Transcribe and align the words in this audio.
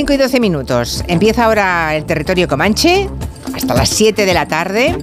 Bueno, 0.00 0.08
son 0.08 0.08
las 0.08 0.08
5 0.08 0.12
y 0.12 0.16
12 0.16 0.40
minutos. 0.40 1.04
Empieza 1.08 1.44
ahora 1.44 1.94
el 1.94 2.04
territorio 2.04 2.48
Comanche 2.48 3.08
hasta 3.54 3.74
las 3.74 3.88
7 3.90 4.24
de 4.24 4.34
la 4.34 4.46
tarde. 4.46 4.96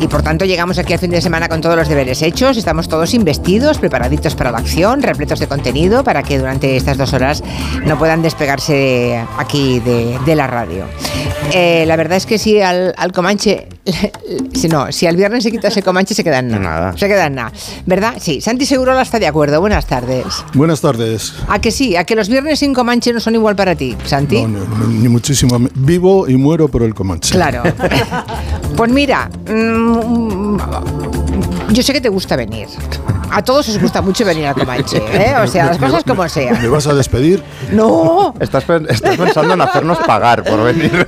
Y 0.00 0.06
por 0.06 0.22
tanto 0.22 0.46
llegamos 0.46 0.78
aquí 0.78 0.94
al 0.94 0.98
fin 0.98 1.10
de 1.10 1.20
semana 1.20 1.48
con 1.48 1.60
todos 1.60 1.76
los 1.76 1.88
deberes 1.88 2.22
hechos, 2.22 2.56
estamos 2.56 2.88
todos 2.88 3.12
investidos, 3.12 3.76
preparaditos 3.78 4.34
para 4.34 4.50
la 4.50 4.56
acción, 4.56 5.02
repletos 5.02 5.40
de 5.40 5.46
contenido 5.46 6.04
para 6.04 6.22
que 6.22 6.38
durante 6.38 6.74
estas 6.74 6.96
dos 6.96 7.12
horas 7.12 7.42
no 7.84 7.98
puedan 7.98 8.22
despegarse 8.22 9.22
aquí 9.36 9.80
de, 9.80 10.34
la 10.34 10.46
radio. 10.46 10.86
Eh, 11.52 11.84
la 11.86 11.96
verdad 11.96 12.16
es 12.16 12.24
que 12.24 12.38
si 12.38 12.62
al, 12.62 12.94
Comanche, 13.12 13.68
si 14.52 14.68
no, 14.68 14.92
si 14.92 15.06
al 15.06 15.16
viernes 15.16 15.42
se 15.44 15.50
quita 15.50 15.68
ese 15.68 15.82
Comanche 15.82 16.14
se 16.14 16.24
queda 16.24 16.40
en 16.40 16.48
nada. 16.48 16.96
Se 16.96 17.08
queda 17.08 17.26
en 17.26 17.34
nada. 17.34 17.52
¿Verdad? 17.86 18.14
Sí, 18.20 18.40
Santi 18.40 18.66
Segurola 18.66 19.02
está 19.02 19.18
de 19.18 19.26
acuerdo. 19.26 19.60
Buenas 19.60 19.86
tardes. 19.86 20.24
Buenas 20.54 20.80
tardes. 20.80 21.34
¿A 21.48 21.60
que 21.60 21.70
sí? 21.70 21.96
¿A 21.96 22.04
que 22.04 22.14
los 22.14 22.28
viernes 22.28 22.58
sin 22.58 22.74
Comanche 22.74 23.12
no 23.12 23.20
son 23.20 23.34
igual 23.34 23.56
para 23.56 23.74
ti, 23.74 23.96
Santi? 24.04 24.42
No, 24.42 24.86
ni 24.86 25.08
muchísimo. 25.08 25.58
Vivo 25.74 26.28
y 26.28 26.36
muero 26.36 26.68
por 26.68 26.82
el 26.82 26.94
Comanche. 26.94 27.32
Claro. 27.32 27.62
pues 28.76 28.90
mira... 28.90 29.30
Mm, 29.48 30.58
yo 31.72 31.82
sé 31.82 31.92
que 31.92 32.00
te 32.00 32.08
gusta 32.08 32.36
venir. 32.36 32.68
A 33.30 33.42
todos 33.42 33.68
os 33.68 33.80
gusta 33.80 34.02
mucho 34.02 34.24
venir 34.24 34.46
a 34.46 34.54
Comanche, 34.54 34.98
¿eh? 34.98 35.34
O 35.42 35.46
sea, 35.46 35.66
las 35.66 35.78
cosas 35.78 36.02
como 36.04 36.28
sean. 36.28 36.60
¿Me 36.60 36.68
vas 36.68 36.86
a 36.86 36.94
despedir? 36.94 37.42
No. 37.72 38.34
Estás, 38.40 38.64
pensando 38.64 39.54
en 39.54 39.60
hacernos 39.60 39.98
pagar 39.98 40.42
por 40.44 40.64
venir. 40.64 41.06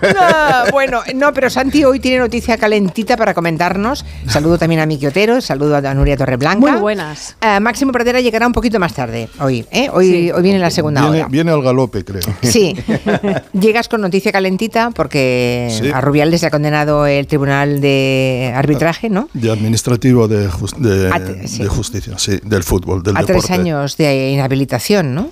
bueno, 0.73 1.03
no, 1.15 1.33
pero 1.33 1.51
Santi 1.51 1.85
hoy 1.85 2.01
tiene 2.01 2.19
noticia 2.19 2.57
calentita 2.59 3.17
para 3.17 3.35
comentarnos. 3.35 4.05
Saludo 4.29 4.59
también 4.59 4.81
a 4.81 4.87
Miki 4.87 5.07
Otero, 5.07 5.41
saludo 5.41 5.77
a 5.77 5.95
Nuria 5.95 6.17
Torreblanca. 6.17 6.73
Muy 6.73 6.81
buenas. 6.81 7.37
Eh, 7.41 7.61
Máximo 7.61 7.93
Pradera 7.93 8.21
llegará 8.21 8.47
un 8.47 8.53
poquito 8.53 8.79
más 8.79 8.95
tarde 8.95 9.29
hoy, 9.41 9.67
¿eh? 9.71 9.89
Hoy, 9.93 10.31
hoy 10.31 10.43
viene 10.43 10.59
la 10.59 10.71
segunda 10.71 11.09
hora. 11.09 11.27
Viene 11.29 11.51
al 11.51 11.63
galope, 11.63 12.05
creo. 12.05 12.23
Sí. 12.43 12.77
Llegas 13.53 13.89
con 13.89 14.01
noticia 14.01 14.33
calentita 14.33 14.91
porque 14.91 15.91
a 15.93 16.01
Rubiales 16.01 16.41
se 16.41 16.47
ha 16.47 16.51
condenado 16.51 17.07
el 17.07 17.27
Tribunal 17.27 17.81
de 17.81 18.53
Arbitraje, 18.55 19.11
¿no? 19.11 19.29
De 19.33 19.51
Administrativo 19.51 20.29
de, 20.29 20.49
de 20.79 21.69
Justicia 21.69 22.12
sí, 22.17 22.39
del 22.43 22.63
fútbol, 22.63 23.03
del 23.03 23.17
a 23.17 23.25
tres 23.25 23.51
años 23.51 23.97
de 23.97 24.31
inhabilitación, 24.31 25.15
¿no? 25.15 25.31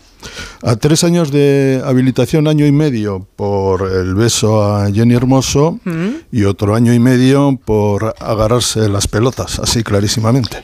A 0.63 0.77
tres 0.77 1.05
años 1.05 1.33
de 1.33 1.81
habilitación, 1.85 2.47
año 2.47 2.67
y 2.67 2.73
medio 2.73 3.27
por 3.37 3.91
el 3.91 4.15
beso 4.15 4.63
a 4.63 4.93
Jenny 4.93 5.15
Hermoso 5.15 5.79
mm. 5.85 6.09
y 6.33 6.45
otro 6.45 6.75
año 6.75 6.93
y 6.93 6.99
medio 6.99 7.59
por 7.65 8.15
agarrarse 8.21 8.89
las 8.91 9.09
pelotas, 9.09 9.59
así 9.59 9.83
clarísimamente, 9.83 10.59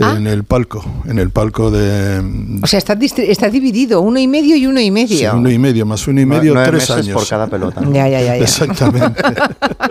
ah. 0.00 0.14
en 0.16 0.26
el 0.26 0.44
palco, 0.44 0.84
en 1.06 1.18
el 1.18 1.30
palco 1.30 1.70
de... 1.70 2.60
O 2.62 2.66
sea, 2.66 2.78
está, 2.78 2.92
está 3.00 3.48
dividido, 3.48 4.02
uno 4.02 4.18
y 4.18 4.28
medio 4.28 4.56
y 4.56 4.66
uno 4.66 4.80
y 4.80 4.90
medio. 4.90 5.16
Sí, 5.16 5.26
uno 5.26 5.50
y 5.50 5.58
medio, 5.58 5.86
más 5.86 6.06
uno 6.06 6.20
y 6.20 6.26
medio, 6.26 6.52
tres 6.64 6.90
años. 6.90 7.14
por 7.14 7.26
cada 7.26 7.46
pelota. 7.46 7.80
Ya, 7.90 8.08
ya, 8.08 8.20
ya, 8.20 8.36
Exactamente. 8.36 9.22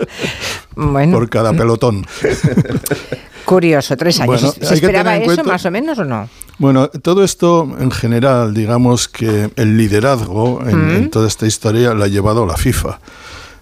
bueno. 0.76 1.18
Por 1.18 1.28
cada 1.28 1.52
pelotón. 1.52 2.06
Curioso, 3.50 3.96
tres 3.96 4.20
años. 4.20 4.54
¿Se 4.62 4.74
esperaba 4.74 5.16
eso 5.16 5.42
más 5.42 5.66
o 5.66 5.72
menos 5.72 5.98
o 5.98 6.04
no? 6.04 6.28
Bueno, 6.58 6.86
todo 6.88 7.24
esto 7.24 7.68
en 7.80 7.90
general, 7.90 8.54
digamos 8.54 9.08
que 9.08 9.50
el 9.56 9.76
liderazgo 9.76 10.60
en, 10.64 11.06
mm. 11.06 11.10
toda 11.10 11.26
esta 11.26 11.46
historia 11.46 11.92
la 11.94 12.04
ha 12.04 12.08
llevado 12.08 12.46
la 12.46 12.56
FIFA. 12.56 13.00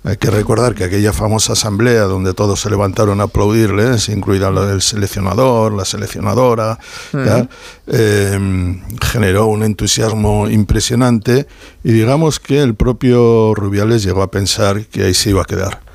Hay 0.04 0.19
que 0.19 0.31
recordar 0.31 0.75
que 0.75 0.84
aquella 0.84 1.15
famosa 1.15 1.54
asamblea 1.54 2.03
donde 2.03 2.34
todos 2.34 2.60
se 2.60 2.69
levantaron 2.69 3.22
a 3.22 3.25
aplaudirles, 3.25 4.10
incluida 4.10 4.48
el 4.48 4.82
seleccionador, 4.82 5.72
la 5.72 5.87
seleccionadora, 5.87 6.78
mm. 7.15 7.19
em, 7.87 8.82
generó 9.00 9.47
un 9.47 9.62
entusiasmo 9.62 10.50
impresionante 10.50 11.47
y 11.82 11.93
digamos 11.93 12.41
que 12.41 12.60
el 12.60 12.75
propio 12.75 13.54
Rubiales 13.54 14.03
llegó 14.03 14.21
a 14.21 14.31
pensar 14.31 14.84
que 14.84 15.04
ahí 15.04 15.15
se 15.15 15.31
iba 15.31 15.41
a 15.41 15.47
quedar. 15.47 15.88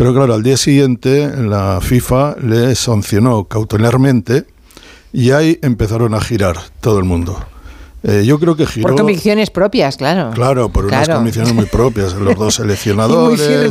Pero 0.00 0.14
claro, 0.14 0.32
al 0.32 0.42
día 0.42 0.56
siguiente 0.56 1.30
la 1.36 1.78
FIFA 1.82 2.36
le 2.42 2.74
sancionó 2.74 3.44
cautelarmente 3.44 4.46
y 5.12 5.32
ahí 5.32 5.58
empezaron 5.60 6.14
a 6.14 6.22
girar 6.22 6.56
todo 6.80 6.98
el 6.98 7.04
mundo. 7.04 7.38
Eh, 8.02 8.22
yo 8.24 8.40
creo 8.40 8.56
que 8.56 8.64
giró. 8.64 8.88
Por 8.88 8.96
convicciones 8.96 9.50
propias, 9.50 9.98
claro. 9.98 10.30
Claro, 10.30 10.70
por 10.70 10.86
unas 10.86 11.06
convicciones 11.06 11.52
muy 11.52 11.66
propias, 11.66 12.14
los 12.14 12.34
dos 12.34 12.54
seleccionadores. 12.54 13.70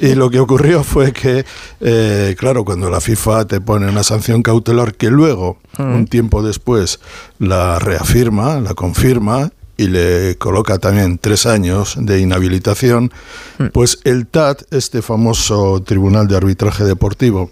y, 0.00 0.06
y, 0.06 0.14
lo 0.14 0.30
que 0.30 0.38
ocurrió 0.38 0.84
fue 0.84 1.12
que, 1.12 1.44
eh, 1.80 2.36
claro, 2.38 2.64
cuando 2.64 2.90
la 2.90 3.00
FIFA 3.00 3.46
te 3.46 3.60
pone 3.60 3.88
una 3.88 4.04
sanción 4.04 4.40
cautelar 4.40 4.94
que 4.94 5.10
luego, 5.10 5.58
mm. 5.78 5.82
un 5.82 6.06
tiempo 6.06 6.44
después, 6.44 7.00
la 7.40 7.80
reafirma, 7.80 8.60
la 8.60 8.74
confirma, 8.74 9.50
y 9.80 9.86
le 9.86 10.36
coloca 10.36 10.78
también 10.78 11.16
tres 11.16 11.46
años 11.46 11.94
de 11.98 12.20
inhabilitación, 12.20 13.10
mm. 13.58 13.68
pues 13.72 13.98
el 14.04 14.26
TAT, 14.26 14.64
este 14.70 15.00
famoso 15.00 15.82
Tribunal 15.82 16.28
de 16.28 16.36
Arbitraje 16.36 16.84
Deportivo, 16.84 17.50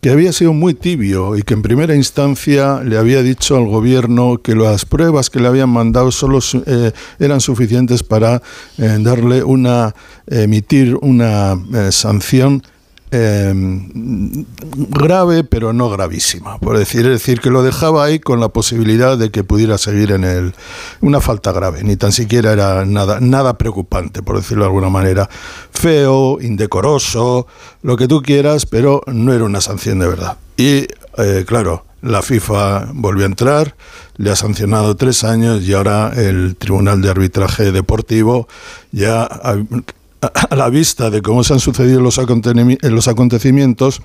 que 0.00 0.10
había 0.10 0.32
sido 0.32 0.52
muy 0.52 0.74
tibio 0.74 1.36
y 1.36 1.42
que 1.42 1.54
en 1.54 1.62
primera 1.62 1.94
instancia 1.94 2.82
le 2.82 2.98
había 2.98 3.22
dicho 3.22 3.56
al 3.56 3.66
gobierno 3.66 4.38
que 4.42 4.56
las 4.56 4.86
pruebas 4.86 5.30
que 5.30 5.38
le 5.38 5.46
habían 5.46 5.70
mandado 5.70 6.10
solo 6.10 6.40
eh, 6.66 6.90
eran 7.20 7.40
suficientes 7.40 8.02
para 8.02 8.42
eh, 8.78 8.96
darle 9.00 9.44
una 9.44 9.94
emitir 10.26 10.96
una 11.00 11.56
eh, 11.74 11.92
sanción 11.92 12.64
Em, 13.10 14.44
grave, 14.90 15.42
pero 15.42 15.72
no 15.72 15.88
gravísima, 15.88 16.58
por 16.58 16.76
decir, 16.76 17.06
es 17.06 17.12
decir, 17.12 17.40
que 17.40 17.48
lo 17.48 17.62
dejaba 17.62 18.04
ahí 18.04 18.18
con 18.18 18.38
la 18.38 18.50
posibilidad 18.50 19.16
de 19.16 19.30
que 19.30 19.44
pudiera 19.44 19.78
seguir 19.78 20.12
en 20.12 20.24
él 20.24 20.54
una 21.00 21.22
falta 21.22 21.52
grave, 21.52 21.82
ni 21.84 21.96
tan 21.96 22.12
siquiera 22.12 22.52
era 22.52 22.84
nada, 22.84 23.18
nada 23.20 23.56
preocupante, 23.56 24.22
por 24.22 24.36
decirlo 24.36 24.64
de 24.64 24.68
alguna 24.68 24.90
manera, 24.90 25.26
feo, 25.70 26.38
indecoroso, 26.42 27.46
lo 27.82 27.96
que 27.96 28.08
tú 28.08 28.20
quieras, 28.20 28.66
pero 28.66 29.02
no 29.06 29.32
era 29.32 29.44
una 29.44 29.62
sanción 29.62 30.00
de 30.00 30.06
verdad. 30.06 30.36
Y 30.58 30.86
eh, 31.16 31.44
claro, 31.46 31.84
la 32.02 32.20
FIFA 32.20 32.88
volvió 32.92 33.24
a 33.24 33.28
entrar, 33.28 33.74
le 34.18 34.30
ha 34.30 34.36
sancionado 34.36 34.96
tres 34.96 35.24
años 35.24 35.62
y 35.62 35.72
ahora 35.72 36.12
el 36.14 36.56
Tribunal 36.56 37.00
de 37.00 37.10
Arbitraje 37.10 37.72
Deportivo 37.72 38.48
ya 38.92 39.28
a 40.20 40.56
la 40.56 40.68
vista 40.68 41.10
de 41.10 41.22
cómo 41.22 41.44
se 41.44 41.54
han 41.54 41.60
sucedido 41.60 42.00
los, 42.00 42.18
los 42.82 43.08
acontecimientos, 43.08 44.02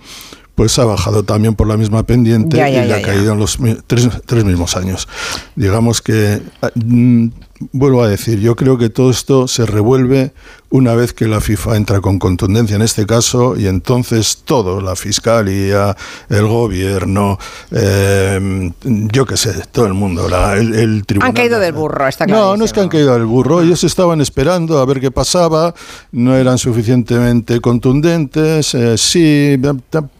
pues 0.55 0.77
ha 0.77 0.85
bajado 0.85 1.23
también 1.23 1.55
por 1.55 1.67
la 1.67 1.77
misma 1.77 2.03
pendiente 2.03 2.57
y 2.57 2.61
ha 2.61 3.01
caído 3.01 3.33
en 3.33 3.39
los 3.39 3.57
tres, 3.87 4.09
tres, 4.25 4.45
mismos 4.45 4.75
años. 4.75 5.07
Digamos 5.55 6.01
que, 6.01 6.41
mm, 6.75 7.27
vuelvo 7.71 8.03
a 8.03 8.07
decir, 8.07 8.39
yo 8.39 8.55
creo 8.55 8.77
que 8.77 8.89
todo 8.89 9.09
esto 9.09 9.47
se 9.47 9.65
revuelve 9.65 10.33
una 10.73 10.95
vez 10.95 11.13
que 11.13 11.27
la 11.27 11.39
FIFA 11.39 11.77
entra 11.77 12.01
con 12.01 12.17
contundencia 12.17 12.75
en 12.75 12.81
este 12.81 13.05
caso 13.05 13.55
y 13.55 13.67
entonces 13.67 14.39
todo, 14.43 14.81
la 14.81 14.95
fiscalía, 14.95 15.95
el 16.29 16.47
gobierno, 16.47 17.37
eh, 17.69 18.71
yo 18.83 19.25
qué 19.27 19.37
sé, 19.37 19.53
todo 19.71 19.85
el 19.85 19.93
mundo, 19.93 20.25
el, 20.55 21.05
tribunal. 21.05 21.29
Han 21.29 21.35
caído 21.35 21.59
del 21.59 21.73
burro, 21.73 22.07
está 22.07 22.25
claro. 22.25 22.41
No, 22.41 22.57
no 22.57 22.65
es 22.65 22.73
que 22.73 22.79
han 22.79 22.89
caído 22.89 23.13
del 23.13 23.25
burro, 23.25 23.61
ellos 23.61 23.83
estaban 23.83 24.19
esperando 24.19 24.79
a 24.79 24.85
ver 24.85 24.99
qué 24.99 25.11
pasaba, 25.11 25.75
no 26.11 26.35
eran 26.35 26.57
suficientemente 26.57 27.61
contundentes, 27.61 28.73
eh, 28.73 28.97
sí, 28.97 29.55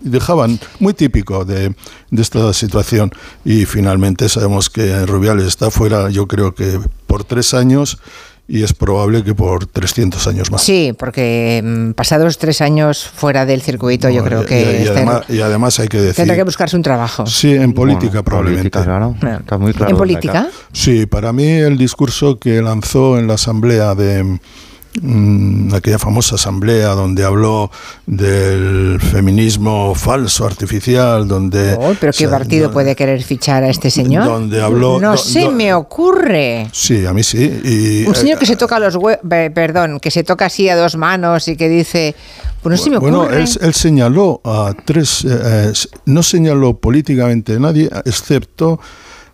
dejaban, 0.01 0.59
muy 0.79 0.93
típico 0.93 1.45
de, 1.45 1.73
de 2.11 2.21
esta 2.21 2.53
situación 2.53 3.11
y 3.43 3.65
finalmente 3.65 4.29
sabemos 4.29 4.69
que 4.69 5.03
Rubiales 5.07 5.47
está 5.47 5.71
fuera, 5.71 6.11
yo 6.11 6.27
creo 6.27 6.53
que 6.53 6.79
por 7.13 7.23
tres 7.25 7.53
años 7.53 7.99
y 8.47 8.63
es 8.63 8.73
probable 8.73 9.23
que 9.23 9.35
por 9.35 9.67
300 9.67 10.25
años 10.25 10.51
más. 10.51 10.63
Sí, 10.63 10.95
porque 10.97 11.61
mm, 11.63 11.91
pasados 11.91 12.39
tres 12.39 12.59
años 12.59 13.07
fuera 13.07 13.45
del 13.45 13.61
circuito, 13.61 14.09
yo 14.09 14.23
creo 14.23 14.43
que. 14.47 14.83
Y, 15.29 15.39
además, 15.39 15.79
hay 15.79 15.87
que 15.89 15.99
decir. 15.99 16.15
Tendrá 16.15 16.35
que 16.35 16.41
buscarse 16.41 16.75
un 16.75 16.81
trabajo. 16.81 17.27
Sí, 17.27 17.53
en 17.53 17.73
política 17.73 18.23
probablemente. 18.23 18.79
Está 18.79 19.57
muy 19.59 19.73
claro 19.73 19.91
¿En 19.91 19.97
política? 19.97 20.47
Sí, 20.71 21.05
para 21.05 21.31
mí 21.33 21.45
el 21.45 21.77
discurso 21.77 22.39
que 22.39 22.63
lanzó 22.63 23.19
en 23.19 23.27
la 23.27 23.35
asamblea 23.35 23.93
de 23.93 24.39
aquella 25.73 25.97
famosa 25.97 26.35
asamblea 26.35 26.89
donde 26.89 27.23
habló 27.23 27.71
del 28.05 28.99
feminismo 28.99 29.95
falso, 29.95 30.45
artificial, 30.45 31.27
donde... 31.27 31.75
Oh, 31.79 31.95
¿Pero 31.99 32.13
qué 32.13 32.27
partido 32.27 32.71
puede 32.71 32.95
querer 32.95 33.23
fichar 33.23 33.63
a 33.63 33.69
este 33.69 33.89
señor? 33.89 34.25
Donde 34.25 34.61
habló... 34.61 34.99
No 34.99 35.17
se 35.17 35.49
me 35.49 35.73
ocurre. 35.73 36.67
Sí, 36.71 37.05
a 37.05 37.13
mí 37.13 37.23
sí. 37.23 38.05
Un 38.07 38.15
señor 38.15 38.37
que 38.37 38.45
se 38.45 38.55
toca 38.55 38.79
los 38.79 38.97
perdón, 39.23 39.99
que 39.99 40.11
se 40.11 40.23
toca 40.23 40.45
así 40.45 40.69
a 40.69 40.75
dos 40.75 40.95
manos 40.95 41.47
y 41.47 41.55
que 41.55 41.69
dice... 41.69 42.15
Pues 42.61 42.79
no 42.79 42.83
se 42.83 42.89
me 42.89 42.97
ocurre. 42.97 43.11
Bueno, 43.11 43.29
él, 43.33 43.73
señaló 43.73 44.41
a 44.45 44.73
tres... 44.85 45.25
Eh, 45.25 45.29
eh, 45.43 45.73
no 46.05 46.23
señaló 46.23 46.77
políticamente 46.77 47.55
a 47.55 47.59
nadie, 47.59 47.89
excepto 48.05 48.79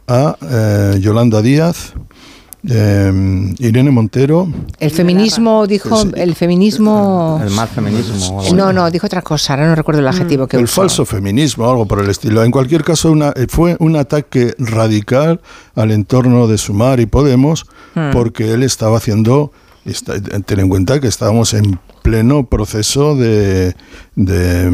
a 0.07 0.35
eh, 0.41 0.99
Yolanda 0.99 1.41
Díaz, 1.41 1.93
eh, 2.67 3.53
Irene 3.59 3.91
Montero. 3.91 4.47
El 4.79 4.91
feminismo, 4.91 5.65
dijo, 5.67 6.03
el 6.15 6.35
feminismo... 6.35 7.39
El 7.43 7.51
mal 7.51 7.67
feminismo. 7.67 8.43
No, 8.53 8.73
no, 8.73 8.89
dijo 8.91 9.07
otra 9.07 9.21
cosa, 9.21 9.53
ahora 9.53 9.67
no 9.67 9.75
recuerdo 9.75 10.01
el 10.01 10.07
adjetivo 10.07 10.47
que 10.47 10.57
El 10.57 10.67
falso 10.67 11.05
feminismo, 11.05 11.69
algo 11.69 11.85
por 11.85 11.99
el 11.99 12.09
estilo. 12.09 12.43
En 12.43 12.51
cualquier 12.51 12.83
caso, 12.83 13.11
una, 13.11 13.33
fue 13.47 13.77
un 13.79 13.95
ataque 13.95 14.53
radical 14.57 15.41
al 15.75 15.91
entorno 15.91 16.47
de 16.47 16.57
Sumar 16.57 16.99
y 16.99 17.05
Podemos, 17.05 17.65
hmm. 17.95 18.11
porque 18.11 18.53
él 18.53 18.63
estaba 18.63 18.97
haciendo... 18.97 19.51
ten 20.45 20.59
en 20.59 20.69
cuenta 20.69 20.99
que 20.99 21.07
estábamos 21.07 21.53
en 21.53 21.79
pleno 22.01 22.45
proceso 22.45 23.15
de, 23.15 23.75
de 24.15 24.69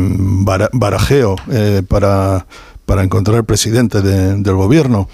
barajeo 0.74 1.36
eh, 1.52 1.82
para, 1.88 2.46
para 2.86 3.04
encontrar 3.04 3.38
el 3.38 3.46
presidente 3.46 4.02
del 4.02 4.56
gobierno. 4.56 5.08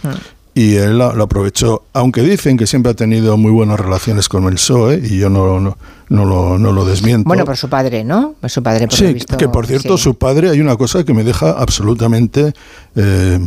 Y 0.53 0.75
él 0.75 0.97
lo, 0.97 1.05
aprovechó, 1.05 1.83
aunque 1.93 2.21
dicen 2.23 2.57
que 2.57 2.67
siempre 2.67 2.91
ha 2.91 2.95
tenido 2.95 3.37
muy 3.37 3.51
buenas 3.51 3.79
relaciones 3.79 4.27
con 4.27 4.43
el 4.45 4.55
PSOE, 4.55 5.01
y 5.01 5.17
yo 5.17 5.29
no, 5.29 5.61
no, 5.61 5.77
no, 6.09 6.25
lo, 6.25 6.59
no 6.59 6.73
lo 6.73 6.83
desmiento. 6.83 7.25
Bueno, 7.25 7.45
por 7.45 7.55
su 7.55 7.69
padre, 7.69 8.03
¿no? 8.03 8.35
Por 8.41 8.49
su 8.49 8.61
padre, 8.61 8.87
por 8.87 8.97
sí, 8.97 9.15
que 9.37 9.47
por 9.47 9.65
cierto, 9.65 9.97
su 9.97 10.15
padre, 10.15 10.49
hay 10.49 10.59
una 10.59 10.75
cosa 10.75 11.05
que 11.05 11.13
me 11.13 11.23
deja 11.23 11.51
absolutamente 11.51 12.51
eh, 12.97 13.39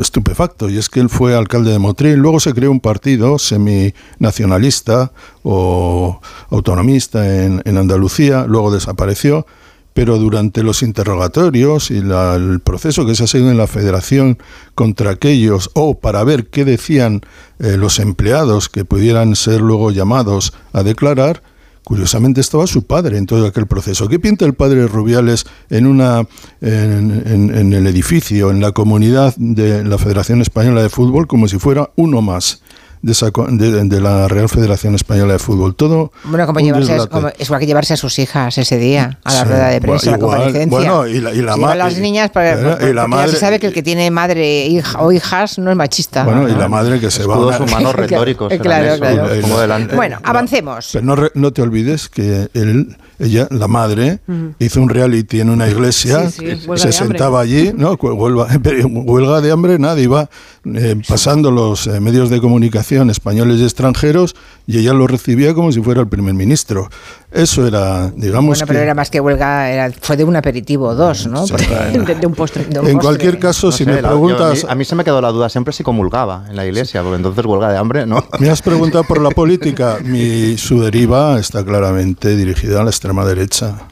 estupefacto, 0.00 0.70
y 0.70 0.78
es 0.78 0.88
que 0.88 1.00
él 1.00 1.10
fue 1.10 1.36
alcalde 1.36 1.72
de 1.72 1.78
Motril, 1.78 2.14
luego 2.14 2.40
se 2.40 2.54
creó 2.54 2.70
un 2.70 2.80
partido 2.80 3.38
semi-nacionalista 3.38 5.12
o 5.42 6.22
autonomista 6.48 7.44
en, 7.44 7.60
en 7.66 7.76
Andalucía, 7.76 8.46
luego 8.48 8.70
desapareció, 8.70 9.46
pero 9.94 10.18
durante 10.18 10.62
los 10.62 10.82
interrogatorios 10.82 11.90
y 11.90 11.98
el 11.98 12.60
proceso 12.60 13.06
que 13.06 13.14
se 13.14 13.24
ha 13.24 13.26
seguido 13.26 13.50
en 13.50 13.58
la 13.58 13.66
federación 13.66 14.38
contra 14.74 15.10
aquellos 15.10 15.70
o 15.74 15.98
para 15.98 16.24
ver 16.24 16.46
qué 16.46 16.64
decían 16.64 17.22
eh, 17.58 17.76
los 17.76 17.98
empleados 17.98 18.68
que 18.68 18.84
pudieran 18.84 19.36
ser 19.36 19.60
luego 19.60 19.90
llamados 19.90 20.52
a 20.72 20.82
declarar, 20.82 21.42
curiosamente 21.84 22.40
estaba 22.40 22.66
su 22.66 22.84
padre 22.84 23.18
en 23.18 23.26
todo 23.26 23.46
aquel 23.46 23.66
proceso. 23.66 24.08
¿Qué 24.08 24.18
pinta 24.18 24.44
el 24.44 24.54
padre 24.54 24.86
Rubiales 24.86 25.46
en, 25.70 25.86
una, 25.86 26.26
en 26.60 27.72
el 27.72 27.86
edificio, 27.86 28.50
en 28.50 28.60
la 28.60 28.72
comunidad 28.72 29.34
de 29.36 29.82
la 29.84 29.98
Federación 29.98 30.40
Española 30.40 30.82
de 30.82 30.88
Fútbol, 30.88 31.26
como 31.26 31.48
si 31.48 31.58
fuera 31.58 31.90
uno 31.96 32.22
más? 32.22 32.62
De, 33.02 34.00
la 34.00 34.28
Real 34.28 34.48
Federación 34.48 34.94
Española 34.94 35.34
de 35.34 35.38
Fútbol. 35.38 35.74
Todo 35.74 36.12
bueno, 36.24 36.46
como 36.46 36.60
llevarse, 36.60 36.96
es, 37.38 37.46
igual 37.46 37.60
que 37.60 37.66
llevarse 37.66 37.94
a 37.94 37.96
sus 37.96 38.18
hijas 38.18 38.56
ese 38.58 38.76
día 38.78 39.18
a 39.24 39.34
la 39.34 39.44
rueda 39.44 39.68
de 39.68 39.80
prensa, 39.80 40.10
a 40.10 40.12
la 40.12 40.18
comparecencia. 40.18 40.68
Bueno, 40.68 41.06
y 41.06 41.20
la, 41.20 41.32
y 41.32 41.42
la 41.42 41.56
madre. 41.56 41.78
las 41.78 41.98
niñas, 41.98 42.30
para, 42.30 42.78
y 42.88 42.92
la 42.92 43.06
madre, 43.06 43.26
ya 43.26 43.32
se 43.32 43.40
sabe 43.40 43.58
que 43.58 43.66
el 43.66 43.72
que 43.72 43.82
tiene 43.82 44.10
madre 44.10 44.66
hija, 44.66 45.00
o 45.00 45.12
hijas 45.12 45.58
no 45.58 45.70
es 45.70 45.76
machista. 45.76 46.24
Bueno, 46.24 46.48
y 46.48 46.52
la 46.52 46.68
madre 46.68 47.00
que 47.00 47.10
se 47.10 47.24
va. 47.24 47.34
Todos 47.34 47.60
humanos 47.60 47.94
retóricos. 47.96 48.52
claro, 48.60 48.98
claro. 48.98 49.86
Bueno, 49.94 50.18
avancemos. 50.22 50.90
Pero 50.92 51.04
no, 51.04 51.16
no 51.34 51.52
te 51.52 51.62
olvides 51.62 52.08
que 52.08 52.48
él 52.54 52.96
ella, 53.20 53.46
la 53.50 53.68
madre, 53.68 54.20
hizo 54.58 54.80
un 54.80 54.88
reality 54.88 55.40
en 55.40 55.50
una 55.50 55.68
iglesia, 55.68 56.30
se 56.30 56.92
sentaba 56.92 57.40
allí, 57.40 57.72
¿no? 57.76 57.92
Huelga, 57.94 58.46
huelga, 58.86 59.40
de 59.40 59.52
hambre, 59.52 59.78
nada, 59.78 60.00
iba 60.00 60.30
eh, 60.64 60.96
pasando 61.06 61.50
los 61.50 61.86
eh, 61.86 62.00
medios 62.00 62.30
de 62.30 62.40
comunicación 62.40 63.10
españoles 63.10 63.60
y 63.60 63.64
extranjeros 63.64 64.34
y 64.66 64.78
ella 64.78 64.94
lo 64.94 65.06
recibía 65.06 65.54
como 65.54 65.70
si 65.70 65.80
fuera 65.82 66.00
el 66.00 66.08
primer 66.08 66.34
ministro. 66.34 66.88
Eso 67.30 67.66
era, 67.66 68.10
digamos. 68.10 68.58
Bueno, 68.58 68.66
pero 68.66 68.80
era 68.80 68.94
más 68.94 69.08
que 69.08 69.20
huelga, 69.20 69.70
era, 69.70 69.92
fue 70.00 70.16
de 70.16 70.24
un 70.24 70.34
aperitivo 70.34 70.88
o 70.88 70.94
dos, 70.94 71.26
¿no? 71.26 71.46
de, 71.46 72.26
un 72.26 72.34
postre. 72.34 72.66
en 72.68 72.98
cualquier 72.98 73.38
caso, 73.38 73.70
si 73.70 73.84
me 73.84 73.98
preguntas. 73.98 74.66
a, 74.68 74.74
mí, 74.74 74.84
se 74.84 74.96
me 74.96 75.04
quedó 75.04 75.20
la 75.20 75.30
duda 75.30 75.48
siempre 75.48 75.72
si 75.72 75.84
comulgaba 75.84 76.44
en 76.48 76.56
la 76.56 76.66
iglesia, 76.66 77.02
porque 77.02 77.16
entonces 77.16 77.44
huelga 77.44 77.70
de 77.70 77.78
hambre, 77.78 78.06
¿no? 78.06 78.24
Me 78.40 78.50
has 78.50 78.62
preguntado 78.62 79.04
por 79.04 79.20
la 79.20 79.30
política. 79.30 79.98
Mi, 80.02 80.56
su 80.58 80.80
deriva 80.82 81.38
está 81.38 81.64
claramente 81.64 82.34
dirigida 82.34 82.80
a 82.80 82.84
la 82.84 82.90
extrema 82.90 83.24
derecha 83.24 83.89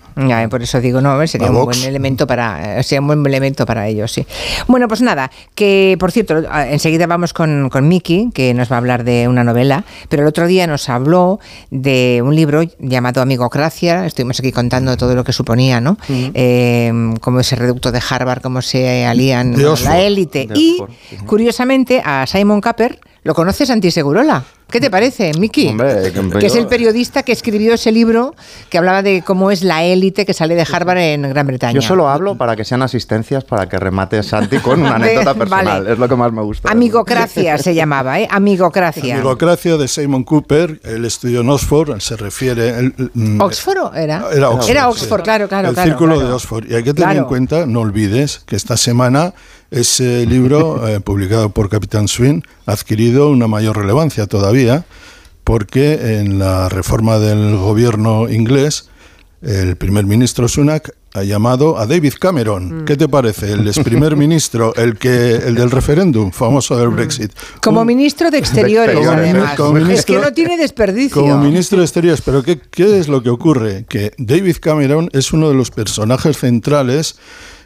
por 0.50 0.62
eso 0.62 0.80
digo, 0.80 1.00
no, 1.00 1.26
sería 1.26 1.50
un 1.50 1.64
buen 1.64 1.82
elemento 1.84 2.26
para, 2.26 2.82
sería 2.82 3.00
un 3.00 3.06
buen 3.06 3.26
elemento 3.26 3.66
para 3.66 3.86
ellos, 3.88 4.12
sí. 4.12 4.26
Bueno, 4.66 4.88
pues 4.88 5.00
nada, 5.00 5.30
que 5.54 5.96
por 5.98 6.12
cierto, 6.12 6.42
enseguida 6.68 7.06
vamos 7.06 7.32
con, 7.32 7.68
con 7.70 7.88
Miki, 7.88 8.30
que 8.32 8.54
nos 8.54 8.70
va 8.70 8.76
a 8.76 8.78
hablar 8.78 9.04
de 9.04 9.28
una 9.28 9.44
novela, 9.44 9.84
pero 10.08 10.22
el 10.22 10.28
otro 10.28 10.46
día 10.46 10.66
nos 10.66 10.88
habló 10.88 11.40
de 11.70 12.20
un 12.24 12.34
libro 12.34 12.62
llamado 12.78 13.22
Amigocracia, 13.22 14.06
estuvimos 14.06 14.38
aquí 14.40 14.52
contando 14.52 14.96
todo 14.96 15.14
lo 15.14 15.24
que 15.24 15.32
suponía, 15.32 15.80
¿no? 15.80 15.96
Eh, 16.08 16.92
como 17.20 17.40
ese 17.40 17.56
reducto 17.56 17.92
de 17.92 18.00
Harvard, 18.08 18.42
cómo 18.42 18.62
se 18.62 19.06
alían 19.06 19.54
la 19.84 20.00
élite. 20.00 20.48
Y, 20.54 20.78
curiosamente, 21.26 22.02
a 22.04 22.26
Simon 22.26 22.60
Capper 22.60 23.00
lo 23.28 23.34
conoces 23.34 23.68
Antisegurola. 23.68 24.42
¿Qué 24.70 24.80
te 24.80 24.90
parece, 24.90 25.32
Miki? 25.38 25.76
que 25.76 26.46
es 26.46 26.56
el 26.56 26.66
periodista 26.66 27.22
que 27.22 27.32
escribió 27.32 27.74
ese 27.74 27.92
libro 27.92 28.34
que 28.70 28.78
hablaba 28.78 29.02
de 29.02 29.20
cómo 29.20 29.50
es 29.50 29.62
la 29.62 29.84
élite 29.84 30.24
que 30.24 30.32
sale 30.32 30.54
de 30.54 30.66
Harvard 30.70 30.96
en 30.96 31.22
Gran 31.28 31.46
Bretaña. 31.46 31.74
Yo 31.74 31.82
solo 31.82 32.08
hablo 32.08 32.38
para 32.38 32.56
que 32.56 32.64
sean 32.64 32.80
asistencias 32.80 33.44
para 33.44 33.68
que 33.68 33.78
remate 33.78 34.22
Santi 34.22 34.58
con 34.60 34.80
una 34.80 34.94
anécdota 34.96 35.34
personal. 35.34 35.86
Es 35.86 35.98
lo 35.98 36.08
que 36.08 36.16
más 36.16 36.32
me 36.32 36.40
gusta. 36.40 36.70
Amigocracia 36.70 37.58
se 37.58 37.74
llamaba, 37.74 38.18
¿eh? 38.18 38.26
Amigocracia. 38.30 39.16
Amigocracia 39.16 39.76
de 39.76 39.88
Simon 39.88 40.24
Cooper. 40.24 40.80
El 40.82 41.04
estudio 41.04 41.42
en 41.42 41.50
Oxford. 41.50 42.00
Se 42.00 42.16
refiere. 42.16 42.94
Mm, 43.12 43.42
¿Oxford 43.42 43.94
era? 43.94 44.24
Era 44.32 44.48
Oxford. 44.48 44.70
Era 44.70 44.88
Oxford, 44.88 45.22
claro, 45.22 45.48
claro. 45.48 45.68
El 45.68 45.76
círculo 45.76 46.18
de 46.18 46.32
Oxford. 46.32 46.64
Y 46.70 46.74
hay 46.74 46.82
que 46.82 46.94
tener 46.94 47.18
en 47.18 47.24
cuenta, 47.24 47.66
no 47.66 47.80
olvides, 47.80 48.38
que 48.46 48.56
esta 48.56 48.78
semana 48.78 49.34
ese 49.70 50.26
libro, 50.26 50.88
eh, 50.90 51.00
publicado 51.00 51.50
por 51.50 51.68
Capitán 51.68 52.08
Swing, 52.08 52.42
ha 52.66 52.72
adquirido 52.72 53.30
una 53.30 53.46
mayor 53.46 53.76
relevancia 53.76 54.26
todavía 54.26 54.84
porque 55.48 56.18
en 56.18 56.38
la 56.38 56.68
reforma 56.68 57.18
del 57.18 57.56
gobierno 57.56 58.28
inglés, 58.28 58.90
el 59.40 59.76
primer 59.76 60.04
ministro 60.04 60.46
Sunak 60.46 60.94
ha 61.14 61.22
llamado 61.22 61.78
a 61.78 61.86
David 61.86 62.14
Cameron. 62.20 62.82
Mm. 62.82 62.84
¿Qué 62.84 62.96
te 62.98 63.08
parece? 63.08 63.52
El 63.52 63.66
ex 63.66 63.78
primer 63.78 64.14
ministro, 64.24 64.74
el 64.74 64.98
que 64.98 65.36
el 65.36 65.54
del 65.54 65.70
referéndum, 65.70 66.32
famoso 66.32 66.76
del 66.76 66.90
mm. 66.90 66.96
Brexit. 66.96 67.32
Como 67.62 67.82
ministro 67.86 68.30
de 68.30 68.36
Exteriores, 68.44 69.06
además. 69.06 69.58
es 69.88 70.04
que 70.04 70.18
no 70.18 70.32
tiene 70.34 70.58
desperdicio. 70.58 71.22
Como 71.22 71.38
ministro 71.38 71.78
de 71.78 71.84
Exteriores, 71.84 72.20
pero 72.20 72.42
¿qué, 72.42 72.60
¿qué 72.70 72.98
es 72.98 73.08
lo 73.08 73.22
que 73.22 73.30
ocurre? 73.30 73.86
Que 73.88 74.12
David 74.18 74.56
Cameron 74.60 75.08
es 75.12 75.32
uno 75.32 75.48
de 75.48 75.54
los 75.54 75.70
personajes 75.70 76.36
centrales 76.36 77.16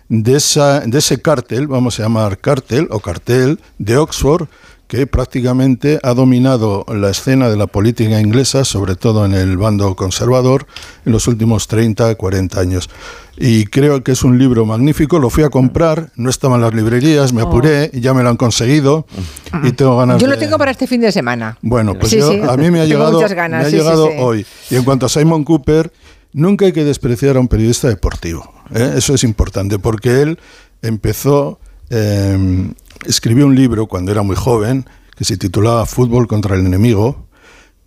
de, 0.08 0.36
esa, 0.36 0.80
de 0.80 0.98
ese 0.98 1.20
cártel, 1.20 1.66
vamos 1.66 1.98
a 1.98 2.04
llamar 2.04 2.38
cártel 2.38 2.88
o 2.90 3.00
cartel 3.00 3.60
de 3.78 3.96
Oxford, 3.96 4.48
que 4.92 5.06
prácticamente 5.06 5.98
ha 6.02 6.12
dominado 6.12 6.84
la 6.86 7.08
escena 7.08 7.48
de 7.48 7.56
la 7.56 7.66
política 7.66 8.20
inglesa, 8.20 8.62
sobre 8.62 8.94
todo 8.94 9.24
en 9.24 9.32
el 9.32 9.56
bando 9.56 9.96
conservador, 9.96 10.66
en 11.06 11.12
los 11.12 11.26
últimos 11.28 11.66
30, 11.66 12.14
40 12.14 12.60
años. 12.60 12.90
Y 13.38 13.64
creo 13.64 14.04
que 14.04 14.12
es 14.12 14.22
un 14.22 14.38
libro 14.38 14.66
magnífico, 14.66 15.18
lo 15.18 15.30
fui 15.30 15.44
a 15.44 15.48
comprar, 15.48 16.12
no 16.16 16.28
estaba 16.28 16.56
en 16.56 16.60
las 16.60 16.74
librerías, 16.74 17.32
me 17.32 17.42
oh. 17.42 17.48
apuré, 17.48 17.90
y 17.94 18.02
ya 18.02 18.12
me 18.12 18.22
lo 18.22 18.28
han 18.28 18.36
conseguido 18.36 19.06
y 19.62 19.72
tengo 19.72 19.96
ganas 19.96 20.20
Yo 20.20 20.28
lo 20.28 20.36
tengo 20.36 20.58
para 20.58 20.72
este 20.72 20.86
fin 20.86 21.00
de 21.00 21.10
semana. 21.10 21.56
Bueno, 21.62 21.94
pues 21.98 22.12
a 22.12 22.56
mí 22.58 22.70
me 22.70 22.82
ha 22.82 22.84
llegado, 22.84 23.18
me 23.18 23.56
ha 23.56 23.68
llegado 23.70 24.10
hoy. 24.18 24.44
Y 24.68 24.76
en 24.76 24.84
cuanto 24.84 25.06
a 25.06 25.08
Simon 25.08 25.42
Cooper, 25.44 25.90
nunca 26.34 26.66
hay 26.66 26.72
que 26.72 26.84
despreciar 26.84 27.38
a 27.38 27.40
un 27.40 27.48
periodista 27.48 27.88
deportivo. 27.88 28.61
¿Eh? 28.74 28.94
Eso 28.96 29.14
es 29.14 29.24
importante, 29.24 29.78
porque 29.78 30.22
él 30.22 30.38
empezó 30.82 31.58
eh, 31.90 32.72
escribió 33.04 33.46
un 33.46 33.54
libro 33.54 33.86
cuando 33.86 34.12
era 34.12 34.22
muy 34.22 34.36
joven 34.36 34.86
que 35.16 35.24
se 35.24 35.36
titulaba 35.36 35.86
Fútbol 35.86 36.26
contra 36.26 36.56
el 36.56 36.64
enemigo, 36.66 37.26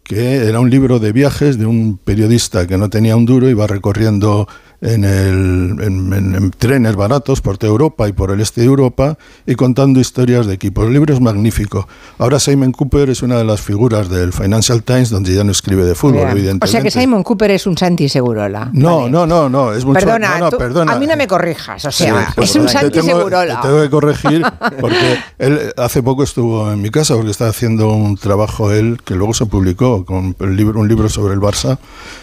que 0.03 0.47
era 0.47 0.59
un 0.59 0.69
libro 0.69 0.99
de 0.99 1.11
viajes 1.11 1.57
de 1.57 1.65
un 1.65 1.97
periodista 1.97 2.67
que 2.67 2.77
no 2.77 2.89
tenía 2.89 3.15
un 3.15 3.25
duro, 3.25 3.49
iba 3.49 3.65
recorriendo 3.65 4.47
en, 4.81 5.03
el, 5.03 5.77
en, 5.81 6.51
trenes 6.57 6.95
baratos 6.95 7.41
por 7.41 7.57
toda 7.57 7.71
Europa 7.71 8.07
y 8.07 8.13
por 8.13 8.31
el 8.31 8.41
este 8.41 8.61
de 8.61 8.67
Europa 8.67 9.17
y 9.45 9.55
contando 9.55 9.99
historias 9.99 10.45
de 10.45 10.53
equipos. 10.53 10.87
El 10.87 10.93
libro 10.93 11.13
es 11.13 11.21
magnífico. 11.21 11.87
Ahora 12.17 12.39
Simon 12.39 12.71
Cooper 12.71 13.09
es 13.09 13.21
una 13.21 13.37
de 13.37 13.43
las 13.43 13.61
figuras 13.61 14.09
del 14.09 14.33
Financial 14.33 14.83
Times 14.83 15.09
donde 15.09 15.33
ya 15.33 15.43
no 15.43 15.51
escribe 15.51 15.85
de 15.85 15.95
fútbol, 15.95 16.27
evidentemente. 16.29 16.65
O 16.65 16.67
sea 16.67 16.81
que 16.81 16.91
Simon 16.91 17.23
Cooper 17.23 17.51
es 17.51 17.67
un 17.67 17.77
Santi 17.77 18.09
Segurola. 18.09 18.69
No, 18.73 19.09
no, 19.09 19.25
no, 19.25 19.49
no, 19.49 19.73
es 19.73 19.85
mucho, 19.85 19.99
perdona, 19.99 20.39
no, 20.39 20.51
perdona. 20.51 20.93
A 20.93 20.99
mí 20.99 21.07
no 21.07 21.15
me 21.15 21.27
corrijas, 21.27 21.85
o 21.85 21.91
sea, 21.91 22.33
es 22.37 22.55
un 22.55 22.67
Santi 22.67 23.01
Segurola. 23.01 23.61
Te 23.61 23.67
tengo 23.67 23.81
que 23.81 23.89
corregir 23.89 24.43
porque 24.79 25.19
él 25.39 25.73
hace 25.77 26.03
poco 26.03 26.23
estuvo 26.23 26.71
en 26.71 26.81
mi 26.81 26.89
casa 26.89 27.15
porque 27.15 27.31
está 27.31 27.47
haciendo 27.47 27.89
un 27.89 28.17
trabajo 28.17 28.71
él 28.71 28.99
que 29.03 29.15
luego 29.15 29.33
se 29.33 29.45
publicó 29.45 30.05
con 30.05 30.35
el 30.39 30.55
libro, 30.55 30.79
un 30.79 30.87
libro 30.87 31.09
sobre 31.09 31.33
el 31.33 31.39
Barça. 31.39 31.77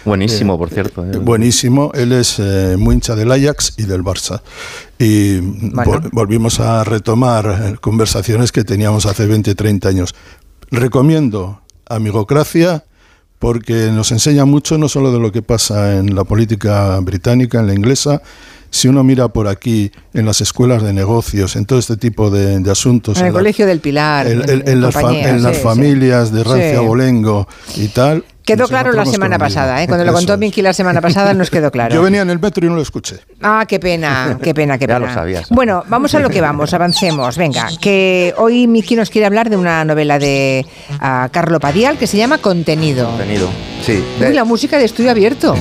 Buenísimo, 0.05 0.57
por 0.57 0.69
cierto. 0.69 1.05
Eh. 1.05 1.17
Buenísimo. 1.17 1.91
Él 1.93 2.11
es 2.11 2.39
eh, 2.43 2.77
muy 2.77 2.95
hincha 2.95 3.15
del 3.15 3.31
Ajax 3.31 3.75
y 3.77 3.83
del 3.83 4.03
Barça. 4.03 4.41
Y 4.99 5.39
volvimos 6.11 6.59
a 6.59 6.83
retomar 6.83 7.45
eh, 7.45 7.75
conversaciones 7.79 8.51
que 8.51 8.63
teníamos 8.63 9.05
hace 9.05 9.25
20, 9.25 9.55
30 9.55 9.89
años. 9.89 10.15
Recomiendo 10.69 11.61
Amigocracia 11.85 12.85
porque 13.39 13.89
nos 13.91 14.11
enseña 14.13 14.45
mucho 14.45 14.77
no 14.77 14.87
solo 14.87 15.11
de 15.11 15.19
lo 15.19 15.31
que 15.31 15.41
pasa 15.41 15.97
en 15.97 16.15
la 16.15 16.23
política 16.23 16.97
británica, 17.01 17.59
en 17.59 17.67
la 17.67 17.73
inglesa, 17.73 18.21
si 18.69 18.87
uno 18.87 19.03
mira 19.03 19.27
por 19.27 19.47
aquí 19.47 19.91
en 20.15 20.25
las 20.25 20.41
escuelas 20.41 20.81
de 20.81 20.93
negocios, 20.93 21.55
en 21.57 21.65
todo 21.65 21.77
este 21.77 21.95
tipo 21.95 22.31
de, 22.31 22.71
asuntos. 22.71 23.19
En 23.19 23.27
el 23.27 23.33
Colegio 23.33 23.67
del 23.67 23.81
Pilar. 23.81 24.25
En, 24.27 24.81
las, 24.81 24.95
familias 25.59 26.31
de 26.31 26.43
Rancia 26.43 26.79
Bolengo 26.79 27.47
y 27.75 27.89
tal, 27.89 28.23
Quedó 28.45 28.67
claro 28.67 28.91
la 28.91 29.05
semana 29.05 29.37
pasada, 29.37 29.81
¿eh? 29.81 29.87
cuando 29.87 30.05
lo 30.05 30.13
contó 30.13 30.37
Minky 30.37 30.61
la 30.61 30.73
semana 30.73 31.01
pasada 31.01 31.33
nos 31.33 31.49
quedó 31.49 31.71
claro. 31.71 31.93
Yo 31.95 32.01
venía 32.01 32.21
en 32.21 32.29
el 32.29 32.39
metro 32.39 32.65
y 32.65 32.69
no 32.69 32.75
lo 32.75 32.81
escuché. 32.81 33.19
Ah, 33.41 33.65
qué 33.67 33.79
pena, 33.79 34.37
qué 34.41 34.53
pena, 34.53 34.77
qué 34.77 34.87
pena. 34.87 34.99
Ya 34.99 35.05
lo 35.05 35.13
sabías. 35.13 35.49
Bueno, 35.49 35.83
vamos 35.87 36.13
a 36.15 36.19
lo 36.19 36.29
que 36.29 36.41
vamos, 36.41 36.73
avancemos. 36.73 37.37
Venga, 37.37 37.69
que 37.79 38.33
hoy 38.37 38.67
Miki 38.67 38.95
nos 38.95 39.09
quiere 39.09 39.25
hablar 39.25 39.49
de 39.49 39.57
una 39.57 39.85
novela 39.85 40.19
de 40.19 40.65
uh, 40.95 41.29
Carlo 41.31 41.59
Padial 41.59 41.97
que 41.97 42.07
se 42.07 42.17
llama 42.17 42.37
Contenido. 42.37 43.07
Contenido, 43.07 43.49
sí. 43.85 44.03
De... 44.19 44.33
la 44.33 44.43
música 44.43 44.77
de 44.77 44.85
estudio 44.85 45.11
abierto. 45.11 45.55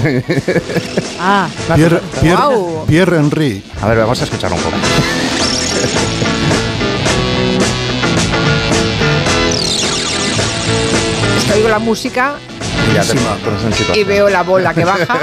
ah, 1.21 1.49
Pierre, 1.75 2.01
Pierre, 2.21 2.43
Pierre 2.87 3.17
Henry. 3.17 3.63
A 3.81 3.89
ver, 3.89 3.99
vamos 3.99 4.21
a 4.21 4.25
escuchar 4.25 4.53
un 4.53 4.59
poco. 4.59 4.77
oigo 11.55 11.69
la 11.69 11.79
música 11.79 12.37
y 13.95 14.05
veo 14.05 14.29
la 14.29 14.43
bola 14.43 14.75
que 14.75 14.85
baja. 14.85 15.19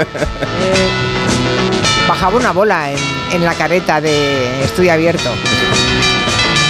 bajaba 2.08 2.36
una 2.36 2.52
bola 2.52 2.90
en, 2.90 3.44
la 3.44 3.54
careta 3.54 4.00
de 4.00 4.64
estudio 4.64 4.92
abierto. 4.92 5.30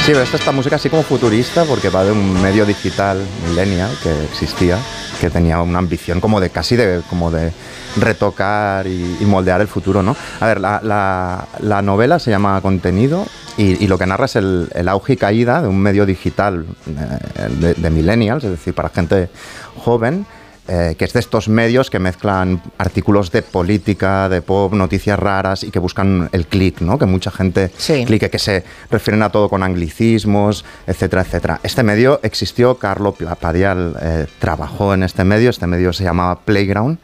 Sí, 0.05 0.13
pero 0.13 0.23
esta, 0.23 0.37
esta 0.37 0.53
música 0.53 0.77
así 0.77 0.91
como 0.91 1.03
futurista 1.03 1.65
porque 1.65 1.89
va 1.89 2.05
de 2.05 2.13
un 2.13 2.43
medio 2.43 2.67
digital 2.67 3.19
millennial 3.49 3.91
que 4.03 4.25
existía, 4.25 4.79
que 5.21 5.31
tenía 5.31 5.61
una 5.63 5.79
ambición 5.79 6.21
como 6.21 6.41
de 6.41 6.51
casi 6.51 6.77
de 6.77 7.01
como 7.09 7.31
de 7.31 7.53
retocar 7.97 8.87
y, 8.87 9.17
moldear 9.25 9.63
el 9.63 9.69
futuro, 9.69 10.03
¿no? 10.03 10.15
A 10.41 10.47
ver, 10.47 10.61
la, 10.61 11.83
novela 11.83 12.19
se 12.19 12.31
llama 12.31 12.61
Contenido 12.61 13.27
y, 13.57 13.87
lo 13.87 13.97
que 13.97 14.07
narra 14.07 14.27
es 14.27 14.37
el, 14.37 14.89
auge 14.89 15.15
y 15.15 15.17
caída 15.17 15.63
de 15.63 15.69
un 15.69 15.81
medio 15.81 16.05
digital 16.05 16.67
eh, 16.87 17.49
de, 17.49 17.75
de 17.75 17.91
millennials, 17.91 18.45
es 18.45 18.51
decir, 18.51 18.75
para 18.75 18.91
gente 18.91 19.31
joven 19.77 20.27
eh, 20.73 20.95
que 20.97 21.05
es 21.05 21.13
de 21.13 21.19
estos 21.19 21.49
medios 21.49 21.91
que 21.91 21.99
mezclan 21.99 22.63
artículos 22.79 23.33
de 23.33 23.43
política, 23.43 24.29
de 24.29 24.41
pop, 24.41 24.73
noticias 24.73 25.19
raras 25.19 25.65
y 25.65 25.73
que 25.73 25.81
buscan 25.81 26.29
el 26.31 26.47
clic, 26.47 26.81
¿no? 26.81 26.97
Que 26.97 27.07
mucha 27.07 27.33
gente 27.33 27.73
clique, 28.07 28.31
que 28.31 28.39
se 28.39 28.63
refieren 28.89 29.21
a 29.25 29.31
todo 29.31 29.49
con 29.49 29.65
anglicismos, 29.65 30.65
etcétera, 30.87 31.23
etcétera. 31.23 31.61
Este 31.65 31.83
medio 31.83 32.21
existió, 32.23 32.77
Carlo 32.77 33.17
Padial 33.41 33.97
eh, 34.01 34.27
trabajó 34.39 34.95
en 34.95 35.03
este 35.03 35.25
medio, 35.25 35.51
este 35.51 35.67
medio 35.67 35.93
se 35.93 36.05
llamaba 36.05 36.39
Playground 36.39 36.99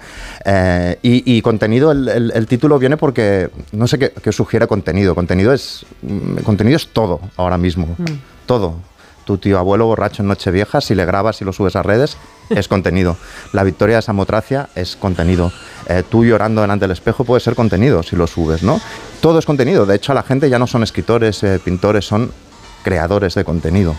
eh, 0.45 1.01
y, 1.03 1.43
contenido, 1.43 1.91
el, 1.91 2.47
título 2.47 2.79
viene 2.79 2.97
porque 2.97 3.51
no 3.73 3.89
sé 3.89 3.99
qué, 3.99 4.31
sugiere 4.31 4.69
contenido. 4.69 5.17
Contenido 5.17 5.53
es, 5.53 5.85
mm, 6.03 6.37
contenido 6.45 6.77
es 6.77 6.87
todo 6.87 7.21
ahora 7.37 7.59
mismo, 7.59 7.97
mm. 7.99 8.05
todo 8.47 8.77
tu 9.27 9.37
tío 9.37 9.59
abuelo 9.59 9.87
borracho 9.87 10.23
en 10.23 10.29
Nochevieja, 10.29 10.81
si 10.81 10.95
le 10.95 11.05
grabas 11.05 11.43
y 11.43 11.45
lo 11.45 11.53
subes 11.53 11.77
a 11.77 11.83
redes, 11.83 12.17
es 12.49 12.69
contenido. 12.69 13.19
La 13.53 13.65
victoria 13.65 13.97
de 13.97 14.03
Samotracia 14.03 14.71
es 14.75 14.97
contenido. 14.97 15.53
Eh, 15.89 16.03
tú 16.09 16.25
llorando 16.25 16.63
delante 16.63 16.85
del 16.85 16.93
espejo 16.93 17.25
puede 17.25 17.41
ser 17.41 17.55
contenido 17.55 18.03
si 18.03 18.17
lo 18.17 18.27
subes, 18.27 18.63
¿no? 18.63 18.81
Todo 19.21 19.39
es 19.39 19.45
contenido. 19.45 19.85
De 19.85 19.97
hecho, 19.97 20.15
la 20.15 20.23
gente 20.23 20.49
ya 20.49 20.59
no 20.59 20.67
son 20.67 20.83
escritores, 20.83 21.43
eh, 21.43 21.61
pintores, 21.63 22.07
son 22.07 22.31
creadores 22.83 23.35
de 23.35 23.45
contenido 23.45 23.95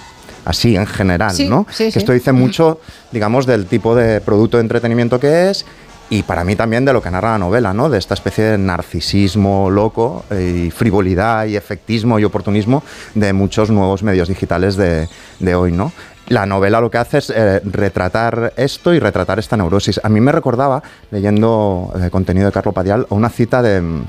así 0.45 0.77
en 0.77 0.87
general, 0.87 1.35
¿no? 1.49 1.67
que 1.77 1.87
esto 1.87 2.13
dice 2.13 2.31
mucho, 2.31 2.79
digamos, 3.11 3.45
del 3.45 3.65
tipo 3.65 3.95
de 3.95 4.21
producto 4.21 4.55
de 4.55 4.61
entretenimiento 4.61 5.19
que 5.19 5.49
es 5.49 5.65
y 6.09 6.23
para 6.23 6.43
mí 6.43 6.55
también 6.55 6.85
de 6.85 6.93
lo 6.93 7.01
que 7.01 7.11
narra 7.11 7.33
la 7.33 7.37
novela, 7.37 7.73
¿no? 7.73 7.89
De 7.89 7.97
esta 7.97 8.13
especie 8.13 8.43
de 8.43 8.57
narcisismo 8.57 9.69
loco 9.69 10.23
y 10.31 10.71
frivolidad 10.71 11.45
y 11.45 11.57
efectismo 11.57 12.19
y 12.19 12.23
oportunismo 12.23 12.83
de 13.13 13.33
muchos 13.33 13.69
nuevos 13.69 14.03
medios 14.03 14.29
digitales 14.29 14.77
de, 14.77 15.55
hoy, 15.55 15.71
¿no? 15.71 15.91
La 16.29 16.45
novela 16.45 16.81
lo 16.81 16.91
que 16.91 16.97
hace 16.97 17.19
es 17.19 17.29
eh, 17.29 17.61
retratar 17.63 18.53
esto 18.57 18.93
y 18.93 18.99
retratar 18.99 19.39
esta 19.39 19.55
neurosis. 19.55 19.99
A 20.03 20.09
mí 20.09 20.19
me 20.19 20.31
recordaba, 20.31 20.83
leyendo 21.09 21.93
eh, 22.01 22.09
contenido 22.09 22.47
de 22.47 22.51
Carlo 22.51 22.73
Padial, 22.73 23.05
una 23.09 23.29
cita 23.29 23.61
de, 23.61 24.01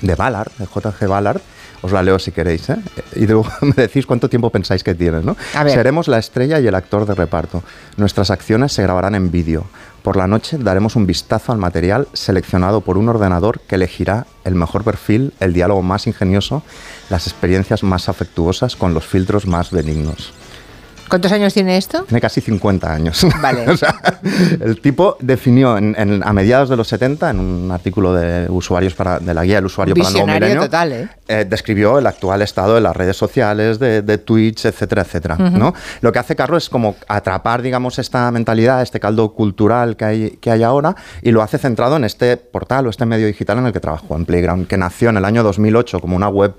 de 0.00 0.14
Ballard, 0.14 0.52
de 0.58 0.66
J.G. 0.66 1.06
Ballard, 1.08 1.40
os 1.84 1.92
la 1.92 2.02
leo 2.02 2.18
si 2.18 2.32
queréis, 2.32 2.70
¿eh? 2.70 2.78
Y 3.14 3.26
luego 3.26 3.46
me 3.60 3.74
decís 3.74 4.06
cuánto 4.06 4.30
tiempo 4.30 4.48
pensáis 4.48 4.82
que 4.82 4.94
tienes, 4.94 5.22
¿no? 5.22 5.36
Seremos 5.68 6.08
la 6.08 6.18
estrella 6.18 6.58
y 6.58 6.66
el 6.66 6.74
actor 6.74 7.04
de 7.04 7.14
reparto. 7.14 7.62
Nuestras 7.98 8.30
acciones 8.30 8.72
se 8.72 8.82
grabarán 8.82 9.14
en 9.14 9.30
vídeo. 9.30 9.66
Por 10.02 10.16
la 10.16 10.26
noche 10.26 10.56
daremos 10.56 10.96
un 10.96 11.06
vistazo 11.06 11.52
al 11.52 11.58
material 11.58 12.08
seleccionado 12.14 12.80
por 12.80 12.96
un 12.96 13.10
ordenador 13.10 13.60
que 13.60 13.74
elegirá 13.74 14.26
el 14.44 14.54
mejor 14.54 14.82
perfil, 14.82 15.34
el 15.40 15.52
diálogo 15.52 15.82
más 15.82 16.06
ingenioso, 16.06 16.62
las 17.10 17.26
experiencias 17.26 17.82
más 17.82 18.08
afectuosas 18.08 18.76
con 18.76 18.94
los 18.94 19.06
filtros 19.06 19.46
más 19.46 19.70
benignos. 19.70 20.32
¿Cuántos 21.08 21.32
años 21.32 21.52
tiene 21.52 21.76
esto? 21.76 22.04
Tiene 22.04 22.20
casi 22.20 22.40
50 22.40 22.92
años. 22.92 23.26
Vale. 23.42 23.66
el 24.60 24.80
tipo 24.80 25.16
definió 25.20 25.76
a 25.76 26.32
mediados 26.32 26.68
de 26.68 26.76
los 26.76 26.88
70, 26.88 27.30
en 27.30 27.40
un 27.40 27.70
artículo 27.70 28.14
de 28.14 28.50
usuarios 28.50 28.94
para, 28.94 29.18
de 29.18 29.34
la 29.34 29.44
guía 29.44 29.56
del 29.56 29.66
usuario 29.66 29.94
para 29.94 30.08
el 30.08 30.14
nuevo 30.14 30.26
milenio, 30.28 30.60
total, 30.62 30.92
¿eh? 30.92 31.08
¿eh? 31.28 31.46
describió 31.48 31.98
el 31.98 32.06
actual 32.06 32.42
estado 32.42 32.74
de 32.74 32.80
las 32.80 32.96
redes 32.96 33.16
sociales, 33.16 33.78
de, 33.78 34.18
Twitch, 34.18 34.64
etcétera, 34.64 35.02
etcétera. 35.02 35.36
¿no? 35.36 35.74
Lo 36.00 36.12
que 36.12 36.18
hace 36.18 36.36
Carlos 36.36 36.64
es 36.64 36.70
como 36.70 36.96
atrapar, 37.08 37.62
digamos, 37.62 37.98
esta 37.98 38.30
mentalidad, 38.30 38.82
este 38.82 39.00
caldo 39.00 39.32
cultural 39.32 39.96
que 39.96 40.04
hay, 40.04 40.30
que 40.40 40.50
hay 40.50 40.62
ahora, 40.62 40.96
y 41.22 41.30
lo 41.30 41.42
hace 41.42 41.58
centrado 41.58 41.96
en 41.96 42.04
este 42.04 42.36
portal 42.36 42.86
o 42.86 42.90
este 42.90 43.06
medio 43.06 43.26
digital 43.26 43.58
en 43.58 43.66
el 43.66 43.72
que 43.72 43.80
trabajó, 43.80 44.16
en 44.16 44.24
Playground, 44.24 44.66
que 44.66 44.76
nació 44.76 45.10
en 45.10 45.16
el 45.16 45.24
año 45.24 45.42
2008 45.42 46.00
como 46.00 46.16
una 46.16 46.28
web 46.28 46.54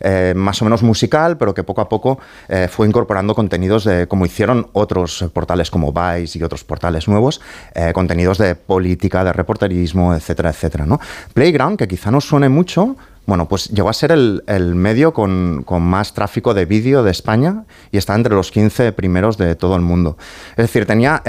eh, 0.00 0.34
más 0.36 0.60
o 0.62 0.64
menos 0.64 0.82
musical, 0.82 1.36
pero 1.36 1.54
que 1.54 1.62
poco 1.62 1.80
a 1.80 1.88
poco 1.88 2.18
eh, 2.48 2.68
fue 2.70 2.86
incorporando 2.86 3.34
contenidos 3.34 3.84
de, 3.84 4.06
como 4.06 4.26
hicieron 4.26 4.68
otros 4.72 5.24
portales 5.32 5.70
como 5.70 5.92
Vice 5.92 6.38
y 6.38 6.42
otros 6.42 6.64
portales 6.64 7.08
nuevos, 7.08 7.40
eh, 7.74 7.92
contenidos 7.92 8.38
de 8.38 8.54
política, 8.54 9.24
de 9.24 9.32
reporterismo, 9.32 10.14
etcétera, 10.14 10.50
etcétera. 10.50 10.86
¿no? 10.86 11.00
Playground, 11.34 11.78
que 11.78 11.88
quizá 11.88 12.10
no 12.10 12.20
suene 12.20 12.48
mucho, 12.48 12.96
bueno, 13.26 13.48
pues 13.48 13.68
llegó 13.68 13.88
a 13.88 13.92
ser 13.92 14.12
el, 14.12 14.74
medio 14.74 15.12
con, 15.12 15.64
más 15.80 16.14
tráfico 16.14 16.54
de 16.54 16.64
vídeo 16.64 17.02
de 17.02 17.10
España 17.10 17.64
y 17.90 17.98
está 17.98 18.14
entre 18.14 18.34
los 18.34 18.50
15 18.50 18.92
primeros 18.92 19.36
de 19.36 19.54
todo 19.54 19.76
el 19.76 19.82
mundo. 19.82 20.16
Es 20.50 20.64
decir, 20.64 20.86
tenía, 20.86 21.22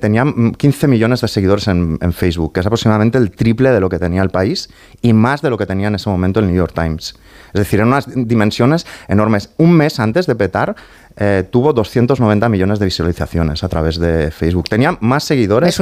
tenía 0.00 0.24
15 0.56 0.88
millones 0.88 1.20
de 1.20 1.28
seguidores 1.28 1.68
en, 1.68 1.98
en, 2.00 2.12
Facebook, 2.12 2.52
que 2.52 2.60
es 2.60 2.66
aproximadamente 2.66 3.18
el 3.18 3.30
triple 3.30 3.70
de 3.70 3.80
lo 3.80 3.88
que 3.88 3.98
tenía 3.98 4.22
el 4.22 4.30
país 4.30 4.70
y 5.00 5.12
más 5.12 5.40
de 5.40 5.50
lo 5.50 5.58
que 5.58 5.66
tenía 5.66 5.88
en 5.88 5.94
ese 5.94 6.10
momento 6.10 6.40
el 6.40 6.46
New 6.46 6.56
York 6.56 6.72
Times. 6.74 7.14
Es 7.52 7.60
decir, 7.60 7.80
en 7.80 7.88
unas 7.88 8.06
dimensiones 8.14 8.86
enormes. 9.08 9.50
Un 9.58 9.72
mes 9.72 10.00
antes 10.00 10.26
de 10.26 10.34
petar, 10.34 10.74
eh, 11.16 11.44
tuvo 11.50 11.72
290 11.72 12.48
millones 12.48 12.78
de 12.78 12.86
visualizaciones 12.86 13.62
a 13.62 13.68
través 13.68 13.98
de 13.98 14.30
Facebook. 14.30 14.68
Tenía 14.68 14.96
más 15.00 15.24
seguidores 15.24 15.78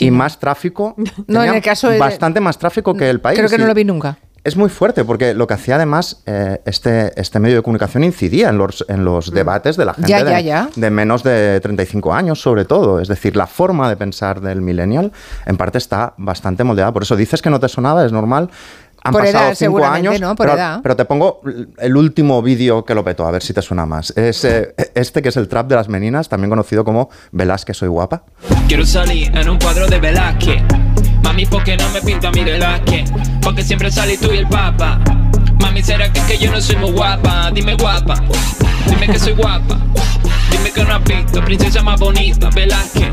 y 0.00 0.10
más 0.10 0.38
tráfico. 0.38 0.94
no, 1.26 1.42
en 1.42 1.54
el 1.54 1.62
caso 1.62 1.90
bastante 1.98 2.40
más 2.40 2.58
tráfico 2.58 2.94
que 2.94 3.08
el 3.08 3.20
país. 3.20 3.38
Creo 3.38 3.48
que 3.48 3.58
no 3.58 3.66
lo 3.66 3.74
vi 3.74 3.84
nunca. 3.84 4.18
Es 4.44 4.56
muy 4.56 4.68
fuerte 4.68 5.04
porque 5.04 5.32
lo 5.32 5.46
que 5.46 5.54
hacía 5.54 5.76
además 5.76 6.22
eh, 6.26 6.60
este, 6.66 7.18
este 7.18 7.40
medio 7.40 7.56
de 7.56 7.62
comunicación 7.62 8.04
incidía 8.04 8.50
en 8.50 8.58
los, 8.58 8.84
en 8.88 9.02
los 9.02 9.30
mm. 9.30 9.34
debates 9.34 9.76
de 9.78 9.84
la 9.86 9.94
gente 9.94 10.22
de, 10.22 10.68
de, 10.76 10.90
menos 10.90 11.22
de 11.22 11.60
35 11.60 12.12
años 12.12 12.42
sobre 12.42 12.66
todo. 12.66 13.00
Es 13.00 13.08
decir, 13.08 13.36
la 13.36 13.46
forma 13.46 13.88
de 13.88 13.96
pensar 13.96 14.42
del 14.42 14.60
millennial 14.60 15.12
en 15.46 15.56
parte 15.56 15.78
está 15.78 16.12
bastante 16.18 16.62
moldeada. 16.62 16.92
Por 16.92 17.02
eso 17.02 17.16
dices 17.16 17.40
que 17.40 17.48
no 17.48 17.58
te 17.58 17.68
sonaba, 17.68 18.04
es 18.04 18.12
normal 18.12 18.50
han 19.04 19.12
pasado 19.12 19.54
cinco 19.54 19.84
años, 19.84 20.14
pero, 20.82 20.96
te 20.96 21.04
pongo 21.04 21.42
el 21.78 21.96
último 21.96 22.40
vídeo 22.40 22.86
que 22.86 22.94
lo 22.94 23.04
petó, 23.04 23.26
a 23.26 23.30
ver 23.30 23.42
si 23.42 23.52
te 23.52 23.60
suena 23.60 23.84
más. 23.84 24.16
Es 24.16 24.44
eh, 24.46 24.74
este 24.94 25.20
que 25.20 25.28
es 25.28 25.36
el 25.36 25.46
trap 25.46 25.68
de 25.68 25.74
las 25.74 25.90
meninas, 25.90 26.30
también 26.30 26.48
conocido 26.48 26.84
como 26.84 27.10
Velázquez 27.30 27.76
soy 27.76 27.88
guapa. 27.88 28.24
Quiero 28.66 28.86
salir 28.86 29.30
en 29.36 29.50
un 29.50 29.58
cuadro 29.58 29.86
de 29.88 30.00
Velázquez. 30.00 30.62
Mami, 31.24 31.46
¿por 31.46 31.64
qué 31.64 31.76
no 31.76 31.88
me 31.88 32.02
pinta 32.02 32.30
mi 32.30 32.44
Velázquez? 32.44 33.10
Porque 33.42 33.64
siempre 33.64 33.90
salí 33.90 34.16
tú 34.18 34.30
y 34.32 34.36
el 34.36 34.46
papa. 34.46 35.00
Mami, 35.60 35.82
¿será 35.82 36.12
que, 36.12 36.20
que 36.22 36.38
yo 36.38 36.52
no 36.52 36.60
soy 36.60 36.76
muy 36.76 36.92
guapa? 36.92 37.50
Dime 37.50 37.74
guapa, 37.74 38.22
dime 38.86 39.06
que 39.08 39.18
soy 39.18 39.32
guapa. 39.32 39.78
Dime 40.50 40.70
que 40.70 40.84
no 40.84 40.94
has 40.94 41.04
visto, 41.04 41.42
princesa 41.42 41.82
más 41.82 41.98
bonita, 41.98 42.50
Velázquez. 42.50 43.10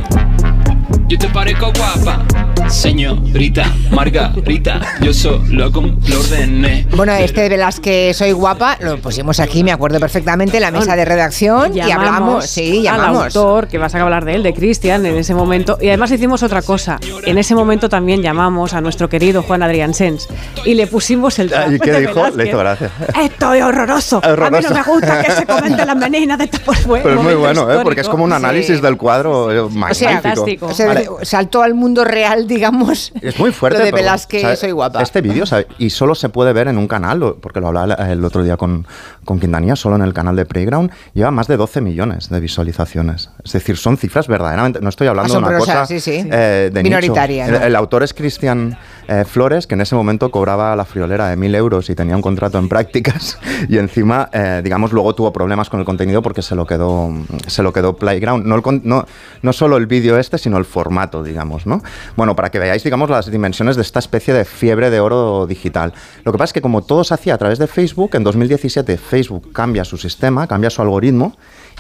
Yo 1.12 1.18
te 1.18 1.28
parezco 1.28 1.74
guapa, 1.78 2.26
señorita 2.70 3.66
Margarita. 3.92 4.80
Yo 5.02 5.14
solo 5.14 5.70
con 5.70 6.00
lo 6.08 6.20
ordené. 6.22 6.88
Bueno, 6.96 7.12
este 7.12 7.42
de 7.42 7.50
Velázquez 7.50 8.16
Soy 8.16 8.32
Guapa 8.32 8.78
lo 8.80 8.98
pusimos 8.98 9.42
aquí, 9.42 9.62
me 9.62 9.74
acuerdo 9.74 10.00
perfectamente, 10.00 10.56
en 10.56 10.62
la 10.62 10.72
mesa 10.72 10.96
de 10.96 11.04
redacción 11.04 11.76
y 11.76 11.82
hablamos. 11.82 12.46
Sí, 12.46 12.84
llamamos. 12.84 13.18
Al 13.18 13.26
autor, 13.26 13.68
que 13.68 13.78
vas 13.78 13.94
a 13.94 14.02
hablar 14.02 14.24
de 14.24 14.36
él, 14.36 14.44
de 14.44 14.54
Cristian, 14.54 15.06
en 15.06 15.18
ese 15.18 15.36
momento. 15.36 15.78
Y 15.82 15.90
además 15.90 16.12
hicimos 16.12 16.44
otra 16.44 16.62
cosa. 16.62 16.98
En 17.26 17.38
ese 17.38 17.56
momento 17.56 17.90
también 17.90 18.22
llamamos 18.22 18.74
a 18.74 18.80
nuestro 18.80 19.10
querido 19.10 19.44
Juan 19.44 19.64
Adrián 19.64 19.94
Sens 19.94 20.30
y 20.64 20.76
le 20.76 20.88
pusimos 20.88 21.40
el 21.40 21.52
¿Y 21.74 21.80
qué 21.80 21.92
dijo? 22.00 22.30
Le 22.30 22.48
hizo 22.48 22.58
gracia. 22.58 22.90
Esto 23.22 23.54
es 23.54 23.64
horroroso. 23.64 24.22
A 24.24 24.50
mí 24.50 24.60
no 24.64 24.70
me 24.70 24.84
gusta 24.84 25.22
que 25.22 25.32
se 25.34 25.46
comente 25.46 25.86
las 25.86 25.96
meninas 25.98 26.38
de 26.38 26.46
esta 26.46 26.60
pues 26.60 26.88
Pero 26.88 27.16
es 27.16 27.22
muy 27.22 27.34
bueno, 27.34 27.70
¿eh? 27.70 27.80
porque 27.84 28.00
es 28.00 28.08
como 28.08 28.24
un 28.24 28.32
análisis 28.32 28.82
del 28.82 28.96
cuadro 28.96 29.70
magnífico. 29.72 30.68
O 30.68 30.74
sea, 30.74 31.01
saltó 31.24 31.64
al 31.64 31.74
mundo 31.74 32.04
real, 32.04 32.48
digamos. 32.48 33.12
Es 33.22 33.40
muy 33.40 33.52
fuerte. 33.52 33.80
Lo 33.80 33.86
de 33.86 33.92
Velázquez, 33.92 34.60
soy 34.60 34.72
guapa. 34.72 35.02
Este 35.02 35.22
vídeo, 35.22 35.46
y 35.78 35.90
solo 35.90 36.16
se 36.16 36.30
puede 36.30 36.54
ver 36.54 36.68
en 36.68 36.78
un 36.78 36.88
canal, 36.88 37.36
porque 37.42 37.60
lo 37.60 37.68
hablaba 37.68 38.12
el 38.12 38.24
otro 38.24 38.44
día 38.44 38.58
con, 38.58 38.86
con 39.26 39.40
Quintanilla, 39.40 39.76
solo 39.76 39.96
en 39.96 40.02
el 40.02 40.14
canal 40.14 40.36
de 40.36 40.46
Playground, 40.46 40.92
lleva 41.14 41.32
más 41.32 41.48
de 41.48 41.58
12 41.58 41.82
millones 41.82 42.30
de 42.30 42.40
visualizaciones. 42.40 43.30
Es 43.44 43.54
decir, 43.54 43.78
son 43.78 43.98
cifras 43.98 44.28
verdaderamente. 44.28 44.82
No 44.82 44.90
estoy 44.90 45.08
hablando 45.08 45.34
de 45.34 45.40
una 45.40 45.58
cosa 45.58 45.86
eh, 45.90 46.70
de 46.74 46.84
minoritaria. 46.84 47.46
El, 47.66 47.76
autor 47.76 48.04
es 48.04 48.14
Cristian 48.14 48.78
eh, 49.08 49.26
Flores, 49.26 49.68
que 49.68 49.76
en 49.76 49.82
ese 49.82 49.96
momento 49.96 50.32
cobraba 50.32 50.76
la 50.76 50.86
friolera 50.86 51.28
de 51.30 51.36
mil 51.36 51.54
euros 51.56 51.90
y 51.90 51.96
tenía 51.96 52.16
un 52.16 52.22
contrato 52.22 52.58
en 52.58 52.70
prácticas, 52.70 53.38
y 53.70 53.78
encima, 53.78 54.30
eh, 54.32 54.62
digamos, 54.64 54.92
luego 54.92 55.14
tuvo 55.16 55.34
problemas 55.34 55.70
con 55.70 55.80
el 55.80 55.86
contenido 55.86 56.22
porque 56.22 56.42
se 56.42 56.56
lo 56.56 56.66
quedó, 56.66 57.10
se 57.48 57.64
lo 57.64 57.74
quedó 57.74 57.96
Playground. 57.96 58.46
No, 58.46 58.62
no, 58.84 59.06
no 59.42 59.54
solo 59.54 59.78
el 59.78 59.88
vídeo 59.88 60.18
este, 60.18 60.38
sino 60.38 60.58
el 60.58 60.66
formato, 60.66 60.91
digamos, 61.24 61.66
¿no? 61.66 61.82
Bueno, 62.16 62.36
para 62.36 62.50
que 62.52 62.60
veáis, 62.60 62.84
digamos, 62.84 63.10
las 63.10 63.32
dimensiones 63.32 63.76
de 63.76 63.82
esta 63.82 64.00
especie 64.00 64.34
de 64.34 64.46
fiebre 64.46 64.90
de 64.90 65.00
oro 65.00 65.48
digital. 65.48 65.94
Lo 66.24 66.32
que 66.32 66.38
pasa 66.38 66.50
es 66.50 66.54
que 66.54 66.62
como 66.62 66.82
todo 66.82 67.04
se 67.04 67.14
hacía 67.14 67.34
a 67.34 67.38
través 67.38 67.60
de 67.60 67.68
Facebook, 67.68 68.12
en 68.14 68.24
2017 68.24 68.98
Facebook 68.98 69.52
cambia 69.54 69.86
su 69.86 69.98
sistema, 69.98 70.48
cambia 70.48 70.70
su 70.70 70.82
algoritmo 70.82 71.36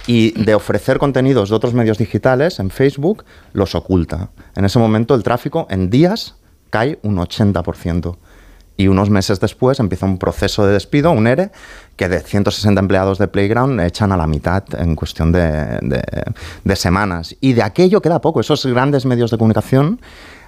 y 0.08 0.32
de 0.44 0.56
ofrecer 0.56 0.98
contenidos 0.98 1.50
de 1.50 1.56
otros 1.56 1.74
medios 1.74 1.98
digitales 1.98 2.60
en 2.60 2.70
Facebook 2.70 3.26
los 3.54 3.76
oculta. 3.76 4.30
En 4.56 4.66
ese 4.66 4.80
momento 4.80 5.14
el 5.16 5.24
tráfico 5.24 5.68
en 5.70 5.90
días 5.90 6.36
cae 6.70 7.00
un 7.04 7.18
80%. 7.18 8.18
Y 8.82 8.88
unos 8.88 9.12
meses 9.12 9.40
después 9.40 9.80
empieza 9.80 10.08
un 10.08 10.18
proceso 10.18 10.66
de 10.66 10.74
despido, 10.74 11.12
un 11.12 11.28
ERE, 11.28 11.52
que 11.98 12.10
de 12.10 12.20
160 12.20 12.82
empleados 12.82 13.20
de 13.20 13.28
Playground 13.28 13.80
echan 13.80 14.12
a 14.12 14.18
la 14.18 14.26
mitad 14.26 14.64
en 14.74 14.96
cuestión 14.96 15.32
de, 15.32 16.74
semanas. 16.74 17.36
Y 17.42 17.54
de 17.54 17.62
aquello 17.62 18.02
queda 18.02 18.22
poco. 18.22 18.40
Esos 18.40 18.66
grandes 18.66 19.06
medios 19.06 19.30
de 19.30 19.38
comunicación 19.38 20.02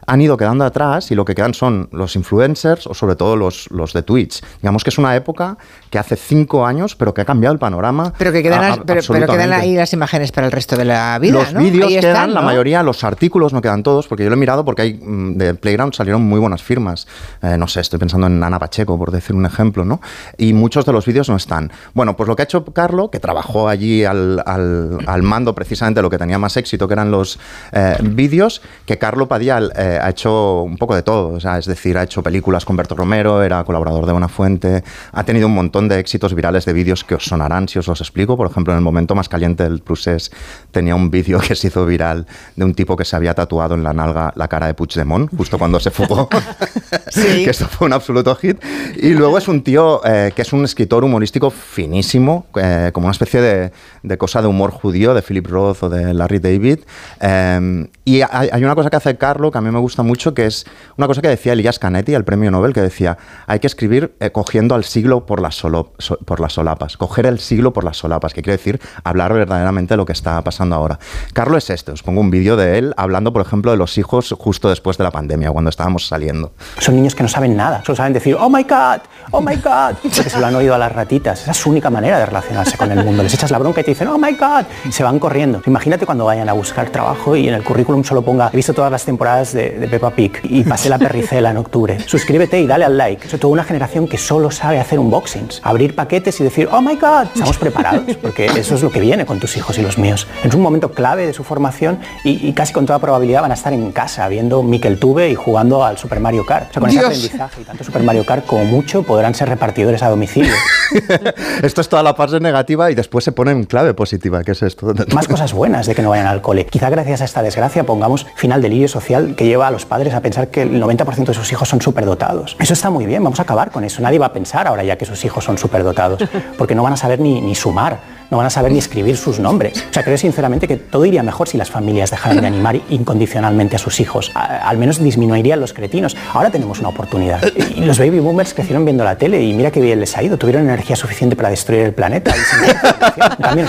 han 0.08 0.20
ido 0.20 0.36
quedando 0.36 0.66
atrás 0.66 1.12
y 1.12 1.16
lo 1.16 1.26
que 1.26 1.36
quedan 1.36 1.54
son 1.54 1.90
los 1.92 2.16
influencers 2.16 2.88
o 2.88 2.96
sobre 2.96 3.16
todo 3.16 3.36
los, 3.36 3.70
los 3.70 3.94
de 3.94 4.02
Twitch. 4.02 4.42
Digamos 4.64 4.84
que 4.84 4.90
es 4.90 4.98
una 4.98 5.16
época 5.16 5.60
que 5.94 6.00
hace 6.00 6.16
cinco 6.16 6.66
años, 6.66 6.96
pero 6.96 7.14
que 7.14 7.22
ha 7.22 7.26
cambiado 7.26 7.54
el 7.54 7.60
panorama. 7.60 8.14
Pero 8.18 8.32
que 8.32 8.42
quedan, 8.42 8.82
pero, 8.84 9.00
quedan 9.04 9.54
ahí 9.54 9.76
las 9.76 9.94
imágenes 9.94 10.32
para 10.32 10.48
el 10.48 10.52
resto 10.52 10.76
de 10.76 10.86
la 10.86 11.20
vida. 11.20 11.34
Los 11.34 11.54
vídeos 11.54 11.92
quedan, 11.92 12.34
la 12.34 12.42
mayoría, 12.42 12.82
los 12.82 13.04
artículos 13.04 13.54
no 13.54 13.62
quedan 13.62 13.84
todos, 13.84 14.08
porque 14.08 14.24
yo 14.24 14.32
lo 14.32 14.36
he 14.36 14.40
mirado 14.40 14.66
porque 14.66 14.82
hay 14.82 14.94
mm, 14.96 15.38
de 15.38 15.54
Playground 15.54 15.94
salieron 15.94 16.24
muy 16.24 16.40
buenas 16.40 16.64
firmas. 16.64 17.06
Eh, 17.44 17.58
no 17.60 17.68
sé, 17.68 17.82
estoy 17.82 18.00
pensando 18.00 18.26
en 18.26 18.44
Ana 18.44 18.58
Pacheco, 18.58 18.98
por 18.98 19.12
decir 19.12 19.36
un 19.36 19.46
ejemplo, 19.46 19.86
¿no? 19.86 20.02
Y 20.36 20.54
muchos 20.54 20.84
de 20.84 20.94
los 20.94 21.06
vídeos 21.06 21.30
no 21.30 21.36
están. 21.36 21.72
Bueno, 21.94 22.18
pues 22.18 22.28
lo 22.28 22.36
que 22.36 22.42
ha 22.42 22.46
hecho 22.46 22.66
Carlo, 22.66 23.12
que 23.12 23.20
trabajó 23.20 23.70
allí 23.70 24.04
al, 24.04 24.42
al, 24.48 25.22
mando 25.22 25.54
precisamente 25.54 26.02
lo 26.02 26.10
que 26.10 26.18
tenía 26.18 26.40
más 26.40 26.58
éxito, 26.58 26.88
que 26.88 26.96
eran 26.96 27.12
los 27.12 27.38
eh, 27.72 27.98
vídeos, 28.02 28.64
que 28.88 28.98
Carlo 28.98 29.28
Padial 29.28 29.72
eh, 29.76 30.00
ha 30.02 30.10
hecho 30.10 30.64
un 30.64 30.78
poco 30.78 30.96
de 30.96 31.04
todo, 31.04 31.36
o 31.36 31.40
sea, 31.40 31.60
es 31.60 31.68
decir, 31.68 32.00
ha 32.00 32.04
hecho 32.04 32.24
películas 32.24 32.66
con 32.66 32.76
Berto 32.76 32.96
Romero, 32.96 33.44
era 33.44 33.64
colaborador 33.64 34.08
de 34.08 34.12
Buenafuente, 34.12 34.84
ha 35.12 35.24
tenido 35.24 35.46
un 35.46 35.54
montón 35.54 35.83
de 35.88 36.00
éxitos 36.00 36.34
virales 36.34 36.66
de 36.66 36.74
vídeos 36.74 37.04
que 37.04 37.16
os 37.16 37.26
sonarán 37.26 37.68
si 37.68 37.80
os 37.80 37.88
los 37.88 38.02
explico. 38.02 38.38
Por 38.38 38.50
ejemplo, 38.50 38.74
en 38.74 38.78
el 38.78 38.84
momento 38.84 39.16
más 39.16 39.30
caliente 39.30 39.64
del 39.64 39.80
Prusés 39.80 40.32
tenía 40.72 40.96
un 40.96 41.10
vídeo 41.12 41.40
que 41.48 41.56
se 41.56 41.68
hizo 41.68 41.86
viral 41.86 42.26
de 42.56 42.66
un 42.66 42.74
tipo 42.74 42.96
que 42.96 43.06
se 43.06 43.16
había 43.16 43.34
tatuado 43.34 43.76
en 43.76 43.84
la 43.84 43.94
nalga 43.94 44.34
la 44.36 44.48
cara 44.48 44.68
de 44.68 44.74
Puigdemont, 44.74 45.30
justo 45.36 45.58
cuando 45.58 45.80
se 45.80 45.92
fugó, 45.92 46.30
que 47.14 47.50
esto 47.50 47.68
fue 47.68 47.88
un 47.88 47.94
absoluto 47.94 48.36
hit. 48.36 48.58
Y 48.96 49.10
luego 49.10 49.38
es 49.38 49.48
un 49.48 49.64
tío 49.64 50.02
eh, 50.06 50.32
que 50.36 50.42
es 50.42 50.54
un 50.54 50.66
escritor 50.66 51.04
humorístico 51.04 51.50
finísimo, 51.50 52.48
eh, 52.56 52.92
como 52.94 53.08
una 53.08 53.12
especie 53.14 53.42
de, 53.42 53.72
de, 54.04 54.18
cosa 54.18 54.42
de 54.42 54.48
humor 54.48 54.72
judío 54.72 55.14
de 55.14 55.22
Philip 55.22 55.48
Roth 55.48 55.84
o 55.84 55.90
de 55.90 56.14
Larry 56.14 56.40
David. 56.40 56.80
Eh, 57.20 57.88
y 58.06 58.22
hay, 58.22 58.50
hay 58.52 58.64
una 58.64 58.76
cosa 58.76 58.90
que 58.90 58.98
hace 58.98 59.18
Carlo 59.18 59.52
que 59.52 59.58
a 59.58 59.62
mí 59.62 59.72
me 59.72 59.80
gusta 59.80 60.04
mucho, 60.04 60.34
que 60.34 60.46
es 60.46 60.66
una 60.98 61.08
cosa 61.08 61.22
que 61.22 61.30
decía 61.30 61.54
Elias 61.54 61.80
Canetti, 61.80 62.14
el 62.14 62.24
premio 62.24 62.52
Nobel, 62.52 62.74
que 62.74 62.82
decía, 62.82 63.18
hay 63.48 63.60
que 63.60 63.68
escribir 63.68 64.14
eh, 64.20 64.32
cogiendo 64.32 64.76
al 64.76 64.84
siglo 64.84 65.26
por 65.26 65.42
las, 65.42 65.56
solo, 65.74 66.20
por 66.26 66.40
las 66.40 66.54
solapas, 66.54 66.98
coger 66.98 67.26
el 67.26 67.40
siglo 67.40 67.74
por 67.74 67.84
las 67.84 67.98
solapas, 67.98 68.34
que 68.34 68.42
quiere 68.42 68.58
decir 68.58 68.80
hablar 69.04 69.34
verdaderamente 69.34 69.94
de 69.94 69.98
lo 69.98 70.06
que 70.06 70.14
está 70.14 70.42
pasando 70.44 70.76
ahora. 70.76 71.00
Carlos 71.34 71.64
es 71.66 71.70
este, 71.72 71.92
os 71.92 72.04
pongo 72.04 72.22
un 72.22 72.30
vídeo 72.30 72.56
de 72.56 72.78
él 72.78 72.94
hablando, 72.98 73.34
por 73.34 73.42
ejemplo, 73.42 73.72
de 73.72 73.78
los 73.78 73.98
hijos 73.98 74.34
justo 74.38 74.70
después 74.70 74.98
de 74.98 75.04
la 75.04 75.12
pandemia, 75.12 75.52
cuando 75.52 75.70
estábamos 75.70 76.08
saliendo. 76.08 76.52
Son 76.80 76.96
niños 76.96 77.16
que 77.16 77.24
no 77.24 77.30
saben 77.30 77.56
nada, 77.56 77.84
solo 77.86 77.96
saben 77.96 78.14
decir, 78.14 78.36
oh 78.40 78.50
my 78.50 78.64
god, 78.64 79.02
oh 79.32 79.42
my 79.42 79.56
god, 79.56 79.96
porque 80.02 80.30
se 80.30 80.40
lo 80.40 80.46
han 80.46 80.56
oído 80.56 80.76
a 80.76 80.78
las 80.78 80.92
ratitas. 80.92 81.42
Esa 81.42 81.52
es 81.52 81.58
su 81.58 81.70
única 81.70 81.90
manera 81.90 82.20
de 82.20 82.26
relacionarse 82.26 82.78
con 82.78 82.92
el 82.92 83.04
mundo. 83.04 83.24
Les 83.24 83.34
echas 83.34 83.52
la 83.52 83.60
bronca 83.60 83.82
y 83.82 83.84
te 83.84 83.92
dicen, 83.92 84.08
oh 84.08 84.18
my 84.18 84.34
god, 84.34 84.66
y 84.86 84.92
se 84.92 85.04
van 85.04 85.20
corriendo. 85.20 85.62
Imagínate 85.66 86.06
cuando 86.06 86.26
vayan 86.26 86.50
a 86.50 86.54
buscar 86.54 86.90
trabajo 86.90 87.36
y 87.36 87.48
en 87.48 87.54
el 87.54 87.64
currículum 87.64 88.04
solo 88.04 88.22
ponga, 88.22 88.50
he 88.52 88.56
visto 88.56 88.74
todas 88.74 88.92
las 88.92 89.06
temporadas 89.06 89.54
de, 89.54 89.72
de 89.72 89.88
Peppa 89.88 90.12
Pig 90.12 90.40
y 90.44 90.64
pasé 90.64 90.90
la 90.90 90.98
perricela 90.98 91.52
en 91.52 91.58
octubre. 91.58 92.00
Suscríbete 92.06 92.60
y 92.60 92.68
dale 92.68 92.86
al 92.86 92.98
like. 92.98 93.28
Sobre 93.28 93.40
toda 93.40 93.54
una 93.54 93.64
generación 93.64 94.08
que 94.08 94.18
solo 94.18 94.52
sabe 94.52 94.80
hacer 94.80 95.00
unboxings, 95.00 95.62
abrir 95.64 95.96
paquetes 95.96 96.40
y 96.40 96.44
decir, 96.44 96.68
oh 96.72 96.82
my 96.82 96.96
god, 96.96 97.28
estamos 97.34 97.58
preparados, 97.58 98.16
porque 98.22 98.46
eso 98.46 98.76
es 98.76 98.84
lo 98.84 98.92
que 98.92 99.00
viene 99.00 99.26
con 99.26 99.40
tus 99.40 99.56
hijos 99.58 99.78
y 99.78 99.82
los 99.82 99.98
míos. 99.98 100.28
Es 100.44 100.54
un 100.54 100.62
momento 100.62 100.92
clave 100.92 101.26
de 101.26 101.34
su 101.34 101.44
formación 101.44 102.00
y, 102.24 102.52
casi 102.54 102.74
con 102.74 102.86
toda 102.86 103.00
probabilidad 103.00 103.42
van 103.42 103.52
a 103.52 103.56
estar 103.56 103.74
en 103.74 103.92
casa 103.92 104.28
viendo 104.28 104.62
Mikel 104.64 105.00
Tube 105.00 105.30
y 105.30 105.36
jugando 105.36 105.84
al 105.84 105.98
Super 105.98 106.20
Mario 106.20 106.46
Kart. 106.46 106.70
O 106.70 106.74
sea, 106.74 106.80
con 106.82 106.90
ese 106.90 107.00
aprendizaje 107.00 107.62
y 107.62 107.64
tanto 107.64 107.84
Super 107.84 108.04
Mario 108.04 108.26
Kart 108.26 108.46
como 108.46 108.66
mucho 108.66 109.04
podrán 109.04 109.34
ser 109.34 109.50
repartidores 109.50 110.04
a 110.04 110.10
domicilio. 110.10 110.54
esto 111.64 111.82
es 111.82 111.90
toda 111.90 112.04
la 112.04 112.16
parte 112.16 112.40
negativa 112.40 112.92
y 112.92 112.96
después 112.96 113.24
se 113.24 113.32
pone 113.32 113.52
en 113.52 113.64
clave 113.64 113.94
positiva, 113.94 114.44
que 114.44 114.52
es 114.52 114.62
esto. 114.62 114.94
Más 115.14 115.28
cosas 115.28 115.54
buenas 115.54 115.88
de 115.88 115.96
que 115.96 116.02
no 116.02 116.10
vayan 116.10 116.28
al 116.28 116.42
cole. 116.42 116.66
Quizá 116.66 116.90
gracias 116.90 117.22
a 117.22 117.26
esta 117.26 117.42
desgracia 117.42 117.84
pongamos 117.84 118.28
final 118.36 118.62
del 118.62 118.74
delirio 118.74 118.88
social 118.88 119.36
que 119.36 119.46
lleva 119.46 119.68
a 119.68 119.72
los 119.72 119.86
padres 119.86 120.14
a 120.14 120.22
pensar 120.22 120.48
que 120.48 120.64
el 120.64 120.82
90% 120.82 121.26
de 121.26 121.34
sus 121.34 121.52
hijos 121.52 121.70
son 121.70 121.82
superdotados. 121.82 122.56
Eso 122.60 122.74
está 122.74 122.90
muy 122.90 123.06
bien, 123.06 123.24
vamos 123.24 123.40
a 123.40 123.44
acabar 123.44 123.72
con 123.72 123.84
eso. 123.84 124.02
Nadie 124.02 124.20
va 124.20 124.28
a 124.28 124.34
pensar 124.34 124.68
ahora 124.68 124.84
ya 124.84 124.98
que 124.98 125.06
sus 125.06 125.24
hijos 125.26 125.44
son 125.44 125.53
superdotados, 125.58 126.24
porque 126.58 126.76
no 126.76 126.84
van 126.84 126.94
a 126.94 126.98
saber 126.98 127.20
ni, 127.20 127.42
ni 127.42 127.56
sumar 127.56 128.14
no 128.34 128.38
van 128.38 128.48
a 128.48 128.50
saber 128.50 128.72
ni 128.72 128.80
escribir 128.80 129.16
sus 129.16 129.40
nombres. 129.40 129.86
O 129.92 129.94
sea, 129.94 130.04
creo 130.04 130.18
sinceramente 130.18 130.68
que 130.68 130.78
todo 130.78 131.06
iría 131.06 131.22
mejor 131.22 131.48
si 131.48 131.56
las 131.56 131.70
familias 131.70 132.10
dejaran 132.10 132.42
de 132.42 132.48
animar 132.48 132.82
incondicionalmente 132.90 133.76
a 133.76 133.80
sus 133.80 134.00
hijos. 134.00 134.32
al 134.34 134.80
menos 134.80 135.04
disminuirían 135.04 135.60
los 135.60 135.72
cretinos. 135.72 136.18
Ahora 136.34 136.50
tenemos 136.50 136.80
una 136.80 136.90
oportunidad. 136.90 137.44
Y 137.76 137.86
los 137.86 138.00
baby 138.00 138.18
boomers 138.18 138.56
crecieron 138.56 138.86
viendo 138.86 139.04
la 139.04 139.20
tele 139.20 139.44
y 139.44 139.54
mira 139.54 139.70
qué 139.70 139.80
bien 139.80 140.00
les 140.00 140.18
ha 140.18 140.24
ido. 140.24 140.38
Tuvieron 140.38 140.64
energía 140.64 140.96
suficiente 140.96 141.36
para 141.36 141.50
destruir 141.50 141.82
el 141.82 141.94
planeta. 141.94 142.34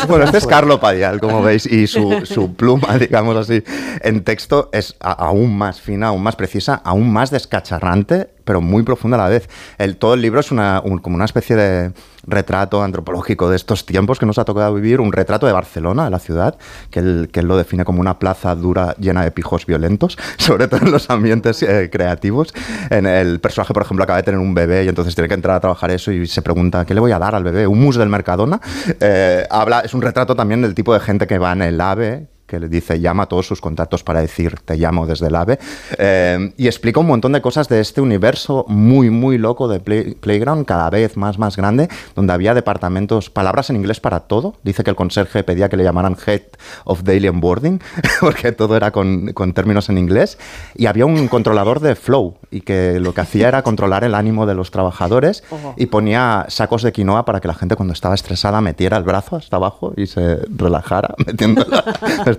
bueno, 0.09 0.25
este 0.25 0.39
es 0.39 0.47
Carlo 0.47 0.81
Padial, 0.81 1.21
como 1.21 1.43
veis, 1.43 1.67
y 1.67 1.87
su, 1.87 2.21
su 2.25 2.55
pluma, 2.55 2.97
digamos 2.99 3.37
así, 3.37 3.63
en 4.01 4.25
texto 4.25 4.71
es 4.73 4.97
aún 4.99 5.59
más 5.59 5.79
fina, 5.83 6.09
aún 6.09 6.23
más 6.23 6.37
precisa, 6.37 6.81
aún 6.85 7.13
más 7.13 7.31
descacharrante 7.31 8.34
pero 8.45 8.61
muy 8.61 8.83
profunda 8.83 9.17
a 9.17 9.25
la 9.25 9.29
vez. 9.29 9.49
El, 9.79 9.97
todo 9.97 10.15
el 10.15 10.23
libro 10.23 10.41
es 10.41 10.51
una, 10.51 10.83
como 11.03 11.17
una 11.17 11.25
especie 11.25 11.57
de 11.57 11.93
retrato 12.27 12.83
antropológico 12.83 13.51
de 13.51 13.57
estos 13.57 13.85
tiempos 13.87 14.19
que 14.19 14.27
nos 14.27 14.39
ha 14.39 14.45
tocado 14.45 14.75
vivir, 14.75 15.01
un 15.01 15.13
retrato 15.13 15.47
de 15.47 15.53
Barcelona, 15.53 16.05
de 16.05 16.11
la 16.11 16.19
ciudad, 16.19 16.57
que 16.91 17.01
él, 17.01 17.29
que 17.33 17.43
lo 17.43 17.57
define 17.57 17.85
como 17.85 18.01
una 18.01 18.19
plaza 18.19 18.55
dura 18.55 18.95
llena 18.99 19.25
de 19.25 19.31
pijos 19.31 19.67
violentos, 19.67 20.19
sobre 20.39 20.69
todo 20.69 20.81
en 20.83 20.93
los 20.93 21.11
ambientes 21.11 21.63
eh, 21.63 21.91
creativos. 21.91 22.55
En 22.91 23.07
el 23.07 23.41
personaje, 23.41 23.75
por 23.75 23.83
ejemplo, 23.83 24.05
acaba 24.05 24.19
de 24.19 24.23
tener 24.23 24.41
un 24.41 24.55
bebé 24.55 24.85
y 24.85 24.89
entonces 24.89 25.15
tiene 25.15 25.29
que 25.29 25.35
entrar 25.35 25.57
a 25.57 25.61
trabajar 25.61 25.91
eso 25.91 26.13
y 26.13 26.27
se 26.27 26.43
pregunta, 26.43 26.85
¿qué 26.85 26.95
le 26.95 27.01
voy 27.01 27.13
a 27.13 27.19
dar 27.19 27.35
al 27.35 27.45
bebé? 27.45 27.67
¿Un 27.67 27.81
mus 27.81 27.97
del 27.97 28.09
Mercadona? 28.09 28.61
Eh, 29.01 29.47
habla, 29.51 29.81
es 29.81 29.95
un 29.95 30.03
retrato 30.03 30.35
también 30.35 30.63
del 30.63 30.75
tipo 30.75 30.95
de 30.95 31.01
gente 31.01 31.27
que 31.27 31.39
va 31.39 31.53
en 31.53 31.63
el 31.63 31.81
AVE, 31.81 32.29
que 32.55 32.61
le 32.61 32.69
dice 32.69 33.01
llama 33.01 33.25
a 33.25 33.27
todos 33.27 33.47
sus 33.47 33.61
contactos 33.61 34.05
para 34.05 34.21
decir 34.21 34.61
te 34.65 34.77
llamo 34.77 35.07
desde 35.07 35.27
el 35.27 35.35
AVE 35.35 35.59
eh, 35.99 36.53
y 36.57 36.67
explica 36.67 37.01
un 37.01 37.07
montón 37.09 37.33
de 37.33 37.41
cosas 37.41 37.69
de 37.69 37.81
este 37.81 38.01
universo 38.01 38.65
muy 38.69 39.11
muy 39.11 39.39
loco 39.39 39.67
de 39.67 39.81
Playground 39.81 40.65
cada 40.67 40.89
vez 40.89 41.17
más 41.17 41.39
más 41.39 41.57
grande 41.57 41.89
donde 42.15 42.33
había 42.33 42.55
departamentos 42.55 43.31
palabras 43.31 43.71
en 43.71 43.77
inglés 43.77 44.01
para 44.01 44.21
todo. 44.21 44.55
Dice 44.63 44.85
que 44.85 44.91
el 44.91 44.97
conserje 44.97 45.43
pedía 45.43 45.69
que 45.69 45.77
le 45.77 45.85
llamaran 45.85 46.17
Head 46.27 46.43
of 46.85 47.03
Daily 47.03 47.29
Onboarding 47.29 47.81
porque 48.21 48.53
todo 48.53 48.77
era 48.77 48.91
con, 48.91 49.33
con 49.33 49.53
términos 49.53 49.89
en 49.89 49.99
inglés. 49.99 50.39
Y 50.75 50.87
había 50.87 51.07
un 51.07 51.29
controlador 51.29 51.81
de 51.81 51.97
flow 51.97 52.37
y 52.51 52.61
que 52.61 53.01
lo 53.01 53.15
que 53.15 53.21
hacía 53.21 53.49
era 53.49 53.63
controlar 53.63 54.05
el 54.05 54.15
ánimo 54.15 54.47
de 54.47 54.55
los 54.55 54.71
trabajadores 54.71 55.43
y 55.77 55.87
ponía 55.87 56.47
sacos 56.49 56.83
de 56.83 56.93
quinoa 56.93 57.25
para 57.25 57.41
que 57.41 57.49
la 57.49 57.55
gente 57.55 57.77
cuando 57.77 57.93
estaba 57.93 58.15
estresada 58.15 58.61
metiera 58.61 58.97
el 58.97 59.05
brazo 59.05 59.37
hasta 59.37 59.57
abajo 59.57 59.93
y 59.97 60.07
se 60.07 60.39
relajara 60.57 61.15
metiendo 61.27 61.67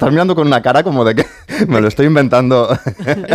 estás 0.06 0.14
mirando 0.14 0.36
con 0.36 0.46
una 0.46 0.62
cara 0.62 0.84
como 0.84 1.04
de 1.04 1.16
que 1.16 1.26
me 1.68 1.82
lo 1.82 1.88
estoy 1.88 2.06
inventando. 2.06 2.70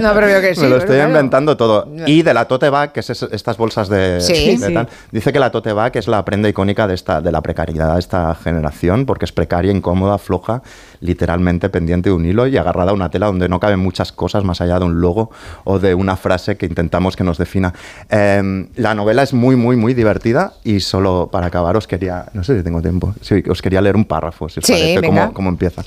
No, 0.01 0.15
pero 0.15 0.27
veo 0.27 0.41
que 0.41 0.55
sí. 0.55 0.61
me 0.61 0.69
lo 0.69 0.77
estoy 0.77 1.01
inventando 1.01 1.57
todo. 1.57 1.89
Y 2.07 2.23
de 2.23 2.33
la 2.33 2.45
tote 2.45 2.71
bag, 2.71 2.93
que 2.93 3.01
es 3.01 3.11
estas 3.11 3.57
bolsas 3.57 3.89
de, 3.89 4.21
sí, 4.21 4.57
tal, 4.73 4.89
dice 5.11 5.33
que 5.33 5.41
la 5.41 5.51
tote 5.51 5.73
bag 5.73 5.97
es 5.97 6.07
la 6.07 6.25
prenda 6.25 6.49
icónica 6.49 6.87
de, 6.87 6.95
esta, 6.95 7.21
de 7.21 7.33
la 7.33 7.41
precariedad 7.41 7.95
de 7.95 7.99
esta 7.99 8.37
generación, 8.37 9.05
porque 9.05 9.25
es 9.25 9.33
precaria, 9.33 9.73
incómoda, 9.73 10.19
floja, 10.19 10.63
literalmente 11.01 11.71
pendiente 11.71 12.11
de 12.11 12.15
un 12.15 12.25
hilo 12.25 12.47
y 12.47 12.57
agarrada 12.57 12.93
a 12.93 12.95
una 12.95 13.11
tela 13.11 13.27
donde 13.27 13.49
no 13.49 13.59
caben 13.59 13.81
muchas 13.81 14.13
cosas 14.13 14.45
más 14.45 14.61
allá 14.61 14.79
de 14.79 14.85
un 14.85 15.01
logo 15.01 15.31
o 15.65 15.81
de 15.81 15.95
una 15.95 16.17
frase 16.17 16.57
que 16.57 16.67
intentamos 16.67 17.17
que 17.17 17.25
nos 17.25 17.37
defina. 17.37 17.75
Em, 18.09 18.69
la 18.77 18.95
novela 18.95 19.25
es 19.25 19.33
muy, 19.33 19.57
muy, 19.57 19.75
muy 19.75 19.93
divertida 19.93 20.53
y 20.63 20.79
solo 20.79 21.29
para 21.33 21.47
acabar 21.47 21.77
os 21.77 21.89
quería, 21.89 22.27
no 22.33 22.45
sé 22.45 22.59
si 22.59 22.63
tengo 22.63 22.81
tiempo, 22.81 23.13
os 23.49 23.61
quería 23.61 23.81
leer 23.81 23.97
un 23.97 24.05
párrafo, 24.05 24.49
si 24.49 24.61
os 24.61 24.67
parece, 24.67 25.03
cómo, 25.05 25.33
cómo 25.33 25.49
empieza. 25.49 25.83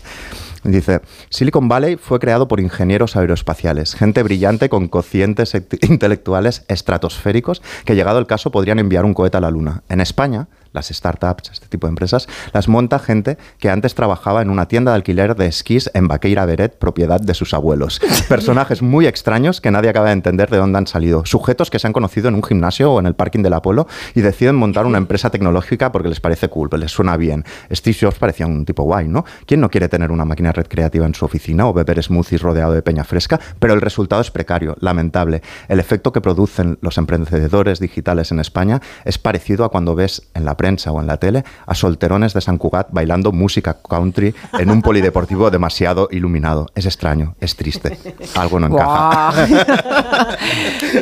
Dice, 0.63 1.01
Silicon 1.29 1.67
Valley 1.67 1.97
fue 1.97 2.19
creado 2.19 2.47
por 2.47 2.59
ingenieros 2.59 3.15
aeroespaciales, 3.15 3.95
gente 3.95 4.23
brillante 4.23 4.69
con 4.69 4.87
cocientes 4.87 5.53
intelectuales 5.81 6.63
estratosféricos 6.67 7.61
que 7.85 7.95
llegado 7.95 8.19
el 8.19 8.27
caso 8.27 8.51
podrían 8.51 8.79
enviar 8.79 9.05
un 9.05 9.13
cohete 9.13 9.37
a 9.37 9.41
la 9.41 9.51
Luna. 9.51 9.83
En 9.89 9.99
España, 9.99 10.47
las 10.73 10.89
startups, 10.89 11.51
este 11.51 11.67
tipo 11.67 11.87
de 11.87 11.91
empresas, 11.91 12.27
las 12.51 12.67
monta 12.67 12.99
gente 12.99 13.37
que 13.59 13.69
antes 13.69 13.95
trabajaba 13.95 14.41
en 14.41 14.49
una 14.49 14.67
tienda 14.67 14.91
de 14.91 14.95
alquiler 14.95 15.35
de 15.35 15.45
esquís 15.47 15.89
en 15.93 16.07
Baqueira 16.07 16.45
Beret, 16.45 16.77
propiedad 16.77 17.21
de 17.21 17.33
sus 17.33 17.53
abuelos. 17.53 18.01
Personajes 18.29 18.81
muy 18.81 19.07
extraños 19.07 19.61
que 19.61 19.71
nadie 19.71 19.89
acaba 19.89 20.07
de 20.07 20.13
entender 20.13 20.49
de 20.49 20.57
dónde 20.57 20.79
han 20.79 20.87
salido. 20.87 21.25
Sujetos 21.25 21.69
que 21.69 21.79
se 21.79 21.87
han 21.87 21.93
conocido 21.93 22.27
en 22.27 22.35
un 22.35 22.43
gimnasio 22.43 22.91
o 22.91 22.99
en 22.99 23.05
el 23.05 23.15
parking 23.15 23.43
del 23.43 23.53
Apolo 23.53 23.87
y 24.15 24.21
deciden 24.21 24.55
montar 24.55 24.85
una 24.85 24.97
empresa 24.97 25.29
tecnológica 25.29 25.91
porque 25.91 26.09
les 26.09 26.19
parece 26.19 26.49
cool, 26.49 26.69
les 26.77 26.91
suena 26.91 27.17
bien. 27.17 27.45
Steve 27.71 27.97
Jobs 27.99 28.17
parecía 28.17 28.47
un 28.47 28.65
tipo 28.65 28.83
guay, 28.83 29.07
¿no? 29.07 29.25
¿Quién 29.45 29.61
no 29.61 29.69
quiere 29.69 29.89
tener 29.89 30.11
una 30.11 30.25
máquina 30.25 30.51
recreativa 30.51 31.05
en 31.05 31.13
su 31.13 31.25
oficina 31.25 31.67
o 31.67 31.73
beber 31.73 32.01
smoothies 32.01 32.41
rodeado 32.41 32.73
de 32.73 32.81
peña 32.81 33.03
fresca? 33.03 33.39
Pero 33.59 33.73
el 33.73 33.81
resultado 33.81 34.21
es 34.21 34.31
precario, 34.31 34.75
lamentable. 34.79 35.41
El 35.67 35.79
efecto 35.79 36.11
que 36.11 36.21
producen 36.21 36.77
los 36.81 36.97
emprendedores 36.97 37.79
digitales 37.79 38.31
en 38.31 38.39
España 38.39 38.81
es 39.05 39.17
parecido 39.17 39.65
a 39.65 39.69
cuando 39.69 39.95
ves 39.95 40.29
en 40.33 40.45
la 40.45 40.57
prensa 40.63 40.93
o 40.93 41.01
en 41.01 41.07
la 41.07 41.17
tele 41.17 41.43
a 41.65 41.75
solterones 41.75 42.33
de 42.33 42.39
San 42.39 42.57
Cugat 42.57 42.87
bailando 42.91 43.33
música 43.33 43.75
country 43.83 44.33
en 44.57 44.69
un 44.69 44.81
polideportivo 44.81 45.51
demasiado 45.51 46.07
iluminado. 46.09 46.67
Es 46.73 46.85
extraño, 46.85 47.35
es 47.41 47.57
triste. 47.57 47.99
Algo 48.35 48.61
no 48.61 48.67
encaja. 48.67 49.45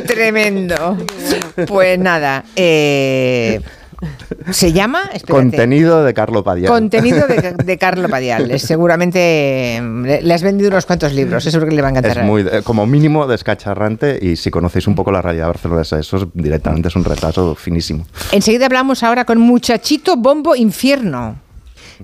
Tremendo. 0.08 0.96
Pues 1.68 1.96
nada, 1.96 2.42
eh, 2.56 3.60
¿Se 4.50 4.72
llama? 4.72 5.08
Contenido 5.28 6.02
de 6.04 6.12
Carlo 6.14 6.42
Padial. 6.42 6.70
Contenido 6.72 7.26
de, 7.26 7.78
Carlo 7.80 8.08
Padial. 8.08 8.58
Seguramente 8.58 9.80
le 9.80 10.34
has 10.34 10.42
vendido 10.42 10.70
unos 10.70 10.86
cuantos 10.86 11.12
libros, 11.12 11.46
eso 11.46 11.58
es 11.58 11.62
lo 11.62 11.68
que 11.68 11.74
le 11.74 11.82
va 11.82 11.88
a 11.88 11.90
encantar. 11.92 12.18
Es 12.18 12.24
muy, 12.24 12.44
como 12.64 12.86
mínimo 12.86 13.26
descacharrante 13.26 14.18
y 14.20 14.36
si 14.36 14.50
conocéis 14.50 14.86
un 14.88 14.94
poco 14.94 15.12
la 15.12 15.22
realidad 15.22 15.46
barcelonesa, 15.46 15.98
eso 15.98 16.30
directamente 16.34 16.88
es 16.88 16.96
un 16.96 17.04
retraso 17.04 17.54
finísimo. 17.54 18.04
Enseguida 18.32 18.66
hablamos 18.66 19.02
ahora 19.02 19.24
con 19.24 19.38
Muchachito 19.38 20.16
Bombo 20.16 20.56
Infierno. 20.56 21.36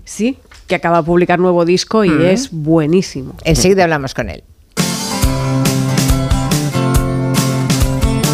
Sí, 0.05 0.39
que 0.69 0.77
acaba 0.77 0.99
de 0.99 1.05
publicar 1.05 1.41
nuevo 1.41 1.65
disco 1.65 2.05
y 2.05 2.25
es 2.25 2.51
buenísimo. 2.53 3.35
Enseguida 3.45 3.85
hablamos 3.85 4.15
con 4.15 4.31
él. 4.31 4.45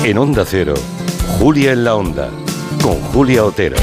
En 0.05 0.19
Onda 0.19 0.45
Cero, 0.45 0.75
Julia 1.39 1.73
en 1.73 1.85
la 1.85 1.95
Onda 1.95 2.29
con 2.83 3.01
Julia 3.13 3.45
Otero. 3.45 3.77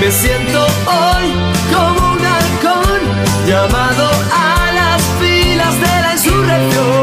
Me 0.00 0.10
siento 0.10 0.64
hoy 0.86 1.32
como 1.72 2.12
un 2.12 2.24
halcón 2.24 3.00
llamado 3.46 4.08
a 4.32 4.72
las 4.72 5.02
filas 5.20 5.74
de 5.80 6.02
la 6.02 6.12
insurrección. 6.12 6.95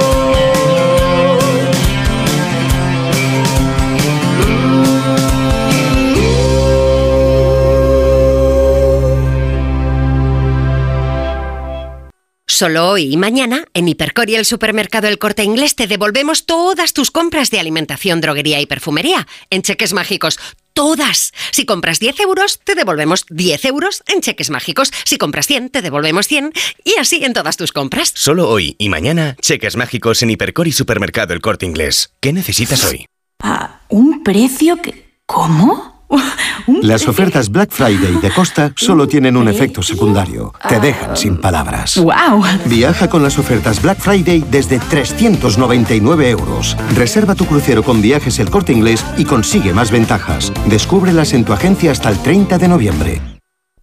Solo 12.56 12.88
hoy 12.88 13.12
y 13.12 13.18
mañana, 13.18 13.66
en 13.74 13.88
Hipercor 13.88 14.30
y 14.30 14.36
el 14.36 14.46
supermercado 14.46 15.08
El 15.08 15.18
Corte 15.18 15.44
Inglés 15.44 15.76
te 15.76 15.88
devolvemos 15.88 16.46
todas 16.46 16.94
tus 16.94 17.10
compras 17.10 17.50
de 17.50 17.60
alimentación, 17.60 18.22
droguería 18.22 18.62
y 18.62 18.68
perfumería 18.68 19.26
en 19.50 19.64
cheques 19.64 19.92
mágicos. 19.92 20.38
Todas. 20.74 21.34
Si 21.50 21.66
compras 21.66 22.00
10 22.00 22.20
euros, 22.20 22.60
te 22.64 22.76
devolvemos 22.76 23.26
10 23.32 23.66
euros 23.66 24.04
en 24.06 24.22
cheques 24.22 24.52
mágicos. 24.52 24.94
Si 25.04 25.18
compras 25.18 25.48
100, 25.48 25.72
te 25.72 25.82
devolvemos 25.82 26.28
100 26.28 26.54
y 26.84 26.94
así 27.00 27.24
en 27.24 27.34
todas 27.34 27.58
tus 27.58 27.72
compras. 27.72 28.12
Solo 28.14 28.48
hoy 28.48 28.76
y 28.78 28.88
mañana, 28.90 29.36
cheques 29.42 29.76
mágicos 29.76 30.22
en 30.22 30.30
Hipercor 30.30 30.68
y 30.68 30.74
Supermercado 30.74 31.34
El 31.34 31.42
Corte 31.42 31.66
Inglés. 31.66 32.14
¿Qué 32.20 32.34
necesitas 32.34 32.86
hoy? 32.86 33.08
Ah, 33.42 33.82
un 33.90 34.24
precio 34.24 34.80
que... 34.80 35.18
¿Cómo? 35.26 35.93
Las 36.82 37.08
ofertas 37.08 37.50
Black 37.50 37.72
Friday 37.72 38.20
de 38.22 38.32
Costa 38.32 38.72
solo 38.76 39.08
tienen 39.08 39.38
un 39.38 39.48
efecto 39.48 39.82
secundario. 39.82 40.54
Te 40.68 40.80
dejan 40.80 41.16
sin 41.16 41.38
palabras. 41.38 41.98
¡Wow! 41.98 42.44
Viaja 42.66 43.10
con 43.10 43.24
las 43.24 43.38
ofertas 43.38 43.82
Black 43.82 44.00
Friday 44.00 44.46
desde 44.50 44.80
399 44.80 46.30
euros. 46.30 46.78
Reserva 46.96 47.36
tu 47.36 47.46
crucero 47.46 47.84
con 47.84 48.02
viajes 48.02 48.40
el 48.40 48.50
corte 48.50 48.74
inglés 48.74 49.06
y 49.18 49.26
consigue 49.26 49.74
más 49.74 49.92
ventajas. 49.92 50.52
Descúbrelas 50.68 51.34
en 51.34 51.46
tu 51.46 51.54
agencia 51.54 51.92
hasta 51.92 52.10
el 52.10 52.18
30 52.20 52.58
de 52.58 52.68
noviembre. 52.68 53.22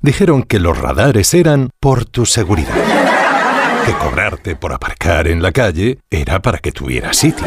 Dijeron 0.01 0.43
que 0.45 0.59
los 0.59 0.79
radares 0.79 1.35
eran 1.35 1.71
por 1.79 2.07
tu 2.07 2.25
seguridad. 2.25 2.75
Que 3.85 3.93
cobrarte 3.93 4.57
por 4.57 4.73
aparcar 4.73 5.29
en 5.29 5.43
la 5.43 5.53
calle 5.53 5.99
era 6.11 6.41
para 6.41 6.59
que 6.59 6.73
tuvieras 6.73 7.17
sitio 7.17 7.47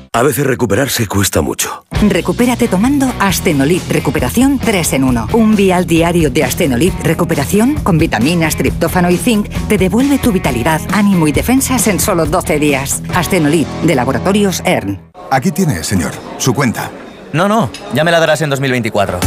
A 0.13 0.23
veces 0.23 0.45
recuperarse 0.45 1.07
cuesta 1.07 1.39
mucho. 1.41 1.85
Recupérate 2.09 2.67
tomando 2.67 3.09
Astenolit 3.19 3.89
Recuperación 3.89 4.59
3 4.59 4.93
en 4.93 5.03
1. 5.05 5.27
Un 5.31 5.55
vial 5.55 5.85
diario 5.85 6.29
de 6.29 6.43
Astenolit 6.43 6.93
Recuperación 7.01 7.75
con 7.75 7.97
vitaminas, 7.97 8.57
triptófano 8.57 9.09
y 9.09 9.15
zinc 9.15 9.47
te 9.69 9.77
devuelve 9.77 10.19
tu 10.19 10.33
vitalidad, 10.33 10.81
ánimo 10.91 11.29
y 11.29 11.31
defensas 11.31 11.87
en 11.87 12.01
solo 12.01 12.25
12 12.25 12.59
días. 12.59 13.01
Astenolit 13.15 13.69
de 13.83 13.95
Laboratorios 13.95 14.61
ERN. 14.65 14.99
Aquí 15.29 15.51
tiene, 15.51 15.81
señor, 15.81 16.11
su 16.37 16.53
cuenta. 16.53 16.91
No, 17.31 17.47
no, 17.47 17.69
ya 17.93 18.03
me 18.03 18.11
la 18.11 18.19
darás 18.19 18.41
en 18.41 18.49
2024. 18.49 19.17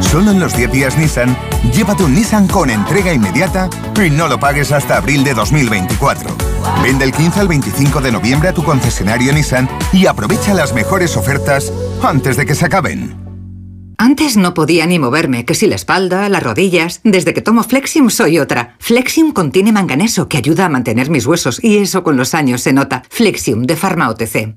Solo 0.00 0.30
en 0.30 0.40
los 0.40 0.56
10 0.56 0.72
días 0.72 0.96
Nissan, 0.96 1.36
llévate 1.72 2.04
un 2.04 2.14
Nissan 2.14 2.48
con 2.48 2.70
entrega 2.70 3.12
inmediata 3.12 3.68
y 4.04 4.10
no 4.10 4.28
lo 4.28 4.38
pagues 4.38 4.72
hasta 4.72 4.96
abril 4.96 5.24
de 5.24 5.34
2024. 5.34 6.30
Vende 6.82 7.04
el 7.04 7.12
15 7.12 7.40
al 7.40 7.48
25 7.48 8.00
de 8.00 8.12
noviembre 8.12 8.48
a 8.48 8.54
tu 8.54 8.62
concesionario 8.62 9.32
Nissan 9.32 9.68
y 9.92 10.06
aprovecha 10.06 10.54
las 10.54 10.72
mejores 10.72 11.16
ofertas 11.16 11.72
antes 12.02 12.36
de 12.36 12.46
que 12.46 12.54
se 12.54 12.64
acaben. 12.64 13.28
Antes 14.00 14.36
no 14.36 14.54
podía 14.54 14.86
ni 14.86 15.00
moverme, 15.00 15.44
que 15.44 15.56
si 15.56 15.66
la 15.66 15.74
espalda, 15.74 16.28
las 16.28 16.42
rodillas. 16.42 17.00
Desde 17.02 17.34
que 17.34 17.42
tomo 17.42 17.64
Flexium 17.64 18.10
soy 18.10 18.38
otra. 18.38 18.76
Flexium 18.78 19.32
contiene 19.32 19.72
manganeso 19.72 20.28
que 20.28 20.36
ayuda 20.36 20.66
a 20.66 20.68
mantener 20.68 21.10
mis 21.10 21.26
huesos 21.26 21.62
y 21.62 21.78
eso 21.78 22.04
con 22.04 22.16
los 22.16 22.32
años 22.32 22.60
se 22.62 22.72
nota. 22.72 23.02
Flexium 23.10 23.64
de 23.64 23.74
Pharma 23.74 24.08
OTC. 24.08 24.56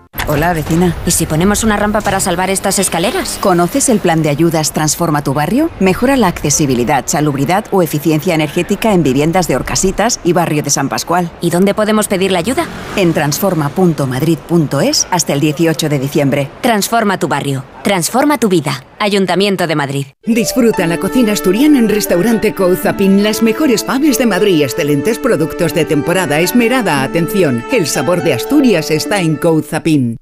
Hola, 0.27 0.53
vecina. 0.53 0.95
¿Y 1.05 1.11
si 1.11 1.25
ponemos 1.25 1.65
una 1.65 1.75
rampa 1.75 1.99
para 1.99 2.21
salvar 2.21 2.49
estas 2.49 2.79
escaleras? 2.79 3.37
¿Conoces 3.41 3.89
el 3.89 3.99
plan 3.99 4.21
de 4.21 4.29
ayudas 4.29 4.71
Transforma 4.71 5.23
tu 5.23 5.33
barrio? 5.33 5.69
Mejora 5.81 6.15
la 6.15 6.27
accesibilidad, 6.27 7.03
salubridad 7.07 7.65
o 7.71 7.81
eficiencia 7.81 8.33
energética 8.33 8.93
en 8.93 9.03
viviendas 9.03 9.49
de 9.49 9.57
Orcasitas 9.57 10.21
y 10.23 10.31
barrio 10.31 10.63
de 10.63 10.69
San 10.69 10.87
Pascual. 10.89 11.31
¿Y 11.41 11.49
dónde 11.49 11.73
podemos 11.73 12.07
pedir 12.07 12.31
la 12.31 12.39
ayuda? 12.39 12.65
en 12.95 13.13
transforma.madrid.es 13.13 15.07
hasta 15.11 15.33
el 15.33 15.39
18 15.39 15.89
de 15.89 15.99
diciembre. 15.99 16.49
Transforma 16.61 17.17
tu 17.17 17.27
barrio. 17.27 17.63
Transforma 17.83 18.37
tu 18.37 18.47
vida. 18.47 18.83
Ayuntamiento 19.01 19.65
de 19.65 19.75
Madrid. 19.75 20.05
Disfruta 20.27 20.85
la 20.85 20.99
cocina 20.99 21.33
asturiana 21.33 21.79
en 21.79 21.89
Restaurante 21.89 22.53
Couzapin. 22.53 23.23
Las 23.23 23.41
mejores 23.41 23.83
faves 23.83 24.19
de 24.19 24.27
Madrid, 24.27 24.61
excelentes 24.61 25.17
productos 25.17 25.73
de 25.73 25.85
temporada, 25.85 26.39
esmerada 26.39 27.01
atención. 27.01 27.65
El 27.71 27.87
sabor 27.87 28.21
de 28.21 28.33
Asturias 28.35 28.91
está 28.91 29.19
en 29.19 29.37
Couzapin. 29.37 30.17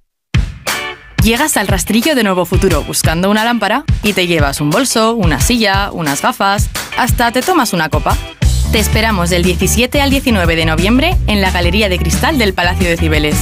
Llegas 1.22 1.58
al 1.58 1.68
rastrillo 1.68 2.16
de 2.16 2.24
Nuevo 2.24 2.46
Futuro 2.46 2.82
buscando 2.84 3.30
una 3.30 3.44
lámpara 3.44 3.84
y 4.02 4.14
te 4.14 4.28
llevas 4.28 4.62
un 4.62 4.70
bolso, 4.70 5.14
una 5.14 5.42
silla, 5.42 5.92
unas 5.92 6.22
gafas, 6.22 6.70
hasta 6.98 7.34
te 7.34 7.42
tomas 7.42 7.74
una 7.74 7.90
copa. 7.90 8.16
Te 8.72 8.80
esperamos 8.80 9.30
del 9.30 9.44
17 9.44 10.00
al 10.00 10.10
19 10.10 10.56
de 10.56 10.66
noviembre 10.66 11.18
en 11.28 11.42
la 11.42 11.52
Galería 11.52 11.90
de 11.90 12.00
Cristal 12.00 12.38
del 12.38 12.54
Palacio 12.54 12.88
de 12.88 12.96
Cibeles. 12.96 13.36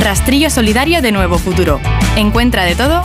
Rastrillo 0.00 0.50
Solidario 0.50 1.02
de 1.02 1.10
Nuevo 1.10 1.38
Futuro. 1.38 1.80
Encuentra 2.16 2.64
de 2.64 2.76
todo 2.76 3.04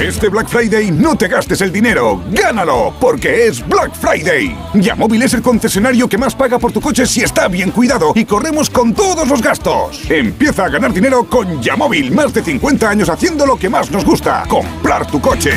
Este 0.00 0.28
Black 0.28 0.48
Friday 0.48 0.90
no 0.90 1.16
te 1.16 1.26
gastes 1.26 1.62
el 1.62 1.72
dinero, 1.72 2.22
gánalo, 2.30 2.92
porque 3.00 3.46
es 3.46 3.66
Black 3.66 3.94
Friday. 3.94 4.54
Yamóvil 4.74 5.22
es 5.22 5.32
el 5.32 5.40
concesionario 5.40 6.06
que 6.06 6.18
más 6.18 6.34
paga 6.34 6.58
por 6.58 6.70
tu 6.70 6.82
coche 6.82 7.06
si 7.06 7.22
está 7.22 7.48
bien 7.48 7.70
cuidado 7.70 8.12
y 8.14 8.26
corremos 8.26 8.68
con 8.68 8.92
todos 8.92 9.26
los 9.26 9.40
gastos. 9.40 10.02
Empieza 10.10 10.66
a 10.66 10.68
ganar 10.68 10.92
dinero 10.92 11.24
con 11.24 11.62
Yamóvil, 11.62 12.12
más 12.12 12.34
de 12.34 12.42
50 12.42 12.90
años 12.90 13.08
haciendo 13.08 13.46
lo 13.46 13.56
que 13.56 13.70
más 13.70 13.90
nos 13.90 14.04
gusta, 14.04 14.44
comprar 14.48 15.06
tu 15.06 15.18
coche. 15.18 15.52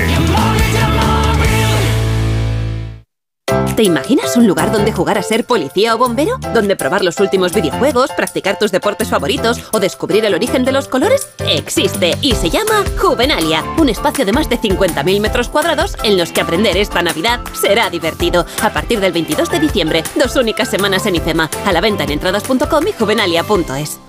¿Te 3.80 3.86
imaginas 3.86 4.36
un 4.36 4.46
lugar 4.46 4.74
donde 4.74 4.92
jugar 4.92 5.18
a 5.18 5.24
ser 5.24 5.46
policía 5.46 5.96
o 5.96 5.98
bombero? 5.98 6.38
¿Donde 6.54 6.76
probar 6.76 7.02
los 7.02 7.18
últimos 7.22 7.54
videojuegos, 7.54 8.12
practicar 8.12 8.60
tus 8.60 8.74
deportes 8.74 9.08
favoritos 9.08 9.58
o 9.72 9.80
descubrir 9.80 10.26
el 10.26 10.34
origen 10.34 10.66
de 10.66 10.74
los 10.74 10.90
colores? 10.90 11.30
Existe 11.48 12.18
y 12.20 12.34
se 12.34 12.50
llama 12.50 12.84
Juvenalia, 12.98 13.64
un 13.78 13.88
espacio 13.88 14.26
de 14.26 14.34
más 14.34 14.50
de 14.50 14.60
50.000 14.60 15.22
metros 15.22 15.48
cuadrados 15.48 15.96
en 16.04 16.18
los 16.18 16.34
que 16.34 16.42
aprender 16.42 16.76
esta 16.76 17.02
Navidad 17.02 17.40
será 17.54 17.90
divertido. 17.90 18.46
A 18.62 18.74
partir 18.74 19.00
del 19.00 19.14
22 19.14 19.50
de 19.50 19.62
diciembre, 19.62 20.04
dos 20.16 20.36
únicas 20.36 20.70
semanas 20.70 21.06
en 21.06 21.16
IFEMA, 21.16 21.50
a 21.66 21.72
la 21.72 21.80
venta 21.80 22.04
en 22.04 22.12
entradas.com 22.12 22.86
y 22.86 22.92
juvenalia.es. 22.92 24.09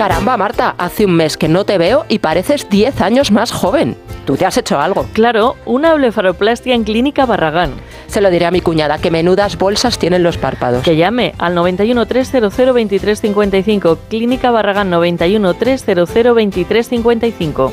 Caramba, 0.00 0.38
Marta, 0.38 0.74
hace 0.78 1.04
un 1.04 1.12
mes 1.12 1.36
que 1.36 1.46
no 1.46 1.66
te 1.66 1.76
veo 1.76 2.06
y 2.08 2.20
pareces 2.20 2.66
10 2.70 3.02
años 3.02 3.30
más 3.32 3.52
joven. 3.52 3.98
Tú 4.24 4.34
te 4.34 4.46
has 4.46 4.56
hecho 4.56 4.80
algo. 4.80 5.04
Claro, 5.12 5.56
una 5.66 5.92
blefaroplastia 5.92 6.74
en 6.74 6.84
Clínica 6.84 7.26
Barragán. 7.26 7.74
Se 8.06 8.22
lo 8.22 8.30
diré 8.30 8.46
a 8.46 8.50
mi 8.50 8.62
cuñada, 8.62 8.96
que 8.96 9.10
menudas 9.10 9.58
bolsas 9.58 9.98
tienen 9.98 10.22
los 10.22 10.38
párpados. 10.38 10.84
Que 10.84 10.96
llame 10.96 11.34
al 11.36 11.54
91 11.54 12.06
300 12.06 12.56
2355. 12.56 13.98
Clínica 14.08 14.50
Barragán 14.50 14.88
91 14.88 15.52
300 15.52 16.14
2355. 16.14 17.72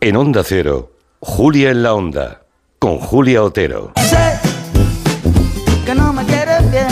En 0.00 0.14
Onda 0.14 0.44
Cero, 0.44 0.92
Julia 1.18 1.70
en 1.70 1.82
la 1.82 1.92
Onda, 1.92 2.42
con 2.78 2.98
Julia 2.98 3.42
Otero. 3.42 3.94
que 5.84 5.92
no 5.92 6.12
me 6.12 6.24
quieres 6.24 6.70
bien, 6.70 6.86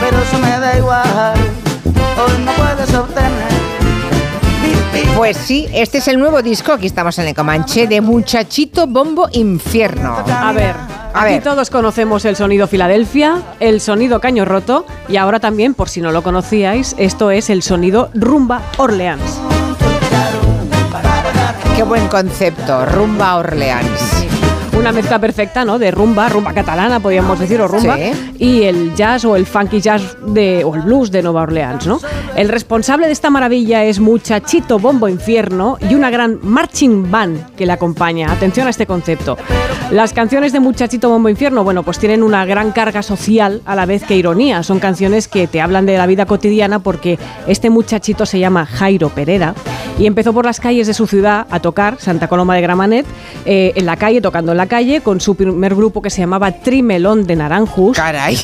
pero 0.00 0.16
eso 0.16 0.38
me 0.38 0.60
da 0.60 0.78
igual. 0.78 1.34
Hoy 1.84 2.44
no 2.44 2.52
puedes 2.52 2.94
obtener. 2.94 3.48
Pues 5.16 5.36
sí, 5.36 5.66
este 5.72 5.98
es 5.98 6.06
el 6.06 6.20
nuevo 6.20 6.40
disco, 6.40 6.70
aquí 6.72 6.86
estamos 6.86 7.18
en 7.18 7.26
el 7.26 7.34
Comanche, 7.34 7.88
de 7.88 8.00
Muchachito 8.00 8.86
Bombo 8.86 9.28
Infierno. 9.32 10.18
A 10.24 10.52
ver, 10.52 10.76
aquí 11.14 11.40
todos 11.40 11.70
conocemos 11.70 12.24
el 12.26 12.36
sonido 12.36 12.68
Filadelfia, 12.68 13.42
el 13.58 13.80
sonido 13.80 14.20
Caño 14.20 14.44
Roto 14.44 14.86
y 15.08 15.16
ahora 15.16 15.40
también, 15.40 15.74
por 15.74 15.88
si 15.88 16.00
no 16.00 16.12
lo 16.12 16.22
conocíais, 16.22 16.94
esto 16.96 17.32
es 17.32 17.50
el 17.50 17.62
sonido 17.62 18.08
Rumba 18.14 18.62
Orleans. 18.76 19.40
Qué 21.76 21.82
buen 21.82 22.08
concepto, 22.08 22.86
Rumba 22.86 23.36
Orleans. 23.36 24.15
Una 24.78 24.92
mezcla 24.92 25.18
perfecta, 25.18 25.64
¿no? 25.64 25.78
De 25.78 25.90
rumba, 25.90 26.28
rumba 26.28 26.52
catalana, 26.52 27.00
podríamos 27.00 27.38
decir, 27.40 27.60
o 27.60 27.66
rumba, 27.66 27.96
Sí. 27.96 28.12
y 28.38 28.62
el 28.64 28.94
jazz 28.94 29.24
o 29.24 29.34
el 29.34 29.44
funky 29.46 29.80
jazz 29.80 30.16
de, 30.26 30.62
o 30.64 30.74
el 30.76 30.82
blues 30.82 31.10
de 31.10 31.22
Nueva 31.22 31.42
Orleans, 31.42 31.86
¿no? 31.86 31.98
El 32.36 32.48
responsable 32.50 33.06
de 33.06 33.12
esta 33.12 33.30
maravilla 33.30 33.82
es 33.84 33.98
Muchachito 33.98 34.78
Bombo 34.78 35.08
Infierno 35.08 35.78
y 35.90 35.94
una 35.94 36.10
gran 36.10 36.38
marching 36.42 37.10
band 37.10 37.54
que 37.56 37.66
le 37.66 37.72
acompaña. 37.72 38.30
Atención 38.30 38.66
a 38.68 38.70
este 38.70 38.86
concepto. 38.86 39.36
Las 39.90 40.12
canciones 40.12 40.52
de 40.52 40.60
Muchachito 40.60 41.08
Bombo 41.08 41.30
Infierno, 41.30 41.64
bueno, 41.64 41.82
pues 41.82 41.98
tienen 41.98 42.22
una 42.22 42.44
gran 42.44 42.70
carga 42.72 43.02
social 43.02 43.62
a 43.64 43.74
la 43.74 43.86
vez 43.86 44.04
que 44.04 44.16
ironía. 44.16 44.62
Son 44.62 44.78
canciones 44.78 45.26
que 45.26 45.46
te 45.48 45.60
hablan 45.60 45.86
de 45.86 45.96
la 45.96 46.06
vida 46.06 46.26
cotidiana 46.26 46.78
porque 46.80 47.18
este 47.48 47.70
muchachito 47.70 48.26
se 48.26 48.38
llama 48.38 48.66
Jairo 48.66 49.08
Pereda 49.08 49.54
y 49.98 50.06
empezó 50.06 50.32
por 50.34 50.44
las 50.44 50.60
calles 50.60 50.86
de 50.86 50.94
su 50.94 51.06
ciudad 51.06 51.46
a 51.50 51.60
tocar, 51.60 51.96
Santa 51.98 52.28
Coloma 52.28 52.54
de 52.54 52.60
Gramanet, 52.60 53.06
eh, 53.46 53.72
en 53.74 53.86
la 53.86 53.96
calle, 53.96 54.20
tocando 54.20 54.52
en 54.52 54.58
la 54.58 54.66
calle, 54.66 54.75
con 55.02 55.22
su 55.22 55.34
primer 55.34 55.74
grupo 55.74 56.02
que 56.02 56.10
se 56.10 56.20
llamaba 56.20 56.52
Trimelón 56.52 57.26
de 57.26 57.34
Naranjus. 57.34 57.96
Caray. 57.96 58.36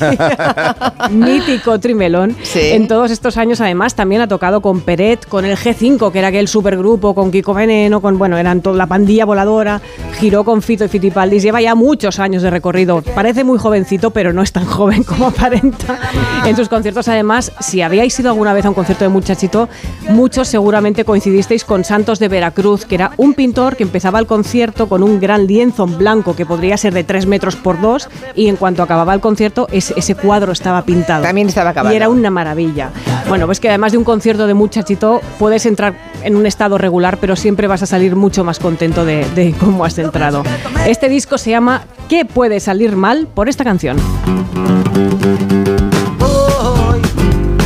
Mítico 1.10 1.78
Trimelón. 1.78 2.34
En 2.54 2.88
todos 2.88 3.10
estos 3.10 3.36
años, 3.36 3.60
además, 3.60 3.94
también 3.94 4.22
ha 4.22 4.28
tocado 4.28 4.62
con 4.62 4.80
Peret, 4.80 5.26
con 5.28 5.44
el 5.44 5.58
G5, 5.58 6.10
que 6.10 6.18
era 6.18 6.28
aquel 6.28 6.48
supergrupo, 6.48 7.14
con 7.14 7.30
Kiko 7.30 7.52
Veneno, 7.52 8.00
con, 8.00 8.16
bueno, 8.16 8.38
eran 8.38 8.62
toda 8.62 8.78
la 8.78 8.86
pandilla 8.86 9.26
voladora, 9.26 9.82
giró 10.18 10.42
con 10.42 10.62
Fito 10.62 10.86
y 10.86 10.88
Fitipaldis, 10.88 11.42
lleva 11.42 11.60
ya 11.60 11.74
muchos 11.74 12.18
años 12.18 12.42
de 12.42 12.48
recorrido. 12.48 13.02
Parece 13.14 13.44
muy 13.44 13.58
jovencito, 13.58 14.10
pero 14.10 14.32
no 14.32 14.40
es 14.40 14.52
tan 14.52 14.64
joven 14.64 15.02
como 15.04 15.26
aparenta. 15.26 15.98
En 16.46 16.56
sus 16.56 16.70
conciertos, 16.70 17.08
además, 17.08 17.52
si 17.60 17.82
habíais 17.82 18.18
ido 18.18 18.30
alguna 18.30 18.54
vez 18.54 18.64
a 18.64 18.70
un 18.70 18.74
concierto 18.74 19.04
de 19.04 19.10
Muchachito, 19.10 19.68
muchos 20.08 20.48
seguramente 20.48 21.04
coincidisteis 21.04 21.64
con 21.66 21.84
Santos 21.84 22.18
de 22.18 22.28
Veracruz, 22.28 22.86
que 22.86 22.94
era 22.94 23.12
un 23.18 23.34
pintor 23.34 23.76
que 23.76 23.82
empezaba 23.82 24.18
el 24.18 24.26
concierto 24.26 24.88
con 24.88 25.02
un 25.02 25.20
gran 25.20 25.46
lienzo 25.46 25.84
en 25.84 25.98
blanco 25.98 26.11
que 26.20 26.44
podría 26.44 26.76
ser 26.76 26.92
de 26.92 27.04
3 27.04 27.26
metros 27.26 27.56
por 27.56 27.80
2 27.80 28.08
y 28.34 28.48
en 28.48 28.56
cuanto 28.56 28.82
acababa 28.82 29.14
el 29.14 29.20
concierto 29.20 29.66
ese, 29.72 29.94
ese 29.96 30.14
cuadro 30.14 30.52
estaba 30.52 30.82
pintado. 30.82 31.22
También 31.22 31.48
estaba 31.48 31.70
acabado. 31.70 31.94
Y 31.94 31.96
era 31.96 32.08
una 32.10 32.30
maravilla. 32.30 32.90
Bueno, 33.28 33.46
pues 33.46 33.60
que 33.60 33.68
además 33.68 33.92
de 33.92 33.98
un 33.98 34.04
concierto 34.04 34.46
de 34.46 34.54
muchachito, 34.54 35.20
puedes 35.38 35.64
entrar 35.64 35.94
en 36.22 36.36
un 36.36 36.44
estado 36.44 36.76
regular, 36.76 37.18
pero 37.18 37.34
siempre 37.34 37.66
vas 37.66 37.82
a 37.82 37.86
salir 37.86 38.14
mucho 38.14 38.44
más 38.44 38.58
contento 38.58 39.04
de, 39.04 39.26
de 39.34 39.54
cómo 39.58 39.84
has 39.84 39.98
entrado. 39.98 40.42
Este 40.86 41.08
disco 41.08 41.38
se 41.38 41.50
llama 41.50 41.82
¿Qué 42.08 42.24
puede 42.24 42.60
salir 42.60 42.94
mal 42.96 43.26
por 43.26 43.48
esta 43.48 43.64
canción? 43.64 43.96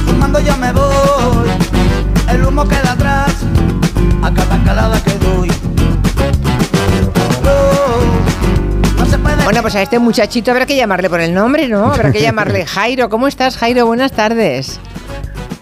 Fumando 0.07 0.39
ya 0.41 0.57
me 0.57 0.73
voy, 0.73 1.49
el 2.31 2.45
humo 2.45 2.67
queda 2.69 2.93
atrás, 2.93 3.35
a 4.23 4.33
cada 4.33 4.63
calada 4.65 5.03
que 5.03 5.13
doy. 5.19 5.76
Bueno, 9.47 9.63
pues 9.63 9.77
a 9.77 9.83
este 9.83 10.01
muchachito 10.01 10.51
habrá 10.51 10.67
que 10.67 10.75
llamarle 10.75 11.09
por 11.09 11.21
el 11.21 11.33
nombre, 11.33 11.69
¿no? 11.69 11.93
Habrá 11.93 12.11
que 12.11 12.21
llamarle 12.21 12.67
Jairo. 12.67 13.09
¿Cómo 13.09 13.29
estás, 13.29 13.57
Jairo? 13.57 13.87
Buenas 13.87 14.11
tardes. 14.11 14.81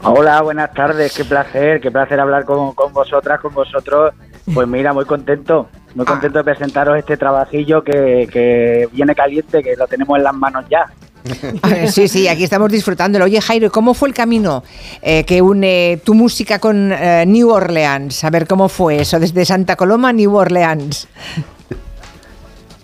Hola, 0.02 0.40
buenas 0.40 0.72
tardes, 0.72 1.12
qué 1.14 1.22
placer, 1.22 1.82
qué 1.82 1.90
placer 1.90 2.18
hablar 2.18 2.46
con, 2.46 2.72
con 2.72 2.94
vosotras, 2.94 3.40
con 3.40 3.52
vosotros. 3.52 4.14
Pues 4.54 4.66
mira, 4.66 4.94
muy 4.94 5.04
contento, 5.04 5.68
muy 5.94 6.06
contento 6.06 6.38
de 6.38 6.44
presentaros 6.44 6.96
este 6.96 7.18
trabajillo 7.18 7.84
que, 7.84 8.26
que 8.32 8.88
viene 8.90 9.14
caliente, 9.14 9.62
que 9.62 9.76
lo 9.76 9.86
tenemos 9.86 10.16
en 10.16 10.24
las 10.24 10.34
manos 10.34 10.64
ya. 10.70 10.86
Sí, 11.90 12.08
sí, 12.08 12.26
aquí 12.26 12.44
estamos 12.44 12.72
disfrutándolo. 12.72 13.26
Oye, 13.26 13.40
Jairo, 13.42 13.70
¿cómo 13.70 13.92
fue 13.92 14.08
el 14.08 14.14
camino 14.14 14.64
eh, 15.02 15.24
que 15.24 15.42
une 15.42 16.00
tu 16.02 16.14
música 16.14 16.58
con 16.58 16.90
eh, 16.90 17.24
New 17.26 17.50
Orleans? 17.50 18.24
A 18.24 18.30
ver, 18.30 18.46
¿cómo 18.46 18.70
fue 18.70 19.02
eso? 19.02 19.20
Desde 19.20 19.44
Santa 19.44 19.76
Coloma 19.76 20.08
a 20.08 20.12
New 20.14 20.34
Orleans. 20.34 21.06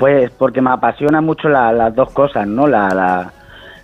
Pues 0.01 0.31
porque 0.33 0.61
me 0.61 0.71
apasiona 0.71 1.21
mucho 1.21 1.49
la- 1.49 1.73
las 1.73 1.95
dos 1.95 2.11
cosas, 2.11 2.47
¿no? 2.49 2.67
La, 2.67 2.89
la, 2.89 3.33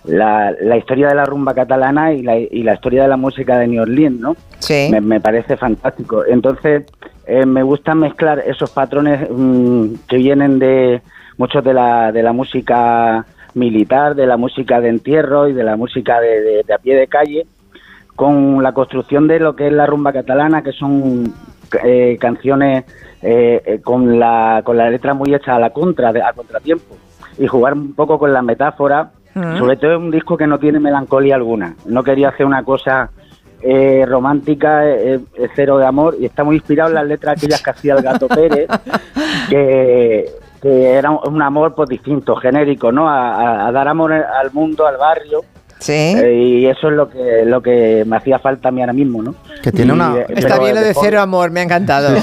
la, 0.05 0.51
la 0.59 0.75
historia 0.77 1.07
de 1.09 1.15
la 1.15 1.23
rumba 1.25 1.53
catalana 1.53 2.11
y 2.11 2.23
la, 2.23 2.37
y 2.37 2.63
la 2.63 2.73
historia 2.73 3.03
de 3.03 3.07
la 3.07 3.17
música 3.17 3.57
de 3.59 3.67
New 3.67 3.83
Orleans, 3.83 4.19
¿no? 4.19 4.35
Sí. 4.59 4.89
Me, 4.91 4.99
me 4.99 5.21
parece 5.21 5.55
fantástico. 5.55 6.25
Entonces, 6.25 6.83
eh, 7.27 7.45
me 7.45 7.61
gusta 7.63 7.93
mezclar 7.95 8.39
esos 8.39 8.71
patrones 8.71 9.27
mm, 9.29 9.85
que 10.09 10.17
vienen 10.17 10.59
de 10.59 11.01
muchos 11.37 11.63
de 11.63 11.73
la, 11.73 12.11
de 12.11 12.23
la 12.23 12.33
música 12.33 13.25
militar, 13.53 14.15
de 14.15 14.25
la 14.27 14.37
música 14.37 14.81
de 14.81 14.89
entierro 14.89 15.47
y 15.47 15.53
de 15.53 15.63
la 15.63 15.75
música 15.75 16.19
de, 16.19 16.41
de- 16.41 16.63
de 16.63 16.73
a 16.73 16.77
pie 16.79 16.95
de 16.95 17.07
calle, 17.07 17.45
con 18.15 18.63
la 18.63 18.71
construcción 18.71 19.27
de 19.27 19.39
lo 19.39 19.55
que 19.55 19.67
es 19.67 19.73
la 19.73 19.85
rumba 19.85 20.11
catalana, 20.13 20.63
que 20.63 20.71
son 20.71 21.31
eh, 21.83 22.17
canciones 22.19 22.85
eh, 23.21 23.61
eh, 23.65 23.81
con, 23.83 24.19
la, 24.19 24.61
con 24.63 24.77
la 24.77 24.89
letra 24.89 25.13
muy 25.13 25.33
hecha 25.33 25.55
a 25.55 25.59
la 25.59 25.71
contra, 25.71 26.11
de- 26.13 26.21
a 26.21 26.33
contratiempo, 26.33 26.95
y 27.37 27.47
jugar 27.47 27.73
un 27.73 27.93
poco 27.93 28.17
con 28.19 28.31
la 28.33 28.41
metáfora. 28.41 29.11
Mm. 29.33 29.57
Sobre 29.57 29.77
todo 29.77 29.91
es 29.91 29.97
un 29.97 30.11
disco 30.11 30.35
que 30.37 30.47
no 30.47 30.57
tiene 30.57 30.79
melancolía 30.79 31.35
alguna. 31.35 31.75
No 31.85 32.03
quería 32.03 32.29
hacer 32.29 32.45
una 32.45 32.63
cosa 32.63 33.09
eh, 33.61 34.03
romántica, 34.07 34.87
eh, 34.87 35.19
eh, 35.35 35.47
cero 35.55 35.77
de 35.77 35.85
amor, 35.85 36.15
y 36.19 36.25
está 36.25 36.43
muy 36.43 36.55
inspirado 36.55 36.89
en 36.89 36.95
las 36.95 37.05
letras 37.07 37.37
aquellas 37.37 37.61
que 37.61 37.69
hacía 37.69 37.93
el 37.95 38.01
Gato 38.03 38.27
Pérez, 38.37 38.67
que, 39.49 40.25
que 40.61 40.91
era 40.93 41.11
un, 41.11 41.35
un 41.35 41.41
amor 41.41 41.73
pues 41.75 41.89
distinto, 41.89 42.35
genérico, 42.35 42.91
¿no? 42.91 43.09
A, 43.09 43.35
a- 43.35 43.67
a 43.67 43.71
dar 43.71 43.87
amor 43.87 44.13
al 44.13 44.51
mundo, 44.53 44.85
al 44.87 44.97
barrio. 44.97 45.41
Sí. 45.79 45.93
Eh, 45.93 46.59
y 46.61 46.65
eso 46.65 46.89
es 46.89 46.93
lo 46.95 47.09
que 47.09 47.43
lo 47.45 47.61
que 47.61 48.03
me 48.07 48.17
hacía 48.17 48.39
falta 48.39 48.69
a 48.69 48.71
mí 48.71 48.81
ahora 48.81 48.93
mismo, 48.93 49.21
¿no? 49.21 49.35
Que 49.61 49.71
tiene 49.71 49.91
Y, 49.91 49.95
una- 49.95 50.15
eh, 50.17 50.25
Está 50.35 50.59
bien 50.59 50.75
lo 50.75 50.81
de 50.81 50.93
cero 50.99 51.21
amor, 51.21 51.51
me 51.51 51.59
ha 51.59 51.63
encantado. 51.63 52.17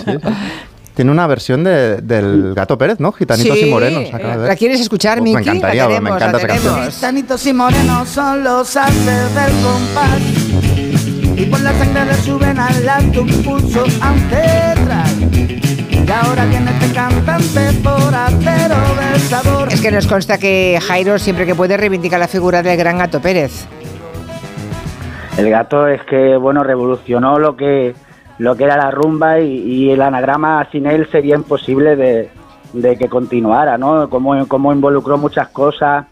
Tiene 0.94 1.10
una 1.10 1.26
versión 1.26 1.64
de- 1.64 2.00
del 2.02 2.54
Gato 2.54 2.78
Pérez, 2.78 3.00
¿no? 3.00 3.10
Gitanitos 3.12 3.58
Sí, 3.58 3.66
y 3.66 3.70
morenos. 3.70 4.04
de. 4.12 4.46
¿La 4.46 4.54
quieres 4.54 4.80
escuchar, 4.80 5.20
Miki? 5.20 5.34
Me 5.34 5.40
encantaría, 5.42 5.82
La 5.82 5.88
me 5.88 5.94
queremos, 5.94 6.16
encanta 6.16 6.32
la 6.32 6.38
esa 6.38 6.46
canción. 6.68 6.92
Sanitos 6.92 7.46
y 7.46 7.52
morenos 7.52 8.08
son 8.08 8.44
los 8.44 8.76
haces 8.76 9.34
del 9.34 9.52
compás 9.62 10.20
Y 11.36 11.46
por 11.46 11.60
la 11.62 11.72
sangre 11.72 12.04
le 12.04 12.14
suben 12.14 12.58
al 12.60 12.88
alto 12.88 13.22
un 13.22 13.42
pulso 13.42 13.84
ancestral 14.00 15.10
Y 16.06 16.10
ahora 16.10 16.44
viene 16.44 16.70
este 16.70 16.94
cantante 16.94 17.72
por 17.82 18.14
acero 18.14 18.76
del 19.00 19.20
sabor 19.20 19.68
Es 19.72 19.80
que 19.80 19.90
nos 19.90 20.06
consta 20.06 20.36
que 20.36 20.78
Jairo 20.86 21.18
siempre 21.18 21.46
que 21.46 21.54
puede 21.54 21.76
reivindica 21.78 22.18
la 22.18 22.28
figura 22.28 22.62
del 22.62 22.76
gran 22.76 22.98
Gato 22.98 23.20
Pérez. 23.20 23.66
El 25.38 25.48
gato 25.50 25.88
es 25.88 26.02
que, 26.04 26.36
bueno, 26.36 26.62
revolucionó 26.62 27.38
lo 27.38 27.56
que 27.56 27.94
lo 28.38 28.56
que 28.56 28.64
era 28.64 28.76
la 28.76 28.90
rumba 28.90 29.40
y, 29.40 29.60
y 29.60 29.90
el 29.90 30.02
anagrama 30.02 30.68
sin 30.72 30.86
él 30.86 31.08
sería 31.10 31.36
imposible 31.36 31.96
de, 31.96 32.30
de 32.74 32.96
que 32.96 33.08
continuara, 33.08 33.78
¿no? 33.78 34.10
Como, 34.10 34.46
como 34.46 34.72
involucró 34.72 35.16
muchas 35.16 35.48
cosas 35.48 36.06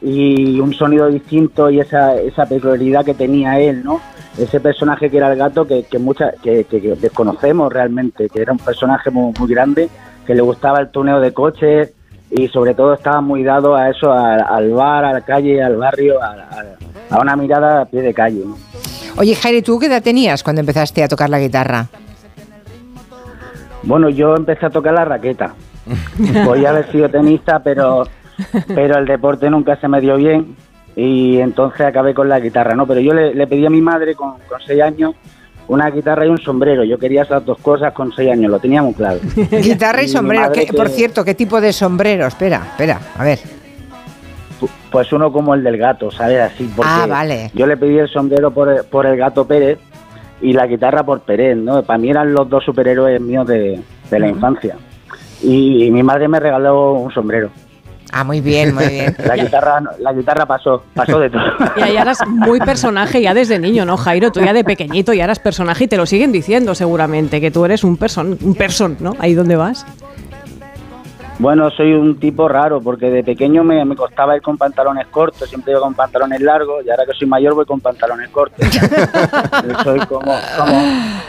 y 0.00 0.60
un 0.60 0.72
sonido 0.74 1.08
distinto 1.08 1.70
y 1.70 1.80
esa, 1.80 2.14
esa 2.16 2.46
peculiaridad 2.46 3.04
que 3.04 3.14
tenía 3.14 3.58
él, 3.58 3.82
¿no? 3.82 4.00
Ese 4.38 4.60
personaje 4.60 5.10
que 5.10 5.16
era 5.16 5.32
el 5.32 5.38
gato 5.38 5.66
que, 5.66 5.82
que, 5.84 5.98
mucha, 5.98 6.30
que, 6.42 6.64
que- 6.64 6.80
que 6.80 6.94
desconocemos 6.94 7.72
realmente, 7.72 8.28
que 8.28 8.40
era 8.40 8.52
un 8.52 8.58
personaje 8.58 9.10
muy, 9.10 9.32
muy 9.38 9.48
grande, 9.48 9.88
que 10.26 10.34
le 10.34 10.42
gustaba 10.42 10.78
el 10.80 10.88
tuneo 10.90 11.18
de 11.20 11.32
coches 11.32 11.92
y 12.30 12.46
sobre 12.48 12.74
todo 12.74 12.94
estaba 12.94 13.20
muy 13.20 13.42
dado 13.42 13.74
a 13.74 13.88
eso, 13.90 14.12
al, 14.12 14.40
al 14.48 14.70
bar, 14.70 15.04
a 15.04 15.12
la 15.14 15.20
calle, 15.22 15.60
al 15.62 15.76
barrio, 15.76 16.22
a, 16.22 16.26
a- 16.28 16.64
a 17.16 17.20
una 17.20 17.34
mirada 17.36 17.80
a 17.82 17.84
pie 17.86 18.02
de 18.02 18.12
calle, 18.14 18.42
¿no? 18.44 18.56
Oye, 19.16 19.34
Jairo, 19.34 19.62
¿tú 19.64 19.78
qué 19.80 19.86
edad 19.86 20.02
tenías 20.02 20.42
cuando 20.44 20.60
empezaste 20.60 21.02
a 21.02 21.08
tocar 21.08 21.28
la 21.30 21.40
guitarra? 21.40 21.86
Bueno, 23.82 24.08
yo 24.10 24.36
empecé 24.36 24.66
a 24.66 24.70
tocar 24.70 24.94
la 24.94 25.04
raqueta. 25.04 25.54
Podía 26.44 26.70
haber 26.70 26.90
sido 26.92 27.08
tenista, 27.08 27.60
pero, 27.60 28.04
pero 28.74 28.98
el 28.98 29.06
deporte 29.06 29.48
nunca 29.50 29.76
se 29.76 29.88
me 29.88 30.00
dio 30.00 30.16
bien 30.16 30.56
y 30.96 31.38
entonces 31.38 31.82
acabé 31.82 32.14
con 32.14 32.28
la 32.28 32.40
guitarra, 32.40 32.74
¿no? 32.74 32.86
Pero 32.86 33.00
yo 33.00 33.12
le, 33.14 33.34
le 33.34 33.46
pedí 33.46 33.64
a 33.66 33.70
mi 33.70 33.80
madre 33.80 34.14
con, 34.14 34.32
con 34.48 34.60
seis 34.66 34.82
años 34.82 35.14
una 35.68 35.90
guitarra 35.90 36.24
y 36.24 36.28
un 36.30 36.38
sombrero. 36.38 36.82
Yo 36.82 36.98
quería 36.98 37.22
esas 37.22 37.44
dos 37.44 37.58
cosas 37.58 37.92
con 37.92 38.10
seis 38.12 38.30
años, 38.32 38.50
lo 38.50 38.58
tenía 38.58 38.82
muy 38.82 38.94
claro. 38.94 39.20
Guitarra 39.50 40.02
y 40.02 40.08
sombrero. 40.08 40.42
madre 40.44 40.66
¿Qué- 40.66 40.72
Por 40.72 40.88
cierto, 40.88 41.24
¿qué 41.24 41.34
tipo 41.34 41.60
de 41.60 41.72
sombrero? 41.72 42.26
Espera, 42.26 42.62
espera, 42.70 43.00
a 43.16 43.22
ver. 43.24 43.38
Pues 44.90 45.12
uno 45.12 45.30
como 45.30 45.54
el 45.54 45.62
del 45.62 45.76
gato, 45.76 46.10
¿sabes? 46.10 46.40
Así, 46.40 46.64
porque 46.74 46.90
Ah, 46.92 47.06
vale. 47.06 47.50
yo 47.54 47.66
le 47.66 47.76
pedí 47.76 47.98
el 47.98 48.08
sombrero 48.08 48.50
por 48.50 48.68
el, 48.70 48.84
por 48.84 49.04
el 49.06 49.16
gato 49.16 49.46
Pérez 49.46 49.78
y 50.40 50.52
la 50.54 50.66
guitarra 50.66 51.02
por 51.04 51.20
Pérez, 51.20 51.56
¿no? 51.56 51.82
Para 51.82 51.98
mí 51.98 52.08
eran 52.10 52.32
los 52.32 52.48
dos 52.48 52.64
superhéroes 52.64 53.20
míos 53.20 53.46
de, 53.46 53.78
de 54.10 54.18
la 54.18 54.26
infancia. 54.28 54.76
Y, 55.42 55.90
mi 55.92 56.02
madre 56.02 56.26
me 56.26 56.40
regaló 56.40 56.94
un 56.94 57.12
sombrero. 57.12 57.50
Ah, 58.12 58.24
muy 58.24 58.40
bien, 58.40 58.74
muy 58.74 58.86
bien. 58.86 59.14
La 59.24 59.36
guitarra, 59.36 59.80
la 59.98 60.12
guitarra 60.12 60.46
pasó, 60.46 60.82
pasó 60.94 61.18
de 61.18 61.30
todo. 61.30 61.42
Y 61.76 61.92
ya 61.92 62.02
eras 62.02 62.26
muy 62.26 62.58
personaje 62.58 63.20
ya 63.20 63.34
desde 63.34 63.58
niño, 63.58 63.84
¿no, 63.84 63.96
Jairo? 63.96 64.32
Tú 64.32 64.40
ya 64.40 64.52
de 64.52 64.64
pequeñito 64.64 65.12
ya 65.12 65.24
eras 65.24 65.38
personaje 65.38 65.84
y 65.84 65.88
te 65.88 65.96
lo 65.96 66.06
siguen 66.06 66.32
diciendo 66.32 66.74
seguramente, 66.74 67.40
que 67.40 67.50
tú 67.50 67.64
eres 67.64 67.84
un 67.84 67.96
person, 67.96 68.38
un 68.40 68.54
person, 68.54 68.96
¿no? 69.00 69.14
Ahí 69.18 69.34
donde 69.34 69.56
vas. 69.56 69.84
Bueno, 71.38 71.70
soy 71.70 71.92
un 71.92 72.18
tipo 72.18 72.48
raro 72.48 72.80
porque 72.80 73.10
de 73.10 73.22
pequeño 73.22 73.62
me, 73.62 73.84
me 73.84 73.94
costaba 73.94 74.34
ir 74.34 74.42
con 74.42 74.58
pantalones 74.58 75.06
cortos, 75.06 75.48
siempre 75.48 75.70
iba 75.70 75.80
con 75.80 75.94
pantalones 75.94 76.40
largos 76.40 76.84
y 76.84 76.90
ahora 76.90 77.06
que 77.06 77.12
soy 77.12 77.28
mayor 77.28 77.54
voy 77.54 77.64
con 77.64 77.80
pantalones 77.80 78.28
cortos. 78.30 78.66
Soy 79.84 80.00
como, 80.00 80.34
como, 80.56 80.82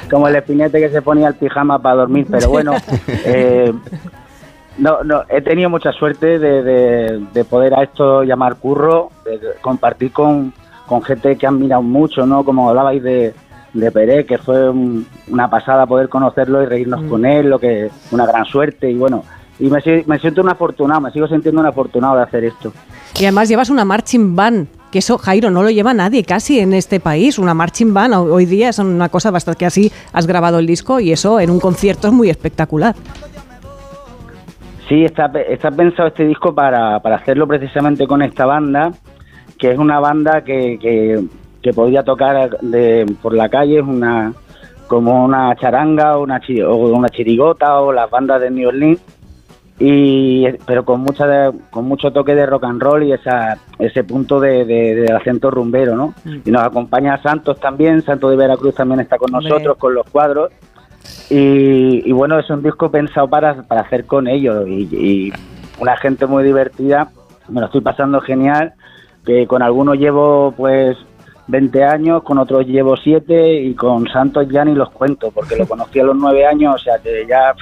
como 0.09 0.27
el 0.27 0.35
espinete 0.35 0.79
que 0.79 0.89
se 0.89 1.01
ponía 1.03 1.27
el 1.27 1.35
pijama 1.35 1.79
para 1.79 1.97
dormir, 1.97 2.25
pero 2.29 2.49
bueno, 2.49 2.73
eh, 3.07 3.71
no, 4.77 5.03
no, 5.03 5.23
he 5.29 5.41
tenido 5.41 5.69
mucha 5.69 5.91
suerte 5.91 6.39
de, 6.39 6.63
de- 6.63 7.25
de 7.33 7.43
poder 7.45 7.73
a 7.73 7.83
esto 7.83 8.23
llamar 8.23 8.55
curro, 8.55 9.09
de, 9.25 9.37
de 9.39 9.47
compartir 9.61 10.11
con, 10.11 10.53
con 10.85 11.01
gente 11.01 11.35
que 11.37 11.47
han 11.47 11.59
mirado 11.59 11.81
mucho, 11.81 12.25
¿no? 12.25 12.43
Como 12.45 12.69
hablabais 12.69 13.03
de, 13.03 13.33
de 13.73 13.91
Pérez, 13.91 14.25
que 14.25 14.37
fue 14.37 14.69
un- 14.69 15.05
una 15.29 15.49
pasada 15.49 15.85
poder 15.85 16.07
conocerlo 16.09 16.63
y 16.63 16.65
reírnos 16.65 17.01
con 17.09 17.25
él, 17.25 17.49
lo 17.49 17.59
que 17.59 17.89
una 18.11 18.25
gran 18.25 18.45
suerte 18.45 18.89
y 18.89 18.95
bueno, 18.95 19.23
y 19.59 19.69
me, 19.69 19.79
me 20.05 20.19
siento 20.19 20.41
un 20.41 20.49
afortunado, 20.49 21.01
me 21.01 21.11
sigo 21.11 21.27
sintiendo 21.27 21.59
un 21.59 21.67
afortunado 21.67 22.15
de 22.15 22.23
hacer 22.23 22.45
esto. 22.45 22.71
Y 23.19 23.23
además 23.25 23.49
llevas 23.49 23.69
una 23.69 23.83
marching 23.83 24.33
band, 24.35 24.67
que 24.89 24.99
eso, 24.99 25.17
Jairo, 25.17 25.51
no 25.51 25.61
lo 25.61 25.69
lleva 25.69 25.93
nadie 25.93 26.23
casi 26.23 26.59
en 26.59 26.73
este 26.73 26.99
país. 27.01 27.37
Una 27.37 27.53
marching 27.53 27.93
band 27.93 28.13
ho- 28.13 28.33
hoy 28.33 28.45
día 28.45 28.69
es 28.69 28.79
una 28.79 29.09
cosa 29.09 29.29
bastante 29.31 29.57
que 29.59 29.65
así 29.65 29.91
has 30.13 30.25
grabado 30.25 30.59
el 30.59 30.65
disco 30.65 30.99
y 31.01 31.11
eso 31.11 31.39
en 31.41 31.49
un 31.49 31.59
concierto 31.59 32.07
es 32.07 32.13
muy 32.13 32.29
espectacular. 32.29 32.95
Sí, 34.89 35.05
está, 35.05 35.25
está 35.47 35.69
pensado 35.71 36.07
este 36.09 36.25
disco 36.25 36.53
para, 36.53 36.99
para 36.99 37.15
hacerlo 37.17 37.47
precisamente 37.47 38.05
con 38.07 38.21
esta 38.23 38.45
banda, 38.45 38.91
que 39.57 39.71
es 39.71 39.77
una 39.77 39.99
banda 39.99 40.41
que, 40.43 40.77
que, 40.79 41.23
que 41.61 41.73
podría 41.73 42.03
tocar 42.03 42.57
de, 42.59 43.05
por 43.21 43.33
la 43.35 43.47
calle, 43.49 43.79
es 43.79 43.85
una 43.85 44.33
como 44.87 45.23
una 45.23 45.55
charanga 45.55 46.17
o 46.17 46.23
una, 46.23 46.41
o 46.67 46.75
una 46.97 47.09
chirigota 47.09 47.79
o 47.79 47.93
las 47.93 48.09
bandas 48.09 48.41
de 48.41 48.49
New 48.49 48.69
Orleans, 48.69 48.99
y, 49.77 50.45
pero 50.65 50.83
con, 50.83 51.01
mucha 51.01 51.25
de- 51.27 51.53
con 51.69 51.85
mucho 51.85 52.11
toque 52.11 52.33
de 52.35 52.45
rock 52.47 52.63
and 52.65 52.81
roll 52.81 53.03
y 53.03 53.13
esa, 53.13 53.57
ese 53.77 54.03
punto 54.03 54.39
de, 54.39 54.65
de- 54.65 54.95
del 54.95 55.15
acento 55.15 55.51
rumbero, 55.51 55.95
¿no? 55.95 56.15
Y 56.43 56.49
nos 56.51 56.63
acompaña 56.63 57.21
Santos 57.21 57.59
también, 57.59 58.01
Santos 58.01 58.31
de 58.31 58.37
Veracruz 58.37 58.73
también 58.75 58.99
está 59.01 59.17
con 59.17 59.31
nosotros, 59.31 59.77
con 59.77 59.93
los 59.93 60.09
cuadros. 60.09 60.51
Y, 61.29 62.09
y 62.09 62.11
bueno, 62.11 62.39
es 62.39 62.49
un 62.49 62.63
disco 62.63 62.89
pensado 62.89 63.27
para, 63.27 63.63
para 63.63 63.81
hacer 63.81 64.05
con 64.05 64.27
ellos 64.27 64.67
y, 64.67 64.83
y 64.95 65.33
una 65.79 65.95
gente 65.97 66.25
muy 66.25 66.43
divertida. 66.43 67.11
Me 67.47 67.59
lo 67.59 67.67
estoy 67.67 67.81
pasando 67.81 68.19
genial. 68.21 68.73
Que 69.25 69.45
con 69.45 69.61
algunos 69.61 69.97
llevo 69.97 70.53
pues 70.55 70.97
20 71.47 71.83
años, 71.83 72.23
con 72.23 72.37
otros 72.37 72.65
llevo 72.65 72.95
7 72.95 73.61
y 73.63 73.73
con 73.73 74.07
Santos 74.07 74.47
ya 74.49 74.63
ni 74.63 74.73
los 74.73 74.89
cuento, 74.91 75.31
porque 75.31 75.55
lo 75.55 75.67
conocí 75.67 75.99
a 75.99 76.03
los 76.03 76.15
9 76.15 76.45
años, 76.45 76.75
o 76.75 76.77
sea 76.77 76.97
que 76.99 77.25
ya... 77.27 77.53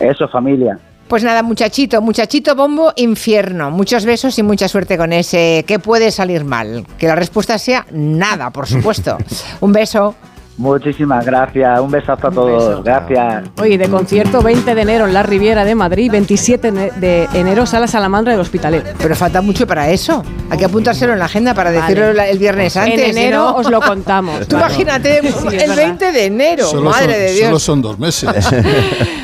Eso, 0.00 0.28
familia. 0.28 0.78
Pues 1.08 1.24
nada, 1.24 1.42
muchachito, 1.42 2.02
muchachito 2.02 2.54
bombo 2.54 2.92
infierno. 2.96 3.70
Muchos 3.70 4.04
besos 4.04 4.38
y 4.38 4.42
mucha 4.42 4.68
suerte 4.68 4.98
con 4.98 5.12
ese. 5.12 5.64
¿Qué 5.66 5.78
puede 5.78 6.10
salir 6.10 6.44
mal? 6.44 6.86
Que 6.98 7.06
la 7.06 7.16
respuesta 7.16 7.58
sea 7.58 7.86
nada, 7.90 8.50
por 8.50 8.66
supuesto. 8.66 9.16
Un 9.60 9.72
beso. 9.72 10.14
Muchísimas 10.58 11.24
gracias, 11.24 11.80
un 11.80 11.88
besazo 11.90 12.26
a 12.26 12.30
todos, 12.32 12.82
gracias. 12.84 13.44
Oye, 13.60 13.78
de 13.78 13.88
concierto 13.88 14.42
20 14.42 14.74
de 14.74 14.82
enero 14.82 15.06
en 15.06 15.14
la 15.14 15.22
Riviera 15.22 15.64
de 15.64 15.76
Madrid, 15.76 16.10
27 16.10 16.72
ne- 16.72 16.90
de 16.96 17.28
enero 17.32 17.64
Sala 17.64 17.86
Salamandra 17.86 18.32
del 18.32 18.40
Hospitalet. 18.40 18.96
Pero 18.98 19.14
falta 19.14 19.40
mucho 19.40 19.68
para 19.68 19.88
eso. 19.88 20.24
Hay 20.50 20.58
que 20.58 20.64
apuntárselo 20.64 21.12
en 21.12 21.20
la 21.20 21.26
agenda 21.26 21.54
para 21.54 21.70
Vale. 21.70 21.80
decirlo 21.94 22.22
el 22.22 22.38
viernes 22.38 22.76
antes. 22.76 22.98
En 22.98 23.04
si 23.14 23.20
enero 23.20 23.38
no- 23.38 23.54
os 23.56 23.70
lo 23.70 23.80
contamos. 23.80 24.48
Tú 24.48 24.56
imagínate, 24.56 25.20
Sí, 25.22 25.46
el 25.52 25.58
verdad. 25.58 25.76
20 25.76 26.12
de 26.12 26.24
enero, 26.26 26.66
Solo 26.66 26.90
madre 26.90 27.12
son, 27.12 27.12
de 27.20 27.32
Dios. 27.32 27.46
Solo 27.46 27.58
son 27.60 27.82
dos 27.82 27.98
meses. 28.00 28.30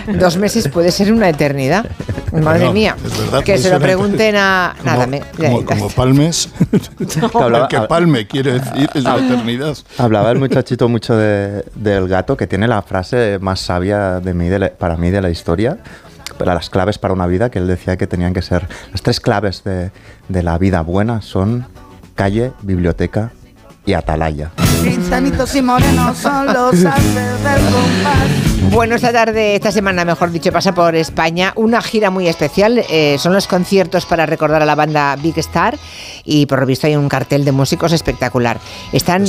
Dos 0.21 0.37
meses 0.37 0.69
puede 0.69 0.93
ser 0.93 1.13
una 1.13 1.29
eternidad. 1.31 1.87
Madre 2.43 2.73
mía. 2.73 2.97
es 3.05 3.19
verdad, 3.19 3.43
que 3.45 3.59
se 3.59 3.71
lo 3.71 3.79
pregunten 3.81 4.37
a. 4.37 4.75
Como, 4.79 4.91
nada, 4.91 5.07
me- 5.07 5.21
como, 5.37 5.65
como 5.65 5.89
palmes. 5.91 6.49
hablaba- 7.35 7.65
El 7.65 7.69
que 7.69 7.81
palme 7.87 8.27
quiere 8.27 8.55
decir 8.55 8.89
es 8.95 9.05
la 9.05 9.17
eternidad. 9.17 9.77
Hablaba 9.99 10.31
el 10.33 10.39
muchachito 10.41 10.89
mucho 10.89 11.17
de- 11.17 11.65
del 11.75 12.09
gato, 12.09 12.37
que 12.37 12.47
tiene 12.47 12.67
la 12.69 12.83
frase 12.83 13.39
más 13.41 13.61
sabia 13.61 14.21
de 14.21 14.35
mí, 14.35 14.49
de 14.49 14.59
la- 14.59 14.71
para 14.71 14.97
mí 14.97 15.11
de 15.11 15.21
la 15.23 15.31
historia, 15.31 15.79
para 16.39 16.55
las 16.55 16.71
claves 16.71 16.99
para 16.99 17.15
una 17.15 17.27
vida, 17.27 17.51
que 17.51 17.59
él 17.61 17.67
decía 17.69 17.97
que 17.97 18.07
tenían 18.07 18.35
que 18.35 18.43
ser, 18.43 18.67
las 18.91 19.03
tres 19.03 19.21
claves 19.21 19.63
de, 19.65 19.91
de 20.29 20.43
la 20.43 20.59
vida 20.59 20.81
buena 20.81 21.23
son 21.23 21.67
calle, 22.15 22.53
biblioteca 22.63 23.31
y 23.87 23.93
atalaya. 23.93 24.51
Gitanitos 24.83 25.55
y 25.55 25.63
morenos 25.63 26.17
son 26.19 26.47
los 26.47 26.73
haces 26.85 27.45
del 27.45 27.63
compás. 27.63 28.54
Bueno, 28.71 28.97
esta 28.97 29.13
tarde, 29.13 29.55
esta 29.55 29.71
semana, 29.73 30.05
mejor 30.05 30.31
dicho, 30.31 30.51
pasa 30.53 30.75
por 30.75 30.95
España 30.95 31.53
una 31.57 31.81
gira 31.83 32.11
muy 32.11 32.29
especial. 32.29 32.85
eh, 32.89 33.17
son 33.19 33.33
los 33.33 33.47
conciertos 33.47 34.07
para 34.07 34.27
recordar 34.27 34.63
a 34.63 34.67
la 34.67 34.75
banda 34.75 35.15
Big 35.17 35.39
Star 35.39 35.79
y 36.25 36.47
por 36.47 36.61
lo 36.61 36.67
visto 36.67 36.87
hay 36.87 36.97
un 36.97 37.09
cartel 37.09 37.45
de 37.45 37.53
músicos 37.53 37.93
espectacular. 37.93 38.59
Están 38.93 39.25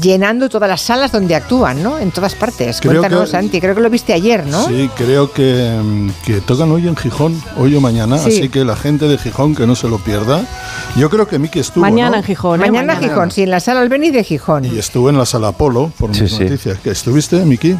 llenando 0.00 0.48
todas 0.48 0.68
las 0.68 0.80
salas 0.80 1.12
donde 1.12 1.34
actúan, 1.34 1.82
¿no? 1.82 1.98
En 1.98 2.10
todas 2.10 2.34
partes. 2.34 2.80
Creo 2.80 3.00
Cuéntanos, 3.00 3.26
que- 3.26 3.30
Santi, 3.32 3.60
creo 3.60 3.74
que 3.74 3.80
lo 3.80 3.90
viste 3.90 4.12
ayer, 4.12 4.46
¿no? 4.46 4.66
Sí, 4.66 4.90
creo 4.96 5.32
que, 5.32 5.78
que 6.24 6.40
tocan 6.40 6.70
hoy 6.72 6.86
en 6.88 6.96
Gijón, 6.96 7.40
hoy 7.56 7.74
o 7.74 7.80
mañana, 7.80 8.18
Sí. 8.18 8.28
así 8.28 8.48
que 8.48 8.64
la 8.64 8.76
gente 8.76 9.06
de 9.06 9.18
Gijón 9.18 9.54
que 9.54 9.66
no 9.66 9.74
se 9.76 9.88
lo 9.88 9.98
pierda. 9.98 10.42
Yo 10.96 11.08
creo 11.10 11.26
que 11.28 11.38
Miki 11.38 11.60
estuvo. 11.60 11.80
Mañana 11.82 12.10
¿no? 12.10 12.16
en 12.18 12.24
Gijón. 12.24 12.60
¿eh? 12.60 12.66
Mañana 12.70 12.96
Gijón, 12.96 13.30
sí, 13.30 13.42
en 13.42 13.50
la 13.50 13.60
sala 13.60 13.80
Albeniz 13.80 14.12
de 14.12 14.24
Gijón. 14.24 14.64
Y 14.64 14.78
estuvo 14.78 15.08
en 15.10 15.16
la 15.18 15.26
sala 15.26 15.48
Apolo, 15.48 15.92
por 15.98 16.10
mis 16.10 16.30
sí. 16.32 16.40
noticias. 16.44 16.78
¿Que 16.78 16.90
¿Estuviste, 16.90 17.36
Miki? 17.44 17.76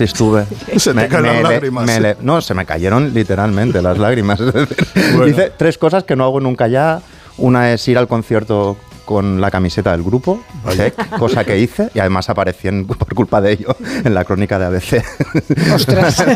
Sí, 0.00 0.04
estuve. 0.04 0.46
Se 0.78 0.94
te 0.94 1.08
caen 1.08 1.24
las 1.24 1.36
le- 1.36 1.42
lágrimas. 1.42 1.84
me 1.86 2.00
le- 2.00 2.16
no, 2.22 2.40
se 2.40 2.54
me 2.54 2.64
cayeron 2.64 3.12
literalmente 3.12 3.82
las 3.82 3.98
lágrimas. 3.98 4.40
Bueno. 5.14 5.26
Hice 5.28 5.52
tres 5.56 5.76
cosas 5.76 6.04
que 6.04 6.16
no 6.16 6.24
hago 6.24 6.40
nunca 6.40 6.68
ya. 6.68 7.00
Una 7.36 7.72
es 7.72 7.86
ir 7.88 7.98
al 7.98 8.08
concierto 8.08 8.76
con 9.10 9.40
la 9.40 9.50
camiseta 9.50 9.90
del 9.90 10.04
grupo, 10.04 10.40
check, 10.76 10.94
cosa 11.18 11.42
que 11.42 11.58
hice, 11.58 11.90
y 11.92 11.98
además 11.98 12.30
aparecí 12.30 12.68
en- 12.68 12.86
por 12.86 13.12
culpa 13.12 13.40
de 13.40 13.54
ello 13.54 13.74
en 14.04 14.14
la 14.14 14.24
crónica 14.24 14.56
de 14.56 14.66
ABC. 14.66 15.02
Ostras. 15.74 16.24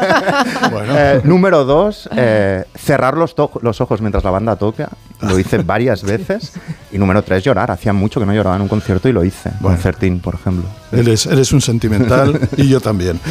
Eh, 0.96 1.20
número 1.24 1.64
dos, 1.64 2.08
eh, 2.16 2.64
cerrar 2.74 3.16
los, 3.16 3.34
los 3.62 3.80
ojos 3.80 4.00
mientras 4.00 4.24
la 4.24 4.30
banda 4.30 4.56
toca. 4.56 4.88
Lo 5.20 5.38
hice 5.38 5.58
varias 5.58 6.02
veces. 6.02 6.52
Y 6.92 6.98
número 6.98 7.22
tres, 7.22 7.42
llorar. 7.44 7.70
Hacía 7.70 7.92
mucho 7.92 8.20
que 8.20 8.26
no 8.26 8.34
lloraba 8.34 8.56
en 8.56 8.62
un 8.62 8.68
concierto 8.68 9.08
y 9.08 9.12
lo 9.12 9.24
hice. 9.24 9.50
Concertín, 9.62 10.20
por 10.20 10.34
ejemplo. 10.34 10.64
Eres, 10.92 11.26
eres 11.26 11.52
un 11.52 11.60
sentimental 11.60 12.38
y 12.56 12.68
yo 12.68 12.80
también. 12.80 13.18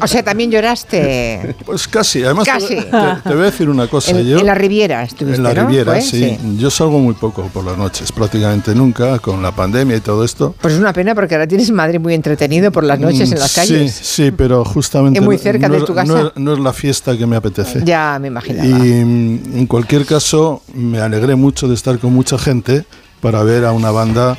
O 0.00 0.06
sea, 0.06 0.22
también 0.22 0.50
lloraste. 0.50 1.54
Pues 1.64 1.86
casi. 1.88 2.22
Además, 2.24 2.46
Casi. 2.46 2.76
Te, 2.76 2.82
te 2.90 3.30
voy 3.34 3.42
a 3.42 3.44
decir 3.46 3.68
una 3.68 3.86
cosa. 3.88 4.10
En, 4.12 4.26
yo, 4.26 4.38
en 4.38 4.46
la 4.46 4.54
Riviera 4.54 5.02
estuviste, 5.02 5.36
En 5.36 5.42
la 5.42 5.54
¿no? 5.54 5.66
Riviera, 5.68 5.92
¿Fue? 5.92 6.02
sí. 6.02 6.38
Yo 6.58 6.70
salgo 6.70 6.98
muy 6.98 7.14
poco 7.14 7.44
por 7.52 7.64
las 7.64 7.76
noches, 7.76 8.10
prácticamente 8.12 8.45
nunca, 8.74 9.18
con 9.18 9.42
la 9.42 9.52
pandemia 9.54 9.96
y 9.96 10.00
todo 10.00 10.24
esto. 10.24 10.54
Pues 10.60 10.74
es 10.74 10.80
una 10.80 10.92
pena 10.92 11.14
porque 11.14 11.34
ahora 11.34 11.46
tienes 11.46 11.70
Madrid 11.70 11.98
muy 12.00 12.14
entretenido 12.14 12.70
por 12.70 12.84
las 12.84 12.98
noches 13.00 13.32
en 13.32 13.38
las 13.38 13.54
calles. 13.54 13.92
Sí, 13.92 14.24
sí, 14.24 14.30
pero 14.30 14.64
justamente 14.64 15.18
Y 15.18 15.22
muy 15.22 15.38
cerca 15.38 15.68
no, 15.68 15.74
de 15.74 15.80
es- 15.80 15.84
tu 15.86 15.94
casa. 15.94 16.12
No, 16.12 16.26
es- 16.28 16.32
no 16.36 16.52
es 16.52 16.58
la 16.58 16.72
fiesta 16.72 17.16
que 17.16 17.26
me 17.26 17.36
apetece. 17.36 17.82
Ya 17.84 18.18
me 18.20 18.28
imaginaba. 18.28 18.66
Y 18.68 19.04
mm, 19.04 19.58
en 19.58 19.66
cualquier 19.66 20.06
caso, 20.06 20.62
me 20.74 21.00
alegré 21.00 21.34
mucho 21.34 21.68
de 21.68 21.74
estar 21.74 21.98
con 21.98 22.12
mucha 22.12 22.38
gente 22.38 22.84
para 23.20 23.42
ver 23.42 23.64
a 23.64 23.72
una 23.72 23.90
banda, 23.90 24.36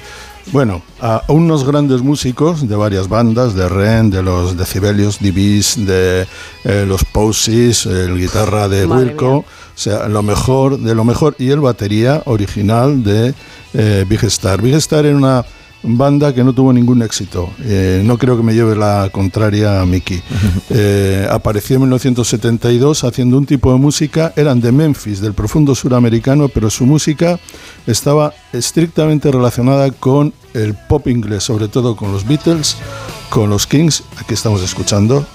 bueno, 0.51 0.81
a 1.01 1.23
unos 1.27 1.65
grandes 1.65 2.01
músicos 2.01 2.67
de 2.67 2.75
varias 2.75 3.09
bandas, 3.09 3.53
de 3.53 3.67
Ren, 3.67 4.09
de 4.09 4.23
los 4.23 4.57
Decibelios, 4.57 5.19
DBs, 5.19 5.85
de 5.85 6.27
eh, 6.63 6.85
los 6.87 7.03
Posies, 7.03 7.85
el 7.85 8.17
guitarra 8.17 8.67
de 8.67 8.87
Madre 8.87 9.09
Wilco, 9.09 9.31
mía. 9.31 9.39
o 9.39 9.45
sea, 9.75 10.07
lo 10.07 10.23
mejor 10.23 10.79
de 10.79 10.95
lo 10.95 11.03
mejor, 11.03 11.35
y 11.37 11.49
el 11.49 11.59
batería 11.59 12.21
original 12.25 13.03
de 13.03 13.33
eh, 13.73 14.05
Big 14.07 14.23
Star. 14.25 14.61
Big 14.61 14.75
Star 14.75 15.05
era 15.05 15.15
una 15.15 15.45
banda 15.95 16.33
que 16.33 16.43
no 16.43 16.53
tuvo 16.53 16.73
ningún 16.73 17.01
éxito. 17.01 17.51
Eh, 17.63 18.01
no 18.03 18.17
creo 18.17 18.35
que 18.35 18.43
me 18.43 18.53
lleve 18.53 18.75
la 18.75 19.09
contraria 19.11 19.81
a 19.81 19.85
Mickey. 19.85 20.21
Eh, 20.69 21.25
apareció 21.31 21.75
en 21.75 21.83
1972 21.83 23.03
haciendo 23.03 23.37
un 23.37 23.45
tipo 23.45 23.71
de 23.71 23.79
música, 23.79 24.33
eran 24.35 24.59
de 24.59 24.71
Memphis, 24.71 25.21
del 25.21 25.33
profundo 25.33 25.73
suramericano, 25.75 26.49
pero 26.49 26.69
su 26.69 26.85
música 26.85 27.39
estaba 27.85 28.33
estrictamente 28.51 29.31
relacionada 29.31 29.89
con 29.91 30.33
el 30.53 30.75
pop 30.75 31.07
inglés, 31.07 31.43
sobre 31.43 31.69
todo 31.69 31.95
con 31.95 32.11
los 32.11 32.27
Beatles, 32.27 32.75
con 33.29 33.49
los 33.49 33.65
Kings, 33.65 34.03
aquí 34.17 34.33
estamos 34.33 34.61
escuchando. 34.61 35.25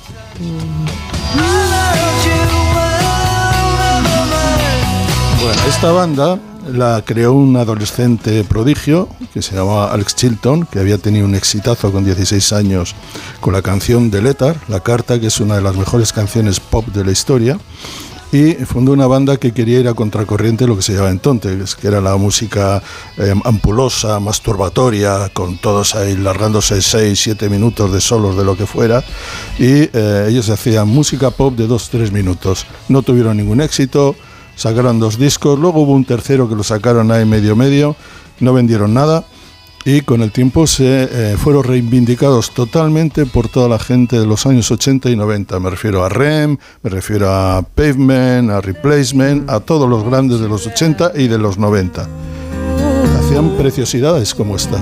Bueno, 5.40 5.62
esta 5.68 5.92
banda 5.92 6.38
la 6.70 7.02
creó 7.04 7.32
un 7.32 7.56
adolescente 7.56 8.44
prodigio 8.44 9.08
que 9.32 9.42
se 9.42 9.54
llamaba 9.54 9.92
Alex 9.92 10.14
Chilton, 10.16 10.66
que 10.66 10.78
había 10.78 10.98
tenido 10.98 11.26
un 11.26 11.34
exitazo 11.34 11.92
con 11.92 12.04
16 12.04 12.52
años 12.52 12.94
con 13.40 13.52
la 13.52 13.62
canción 13.62 14.10
de 14.10 14.22
Letter, 14.22 14.56
La 14.68 14.80
Carta, 14.80 15.20
que 15.20 15.26
es 15.26 15.40
una 15.40 15.56
de 15.56 15.62
las 15.62 15.76
mejores 15.76 16.12
canciones 16.12 16.60
pop 16.60 16.86
de 16.88 17.04
la 17.04 17.12
historia. 17.12 17.58
Y 18.32 18.54
fundó 18.64 18.92
una 18.92 19.06
banda 19.06 19.36
que 19.36 19.52
quería 19.52 19.80
ir 19.80 19.88
a 19.88 19.92
contracorriente 19.92 20.66
lo 20.66 20.74
que 20.74 20.80
se 20.80 20.92
llevaba 20.92 21.10
entonces, 21.10 21.74
que 21.74 21.86
era 21.86 22.00
la 22.00 22.16
música 22.16 22.82
eh, 23.18 23.34
ampulosa, 23.44 24.18
masturbatoria, 24.20 25.28
con 25.34 25.58
todos 25.58 25.94
ahí 25.94 26.16
largándose 26.16 26.80
6, 26.80 27.20
7 27.20 27.50
minutos 27.50 27.92
de 27.92 28.00
solos 28.00 28.34
de 28.38 28.44
lo 28.44 28.56
que 28.56 28.64
fuera. 28.64 29.04
Y 29.58 29.90
eh, 29.92 30.28
ellos 30.30 30.48
hacían 30.48 30.88
música 30.88 31.30
pop 31.30 31.54
de 31.54 31.68
2-3 31.68 32.10
minutos. 32.10 32.64
No 32.88 33.02
tuvieron 33.02 33.36
ningún 33.36 33.60
éxito, 33.60 34.16
sacaron 34.56 35.00
dos 35.00 35.18
discos, 35.18 35.58
luego 35.58 35.80
hubo 35.80 35.92
un 35.92 36.04
tercero 36.04 36.48
que 36.48 36.54
lo 36.54 36.62
sacaron 36.62 37.10
ahí 37.10 37.24
medio 37.24 37.56
medio, 37.56 37.96
no 38.40 38.52
vendieron 38.52 38.94
nada 38.94 39.24
y 39.84 40.02
con 40.02 40.22
el 40.22 40.30
tiempo 40.30 40.66
se 40.66 41.08
eh, 41.10 41.36
fueron 41.36 41.64
reivindicados 41.64 42.52
totalmente 42.52 43.26
por 43.26 43.48
toda 43.48 43.68
la 43.68 43.78
gente 43.78 44.18
de 44.18 44.26
los 44.26 44.46
años 44.46 44.70
80 44.70 45.10
y 45.10 45.16
90. 45.16 45.58
Me 45.58 45.70
refiero 45.70 46.04
a 46.04 46.08
Rem, 46.08 46.56
me 46.82 46.90
refiero 46.90 47.32
a 47.32 47.62
Pavement, 47.62 48.50
a 48.50 48.60
Replacement, 48.60 49.50
a 49.50 49.60
todos 49.60 49.88
los 49.88 50.04
grandes 50.04 50.40
de 50.40 50.48
los 50.48 50.66
80 50.66 51.12
y 51.16 51.26
de 51.28 51.38
los 51.38 51.58
90. 51.58 52.08
Hacían 53.18 53.50
preciosidades 53.56 54.34
como 54.34 54.56
esta. 54.56 54.78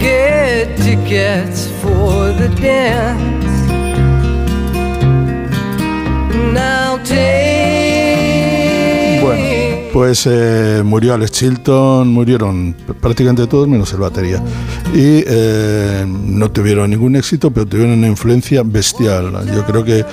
Get 0.00 0.76
tickets 0.78 1.68
for 1.80 2.32
the 2.32 2.48
dance. 2.60 3.40
Bueno, 9.22 9.90
pues 9.92 10.26
eh, 10.26 10.82
murió 10.84 11.14
Alex 11.14 11.30
Chilton, 11.32 12.08
murieron 12.08 12.74
prácticamente 13.00 13.46
todos 13.46 13.68
menos 13.68 13.92
el 13.92 14.00
batería. 14.00 14.42
Y 14.94 15.22
eh, 15.26 16.06
no 16.06 16.50
tuvieron 16.50 16.90
ningún 16.90 17.16
éxito, 17.16 17.50
pero 17.50 17.66
tuvieron 17.66 17.98
una 17.98 18.08
influencia 18.08 18.62
bestial. 18.64 19.32
Yo 19.54 19.64
creo 19.66 19.84
que 19.84 20.04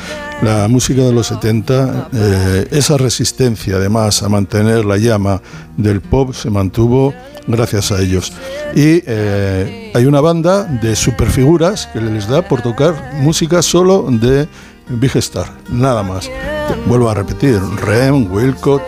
la 0.41 0.67
música 0.67 1.01
de 1.01 1.13
los 1.13 1.27
70, 1.27 2.09
eh, 2.13 2.67
esa 2.71 2.97
resistencia 2.97 3.77
además 3.77 4.21
a 4.23 4.29
mantener 4.29 4.85
la 4.85 4.97
llama 4.97 5.41
del 5.77 6.01
pop 6.01 6.33
se 6.33 6.49
mantuvo 6.49 7.13
gracias 7.47 7.91
a 7.91 8.01
ellos. 8.01 8.33
Y 8.75 9.03
eh, 9.05 9.91
hay 9.93 10.05
una 10.05 10.21
banda 10.21 10.63
de 10.63 10.95
superfiguras 10.95 11.87
que 11.87 12.01
les 12.01 12.27
da 12.27 12.41
por 12.41 12.61
tocar 12.61 13.13
música 13.15 13.61
solo 13.61 14.07
de 14.09 14.47
Big 14.89 15.15
Star, 15.17 15.47
nada 15.69 16.03
más. 16.03 16.29
Vuelvo 16.85 17.09
a 17.09 17.13
repetir, 17.13 17.59
Rem, 17.77 18.31
Wilco, 18.31 18.81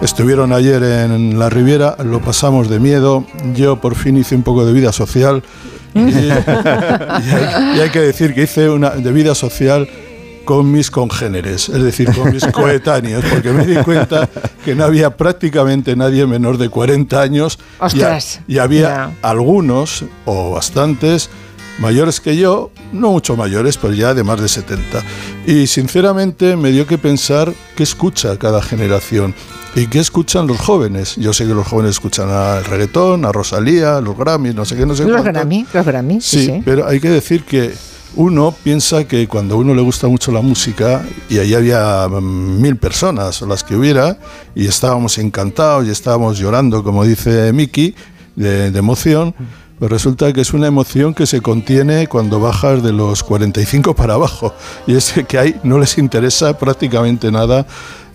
estuvieron 0.00 0.52
ayer 0.52 0.82
en 0.82 1.38
la 1.38 1.50
Riviera, 1.50 1.96
lo 2.04 2.20
pasamos 2.20 2.68
de 2.68 2.80
miedo, 2.80 3.24
yo 3.54 3.80
por 3.80 3.94
fin 3.94 4.16
hice 4.16 4.34
un 4.34 4.42
poco 4.42 4.64
de 4.64 4.72
vida 4.72 4.92
social 4.92 5.42
y 5.94 6.00
hay, 6.00 7.76
y 7.76 7.80
hay 7.80 7.90
que 7.90 8.00
decir 8.00 8.34
que 8.34 8.44
hice 8.44 8.68
una 8.70 8.90
de 8.90 9.12
vida 9.12 9.34
social 9.34 9.88
con 10.44 10.70
mis 10.70 10.90
congéneres, 10.90 11.68
es 11.68 11.82
decir, 11.82 12.12
con 12.14 12.32
mis 12.32 12.44
coetáneos, 12.52 13.24
porque 13.30 13.50
me 13.52 13.64
di 13.66 13.76
cuenta 13.82 14.28
que 14.64 14.74
no 14.74 14.84
había 14.84 15.16
prácticamente 15.16 15.96
nadie 15.96 16.26
menor 16.26 16.58
de 16.58 16.68
40 16.68 17.20
años 17.20 17.58
y 17.58 17.82
a- 17.82 17.86
Ostras, 17.86 18.40
y, 18.48 18.58
había 18.58 19.12
algunos 19.22 20.04
o 20.24 20.50
bastantes 20.52 21.30
mayores 21.78 22.20
que 22.20 22.36
yo, 22.36 22.70
no 22.92 23.10
mucho 23.12 23.36
mayores, 23.36 23.78
pero 23.78 23.92
ya 23.94 24.14
de 24.14 24.22
más 24.22 24.40
de 24.40 24.48
70. 24.48 25.02
Y 25.46 25.66
sinceramente 25.66 26.56
me 26.56 26.70
dio 26.70 26.86
que 26.86 26.98
pensar 26.98 27.52
qué 27.76 27.82
escucha 27.82 28.36
cada 28.38 28.62
generación 28.62 29.34
y 29.74 29.86
qué 29.86 29.98
escuchan 30.00 30.46
los 30.46 30.58
jóvenes. 30.58 31.16
Yo 31.16 31.32
sé 31.32 31.46
que 31.46 31.54
los 31.54 31.66
jóvenes 31.66 31.92
escuchan 31.92 32.28
al 32.28 32.64
reggaetón, 32.64 33.24
a 33.24 33.32
Rosalía, 33.32 33.96
a 33.96 34.00
los 34.02 34.16
Grammy, 34.18 34.52
no 34.52 34.64
sé 34.66 34.76
qué, 34.76 34.84
no 34.84 34.94
sé 34.94 35.04
Los 35.04 35.12
cuánto. 35.22 35.32
Grammy, 35.32 35.66
los 35.72 35.86
Grammy, 35.86 36.20
sí, 36.20 36.40
Sí, 36.40 36.46
sí. 36.46 36.62
pero 36.64 36.86
hay 36.86 37.00
que 37.00 37.08
decir 37.08 37.44
que 37.44 37.72
uno 38.16 38.54
piensa 38.62 39.04
que 39.04 39.26
cuando 39.28 39.56
uno 39.56 39.74
le 39.74 39.82
gusta 39.82 40.08
mucho 40.08 40.32
la 40.32 40.40
música, 40.40 41.04
y 41.28 41.38
ahí 41.38 41.54
había 41.54 42.08
mm, 42.08 42.60
mil 42.60 42.76
personas, 42.76 43.40
o 43.42 43.46
las 43.46 43.64
que 43.64 43.76
hubiera, 43.76 44.18
y 44.54 44.66
estábamos 44.66 45.18
encantados 45.18 45.86
y 45.86 45.90
estábamos 45.90 46.38
llorando, 46.38 46.82
como 46.82 47.04
dice 47.04 47.52
Miki, 47.52 47.94
de, 48.36 48.70
de 48.70 48.78
emoción, 48.78 49.34
pues 49.78 49.90
resulta 49.90 50.32
que 50.32 50.42
es 50.42 50.52
una 50.52 50.68
emoción 50.68 51.12
que 51.12 51.26
se 51.26 51.40
contiene 51.40 52.06
cuando 52.06 52.38
bajas 52.38 52.84
de 52.84 52.92
los 52.92 53.24
45 53.24 53.94
para 53.94 54.14
abajo. 54.14 54.54
Y 54.86 54.94
es 54.94 55.12
que 55.26 55.38
ahí 55.38 55.56
no 55.64 55.78
les 55.78 55.98
interesa 55.98 56.56
prácticamente 56.56 57.32
nada 57.32 57.66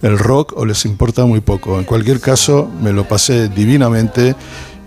el 0.02 0.18
rock 0.18 0.54
o 0.56 0.66
les 0.66 0.86
importa 0.86 1.26
muy 1.26 1.42
poco. 1.42 1.78
En 1.78 1.84
cualquier 1.84 2.22
caso, 2.22 2.70
me 2.82 2.94
lo 2.94 3.08
pasé 3.08 3.50
divinamente 3.50 4.34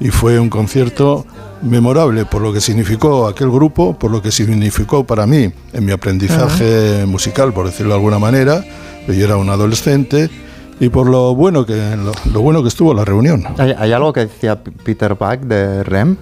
y 0.00 0.08
fue 0.08 0.40
un 0.40 0.48
concierto 0.48 1.26
memorable 1.62 2.24
por 2.24 2.42
lo 2.42 2.52
que 2.52 2.61
significó 2.61 3.26
aquel 3.26 3.50
grupo, 3.50 3.98
por 3.98 4.11
lo 4.11 4.22
que 4.22 4.30
significó 4.30 5.04
para 5.04 5.26
mí 5.26 5.52
en 5.72 5.84
mi 5.84 5.92
aprendizaje 5.92 7.04
musical, 7.06 7.52
por 7.52 7.66
decirlo 7.66 7.92
de 7.92 7.98
alguna 7.98 8.18
manera, 8.18 8.64
que 9.06 9.16
yo 9.16 9.24
era 9.24 9.36
un 9.36 9.50
adolescente, 9.50 10.30
y 10.78 10.88
por 10.88 11.08
lo 11.08 11.34
bueno 11.34 11.66
que, 11.66 11.96
lo, 11.96 12.12
lo 12.32 12.40
bueno 12.40 12.62
que 12.62 12.68
estuvo 12.68 12.94
la 12.94 13.04
reunión. 13.04 13.44
Hay, 13.58 13.74
hay 13.76 13.92
algo 13.92 14.12
que 14.12 14.20
decía 14.20 14.62
Peter 14.62 15.14
Buck 15.14 15.40
de 15.40 15.84
REM, 15.84 16.16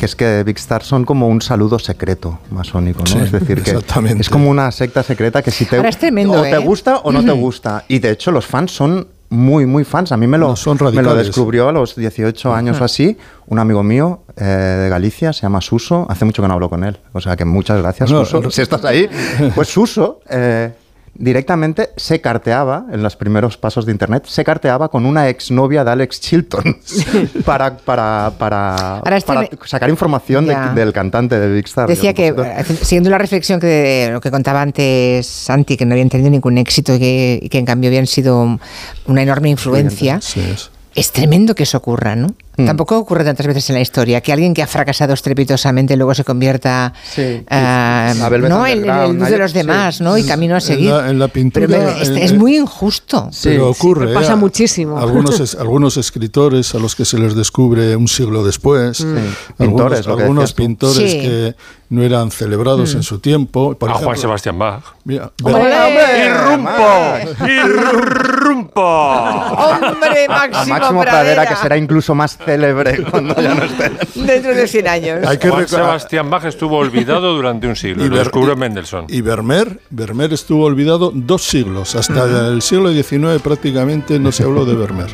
que 0.00 0.06
es 0.06 0.16
que 0.16 0.42
Big 0.44 0.56
Star 0.56 0.82
son 0.82 1.04
como 1.04 1.28
un 1.28 1.42
saludo 1.42 1.78
secreto 1.78 2.38
masónico, 2.50 3.00
¿no? 3.00 3.06
Sí, 3.06 3.18
es 3.18 3.32
decir, 3.32 3.62
que 3.62 3.78
es 4.18 4.30
como 4.30 4.48
una 4.48 4.72
secta 4.72 5.02
secreta 5.02 5.42
que 5.42 5.50
si 5.50 5.66
te, 5.66 5.76
Ahora 5.76 5.90
es 5.90 5.98
tremendo, 5.98 6.40
o 6.40 6.42
te 6.42 6.52
¿eh? 6.52 6.58
gusta 6.58 7.00
o 7.00 7.12
no 7.12 7.22
te 7.22 7.32
gusta. 7.32 7.84
Y 7.86 7.98
de 7.98 8.12
hecho 8.12 8.30
los 8.30 8.46
fans 8.46 8.72
son 8.72 9.06
muy, 9.30 9.64
muy 9.64 9.84
fans. 9.84 10.12
A 10.12 10.16
mí 10.16 10.26
me 10.26 10.36
lo, 10.36 10.54
son 10.56 10.76
me 10.92 11.02
lo 11.02 11.14
descubrió 11.14 11.68
a 11.68 11.72
los 11.72 11.96
18 11.96 12.52
años 12.52 12.80
o 12.80 12.84
así 12.84 13.16
un 13.46 13.58
amigo 13.58 13.82
mío 13.82 14.20
eh, 14.36 14.44
de 14.44 14.88
Galicia, 14.88 15.32
se 15.32 15.42
llama 15.42 15.60
Suso. 15.60 16.06
Hace 16.10 16.24
mucho 16.24 16.42
que 16.42 16.48
no 16.48 16.54
hablo 16.54 16.68
con 16.68 16.84
él. 16.84 16.98
O 17.12 17.20
sea 17.20 17.36
que 17.36 17.44
muchas 17.44 17.78
gracias, 17.80 18.10
No, 18.10 18.24
Suso. 18.24 18.40
no. 18.42 18.50
Si 18.50 18.60
estás 18.60 18.84
ahí, 18.84 19.08
pues 19.54 19.68
Suso... 19.68 20.20
eh, 20.28 20.72
directamente 21.20 21.90
se 21.96 22.20
carteaba 22.22 22.86
en 22.90 23.02
los 23.02 23.14
primeros 23.14 23.56
pasos 23.58 23.84
de 23.84 23.92
internet, 23.92 24.24
se 24.26 24.42
carteaba 24.42 24.88
con 24.88 25.04
una 25.04 25.28
exnovia 25.28 25.84
de 25.84 25.90
Alex 25.90 26.18
Chilton 26.20 26.78
para, 27.44 27.76
para, 27.76 28.32
para, 28.38 29.02
este 29.16 29.50
sacar 29.66 29.90
información 29.90 30.46
de- 30.46 30.56
del 30.74 30.92
cantante 30.92 31.38
de 31.38 31.52
Big 31.54 31.66
Star. 31.66 31.86
Decía 31.88 32.14
que, 32.14 32.28
eh, 32.28 32.64
siguiendo 32.82 33.10
la 33.10 33.18
reflexión 33.18 33.60
que 33.60 33.66
de 33.66 34.10
lo 34.12 34.20
que 34.20 34.30
contaba 34.30 34.62
antes 34.62 35.26
Santi, 35.26 35.76
que 35.76 35.84
no 35.84 35.92
habían 35.92 36.08
tenido 36.08 36.30
ningún 36.30 36.56
éxito 36.58 36.94
y 36.94 36.98
que, 36.98 37.48
en 37.58 37.66
cambio 37.66 37.88
habían 37.88 38.06
sido 38.06 38.58
una 39.06 39.22
enorme 39.22 39.50
influencia, 39.50 40.20
Sí, 40.22 40.40
es. 40.40 40.70
es 40.94 41.12
tremendo 41.12 41.54
que 41.54 41.64
eso 41.64 41.76
ocurra, 41.78 42.16
¿no? 42.16 42.34
Mm. 42.56 42.66
Tampoco 42.66 42.98
ocurre 42.98 43.24
tantas 43.24 43.46
veces 43.46 43.70
en 43.70 43.76
la 43.76 43.80
historia 43.80 44.20
que 44.20 44.32
alguien 44.32 44.52
que 44.52 44.62
ha 44.62 44.66
fracasado 44.66 45.14
estrepitosamente 45.14 45.96
luego 45.96 46.14
se 46.14 46.24
convierta 46.24 46.92
Sí. 47.14 47.42
ah, 47.48 48.12
Velvet 48.30 48.50
¿no? 48.50 48.66
en, 48.66 48.84
en 48.84 48.90
el 48.90 49.16
luz 49.16 49.28
de 49.30 49.38
los 49.38 49.52
sí. 49.52 49.58
demás, 49.58 50.00
¿no? 50.00 50.18
Y 50.18 50.24
camino 50.24 50.54
a 50.56 50.58
En 50.58 50.62
seguir. 50.62 50.90
la- 50.90 51.08
en 51.08 51.18
la 51.18 51.28
pintura, 51.28 51.66
Pero 51.68 51.82
me- 51.84 52.02
es, 52.02 52.08
en- 52.08 52.18
es 52.18 52.32
muy 52.34 52.56
injusto. 52.56 53.30
Pero 53.42 53.70
ocurre. 53.70 54.12
pasa 54.12 54.32
¿eh? 54.32 54.36
muchísimo. 54.36 54.98
Algunos, 54.98 55.38
es- 55.40 55.54
algunos 55.54 55.96
escritores 55.96 56.74
a 56.74 56.78
los 56.78 56.96
que 56.96 57.04
se 57.04 57.18
les 57.18 57.34
descubre 57.34 57.94
un 57.96 58.08
siglo 58.08 58.44
después. 58.44 59.00
Algunos, 59.00 59.34
Pintores, 59.56 60.06
algunos 60.06 60.52
pintores 60.52 61.10
Sí. 61.12 61.20
que 61.20 61.54
no 61.88 62.02
eran 62.02 62.30
celebrados 62.30 62.94
en 62.94 63.02
su 63.02 63.20
tiempo. 63.20 63.74
Por 63.74 63.88
A 63.90 63.94
Juan 63.94 64.02
ejemplo, 64.04 64.20
Sebastián 64.22 64.58
Bach. 64.58 64.82
mira, 65.04 65.30
¡Irrumpo! 65.38 67.46
¡Irrumpo! 67.46 68.80
¡Hombre, 68.82 70.26
A 70.28 70.28
Máximo, 70.28 70.66
Máximo 70.78 71.00
Pradera, 71.02 71.46
que 71.46 71.56
será 71.56 71.76
incluso 71.76 72.14
más 72.14 72.36
célebre 72.50 73.02
cuando 73.10 73.34
ya 73.40 73.54
no 73.54 73.64
esté. 73.64 73.90
Dentro 74.14 74.54
de 74.54 74.66
100 74.66 74.88
años. 74.88 75.26
hay 75.26 75.38
que 75.38 75.48
Juan 75.50 75.68
Sebastián 75.68 76.30
Bach 76.30 76.44
estuvo 76.44 76.78
olvidado 76.78 77.34
durante 77.34 77.66
un 77.66 77.76
siglo. 77.76 78.04
Y 78.04 78.08
lo 78.08 78.18
descubrió 78.18 78.56
Mendelssohn. 78.56 79.06
Y 79.08 79.20
Vermeer, 79.20 79.80
Vermeer 79.90 80.32
estuvo 80.32 80.64
olvidado 80.64 81.12
dos 81.14 81.44
siglos. 81.44 81.94
Hasta 81.94 82.48
el 82.48 82.62
siglo 82.62 82.90
XIX 82.92 83.40
prácticamente 83.42 84.18
no 84.18 84.32
se 84.32 84.42
habló 84.44 84.64
de 84.64 84.74
Vermeer. 84.74 85.10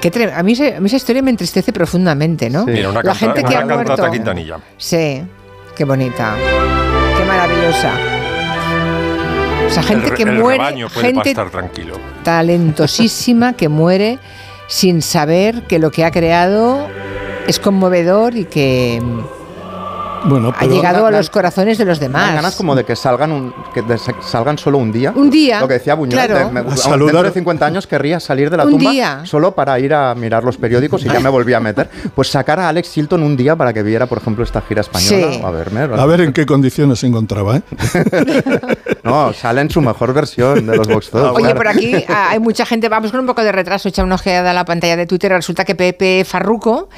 Qué 0.00 0.10
a, 0.34 0.42
mí, 0.42 0.56
se- 0.56 0.74
a 0.76 0.80
mí 0.80 0.86
esa 0.86 0.96
historia 0.96 1.22
me 1.22 1.30
entristece 1.30 1.72
profundamente, 1.74 2.48
¿no? 2.48 2.64
Mira, 2.64 2.88
una, 2.88 3.02
La 3.02 3.14
gente 3.14 3.42
que 3.44 3.54
una 3.54 3.60
ha 3.60 3.76
muerto. 3.76 4.10
quintanilla. 4.10 4.56
Sí, 4.78 5.22
qué 5.76 5.84
bonita. 5.84 6.36
Qué 7.18 7.24
maravillosa. 7.26 7.92
O 9.66 9.70
sea, 9.72 9.82
gente 9.82 10.08
el, 10.08 10.14
que 10.14 10.22
el 10.24 10.32
muere, 10.32 10.86
puede 10.92 11.06
gente 11.08 11.22
pastar 11.34 11.50
tranquilo. 11.50 11.94
talentosísima 12.24 13.52
que 13.52 13.68
muere 13.68 14.18
sin 14.70 15.02
saber 15.02 15.62
que 15.66 15.78
lo 15.80 15.90
que 15.90 16.04
ha 16.04 16.12
creado 16.12 16.86
es 17.48 17.58
conmovedor 17.58 18.36
y 18.36 18.44
que 18.44 19.02
Bueno, 20.26 20.52
ha 20.56 20.66
llegado 20.66 21.06
a 21.06 21.10
los 21.10 21.28
corazones 21.30 21.76
de 21.78 21.84
los 21.86 21.98
demás. 21.98 22.34
ganas 22.34 22.54
como 22.54 22.76
de 22.76 22.84
que 22.84 22.94
salgan 22.94 23.32
un, 23.32 23.54
que 23.74 23.80
de- 23.82 23.98
salgan 24.20 24.58
solo 24.58 24.76
un 24.78 24.92
día. 24.92 25.12
Un 25.16 25.28
día, 25.30 25.60
Lo 25.60 25.66
que 25.66 25.74
decía 25.74 25.94
Buñuel, 25.94 26.24
claro. 26.26 26.46
de- 26.46 26.52
me- 26.52 26.60
A 26.72 26.76
saludar- 26.76 27.24
de 27.24 27.32
50 27.32 27.64
años 27.66 27.86
querría 27.88 28.20
salir 28.20 28.48
de 28.50 28.58
la 28.58 28.64
Un 28.66 28.72
tumba 28.72 28.90
día. 28.92 29.20
solo 29.24 29.52
para 29.56 29.80
ir 29.80 29.92
a 29.94 30.14
mirar 30.14 30.44
los 30.44 30.56
periódicos 30.58 31.02
y 31.04 31.08
ya 31.08 31.18
me 31.20 31.30
volví 31.30 31.52
a 31.54 31.58
meter. 31.60 31.88
Pues 32.14 32.28
sacar 32.28 32.60
a 32.60 32.68
Alex 32.68 32.96
Hilton 32.96 33.22
un 33.24 33.36
día 33.36 33.56
para 33.56 33.72
que 33.72 33.82
viera, 33.82 34.06
por 34.06 34.18
ejemplo, 34.18 34.44
esta 34.44 34.60
gira 34.60 34.82
española. 34.82 35.32
Sí. 35.32 35.40
A 35.42 35.50
ver, 35.50 35.72
Mer, 35.72 35.92
a 35.94 36.06
ver 36.06 36.20
en 36.20 36.32
qué 36.34 36.44
condiciones 36.46 36.98
se 37.00 37.06
encontraba. 37.08 37.56
¿eh? 37.56 37.62
No, 39.02 39.32
sale 39.32 39.60
en 39.60 39.70
su 39.70 39.80
mejor 39.80 40.12
versión 40.12 40.66
de 40.66 40.76
los 40.76 40.88
Vox 40.88 41.10
Tops, 41.10 41.36
Oye, 41.36 41.44
claro. 41.44 41.56
por 41.56 41.68
aquí 41.68 42.04
ah, 42.08 42.28
hay 42.30 42.38
mucha 42.38 42.66
gente, 42.66 42.88
vamos 42.88 43.10
con 43.10 43.20
un 43.20 43.26
poco 43.26 43.42
de 43.42 43.52
retraso, 43.52 43.88
echa 43.88 44.02
una 44.02 44.16
ojeada 44.16 44.50
a 44.50 44.54
la 44.54 44.64
pantalla 44.64 44.96
de 44.96 45.06
Twitter, 45.06 45.32
resulta 45.32 45.64
que 45.64 45.74
Pepe 45.74 46.24
Farruco 46.24 46.88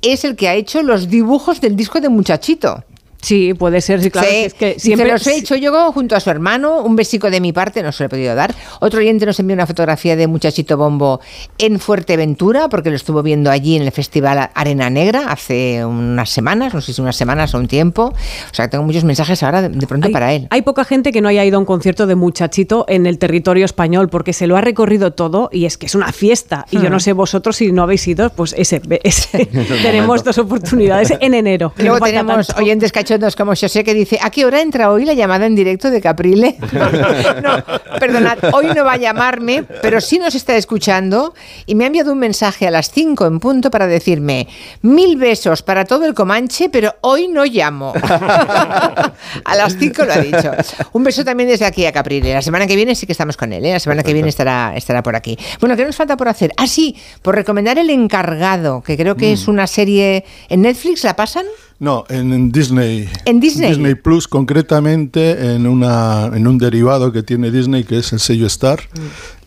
es 0.00 0.24
el 0.24 0.36
que 0.36 0.48
ha 0.48 0.54
hecho 0.54 0.82
los 0.82 1.08
dibujos 1.08 1.60
del 1.60 1.76
disco 1.76 2.00
de 2.00 2.08
Muchachito. 2.08 2.84
Sí, 3.22 3.54
puede 3.54 3.80
ser, 3.80 4.02
sí, 4.02 4.10
claro. 4.10 4.26
Sí, 4.28 4.34
que 4.34 4.44
es 4.46 4.54
que 4.54 4.74
siempre 4.80 5.10
los 5.10 5.24
he 5.28 5.36
hecho 5.36 5.54
yo 5.56 5.92
junto 5.92 6.16
a 6.16 6.20
su 6.20 6.28
hermano, 6.28 6.82
un 6.82 6.96
besico 6.96 7.30
de 7.30 7.40
mi 7.40 7.52
parte, 7.52 7.82
no 7.82 7.92
se 7.92 8.02
lo 8.02 8.06
he 8.06 8.08
podido 8.10 8.34
dar. 8.34 8.52
Otro 8.80 8.98
oyente 8.98 9.24
nos 9.24 9.38
envió 9.38 9.54
una 9.54 9.66
fotografía 9.66 10.16
de 10.16 10.26
Muchachito 10.26 10.76
Bombo 10.76 11.20
en 11.56 11.78
Fuerteventura, 11.78 12.68
porque 12.68 12.90
lo 12.90 12.96
estuvo 12.96 13.22
viendo 13.22 13.50
allí 13.50 13.76
en 13.76 13.82
el 13.82 13.92
Festival 13.92 14.50
Arena 14.54 14.90
Negra 14.90 15.26
hace 15.28 15.84
unas 15.84 16.30
semanas, 16.30 16.74
no 16.74 16.80
sé 16.80 16.92
si 16.92 17.00
unas 17.00 17.14
semanas 17.16 17.54
o 17.54 17.58
un 17.58 17.68
tiempo. 17.68 18.06
O 18.06 18.54
sea, 18.54 18.66
que 18.66 18.72
tengo 18.72 18.84
muchos 18.84 19.04
mensajes 19.04 19.40
ahora 19.44 19.62
de, 19.62 19.68
de 19.68 19.86
pronto 19.86 20.08
hay, 20.08 20.12
para 20.12 20.32
él. 20.32 20.48
hay 20.50 20.62
poca 20.62 20.84
gente 20.84 21.12
que 21.12 21.20
no 21.20 21.28
haya 21.28 21.44
ido 21.44 21.56
a 21.56 21.60
un 21.60 21.64
concierto 21.64 22.08
de 22.08 22.16
muchachito 22.16 22.84
en 22.88 23.06
el 23.06 23.18
territorio 23.18 23.64
español 23.64 24.08
porque 24.08 24.32
se 24.32 24.48
lo 24.48 24.56
ha 24.56 24.60
recorrido 24.60 25.12
todo 25.12 25.48
y 25.52 25.64
es 25.66 25.78
que 25.78 25.86
es 25.86 25.94
una 25.94 26.10
fiesta. 26.12 26.66
Y 26.72 26.80
yo 26.80 26.90
no 26.90 26.98
sé 26.98 27.12
vosotros 27.12 27.56
si 27.56 27.70
no 27.70 27.84
habéis 27.84 28.06
ido, 28.08 28.30
pues 28.30 28.52
ese, 28.58 28.82
ese- 29.04 29.46
tenemos 29.82 30.24
dos 30.24 30.38
oportunidades 30.38 31.12
en 31.20 31.34
enero. 31.34 31.72
que 31.76 31.84
Luego 31.84 31.98
no 32.00 32.04
tenemos 32.06 32.46
tanto. 32.48 32.60
oyentes 32.62 32.90
cachondos 33.12 33.36
como 33.36 33.52
José 33.54 33.84
que 33.84 33.92
dice, 33.92 34.18
¿a 34.22 34.30
qué 34.30 34.46
hora 34.46 34.62
entra 34.62 34.90
hoy 34.90 35.04
la 35.04 35.12
llamada 35.12 35.44
en 35.44 35.54
directo 35.54 35.90
de 35.90 36.00
Caprile? 36.00 36.56
no, 37.42 37.62
perdonad, 37.98 38.38
hoy 38.54 38.68
no 38.74 38.84
va 38.84 38.92
a 38.92 38.96
llamarme, 38.96 39.64
pero 39.82 40.00
sí 40.00 40.18
nos 40.18 40.34
está 40.34 40.56
escuchando 40.56 41.34
y 41.66 41.74
me 41.74 41.84
ha 41.84 41.88
enviado 41.88 42.12
un 42.12 42.18
mensaje 42.18 42.66
a 42.66 42.70
las 42.70 42.90
5 42.90 43.26
en 43.26 43.38
punto 43.38 43.70
para 43.70 43.86
decirme, 43.86 44.48
mil 44.80 45.16
besos 45.16 45.62
para 45.62 45.84
todo 45.84 46.06
el 46.06 46.14
Comanche, 46.14 46.70
pero 46.70 46.94
hoy 47.02 47.28
no 47.28 47.44
llamo. 47.44 47.92
a 48.02 49.56
las 49.56 49.76
5 49.76 50.04
lo 50.04 50.12
ha 50.12 50.18
dicho. 50.18 50.50
Un 50.92 51.04
beso 51.04 51.22
también 51.24 51.50
desde 51.50 51.66
aquí 51.66 51.84
a 51.84 51.92
Caprile. 51.92 52.32
La 52.32 52.42
semana 52.42 52.66
que 52.66 52.76
viene 52.76 52.94
sí 52.94 53.04
que 53.04 53.12
estamos 53.12 53.36
con 53.36 53.52
él, 53.52 53.64
¿eh? 53.66 53.72
la 53.72 53.80
semana 53.80 54.02
que 54.02 54.14
viene 54.14 54.30
estará, 54.30 54.72
estará 54.74 55.02
por 55.02 55.16
aquí. 55.16 55.36
Bueno, 55.60 55.76
¿qué 55.76 55.84
nos 55.84 55.96
falta 55.96 56.16
por 56.16 56.28
hacer? 56.28 56.52
Ah, 56.56 56.66
sí, 56.66 56.96
por 57.20 57.34
recomendar 57.34 57.78
El 57.78 57.90
Encargado, 57.90 58.82
que 58.82 58.96
creo 58.96 59.16
que 59.16 59.32
es 59.32 59.48
una 59.48 59.66
serie 59.66 60.24
en 60.48 60.62
Netflix, 60.62 61.04
¿la 61.04 61.14
pasan? 61.14 61.44
No, 61.82 62.04
en, 62.10 62.52
Disney. 62.52 63.08
¿En 63.24 63.40
Disney? 63.40 63.96
Plus, 63.96 64.28
concretamente, 64.28 65.56
en, 65.56 65.66
una, 65.66 66.30
en 66.32 66.46
un 66.46 66.56
derivado 66.56 67.10
que 67.10 67.24
tiene 67.24 67.50
Disney, 67.50 67.82
que 67.82 67.98
es 67.98 68.12
el 68.12 68.20
sello 68.20 68.46
Star. 68.46 68.78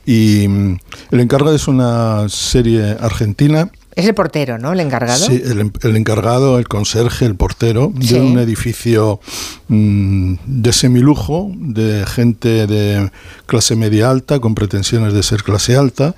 Y 0.05 0.45
mm, 0.45 0.77
el 1.11 1.19
encargado 1.21 1.55
es 1.55 1.69
una 1.69 2.27
serie 2.27 2.97
argentina. 2.99 3.71
Es 3.95 4.05
el 4.05 4.13
portero, 4.13 4.57
¿no? 4.57 4.73
El 4.73 4.81
encargado. 4.81 5.25
Sí, 5.25 5.41
el, 5.45 5.71
el 5.81 5.95
encargado, 5.95 6.59
el 6.59 6.67
conserje, 6.67 7.23
el 7.23 7.36
portero 7.36 7.93
Sí. 8.01 8.15
de 8.15 8.19
un 8.19 8.38
edificio 8.38 9.21
mm, 9.69 10.33
de 10.45 10.73
semilujo, 10.73 11.53
de 11.55 12.05
gente 12.05 12.67
de 12.67 13.11
clase 13.45 13.77
media 13.77 14.09
alta, 14.09 14.41
con 14.41 14.55
pretensiones 14.55 15.13
de 15.13 15.23
ser 15.23 15.41
clase 15.41 15.77
alta. 15.77 16.15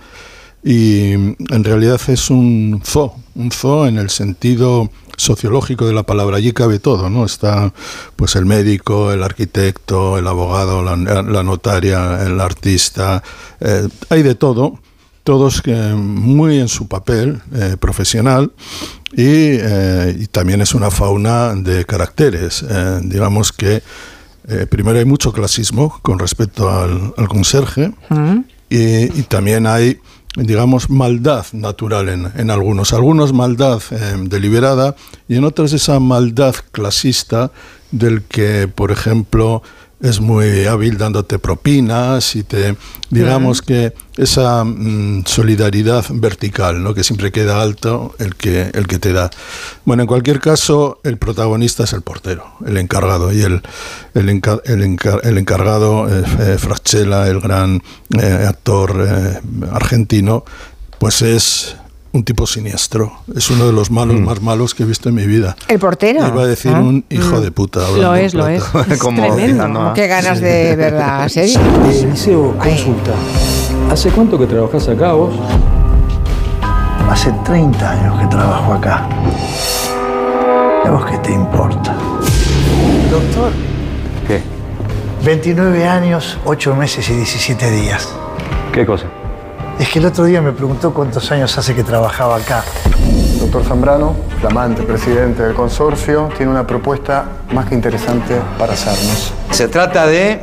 Y 0.63 1.13
mm, 1.15 1.35
en 1.53 1.63
realidad 1.63 2.01
es 2.07 2.31
un 2.31 2.81
zoo, 2.83 3.13
un 3.35 3.51
zoo 3.51 3.85
en 3.85 3.99
el 3.99 4.09
sentido 4.09 4.89
sociológico 5.17 5.85
de 5.85 5.93
la 5.93 6.03
palabra. 6.03 6.37
Allí 6.37 6.53
cabe 6.53 6.79
todo, 6.79 7.09
¿no? 7.09 7.25
Está 7.25 7.73
pues 8.15 8.35
el 8.35 8.45
médico, 8.45 9.11
el 9.11 9.23
arquitecto, 9.23 10.17
el 10.17 10.27
abogado, 10.27 10.83
la, 10.83 10.95
la 10.95 11.43
notaria, 11.43 12.23
el 12.23 12.39
artista, 12.39 13.21
eh, 13.59 13.87
hay 14.09 14.23
de 14.23 14.35
todo, 14.35 14.79
todos 15.23 15.61
que 15.61 15.75
muy 15.75 16.59
en 16.59 16.69
su 16.69 16.87
papel 16.87 17.41
eh, 17.53 17.75
profesional 17.77 18.53
y, 19.11 19.57
eh, 19.59 20.15
y 20.17 20.27
también 20.27 20.61
es 20.61 20.73
una 20.73 20.89
fauna 20.89 21.53
de 21.55 21.83
caracteres. 21.83 22.63
Eh, 22.69 23.01
digamos 23.03 23.51
que 23.51 23.83
eh, 24.47 24.65
primero 24.69 24.97
hay 24.99 25.05
mucho 25.05 25.33
clasismo 25.33 25.99
con 26.01 26.19
respecto 26.19 26.69
al, 26.69 27.13
al 27.17 27.27
conserje 27.27 27.91
y, 28.69 29.19
y 29.19 29.23
también 29.27 29.67
hay, 29.67 29.99
digamos, 30.45 30.89
maldad 30.89 31.45
natural 31.51 32.09
en, 32.09 32.31
en 32.35 32.51
algunos. 32.51 32.93
Algunos 32.93 33.33
maldad 33.33 33.81
eh, 33.91 34.15
deliberada 34.21 34.95
y 35.27 35.35
en 35.35 35.43
otros 35.43 35.73
esa 35.73 35.99
maldad 35.99 36.55
clasista 36.71 37.51
del 37.91 38.23
que, 38.23 38.67
por 38.67 38.91
ejemplo, 38.91 39.63
es 39.99 40.19
muy 40.19 40.65
hábil 40.67 40.97
dándote 40.97 41.39
propinas 41.39 42.35
y 42.35 42.43
te, 42.43 42.75
digamos 43.09 43.61
que 43.63 43.93
esa 44.15 44.63
mm, 44.63 45.23
solidaridad 45.25 46.05
vertical, 46.11 46.83
¿no? 46.83 46.93
que 46.93 47.03
siempre 47.03 47.31
queda 47.31 47.61
alto 47.61 48.13
el 48.19 48.35
que, 48.35 48.69
el 48.73 48.85
que 48.87 48.99
te 48.99 49.11
da. 49.11 49.31
Bueno, 49.85 50.03
en 50.03 50.07
cualquier 50.07 50.39
caso, 50.39 50.99
el 51.03 51.17
protagonista 51.17 51.83
es 51.85 51.93
el 51.93 52.03
portero, 52.03 52.45
el 52.65 52.77
encargado, 52.77 53.31
y 53.33 53.41
el, 53.41 53.61
el, 54.13 54.29
enca- 54.29 54.61
el 54.65 54.83
encar- 54.83 55.21
el 55.23 55.37
encargado, 55.39 56.07
eh, 56.07 56.23
eh, 56.41 56.57
Fraschella, 56.59 57.27
el 57.27 57.39
gran 57.39 57.81
eh, 58.21 58.45
actor 58.47 59.03
eh, 59.07 59.39
argentino, 59.71 60.45
pues 60.99 61.21
es 61.23 61.75
un 62.17 62.23
tipo 62.23 62.45
siniestro. 62.47 63.11
Es 63.35 63.49
uno 63.51 63.65
de 63.67 63.73
los 63.73 63.91
malos 63.91 64.19
más 64.19 64.41
malos 64.41 64.73
que 64.73 64.83
he 64.83 64.85
visto 64.85 65.09
en 65.09 65.15
mi 65.15 65.25
vida. 65.25 65.55
El 65.67 65.79
portero. 65.79 66.27
Iba 66.27 66.41
a 66.43 66.47
decir 66.47 66.71
Ah. 66.75 66.79
un 66.81 67.05
hijo 67.09 67.39
de 67.39 67.51
puta. 67.51 67.81
Lo 67.97 68.15
es, 68.15 68.33
lo 68.33 68.47
es. 68.47 68.63
Es 68.89 68.99
Como 68.99 69.21
tremendo. 69.35 69.81
a- 69.89 69.93
Qué 69.93 70.07
ganas 70.07 70.41
de 70.41 70.75
ver 70.75 70.93
la 70.93 71.29
serie. 71.29 71.57
Eliseo, 71.89 72.57
consulta. 72.57 73.11
¿Hace 73.91 74.09
cuánto 74.09 74.37
que 74.37 74.47
trabajás 74.47 74.87
acá 74.89 75.13
vos? 75.13 75.33
Hace 77.09 77.31
30 77.45 77.89
años 77.89 78.19
que 78.19 78.27
trabajo 78.27 78.73
acá. 78.73 79.07
¿A 80.85 80.89
vos 80.91 81.05
qué 81.05 81.17
te 81.19 81.31
importa? 81.33 81.95
Doctor, 83.11 83.51
¿Qué? 84.27 84.41
29 85.23 85.85
años, 85.87 86.37
8 86.45 86.75
meses 86.75 87.09
y 87.09 87.13
17 87.13 87.71
días. 87.71 88.09
¿Qué 88.73 88.85
cosa? 88.85 89.05
Es 89.79 89.89
que 89.89 89.99
el 89.99 90.05
otro 90.05 90.25
día 90.25 90.41
me 90.41 90.51
preguntó 90.53 90.91
cuántos 90.91 91.31
años 91.31 91.55
hace 91.55 91.75
que 91.75 91.83
trabajaba 91.83 92.37
acá. 92.37 92.63
Doctor 93.39 93.63
Zambrano, 93.63 94.15
flamante 94.39 94.81
presidente 94.81 95.43
del 95.43 95.53
consorcio, 95.53 96.29
tiene 96.35 96.51
una 96.51 96.65
propuesta 96.65 97.25
más 97.53 97.67
que 97.67 97.75
interesante 97.75 98.35
para 98.57 98.73
hacernos. 98.73 99.31
Se 99.51 99.67
trata 99.67 100.07
de 100.07 100.41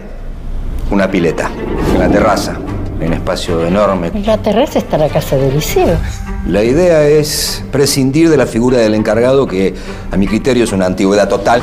una 0.90 1.10
pileta, 1.10 1.50
en 1.92 1.98
la 1.98 2.08
terraza, 2.08 2.56
en 3.00 3.08
un 3.08 3.12
espacio 3.14 3.66
enorme. 3.66 4.12
La 4.24 4.38
terraza 4.38 4.78
está 4.78 4.96
la 4.98 5.08
casa 5.08 5.34
del 5.36 5.54
liceo. 5.54 5.96
La 6.46 6.62
idea 6.62 7.02
es 7.08 7.64
prescindir 7.72 8.30
de 8.30 8.36
la 8.36 8.46
figura 8.46 8.78
del 8.78 8.94
encargado, 8.94 9.48
que 9.48 9.74
a 10.12 10.16
mi 10.16 10.28
criterio 10.28 10.62
es 10.62 10.72
una 10.72 10.86
antigüedad 10.86 11.28
total. 11.28 11.60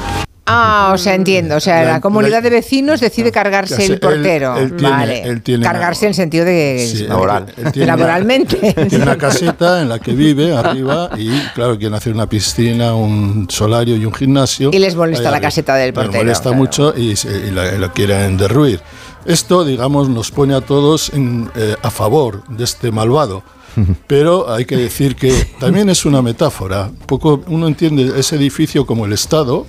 Ah, 0.53 0.91
o 0.93 0.97
sea, 0.97 1.15
entiendo. 1.15 1.55
O 1.55 1.59
sea, 1.59 1.83
la, 1.83 1.91
La- 1.93 2.01
comunidad 2.01 2.43
de 2.43 2.49
vecinos 2.49 2.99
decide 2.99 3.31
cargarse 3.31 3.75
sé, 3.77 3.85
el 3.85 3.99
portero. 3.99 4.57
él- 4.57 4.63
él 4.63 4.75
tiene- 4.75 4.89
vale. 4.93 5.23
él 5.23 5.41
tiene- 5.41 5.63
cargarse 5.63 6.05
en 6.05 6.09
el 6.09 6.15
sentido 6.15 6.45
de 6.45 6.87
Sí, 6.91 7.03
laboral. 7.05 7.45
él- 7.57 7.65
él 7.67 7.71
tiene- 7.71 7.87
Laboralmente. 7.87 8.57
Tiene 8.89 9.03
una 9.03 9.17
caseta 9.17 9.81
en 9.81 9.89
la 9.89 9.99
que 9.99 10.13
vive 10.13 10.55
arriba 10.55 11.09
y, 11.17 11.29
claro, 11.55 11.77
quieren 11.77 11.93
hacer 11.95 12.13
una 12.13 12.27
piscina, 12.27 12.93
un 12.95 13.47
solario 13.49 13.95
y 13.95 14.05
un 14.05 14.13
gimnasio. 14.13 14.69
Y 14.73 14.79
les 14.79 14.95
molesta 14.95 15.23
la 15.23 15.29
arriba. 15.37 15.41
caseta 15.47 15.75
del 15.75 15.87
Les 15.87 15.93
portero, 15.95 16.17
molesta 16.23 16.43
claro. 16.49 16.57
mucho 16.57 16.93
y, 16.97 17.15
se- 17.15 17.47
y 17.47 17.51
la, 17.51 17.91
quieren 17.93 18.37
derruir. 18.37 18.81
Esto, 19.25 19.63
digamos, 19.63 20.09
nos 20.09 20.31
pone 20.31 20.53
a 20.55 20.61
todos 20.61 21.11
en, 21.13 21.49
eh, 21.55 21.75
a 21.81 21.91
favor 21.91 22.43
de 22.49 22.63
este 22.63 22.91
malvado. 22.91 23.43
Pero 24.07 24.51
hay 24.51 24.65
que 24.65 24.75
decir 24.75 25.15
que 25.15 25.31
también 25.59 25.89
es 25.89 26.05
una 26.05 26.21
metáfora. 26.21 26.89
Poco 27.05 27.41
uno 27.47 27.67
entiende 27.67 28.19
ese 28.19 28.35
edificio 28.35 28.85
como 28.85 29.05
el 29.05 29.13
Estado 29.13 29.65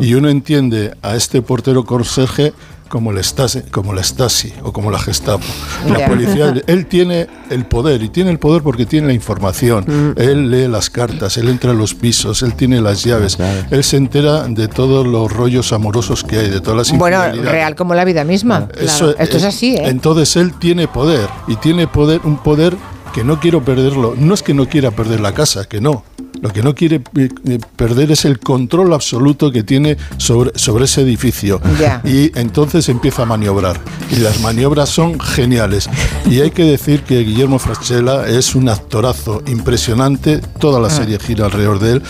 y 0.00 0.14
uno 0.14 0.28
entiende 0.28 0.94
a 1.02 1.16
este 1.16 1.42
portero 1.42 1.84
conserje 1.84 2.52
como 2.88 3.12
la 3.12 3.22
Stasi, 3.22 3.62
como 3.70 3.92
la 3.92 4.02
Stasi 4.02 4.52
o 4.62 4.72
como 4.72 4.90
la 4.90 4.98
Gestapo. 4.98 5.44
La 5.86 6.06
policía, 6.06 6.54
él 6.66 6.86
tiene 6.86 7.26
el 7.50 7.66
poder 7.66 8.02
y 8.02 8.08
tiene 8.08 8.30
el 8.30 8.38
poder 8.38 8.62
porque 8.62 8.86
tiene 8.86 9.08
la 9.08 9.12
información. 9.12 10.14
Él 10.16 10.50
lee 10.50 10.68
las 10.68 10.90
cartas, 10.90 11.36
él 11.36 11.48
entra 11.48 11.72
a 11.72 11.74
los 11.74 11.94
pisos, 11.94 12.42
él 12.42 12.54
tiene 12.54 12.80
las 12.80 13.04
llaves, 13.04 13.38
él 13.70 13.84
se 13.84 13.96
entera 13.96 14.44
de 14.48 14.68
todos 14.68 15.06
los 15.06 15.30
rollos 15.30 15.72
amorosos 15.72 16.24
que 16.24 16.38
hay, 16.38 16.48
de 16.48 16.60
todas 16.60 16.88
las 16.88 16.98
Bueno, 16.98 17.20
real 17.42 17.74
como 17.74 17.94
la 17.94 18.04
vida 18.04 18.24
misma. 18.24 18.68
Eso, 18.78 19.16
Esto 19.18 19.36
es 19.36 19.44
así, 19.44 19.76
¿eh? 19.76 19.88
Entonces 19.88 20.36
él 20.36 20.54
tiene 20.58 20.88
poder 20.88 21.28
y 21.46 21.56
tiene 21.56 21.86
poder, 21.86 22.20
un 22.24 22.38
poder 22.38 22.76
que 23.12 23.24
no 23.24 23.40
quiero 23.40 23.64
perderlo. 23.64 24.14
No 24.16 24.34
es 24.34 24.42
que 24.42 24.54
no 24.54 24.66
quiera 24.66 24.90
perder 24.90 25.20
la 25.20 25.32
casa, 25.32 25.64
que 25.64 25.80
no. 25.80 26.04
Lo 26.40 26.50
que 26.50 26.62
no 26.62 26.74
quiere 26.74 27.02
eh, 27.16 27.28
eh, 27.48 27.58
perder 27.74 28.12
es 28.12 28.24
el 28.24 28.38
control 28.38 28.92
absoluto 28.92 29.50
que 29.50 29.64
tiene 29.64 29.96
sobre, 30.18 30.56
sobre 30.56 30.84
ese 30.84 31.02
edificio. 31.02 31.60
Y 32.04 32.38
entonces 32.38 32.88
empieza 32.88 33.22
a 33.22 33.26
maniobrar. 33.26 33.80
Y 34.10 34.16
las 34.16 34.40
maniobras 34.40 34.88
son 34.88 35.18
geniales. 35.18 35.90
Y 36.26 36.40
hay 36.40 36.50
que 36.50 36.64
decir 36.64 37.02
que 37.02 37.24
Guillermo 37.24 37.58
Fraschella 37.58 38.28
es 38.28 38.54
un 38.54 38.68
actorazo 38.68 39.42
impresionante. 39.46 40.38
Toda 40.38 40.80
la 40.80 40.90
serie 40.90 41.18
gira 41.18 41.46
alrededor 41.46 41.80
de 41.80 41.92
él. 41.94 42.02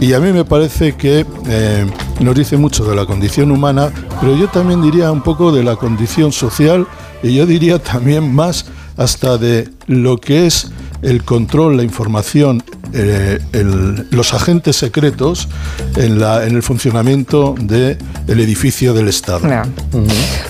Y 0.00 0.12
a 0.12 0.20
mí 0.20 0.32
me 0.32 0.44
parece 0.44 0.96
que 0.96 1.24
eh, 1.46 1.86
nos 2.20 2.34
dice 2.34 2.56
mucho 2.56 2.84
de 2.84 2.96
la 2.96 3.06
condición 3.06 3.50
humana, 3.50 3.92
pero 4.20 4.36
yo 4.36 4.48
también 4.48 4.82
diría 4.82 5.12
un 5.12 5.22
poco 5.22 5.52
de 5.52 5.62
la 5.62 5.76
condición 5.76 6.32
social 6.32 6.86
y 7.22 7.34
yo 7.34 7.46
diría 7.46 7.78
también 7.78 8.34
más 8.34 8.66
hasta 8.96 9.38
de 9.38 9.68
lo 9.88 10.18
que 10.18 10.46
es 10.46 10.70
el 11.02 11.24
control, 11.24 11.76
la 11.76 11.82
información, 11.82 12.62
eh, 12.92 13.38
el- 13.52 14.06
los 14.10 14.34
agentes 14.34 14.76
secretos 14.76 15.48
en, 15.96 16.18
la, 16.18 16.44
en 16.46 16.56
el 16.56 16.62
funcionamiento 16.62 17.54
del 17.60 17.96
edificio 18.28 18.94
del 18.94 19.08
Estado. 19.08 19.46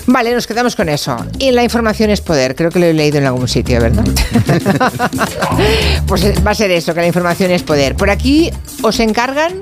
Vale, 0.07 0.33
nos 0.33 0.47
quedamos 0.47 0.75
con 0.75 0.89
eso. 0.89 1.17
Y 1.37 1.51
la 1.51 1.63
información 1.63 2.09
es 2.09 2.21
poder, 2.21 2.55
creo 2.55 2.71
que 2.71 2.79
lo 2.79 2.85
he 2.85 2.93
leído 2.93 3.17
en 3.19 3.25
algún 3.25 3.47
sitio, 3.47 3.79
¿verdad? 3.81 4.03
pues 6.07 6.23
va 6.45 6.51
a 6.51 6.55
ser 6.55 6.71
eso, 6.71 6.93
que 6.93 7.01
la 7.01 7.07
información 7.07 7.51
es 7.51 7.63
poder. 7.63 7.95
Por 7.95 8.09
aquí 8.09 8.51
os 8.81 8.99
encargan 8.99 9.53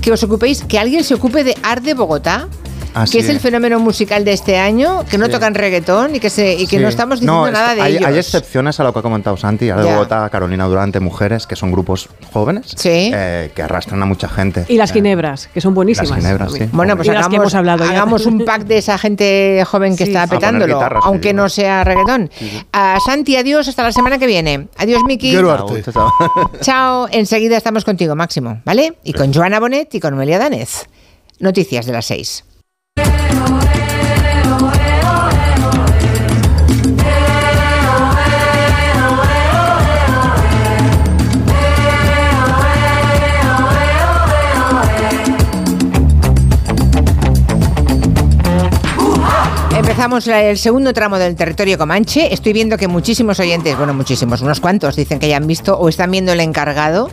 que 0.00 0.12
os 0.12 0.22
ocupéis, 0.22 0.62
que 0.62 0.78
alguien 0.78 1.02
se 1.04 1.14
ocupe 1.14 1.44
de 1.44 1.56
Art 1.62 1.82
de 1.82 1.94
Bogotá. 1.94 2.48
Así 2.94 3.12
que 3.18 3.24
es 3.24 3.28
el 3.28 3.40
fenómeno 3.40 3.78
musical 3.78 4.24
de 4.24 4.32
este 4.32 4.58
año, 4.58 5.04
que 5.08 5.18
no 5.18 5.26
Sí. 5.26 5.32
tocan 5.32 5.54
reggaetón 5.54 6.14
y 6.16 6.20
que, 6.20 6.30
se, 6.30 6.54
y 6.54 6.66
que 6.66 6.76
Sí. 6.78 6.82
no 6.82 6.88
estamos 6.88 7.20
diciendo 7.20 7.40
No, 7.42 7.46
es 7.46 7.52
nada 7.52 7.74
de 7.74 7.82
hay, 7.82 7.96
ellos. 7.96 8.06
hay 8.08 8.18
excepciones 8.18 8.78
a 8.80 8.84
lo 8.84 8.92
que 8.92 8.98
ha 8.98 9.02
comentado 9.02 9.36
Santi, 9.36 9.70
a 9.70 9.76
Ya. 9.76 9.82
Bogotá, 9.82 10.28
Carolina 10.30 10.64
Durante, 10.66 11.00
Mujeres, 11.00 11.46
que 11.46 11.56
son 11.56 11.70
grupos 11.72 12.08
jóvenes 12.32 12.74
eh, 12.84 13.50
que 13.54 13.62
arrastran 13.62 14.02
a 14.02 14.06
mucha 14.06 14.28
gente. 14.28 14.64
Y 14.68 14.76
las 14.76 14.90
Eh, 14.90 14.94
ginebras, 14.94 15.48
que 15.52 15.60
son 15.60 15.74
buenísimas. 15.74 16.10
Las 16.10 16.18
ginebras, 16.20 16.52
sí. 16.52 16.68
Bueno, 16.72 16.96
pues 16.96 17.06
Y 17.08 17.10
las 17.12 17.20
que 17.20 17.26
hagamos, 17.36 17.36
hemos 17.36 17.54
hablado 17.54 17.84
ya. 17.84 17.90
hagamos 17.90 18.26
un 18.26 18.44
pack 18.44 18.62
de 18.64 18.78
esa 18.78 18.98
gente 18.98 19.62
joven 19.66 19.96
que 19.96 20.04
Sí. 20.04 20.10
está 20.10 20.22
A 20.24 20.26
poner 20.26 20.40
petándolo, 20.40 20.80
aunque 21.02 21.32
no 21.32 21.48
sea 21.48 21.84
reggaetón. 21.84 22.30
Ah, 22.72 22.98
Santi, 23.04 23.36
adiós, 23.36 23.68
hasta 23.68 23.82
la 23.82 23.92
semana 23.92 24.18
que 24.18 24.26
viene. 24.26 24.68
Adiós, 24.76 25.02
Miki. 25.06 25.36
Chao, 26.60 27.08
enseguida 27.10 27.56
estamos 27.56 27.84
contigo, 27.84 28.14
Máximo, 28.16 28.60
¿vale? 28.64 28.94
Y 29.04 29.12
con 29.12 29.32
Joana 29.32 29.60
Bonet 29.60 29.94
y 29.94 30.00
con 30.00 30.14
Noelia 30.16 30.38
Danez. 30.38 30.86
Noticias 31.40 31.86
de 31.86 31.92
las 31.92 32.06
seis. 32.06 32.44
Empezamos 49.98 50.28
el 50.28 50.56
segundo 50.58 50.92
tramo 50.92 51.18
del 51.18 51.34
territorio 51.34 51.76
Comanche. 51.76 52.32
Estoy 52.32 52.52
viendo 52.52 52.76
que 52.76 52.86
muchísimos 52.86 53.40
oyentes, 53.40 53.76
bueno, 53.76 53.94
muchísimos, 53.94 54.42
unos 54.42 54.60
cuantos, 54.60 54.94
dicen 54.94 55.18
que 55.18 55.28
ya 55.28 55.36
han 55.36 55.46
visto 55.48 55.76
o 55.76 55.88
están 55.88 56.12
viendo 56.12 56.32
el 56.32 56.38
encargado. 56.38 57.10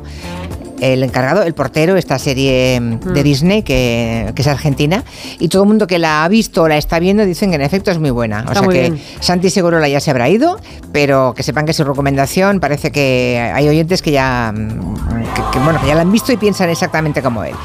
El 0.82 1.04
encargado, 1.04 1.44
el 1.44 1.54
portero, 1.54 1.96
esta 1.96 2.20
serie 2.20 2.80
mm, 2.82 3.00
de 3.14 3.22
Mm. 3.22 3.24
Disney 3.24 3.64
que, 3.64 4.32
que 4.36 4.42
es 4.42 4.48
argentina. 4.48 5.04
Y 5.40 5.48
todo 5.48 5.64
el 5.64 5.68
mundo 5.70 5.88
que 5.88 6.00
la 6.00 6.24
ha 6.24 6.28
visto 6.28 6.64
o 6.64 6.68
la 6.68 6.78
está 6.78 7.00
viendo 7.00 7.26
dicen 7.26 7.50
que 7.50 7.56
en 7.56 7.62
efecto 7.62 7.92
es 7.92 8.00
muy 8.00 8.10
buena. 8.12 8.46
O 8.50 8.54
sea 8.54 8.62
muy 8.62 8.76
que 8.76 8.82
bien. 8.82 9.02
Santi 9.22 9.50
Segurola 9.50 9.88
ya 9.88 10.00
se 10.00 10.12
habrá 10.12 10.28
ido, 10.30 10.60
pero 10.92 11.34
que 11.36 11.44
sepan 11.44 11.66
que 11.66 11.74
su 11.74 11.84
recomendación 11.84 12.60
parece 12.60 12.92
que 12.92 13.52
hay 13.54 13.68
oyentes 13.70 14.02
que 14.02 14.12
ya, 14.12 14.54
mm, 14.56 14.94
que- 15.34 15.42
que, 15.54 15.60
bueno, 15.60 15.80
que 15.80 15.88
ya 15.88 15.96
la 15.96 16.02
han 16.02 16.12
visto 16.12 16.32
y 16.34 16.38
piensan 16.38 16.70
exactamente 16.70 17.22
como 17.22 17.44
él. 17.44 17.56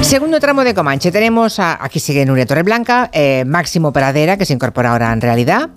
Segundo 0.00 0.40
tramo 0.40 0.64
de 0.64 0.74
Comanche. 0.74 1.12
Tenemos 1.12 1.58
a, 1.58 1.82
aquí 1.82 2.00
sigue 2.00 2.24
Nuria 2.26 2.46
Torreblanca, 2.46 3.08
eh, 3.12 3.44
Máximo 3.46 3.92
Pradera, 3.92 4.36
que 4.36 4.44
se 4.44 4.52
incorpora 4.52 4.92
ahora 4.92 5.12
en 5.12 5.20
realidad, 5.20 5.70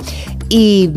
y 0.49 0.89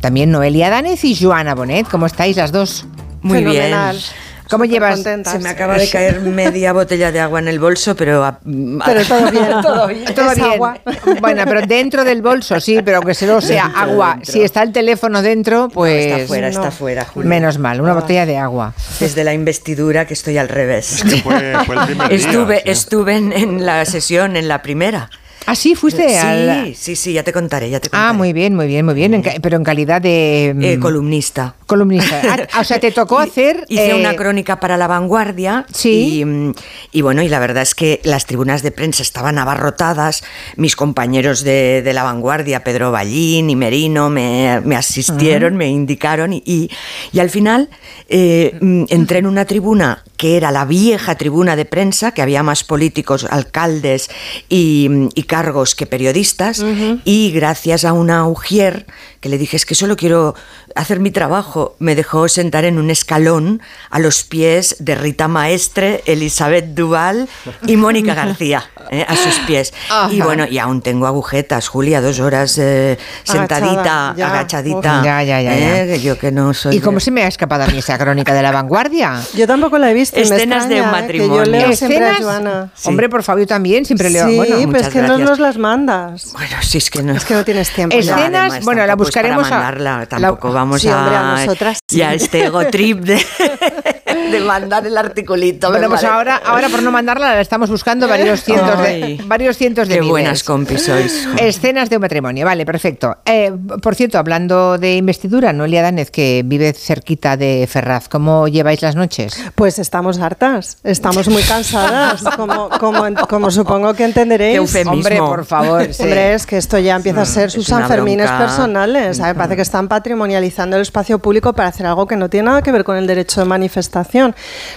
también 0.00 0.30
Noelia 0.30 0.70
Danez 0.70 1.04
y 1.04 1.14
Joana 1.16 1.54
Bonet. 1.54 1.88
¿Cómo 1.88 2.06
estáis 2.06 2.36
las 2.36 2.52
dos? 2.52 2.86
Muy 3.22 3.38
Fenomenal. 3.38 3.96
bien. 3.96 4.04
¿Cómo 4.50 4.64
llevas? 4.64 4.94
Contenta, 4.96 5.32
Se 5.32 5.38
me 5.38 5.48
acaba 5.48 5.76
de 5.76 5.88
caer 5.90 6.20
media 6.20 6.72
botella 6.72 7.12
de 7.12 7.20
agua 7.20 7.38
en 7.38 7.48
el 7.48 7.58
bolso, 7.58 7.94
pero... 7.94 8.24
a- 8.24 8.38
Pero 8.86 9.04
todo 9.04 9.30
bien. 9.30 9.48
todo 9.62 9.86
bien. 9.88 10.04
Todo 10.14 10.30
Es 10.30 10.36
bien. 10.36 10.50
agua. 10.52 10.78
Bueno, 11.20 11.42
pero 11.46 11.62
dentro 11.66 12.04
del 12.04 12.22
bolso, 12.22 12.58
sí, 12.60 12.80
pero 12.84 13.00
que 13.02 13.14
solo 13.14 13.40
sea 13.40 13.64
Dentro, 13.64 13.80
agua. 13.82 14.14
dentro. 14.16 14.32
Si 14.32 14.42
está 14.42 14.62
el 14.62 14.72
teléfono 14.72 15.20
dentro, 15.22 15.68
pues. 15.68 16.06
está 16.06 16.26
fuera, 16.26 16.48
está 16.48 16.64
no. 16.66 16.70
fuera, 16.72 17.04
Julia. 17.04 17.28
Menos 17.28 17.58
mal, 17.58 17.80
una 17.80 17.94
botella 17.94 18.24
de 18.26 18.36
agua. 18.38 18.72
Desde 19.00 19.22
la 19.24 19.34
investidura 19.34 20.06
que 20.06 20.14
estoy 20.14 20.38
al 20.38 20.48
revés. 20.48 21.02
fue- 21.22 21.54
fue 21.66 21.76
el 21.76 21.82
primer 21.86 22.08
día, 22.08 22.16
estuve 22.16 22.56
sí. 22.56 22.62
estuve 22.70 23.16
en, 23.16 23.32
en 23.32 23.66
la 23.66 23.84
sesión, 23.84 24.36
en 24.36 24.48
la 24.48 24.62
primera. 24.62 25.10
Ah, 25.50 25.54
sí, 25.54 25.74
fuiste 25.74 26.08
Sí, 26.08 26.14
al- 26.16 26.74
sí, 26.76 26.94
sí, 26.94 27.12
ya 27.14 27.22
te 27.22 27.32
contaré, 27.32 27.70
ya 27.70 27.80
te 27.80 27.88
contaré. 27.88 28.08
Ah, 28.10 28.12
muy 28.12 28.32
bien, 28.34 28.54
muy 28.54 28.66
bien, 28.66 28.84
muy 28.84 28.94
bien. 28.94 29.14
En 29.14 29.22
pero 29.40 29.56
en 29.56 29.64
calidad 29.64 30.02
de. 30.02 30.52
mm, 30.54 30.62
Eh, 30.62 30.78
columnista. 30.78 31.54
columnista. 31.66 32.20
Ah, 32.52 32.60
o 32.60 32.64
sea, 32.64 32.78
te 32.78 32.90
tocó 32.92 33.18
hacer. 33.18 33.64
Hice 33.68 33.90
eh, 33.90 33.94
una 33.94 34.14
crónica 34.14 34.60
para 34.60 34.76
La 34.76 34.86
Vanguardia 34.86 35.64
Sí. 35.72 36.18
y, 36.20 36.24
mm, 36.24 36.54
y 36.92 37.00
bueno, 37.02 37.22
y 37.22 37.28
la 37.28 37.38
verdad 37.38 37.62
es 37.62 37.74
que 37.74 38.00
las 38.04 38.26
tribunas 38.26 38.62
de 38.62 38.72
prensa 38.72 39.02
estaban 39.02 39.38
abarrotadas. 39.38 40.22
Mis 40.56 40.76
compañeros 40.76 41.42
de, 41.44 41.80
de 41.82 41.92
La 41.94 42.02
Vanguardia, 42.02 42.62
Pedro 42.62 42.90
Ballín 42.92 43.48
y 43.48 43.56
Merino, 43.56 44.10
me, 44.10 44.60
me 44.64 44.76
asistieron, 44.76 45.56
me 45.56 45.68
indicaron 45.68 46.32
y, 46.34 46.42
y, 46.44 46.70
y 47.12 47.20
al 47.20 47.30
final 47.30 47.70
eh, 48.10 48.56
mm, 48.60 48.84
entré 48.90 49.18
en 49.20 49.26
una 49.26 49.44
tribuna 49.46 50.04
que 50.18 50.36
era 50.36 50.50
la 50.50 50.64
vieja 50.64 51.14
tribuna 51.14 51.54
de 51.54 51.64
prensa, 51.64 52.10
que 52.12 52.22
había 52.22 52.42
más 52.42 52.64
políticos, 52.64 53.24
alcaldes 53.30 54.10
y, 54.48 54.90
y 55.14 55.22
cargos 55.38 55.76
que 55.76 55.86
periodistas, 55.86 56.64
y 57.04 57.30
gracias 57.30 57.84
a 57.84 57.92
una 57.92 58.26
ujier 58.26 58.86
que 59.20 59.28
le 59.28 59.38
dije, 59.38 59.56
es 59.56 59.66
que 59.66 59.74
solo 59.74 59.96
quiero 59.96 60.34
hacer 60.74 61.00
mi 61.00 61.10
trabajo, 61.10 61.74
me 61.80 61.94
dejó 61.94 62.28
sentar 62.28 62.64
en 62.64 62.78
un 62.78 62.90
escalón 62.90 63.60
a 63.90 63.98
los 63.98 64.22
pies 64.22 64.76
de 64.78 64.94
Rita 64.94 65.26
Maestre, 65.28 66.02
Elizabeth 66.06 66.66
Duval 66.74 67.28
y 67.66 67.76
Mónica 67.76 68.14
García, 68.14 68.64
eh, 68.90 69.04
a 69.08 69.16
sus 69.16 69.34
pies. 69.46 69.74
Y 70.10 70.20
bueno, 70.20 70.46
y 70.46 70.58
aún 70.58 70.82
tengo 70.82 71.06
agujetas, 71.06 71.68
Julia, 71.68 72.00
dos 72.00 72.20
horas 72.20 72.56
eh, 72.58 72.96
sentadita, 73.24 74.10
Agachada, 74.10 74.14
ya, 74.16 74.26
agachadita. 74.28 74.98
uf. 74.98 75.04
Ya, 75.04 75.22
ya, 75.22 75.42
ya, 75.42 75.56
ya. 75.58 75.84
eh, 75.84 76.00
yo 76.00 76.18
que 76.18 76.30
no 76.32 76.54
soy... 76.54 76.76
¿Y 76.76 76.80
cómo 76.80 76.98
de- 76.98 77.04
se 77.04 77.10
me 77.10 77.22
ha 77.24 77.28
escapado 77.28 77.64
a 77.64 77.66
mí 77.66 77.78
esa 77.78 77.98
crónica 77.98 78.32
de 78.34 78.42
la 78.42 78.52
vanguardia? 78.52 79.20
Yo 79.34 79.46
tampoco 79.46 79.78
la 79.78 79.90
he 79.90 79.94
visto. 79.94 80.18
Escenas 80.18 80.68
de 80.68 80.80
un 80.80 80.88
¿eh? 80.88 81.06
Que 81.08 81.18
yo 81.18 81.26
matrimonio. 81.28 81.44
leo 81.44 81.72
siempre 81.76 81.98
a 81.98 82.12
¿Escenas? 82.12 82.20
Joana. 82.22 82.72
Hombre, 82.84 83.08
por 83.08 83.22
favor, 83.22 83.40
yo 83.40 83.46
también 83.46 83.84
siempre 83.84 84.10
leo. 84.10 84.28
Sí, 84.28 84.36
bueno, 84.36 84.54
pero 84.56 84.60
es 84.60 84.66
muchas 84.66 84.88
que 84.92 84.98
no 85.02 85.08
gracias. 85.08 85.28
nos 85.30 85.38
las 85.38 85.58
mandas. 85.58 86.32
Bueno, 86.32 86.56
si 86.62 86.78
es 86.78 86.90
que 86.90 87.02
no... 87.02 87.14
Es 87.14 87.24
que 87.24 87.34
no 87.34 87.44
tienes 87.44 87.70
tiempo. 87.70 87.96
ya. 87.98 88.00
Escenas, 88.14 88.42
además, 88.52 88.64
bueno, 88.64 88.86
la 88.86 88.96
para 89.12 89.36
buscaremos 89.36 89.46
a- 89.46 89.50
mandarla, 89.50 89.98
la- 89.98 90.06
tampoco 90.06 90.52
vamos 90.52 90.80
Sí, 90.82 90.88
a, 90.88 90.98
hombre, 90.98 91.16
a 91.16 91.22
nosotras 91.22 91.78
sí. 91.88 91.96
y 91.98 92.02
a 92.02 92.14
este 92.14 92.44
ego 92.46 92.66
trip 92.66 92.98
de, 93.00 93.14
de 94.30 94.40
mandar 94.40 94.86
el 94.86 94.96
articulito. 94.96 95.70
Bueno, 95.70 95.88
pues 95.88 96.04
ahora, 96.04 96.36
ahora 96.44 96.68
por 96.68 96.82
no 96.82 96.90
mandarla 96.90 97.34
la 97.34 97.40
estamos 97.40 97.70
buscando 97.70 98.08
varios 98.08 98.42
cientos 98.42 98.78
Ay. 98.78 99.18
de, 99.18 99.24
varios 99.24 99.56
cientos 99.56 99.88
de 99.88 99.94
Qué 99.94 100.00
miles. 100.00 100.10
buenas 100.10 100.44
compis 100.44 100.84
sois. 100.84 101.28
Escenas 101.38 101.90
de 101.90 101.96
un 101.96 102.02
matrimonio, 102.02 102.44
vale, 102.44 102.64
perfecto. 102.66 103.16
Eh, 103.24 103.52
por 103.82 103.94
cierto, 103.94 104.18
hablando 104.18 104.78
de 104.78 104.96
investidura, 104.96 105.52
Noelia 105.52 105.82
Danez, 105.82 106.10
que 106.10 106.42
vive 106.44 106.72
cerquita 106.72 107.36
de 107.36 107.66
Ferraz, 107.70 108.08
¿cómo 108.08 108.48
lleváis 108.48 108.82
las 108.82 108.96
noches? 108.96 109.42
Pues 109.54 109.78
estamos 109.78 110.18
hartas, 110.18 110.78
estamos 110.84 111.28
muy 111.28 111.42
cansadas, 111.42 112.22
como, 112.36 112.68
como, 112.70 113.04
como 113.28 113.50
supongo 113.50 113.94
que 113.94 114.04
entenderéis. 114.04 114.72
Qué. 114.72 114.84
Hombre, 114.86 115.18
por 115.18 115.44
favor. 115.44 115.92
sí. 115.92 116.02
Hombre, 116.02 116.34
es 116.34 116.46
que 116.46 116.56
esto 116.56 116.78
ya 116.78 116.96
empieza 116.96 117.22
a 117.22 117.26
ser 117.26 117.50
sus 117.50 117.66
Sanfermines 117.66 118.30
personales. 118.30 119.20
Me 119.20 119.34
parece 119.34 119.56
que 119.56 119.62
están 119.62 119.88
patrimonializando 119.88 120.76
el 120.76 120.82
espacio 120.82 121.18
público 121.18 121.52
para 121.52 121.68
hacer 121.68 121.86
algo 121.86 122.06
que 122.06 122.16
no 122.16 122.28
tiene 122.28 122.46
nada 122.46 122.62
que 122.62 122.72
ver 122.72 122.84
con 122.84 122.96
el 122.96 123.06
derecho 123.06 123.40
de 123.40 123.46
manifestación. 123.46 124.17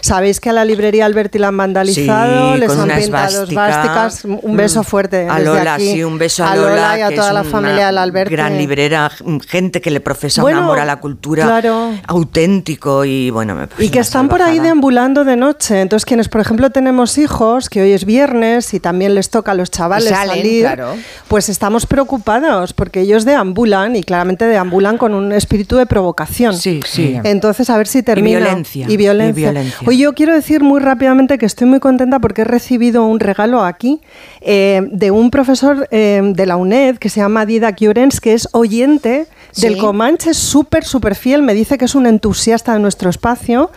Sabéis 0.02 0.40
que 0.40 0.50
a 0.50 0.54
la 0.54 0.66
librería 0.66 1.06
Alberti 1.06 1.38
la 1.40 1.48
han 1.50 1.58
vandalizado, 1.58 2.54
Sí, 2.54 2.60
les 2.60 2.72
han 2.72 2.90
pintado 2.90 3.44
esvásticas. 3.44 4.26
Un 4.26 4.58
beso 4.58 4.82
Mm. 4.82 4.84
fuerte. 4.84 5.28
A 5.30 5.40
desde 5.40 5.70
aquí. 5.70 5.92
sí, 5.94 6.04
un 6.04 6.18
beso 6.18 6.44
a, 6.46 6.56
Lola, 6.56 6.98
y 6.98 7.02
a 7.02 7.10
que 7.10 7.16
toda 7.16 7.28
es 7.30 7.34
la 7.34 7.44
familia 7.44 7.88
del 7.88 7.98
Alberti. 7.98 8.32
Gran 8.34 8.58
librera, 8.58 9.12
mm, 9.24 9.38
gente 9.40 9.82
que 9.82 9.92
le 9.92 10.00
profesa 10.00 10.42
Bueno, 10.42 10.60
un 10.60 10.64
amor 10.66 10.80
a 10.80 10.86
la 10.86 10.98
cultura 11.00 11.44
claro. 11.46 11.92
auténtico 12.08 13.06
y 13.06 13.30
bueno, 13.30 13.56
me 13.56 13.68
parece 13.68 13.86
Y 13.86 13.90
que 13.90 14.00
están 14.00 14.28
por 14.30 14.42
ahí 14.42 14.60
deambulando 14.60 15.24
de 15.24 15.36
noche. 15.36 15.82
Entonces, 15.82 16.06
quienes, 16.06 16.30
por 16.30 16.42
ejemplo, 16.42 16.70
tenemos 16.70 17.18
hijos, 17.18 17.70
que 17.70 17.82
hoy 17.82 17.92
es 17.92 18.06
viernes 18.06 18.74
y 18.74 18.80
también 18.80 19.16
les 19.16 19.30
toca 19.30 19.52
a 19.52 19.56
los 19.56 19.70
chavales 19.72 20.08
Y 20.08 20.14
salen, 20.14 20.36
salir, 20.38 20.62
claro. 20.62 20.96
pues 21.28 21.50
estamos 21.50 21.86
preocupados 21.86 22.74
porque 22.74 23.02
ellos 23.02 23.26
deambulan 23.26 23.96
y 23.96 24.04
claramente 24.04 24.46
deambulan 24.46 24.98
con 24.98 25.14
un 25.14 25.32
espíritu 25.32 25.76
de 25.78 25.86
provocación. 25.86 26.56
Sí, 26.56 26.82
sí. 26.86 27.20
Entonces, 27.24 27.70
a 27.70 27.78
ver 27.78 27.88
si 27.88 28.04
termina. 28.04 28.40
violencia, 28.40 28.86
Y 28.90 28.98
violencia. 28.98 29.31
Y 29.32 29.42
violencia. 29.42 29.88
Oye, 29.88 29.98
yo 29.98 30.14
quiero 30.14 30.34
decir 30.34 30.62
muy 30.62 30.80
rápidamente 30.80 31.38
que 31.38 31.46
estoy 31.46 31.68
muy 31.68 31.80
contenta 31.80 32.20
porque 32.20 32.42
he 32.42 32.46
recibido 32.46 33.06
un 33.06 33.20
regalo 33.20 33.64
aquí 33.64 34.02
eh, 34.42 34.82
de 34.92 35.12
un 35.12 35.32
profesor 35.32 35.88
eh, 35.92 36.22
de 36.24 36.46
la 36.46 36.58
UNED 36.58 36.98
que 36.98 37.10
se 37.10 37.20
llama 37.20 37.46
Dida 37.46 37.72
Llorens, 37.72 38.20
que 38.22 38.34
es 38.34 38.48
oyente 38.52 39.28
del 39.58 39.74
Sí. 39.76 39.80
Comanche, 39.80 40.34
súper, 40.34 40.84
súper 40.86 41.16
fiel. 41.16 41.42
Me 41.44 41.54
dice 41.54 41.78
que 41.78 41.86
es 41.86 41.96
un 41.96 42.06
entusiasta 42.06 42.74
de 42.74 42.80
nuestro 42.80 43.10
espacio. 43.10 43.72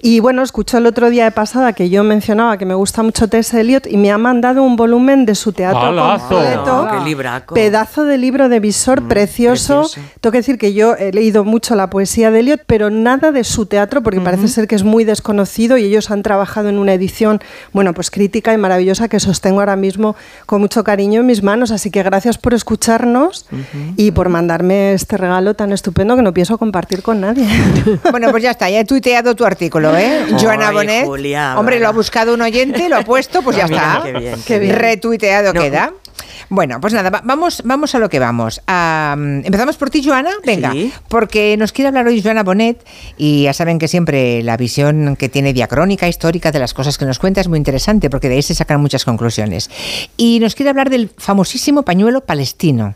Y 0.00 0.20
bueno, 0.20 0.42
escuchó 0.42 0.78
el 0.78 0.86
otro 0.86 1.10
día 1.10 1.24
de 1.24 1.30
pasada 1.30 1.72
que 1.72 1.90
yo 1.90 2.02
mencionaba 2.04 2.56
que 2.58 2.64
me 2.64 2.74
gusta 2.74 3.02
mucho 3.02 3.28
T.S. 3.28 3.58
Eliot 3.60 3.86
y 3.86 3.96
me 3.96 4.10
ha 4.10 4.18
mandado 4.18 4.62
un 4.62 4.76
volumen 4.76 5.26
de 5.26 5.34
su 5.34 5.52
teatro 5.52 5.80
¡Halazo! 5.80 6.28
completo. 6.28 6.88
Ah, 6.88 6.96
qué 6.98 7.04
libraco. 7.04 7.54
Pedazo 7.54 8.04
de 8.04 8.18
libro 8.18 8.48
de 8.48 8.60
visor 8.60 9.06
precioso. 9.08 9.82
precioso. 9.82 10.08
Tengo 10.20 10.32
que 10.32 10.38
decir 10.38 10.58
que 10.58 10.74
yo 10.74 10.94
he 10.96 11.12
leído 11.12 11.44
mucho 11.44 11.74
la 11.74 11.88
poesía 11.90 12.30
de 12.30 12.40
Eliot, 12.40 12.62
pero 12.66 12.90
nada 12.90 13.32
de 13.32 13.44
su 13.44 13.66
teatro, 13.66 14.02
porque 14.02 14.20
parece 14.20 14.48
ser 14.48 14.66
que 14.66 14.74
es 14.74 14.82
muy 14.84 15.04
desconocido 15.04 15.76
y 15.78 15.84
ellos 15.84 16.10
han 16.10 16.22
trabajado 16.22 16.68
en 16.68 16.78
una 16.78 16.94
edición, 16.94 17.40
bueno, 17.72 17.94
pues 17.94 18.10
crítica 18.10 18.52
y 18.52 18.58
maravillosa 18.58 19.08
que 19.08 19.20
sostengo 19.20 19.60
ahora 19.60 19.76
mismo 19.76 20.16
con 20.46 20.60
mucho 20.60 20.82
cariño 20.84 21.20
en 21.20 21.26
mis 21.26 21.42
manos. 21.42 21.70
Así 21.70 21.90
que 21.90 22.02
gracias 22.02 22.38
por 22.38 22.54
escucharnos 22.54 23.46
y 23.96 24.10
por 24.10 24.28
mandarme 24.28 24.92
este 25.12 25.18
regalo 25.22 25.52
tan 25.52 25.72
estupendo 25.72 26.16
que 26.16 26.22
no 26.22 26.32
pienso 26.32 26.56
compartir 26.56 27.02
con 27.02 27.20
nadie. 27.20 27.46
Bueno, 28.10 28.30
pues 28.30 28.42
ya 28.42 28.52
está, 28.52 28.70
ya 28.70 28.80
he 28.80 28.84
tuiteado 28.86 29.34
tu 29.34 29.44
artículo, 29.44 29.94
¿eh? 29.96 30.24
Joana 30.40 30.70
Bonet. 30.70 31.04
Julia, 31.04 31.54
Hombre, 31.58 31.78
lo 31.80 31.88
ha 31.88 31.92
buscado 31.92 32.32
un 32.32 32.40
oyente, 32.40 32.88
lo 32.88 32.96
ha 32.96 33.02
puesto, 33.02 33.42
pues 33.42 33.56
ya 33.58 33.66
Mira, 33.66 33.96
está. 33.98 34.02
qué 34.04 34.18
bien, 34.18 34.34
qué 34.46 34.58
bien. 34.58 34.74
Retuiteado 34.76 35.52
No. 35.52 35.60
queda. 35.60 35.92
Bueno, 36.48 36.80
pues 36.80 36.92
nada, 36.92 37.08
va- 37.10 37.22
vamos, 37.24 37.62
vamos 37.64 37.94
a 37.94 37.98
lo 37.98 38.08
que 38.10 38.18
vamos. 38.18 38.60
Ah, 38.66 39.14
empezamos 39.18 39.76
por 39.76 39.88
ti, 39.90 40.02
Joana. 40.04 40.30
Venga, 40.44 40.72
Sí. 40.72 40.92
porque 41.08 41.56
nos 41.58 41.72
quiere 41.72 41.88
hablar 41.88 42.06
hoy 42.06 42.20
Joana 42.22 42.42
Bonet 42.42 42.84
y 43.16 43.44
ya 43.44 43.52
saben 43.54 43.78
que 43.78 43.88
siempre 43.88 44.42
la 44.42 44.56
visión 44.58 45.16
que 45.16 45.28
tiene 45.30 45.52
diacrónica, 45.54 46.08
histórica 46.08 46.52
de 46.52 46.58
las 46.58 46.74
cosas 46.74 46.98
que 46.98 47.04
nos 47.06 47.18
cuenta 47.18 47.40
es 47.40 47.48
muy 47.48 47.56
interesante 47.58 48.10
porque 48.10 48.28
de 48.28 48.34
ahí 48.36 48.42
se 48.42 48.54
sacan 48.54 48.80
muchas 48.80 49.04
conclusiones. 49.04 49.70
Y 50.16 50.40
nos 50.40 50.54
quiere 50.54 50.70
hablar 50.70 50.90
del 50.90 51.10
famosísimo 51.16 51.82
pañuelo 51.84 52.20
palestino. 52.22 52.94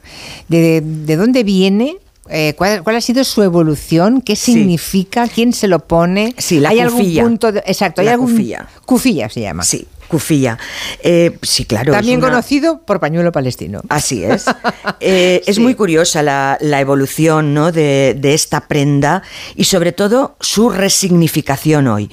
De, 0.49 0.83
de 0.83 1.17
dónde 1.17 1.43
viene. 1.45 1.97
Eh, 2.31 2.55
¿cuál, 2.57 2.83
cuál 2.83 2.97
ha 2.97 3.01
sido 3.01 3.25
su 3.25 3.43
evolución? 3.43 4.21
¿Qué 4.21 4.37
Sí. 4.37 4.53
significa? 4.55 5.29
¿Quién 5.29 5.53
se 5.53 5.69
lo 5.69 5.81
pone? 5.81 6.35
Sí, 6.39 6.61
la 6.61 6.71
¿Hay 6.71 6.81
algún 6.81 7.15
punto 7.17 7.53
de- 7.53 7.63
exacto, 7.67 8.01
hay 8.01 8.07
La 8.07 8.13
algún 8.15 8.31
cufilla. 8.33 8.69
cufilla 8.85 9.29
se 9.29 9.41
llama. 9.41 9.63
Sí, 9.63 9.87
cufilla. 10.09 10.59
Eh, 11.03 11.39
sí, 11.43 11.65
claro. 11.65 11.93
También 11.93 12.19
una- 12.19 12.29
conocido 12.29 12.83
por 12.83 13.01
pañuelo 13.01 13.33
palestino. 13.33 13.81
Así 13.89 14.25
es. 14.25 14.45
Eh, 15.01 15.43
es 15.47 15.59
muy 15.59 15.75
curiosa 15.75 16.23
la, 16.23 16.57
la 16.61 16.81
evolución 16.81 17.53
¿no? 17.55 17.71
de, 17.71 18.17
de 18.19 18.35
esta 18.35 18.67
prenda 18.67 19.23
y 19.55 19.65
sobre 19.65 19.93
todo 19.93 20.37
su 20.41 20.71
resignificación 20.71 21.87
hoy. 21.87 22.11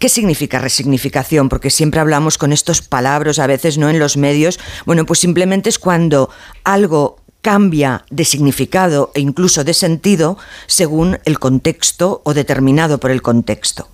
¿Qué 0.00 0.08
significa 0.08 0.58
resignificación? 0.58 1.48
Porque 1.48 1.70
siempre 1.70 2.00
hablamos 2.00 2.38
con 2.38 2.52
estos 2.52 2.82
palabras 2.82 3.38
a 3.38 3.46
veces 3.46 3.78
no 3.78 3.88
en 3.88 4.00
los 4.00 4.16
medios. 4.16 4.58
Bueno, 4.84 5.06
pues 5.06 5.20
simplemente 5.20 5.68
es 5.68 5.78
cuando 5.78 6.28
algo 6.64 7.19
cambia 7.42 8.04
de 8.10 8.24
significado 8.24 9.10
e 9.14 9.20
incluso 9.20 9.64
de 9.64 9.74
sentido 9.74 10.38
según 10.66 11.18
el 11.24 11.38
contexto 11.38 12.20
o 12.24 12.34
determinado 12.34 12.98
por 12.98 13.10
el 13.10 13.22
contexto. 13.22 13.88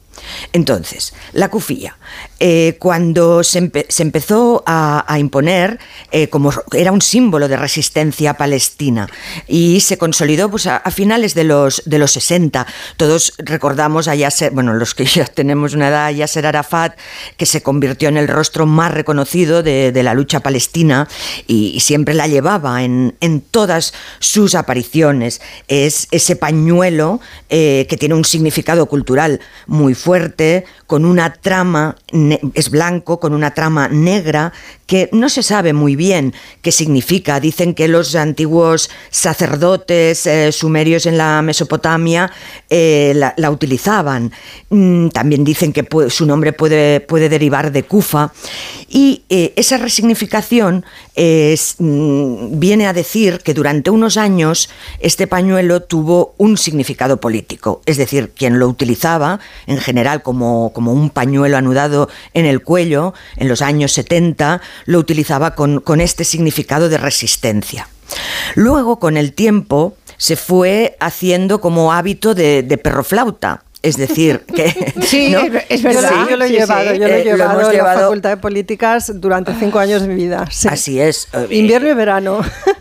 Entonces, 0.52 1.14
la 1.32 1.48
cufilla. 1.48 1.96
Eh, 2.38 2.76
cuando 2.78 3.42
se, 3.42 3.62
empe- 3.62 3.86
se 3.88 4.02
empezó 4.02 4.62
a, 4.66 5.04
imponer 5.18 5.78
eh, 6.10 6.28
como 6.28 6.52
era 6.72 6.92
un 6.92 7.00
símbolo 7.00 7.48
de 7.48 7.56
resistencia 7.56 8.34
palestina 8.34 9.08
y 9.48 9.80
se 9.80 9.96
consolidó 9.96 10.50
pues, 10.50 10.66
a, 10.66 10.80
finales 10.90 11.34
de 11.34 11.44
los, 11.44 11.82
de 11.86 11.98
los 11.98 12.12
60. 12.12 12.66
Todos 12.96 13.32
recordamos 13.38 14.08
a 14.08 14.14
Yasser, 14.14 14.52
bueno, 14.52 14.74
los 14.74 14.94
que 14.94 15.04
ya 15.06 15.24
tenemos 15.24 15.74
una 15.74 15.88
edad, 15.88 16.10
Yasser 16.10 16.46
Arafat, 16.46 16.96
que 17.36 17.46
se 17.46 17.62
convirtió 17.62 18.08
en 18.08 18.16
el 18.16 18.28
rostro 18.28 18.66
más 18.66 18.92
reconocido 18.92 19.62
de, 19.62 19.92
la 20.02 20.14
lucha 20.14 20.40
palestina 20.40 21.08
y, 21.46 21.72
y 21.74 21.80
siempre 21.80 22.14
la 22.14 22.28
llevaba 22.28 22.84
en, 22.84 23.16
en 23.20 23.40
todas 23.40 23.94
sus 24.20 24.54
apariciones. 24.54 25.40
Es 25.68 26.06
ese 26.10 26.36
pañuelo 26.36 27.20
eh, 27.48 27.86
que 27.88 27.96
tiene 27.96 28.14
un 28.14 28.24
significado 28.24 28.86
cultural 28.86 29.40
muy 29.66 29.94
fuerte 29.94 30.05
fuerte, 30.06 30.64
con 30.86 31.04
una 31.04 31.32
trama, 31.32 31.96
es 32.54 32.70
blanco, 32.70 33.18
con 33.18 33.32
una 33.32 33.52
trama 33.52 33.88
negra, 33.88 34.52
que 34.86 35.08
no 35.12 35.28
se 35.28 35.42
sabe 35.42 35.72
muy 35.72 35.96
bien 35.96 36.32
qué 36.62 36.72
significa. 36.72 37.40
Dicen 37.40 37.74
que 37.74 37.88
los 37.88 38.14
antiguos 38.14 38.88
sacerdotes 39.10 40.26
eh, 40.26 40.52
sumerios 40.52 41.06
en 41.06 41.18
la 41.18 41.42
Mesopotamia 41.42 42.30
eh, 42.70 43.12
la, 43.14 43.50
utilizaban. 43.50 44.32
Mm, 44.70 45.08
También 45.08 45.44
dicen 45.44 45.72
que 45.72 45.86
su 46.08 46.26
nombre 46.26 46.52
puede, 46.52 47.00
puede 47.00 47.28
derivar 47.28 47.72
de 47.72 47.82
Kufa. 47.82 48.32
Y 48.88 49.24
eh, 49.28 49.52
esa 49.56 49.78
resignificación 49.78 50.84
es, 51.16 51.76
mm, 51.78 52.58
viene 52.58 52.86
a 52.86 52.92
decir 52.92 53.40
que 53.40 53.54
durante 53.54 53.90
unos 53.90 54.16
años 54.16 54.70
este 55.00 55.26
pañuelo 55.26 55.82
tuvo 55.82 56.34
un 56.38 56.56
significado 56.56 57.20
político. 57.20 57.82
Es 57.86 57.96
decir, 57.96 58.30
quien 58.36 58.58
lo 58.58 58.68
utilizaba 58.68 59.40
en 59.66 59.78
general 59.78 60.22
como, 60.22 60.72
como 60.76 60.92
un 60.92 61.08
pañuelo 61.08 61.56
anudado 61.56 62.10
en 62.34 62.44
el 62.44 62.60
cuello 62.62 63.14
en 63.38 63.48
los 63.48 63.62
años 63.62 63.92
70 63.92 64.60
lo 64.84 64.98
utilizaba 64.98 65.54
con, 65.54 65.80
con 65.80 66.02
este 66.02 66.22
significado 66.24 66.90
de 66.90 66.98
resistencia. 66.98 67.88
Luego, 68.56 68.98
con 68.98 69.16
el 69.16 69.32
tiempo, 69.32 69.96
se 70.18 70.36
fue 70.36 70.98
haciendo 71.00 71.62
como 71.62 71.94
hábito 71.94 72.34
de, 72.34 72.62
de 72.62 72.76
perroflauta. 72.76 73.62
Es 73.82 73.96
decir, 73.96 74.40
que. 74.54 74.92
Sí, 75.02 75.30
¿no? 75.30 75.40
es 75.68 75.82
verdad. 75.82 76.10
Sí, 76.10 76.30
yo 76.30 76.36
lo 76.36 76.44
he 76.44 76.48
sí, 76.48 76.54
llevado, 76.54 76.90
sí. 76.92 76.98
yo 76.98 77.08
lo 77.08 77.14
he 77.14 77.20
Eh, 77.20 77.24
llevado 77.24 77.50
hemos 77.52 77.62
en 77.62 77.68
la 77.68 77.72
llevado- 77.72 78.00
Facultad 78.02 78.30
de 78.30 78.36
Políticas 78.36 79.12
durante 79.14 79.54
cinco 79.58 79.78
años 79.78 80.02
de 80.02 80.08
mi 80.08 80.14
vida. 80.14 80.44
sí. 80.50 80.68
Así 80.68 81.00
es. 81.00 81.26
Invierno 81.50 81.88
y 81.88 81.94
verano. 81.94 82.40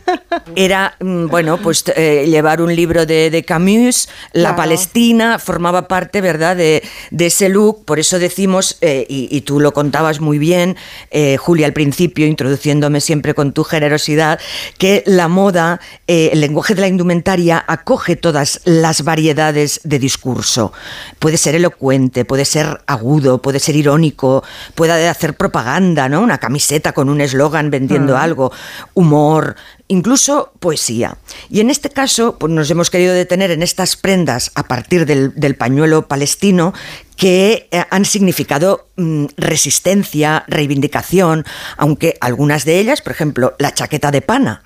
Era, 0.55 0.95
mm, 0.99 1.28
bueno, 1.28 1.57
pues 1.57 1.84
eh, 1.95 2.26
llevar 2.28 2.61
un 2.61 2.76
libro 2.76 3.05
de, 3.05 3.30
de 3.30 3.43
Camus, 3.43 4.09
La 4.34 4.41
Claro. 4.49 4.55
Palestina, 4.57 5.39
formaba 5.39 5.88
parte, 5.88 6.22
¿verdad?, 6.22 6.55
de, 6.55 6.84
de 7.11 7.26
ese 7.26 7.49
look. 7.49 7.86
Por 7.86 7.99
eso 7.99 8.20
decimos, 8.20 8.78
eh, 8.82 9.05
y, 9.09 9.28
y 9.36 9.41
tú 9.41 9.59
lo 9.59 9.74
contabas 9.74 10.20
muy 10.20 10.38
bien, 10.38 10.76
eh, 11.11 11.38
Julia, 11.38 11.66
al 11.68 11.74
principio, 11.74 12.28
introduciéndome 12.28 13.01
siempre 13.01 13.34
con 13.34 13.53
tu 13.53 13.63
generosidad, 13.63 14.39
que 14.78 15.03
la 15.05 15.28
moda, 15.28 15.80
el 16.07 16.39
lenguaje 16.41 16.76
de 16.76 16.82
la 16.82 16.88
indumentaria 16.88 17.63
acoge 17.68 18.16
todas 18.16 18.61
las 18.66 19.03
variedades 19.03 19.82
de 19.84 19.99
discurso. 19.99 20.74
Puede 21.20 21.38
ser 21.38 21.55
elocuente, 21.55 22.26
puede 22.26 22.45
ser 22.45 22.82
agudo, 22.88 23.41
puede 23.41 23.59
ser 23.59 23.76
irónico, 23.76 24.43
puede 24.76 25.07
hacer 25.07 25.36
propaganda, 25.36 26.09
¿no? 26.09 26.22
Una 26.22 26.38
camiseta 26.38 26.91
con 26.93 27.09
un 27.09 27.22
eslogan 27.22 27.70
vendiendo 27.70 28.13
Mm. 28.13 28.18
algo, 28.18 28.51
humor, 28.93 29.55
incluso 29.88 30.51
poesía. 30.59 31.17
Y 31.49 31.59
en 31.59 31.69
este 31.69 31.89
caso, 31.89 32.38
pues 32.39 32.51
nos 32.51 32.69
hemos 32.71 32.89
querido 32.89 33.13
detener 33.13 33.51
en 33.51 33.61
estas 33.63 33.95
prendas 33.95 34.51
a 34.55 34.63
partir 34.63 35.05
del, 35.05 35.33
del 35.36 35.55
pañuelo 35.55 36.07
palestino 36.07 36.73
que 37.17 37.67
eh, 37.71 37.83
han 37.91 38.03
significado 38.05 38.88
mm, 38.97 39.25
resistencia, 39.38 40.43
reivindicación, 40.47 41.45
aunque 41.77 42.15
algunas 42.21 42.65
de 42.65 42.79
ellas, 42.79 43.01
por 43.01 43.13
ejemplo, 43.13 43.55
la 43.59 43.73
chaqueta 43.73 44.11
de 44.11 44.21
pana, 44.21 44.63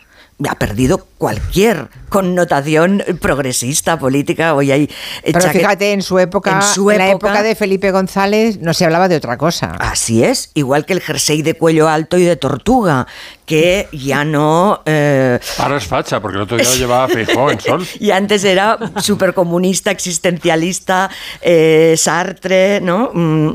ha 0.48 0.56
perdido 0.56 1.06
cualquier 1.18 1.90
connotación 2.08 3.04
progresista, 3.20 4.00
política. 4.00 4.54
Hoy 4.56 4.72
hay 4.72 4.84
eh, 5.24 5.34
Pero 5.34 5.42
fíjate, 5.50 5.92
en 5.92 6.02
su 6.02 6.18
época, 6.18 6.56
en 6.56 6.62
su 6.62 6.90
la 6.90 7.10
época- 7.10 7.28
época 7.28 7.44
de 7.44 7.56
Felipe 7.56 7.92
González, 7.92 8.58
no 8.62 8.74
se 8.74 8.86
hablaba 8.86 9.10
de 9.10 9.18
otra 9.18 9.38
cosa. 9.38 9.76
Así 9.80 10.24
es, 10.24 10.52
igual 10.54 10.86
que 10.86 10.94
el 10.94 11.02
jersey 11.02 11.42
de 11.42 11.56
cuello 11.56 11.90
alto 11.90 12.18
y 12.18 12.24
de 12.24 12.38
tortuga, 12.38 13.06
que 13.50 13.88
ya 13.92 14.24
no... 14.24 14.84
eh, 14.86 15.40
Ahora 15.58 15.78
es 15.78 15.88
facha, 15.88 16.20
porque 16.20 16.38
el 16.38 16.44
otro 16.44 16.56
día 16.56 16.70
lo 16.70 16.76
llevaba 16.76 17.08
Feijóo 17.08 17.50
en 17.50 17.60
sol. 17.60 17.88
y 18.00 18.12
antes 18.12 18.44
era 18.44 18.78
súper 19.02 19.34
comunista, 19.34 19.90
existencialista, 19.90 21.10
eh, 21.42 21.96
Sartre, 21.98 22.80
¿no? 22.80 23.10
Mm, 23.12 23.54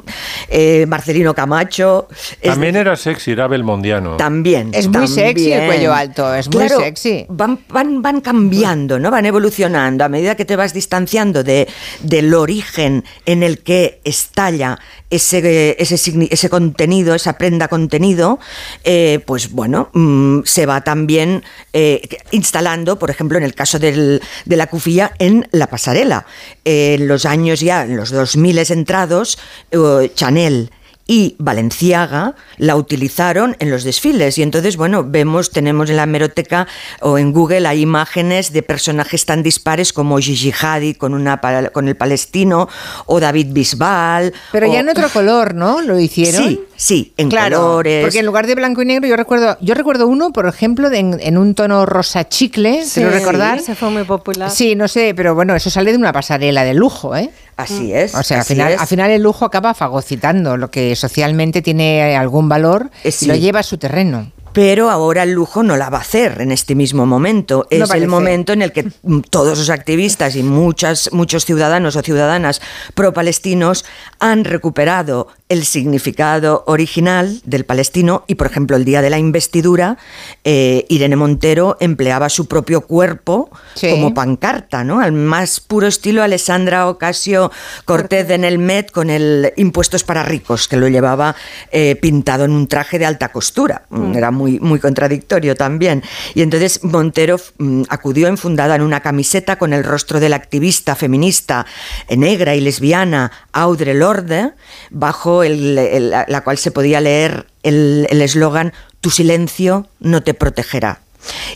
eh, 0.49 0.85
Marcelino 0.89 1.33
Camacho. 1.33 2.09
Es 2.41 2.51
También 2.51 2.75
era 2.75 2.97
sexy, 2.97 3.31
era 3.31 3.47
belmondiano. 3.47 4.17
También. 4.17 4.73
Es 4.75 4.89
muy 4.89 5.07
sexy 5.07 5.53
el 5.53 5.67
cuello 5.67 5.95
alto, 5.95 6.35
es 6.35 6.49
muy 6.49 6.67
Claro, 6.67 6.81
sexy. 6.81 7.27
Van, 7.29 7.61
van, 7.69 8.03
van 8.03 8.21
cambiando, 8.21 8.99
¿no? 8.99 9.13
Van 9.13 9.27
evolucionando. 9.27 10.03
A 10.05 10.09
medida 10.09 10.35
que 10.35 10.45
te 10.45 10.57
vas 10.57 10.75
distanciando 10.75 11.45
de, 11.45 11.69
del 12.01 12.35
origen 12.35 13.05
en 13.27 13.45
el 13.45 13.61
que 13.61 14.01
estalla 14.03 14.77
ese, 15.15 15.77
ese, 15.79 16.49
contenido, 16.49 17.15
esa 17.15 17.39
prenda 17.39 17.69
contenido, 17.69 18.39
eh, 18.85 19.21
pues 19.27 19.51
bueno, 19.51 19.91
mm, 19.93 20.41
se 20.45 20.67
va 20.67 20.83
también 20.83 21.43
eh, 21.73 22.03
instalando, 22.31 22.99
por 22.99 23.11
ejemplo, 23.11 23.39
en 23.39 23.45
el 23.45 23.55
caso 23.55 23.79
del- 23.79 24.21
de 24.45 24.57
la 24.57 24.67
cufilla, 24.67 25.12
en 25.19 25.49
la 25.53 25.69
pasarela. 25.69 26.27
En 26.65 27.07
los 27.09 27.25
años 27.25 27.61
ya, 27.61 27.83
en 27.85 27.97
los 27.97 28.11
2000 28.11 28.71
entrados, 28.71 29.39
eh, 29.71 30.11
Chanel 30.15 30.71
y 31.07 31.37
Valenciaga 31.39 32.35
la 32.57 32.77
utilizaron 32.77 33.57
en 33.59 33.71
los 33.71 33.85
desfiles. 33.85 34.39
Y 34.39 34.43
entonces, 34.43 34.77
bueno, 34.77 35.05
vemos, 35.05 35.51
tenemos 35.51 35.91
en 35.91 35.97
la 35.97 36.05
hemeroteca 36.05 36.67
o 37.01 37.19
en 37.19 37.33
Google 37.33 37.67
hay 37.67 37.83
imágenes 37.83 38.53
de 38.53 38.63
personajes 38.63 39.27
tan 39.27 39.43
dispares 39.43 39.93
como 39.93 40.19
Gigi 40.19 40.53
Hadid 40.59 40.97
con, 40.97 41.15
una, 41.15 41.41
con 41.73 41.89
el 41.89 41.97
palestino 41.97 42.69
o 43.07 43.21
David 43.21 43.49
Bisbal. 43.51 44.33
Pero 44.53 44.73
ya 44.73 44.81
en 44.81 44.89
otro 44.89 45.09
color, 45.11 45.55
¿no? 45.55 45.83
Lo 45.83 45.99
hicieron. 45.99 46.45
Sí, 46.45 46.61
sí, 46.77 47.13
en 47.17 47.29
claro, 47.29 47.59
colores. 47.59 48.05
Porque 48.05 48.21
en 48.21 48.27
lugar 48.27 48.47
de 48.47 48.55
blanco 48.55 48.83
y 48.83 48.87
negro, 48.87 49.09
yo 49.09 49.17
recuerdo, 49.17 49.59
yo 49.61 49.75
recuerdo 49.75 50.07
uno, 50.07 50.33
por 50.33 50.47
ejemplo, 50.47 50.91
de 50.91 50.99
en, 50.99 51.21
en 51.21 51.37
un 51.37 51.55
tono 51.55 51.85
rosa 51.87 52.29
chicle, 52.29 52.85
Sí, 52.85 53.01
¿te 53.01 53.07
lo 53.07 53.11
recordar? 53.11 53.61
Se 53.61 53.75
fue 53.75 53.91
muy 53.91 54.05
popular. 54.05 54.51
Sí, 54.51 54.75
no 54.75 54.89
sé, 54.89 55.13
pero 55.15 55.35
bueno, 55.35 55.55
eso 55.55 55.71
sale 55.71 55.93
de 55.93 55.99
una 55.99 56.13
pasarela 56.13 56.65
de 56.65 56.75
lujo, 56.75 57.15
¿eh? 57.17 57.31
Así 57.57 57.93
es. 57.93 58.15
O 58.15 58.23
sea, 58.23 58.41
al 58.41 58.45
final, 58.45 58.73
es. 58.73 58.81
al 58.81 58.87
final 58.87 59.11
el 59.11 59.23
lujo 59.23 59.45
acaba 59.45 59.75
fagocitando 59.75 60.57
lo 60.57 60.71
que 60.71 60.97
socialmente 60.97 61.63
tiene 61.63 62.17
algún 62.17 62.49
valor 62.49 62.91
Eh, 63.05 63.13
y 63.21 63.27
lo 63.27 63.35
lleva 63.37 63.61
a 63.61 63.63
su 63.63 63.79
terreno. 63.79 64.31
Pero 64.55 64.89
ahora 64.89 65.25
el 65.25 65.33
lujo 65.33 65.65
no 65.65 65.77
la 65.77 65.91
va 65.91 65.99
a 65.99 66.03
hacer 66.03 66.41
en 66.41 66.53
este 66.53 66.77
mismo 66.77 67.07
momento. 67.07 67.67
Es 67.71 67.91
el 67.91 68.07
momento 68.07 68.53
en 68.53 68.63
el 68.63 68.71
que 68.73 68.85
todos 69.29 69.59
los 69.59 69.69
activistas 69.69 70.37
y 70.37 70.45
muchas, 70.45 71.11
muchos 71.13 71.45
ciudadanos 71.45 71.97
o 71.97 72.03
ciudadanas 72.03 72.63
pro-palestinos 72.95 73.85
han 74.21 74.45
recuperado 74.45 75.27
el 75.49 75.65
significado 75.65 76.63
original 76.69 77.41
del 77.45 77.65
palestino 77.65 78.25
y, 78.29 78.37
por 78.37 78.47
ejemplo, 78.47 78.77
el 78.77 78.85
día 78.85 79.03
de 79.03 79.11
la 79.11 79.19
investidura, 79.19 79.99
eh, 80.45 80.87
Irene 80.89 81.17
Montero 81.17 81.77
empleaba 81.81 82.29
su 82.29 82.47
propio 82.47 82.83
cuerpo 82.83 83.51
Sí. 83.75 83.91
como 83.91 84.15
pancarta, 84.15 84.85
¿no? 84.85 85.01
Al 85.01 85.11
más 85.13 85.59
puro 85.61 85.89
estilo 85.89 86.23
Alessandra 86.23 86.89
Ocasio 86.89 87.51
Cortez 87.85 88.31
en 88.31 88.45
el 88.45 88.59
Met 88.59 88.93
con 88.93 89.11
el 89.11 89.53
Impuestos 89.57 90.05
para 90.05 90.23
ricos, 90.23 90.69
que 90.69 90.77
lo 90.77 90.87
llevaba 90.89 91.35
eh, 91.73 91.97
pintado 92.01 92.45
en 92.45 92.53
un 92.53 92.69
traje 92.69 93.01
de 93.01 93.07
alta 93.07 93.31
costura. 93.31 93.83
Mm, 93.91 94.15
Era 94.15 94.31
muy, 94.31 94.44
muy 94.61 94.79
contradictorio 94.79 95.55
también. 95.57 96.03
Y 96.35 96.43
entonces 96.43 96.83
Montero 96.85 97.39
mm, 97.59 97.83
acudió 97.89 98.29
enfundada 98.29 98.75
en 98.77 98.83
una 98.83 99.01
camiseta 99.01 99.57
con 99.57 99.73
el 99.73 99.85
rostro 99.85 100.21
de 100.21 100.29
la 100.29 100.37
activista 100.37 100.95
feminista 100.95 101.67
eh, 102.09 102.17
negra 102.17 102.55
y 102.55 102.61
lesbiana 102.61 103.31
Audre 103.53 103.95
Lorde, 103.95 104.53
bajo 104.91 105.43
el- 105.43 106.11
la 106.11 106.41
cual 106.45 106.59
se 106.59 106.71
podía 106.71 107.01
leer 107.01 107.47
el 107.63 108.07
eslogan 108.23 108.73
Tu 109.01 109.11
silencio 109.11 109.89
no 110.01 110.23
te 110.23 110.33
protegerá. 110.35 111.01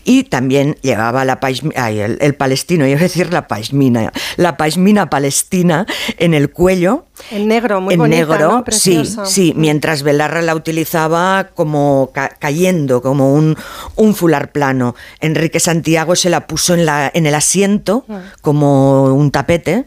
Y 0.05 0.25
también 0.25 0.77
llevaba 0.83 1.25
la 1.25 1.39
ay, 1.77 1.99
el, 2.01 2.19
el 2.21 2.35
palestino, 2.35 2.87
iba 2.87 2.99
a 2.99 3.03
decir 3.03 3.33
la 3.33 3.47
paismina, 3.49 4.13
la 4.37 4.57
paismina 4.57 5.11
palestina 5.11 5.87
en 6.19 6.35
el 6.35 6.51
cuello. 6.51 7.05
En 7.31 7.49
negro, 7.49 7.81
muy 7.81 7.95
en 7.95 8.01
bonita, 8.01 8.17
negro, 8.27 8.39
¿no? 8.59 8.65
sí, 8.69 9.03
sí, 9.25 9.53
mientras 9.57 10.03
Belarra 10.03 10.41
la 10.43 10.55
utilizaba 10.55 11.51
como 11.55 12.11
ca- 12.15 12.37
cayendo, 12.39 13.03
como 13.03 13.35
un, 13.35 13.57
un 13.97 14.15
fular 14.15 14.53
plano. 14.53 14.95
Enrique 15.21 15.59
Santiago 15.61 16.15
se 16.17 16.31
la 16.31 16.47
puso 16.47 16.75
en, 16.75 16.87
la, 16.87 17.11
en 17.13 17.27
el 17.27 17.35
asiento 17.35 18.05
Mm. 18.09 18.15
como 18.43 19.05
un 19.15 19.31
tapete. 19.31 19.87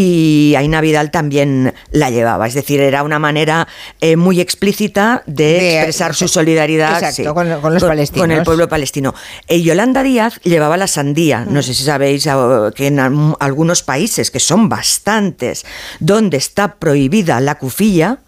Y 0.00 0.54
Aina 0.56 0.80
Vidal 0.80 1.10
también 1.10 1.74
la 1.90 2.08
llevaba, 2.10 2.46
es 2.46 2.54
decir, 2.54 2.80
era 2.80 3.02
una 3.02 3.18
manera 3.18 3.66
eh, 4.00 4.14
muy 4.14 4.40
explícita 4.40 5.24
de, 5.26 5.44
De- 5.44 5.74
expresar 5.78 6.14
su 6.14 6.28
solidaridad 6.28 6.92
Exacto, 6.94 7.16
sí, 7.16 7.24
con- 7.24 7.60
con 7.60 7.74
los 7.74 7.82
palestinos. 7.82 8.20
con 8.22 8.30
el 8.30 8.42
pueblo 8.44 8.68
palestino. 8.68 9.12
Eh, 9.48 9.60
Yolanda 9.60 10.04
Díaz 10.04 10.40
llevaba 10.44 10.76
la 10.76 10.86
sandía. 10.86 11.40
Mm. 11.40 11.52
No 11.52 11.62
sé 11.62 11.74
si 11.74 11.82
sabéis 11.82 12.28
ah, 12.28 12.70
que 12.76 12.86
en 12.86 13.00
al- 13.00 13.34
algunos 13.40 13.82
países, 13.82 14.30
que 14.30 14.38
son 14.38 14.68
bastantes, 14.68 15.66
donde 15.98 16.36
está 16.36 16.76
prohibida 16.76 17.40
la 17.40 17.56
cufilla, 17.56 18.18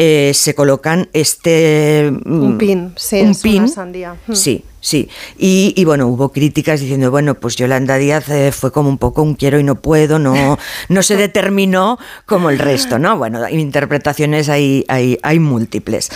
eh, 0.00 0.30
se 0.32 0.54
colocan 0.54 1.08
este... 1.12 2.08
Un 2.24 2.54
mm, 2.54 2.58
pin, 2.58 2.92
sí, 2.96 3.20
un 3.20 3.30
es 3.30 3.38
pin. 3.42 3.64
una 3.64 3.68
sandía. 3.68 4.14
Mm. 4.28 4.32
Sí, 4.32 4.64
sí. 4.80 5.08
Y, 5.36 5.74
y 5.76 5.84
bueno, 5.84 6.06
hubo 6.06 6.30
críticas 6.30 6.78
diciendo, 6.78 7.10
bueno, 7.10 7.34
pues 7.34 7.56
Yolanda 7.56 7.96
Díaz 7.96 8.28
eh, 8.28 8.52
fue 8.52 8.70
como 8.70 8.88
un 8.90 8.98
poco 8.98 9.22
un 9.22 9.34
quiero 9.34 9.58
y 9.58 9.64
no 9.64 9.74
puedo, 9.82 10.20
no, 10.20 10.56
no 10.88 11.02
se 11.02 11.16
determinó 11.16 11.98
como 12.26 12.48
el 12.48 12.60
resto, 12.60 13.00
¿no? 13.00 13.18
Bueno, 13.18 13.46
interpretaciones 13.48 14.48
hay, 14.48 14.84
hay, 14.86 15.18
hay 15.24 15.40
múltiples. 15.40 16.10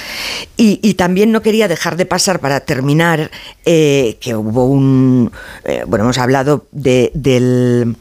Y, 0.57 0.78
y 0.80 0.95
también 0.95 1.33
no 1.33 1.43
quería 1.43 1.66
dejar 1.66 1.97
de 1.97 2.07
pasar 2.07 2.39
para 2.39 2.61
terminar 2.61 3.33
eh, 3.64 4.16
que 4.20 4.37
hubo 4.37 4.66
un... 4.66 5.33
eh, 5.64 5.83
bueno, 5.89 6.05
hemos 6.05 6.18
hablado 6.18 6.66
de, 6.70 7.11
del 7.14 7.97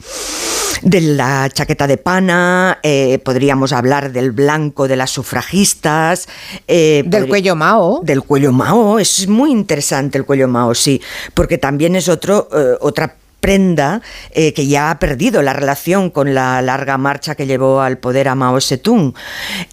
de 0.81 1.01
la 1.01 1.49
chaqueta 1.53 1.87
de 1.87 1.97
pana, 1.97 2.79
eh, 2.83 3.19
podríamos 3.23 3.71
hablar 3.73 4.11
del 4.11 4.31
blanco 4.31 4.87
de 4.87 4.95
las 4.95 5.11
sufragistas. 5.11 6.27
eh, 6.67 7.03
Del 7.05 7.27
cuello 7.27 7.55
Mao. 7.55 8.01
Del 8.03 8.23
cuello 8.23 8.51
Mao, 8.51 8.99
es 8.99 9.27
muy 9.27 9.51
interesante 9.51 10.17
el 10.17 10.25
cuello 10.25 10.47
Mao, 10.47 10.73
sí, 10.75 11.01
porque 11.33 11.57
también 11.57 11.95
es 11.95 12.09
otro, 12.09 12.47
eh, 12.53 12.77
otra 12.81 13.15
prenda 13.39 14.01
eh, 14.31 14.53
que 14.53 14.67
ya 14.67 14.91
ha 14.91 14.99
perdido 14.99 15.41
la 15.41 15.53
relación 15.53 16.11
con 16.11 16.35
la 16.35 16.61
larga 16.61 16.99
marcha 16.99 17.33
que 17.33 17.47
llevó 17.47 17.81
al 17.81 17.97
poder 17.97 18.27
a 18.27 18.35
Mao 18.35 18.61
Zedong. 18.61 19.13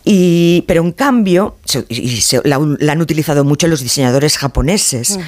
Y, 0.05 0.65
pero 0.67 0.83
en 0.83 0.93
cambio, 0.93 1.57
se- 1.67 1.85
y 1.91 2.23
se- 2.23 2.41
la, 2.45 2.59
la 2.79 2.93
han 2.93 3.01
utilizado 3.03 3.45
mucho 3.45 3.67
los 3.69 3.81
diseñadores 3.83 4.39
japoneses. 4.39 5.19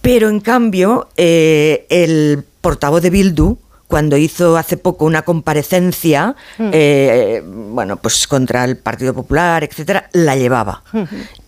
Pero 0.00 0.28
en 0.28 0.38
cambio, 0.38 1.08
eh, 1.16 1.86
el 1.90 2.44
portavoz 2.60 3.02
de 3.02 3.10
Bildu, 3.10 3.58
cuando 3.88 4.16
hizo 4.16 4.56
hace 4.56 4.76
poco 4.76 5.04
una 5.04 5.22
comparecencia, 5.22 6.34
eh, 6.58 7.42
bueno, 7.44 7.96
pues 7.96 8.26
contra 8.26 8.64
el 8.64 8.76
Partido 8.76 9.14
Popular, 9.14 9.62
etcétera, 9.62 10.08
la 10.12 10.34
llevaba. 10.36 10.82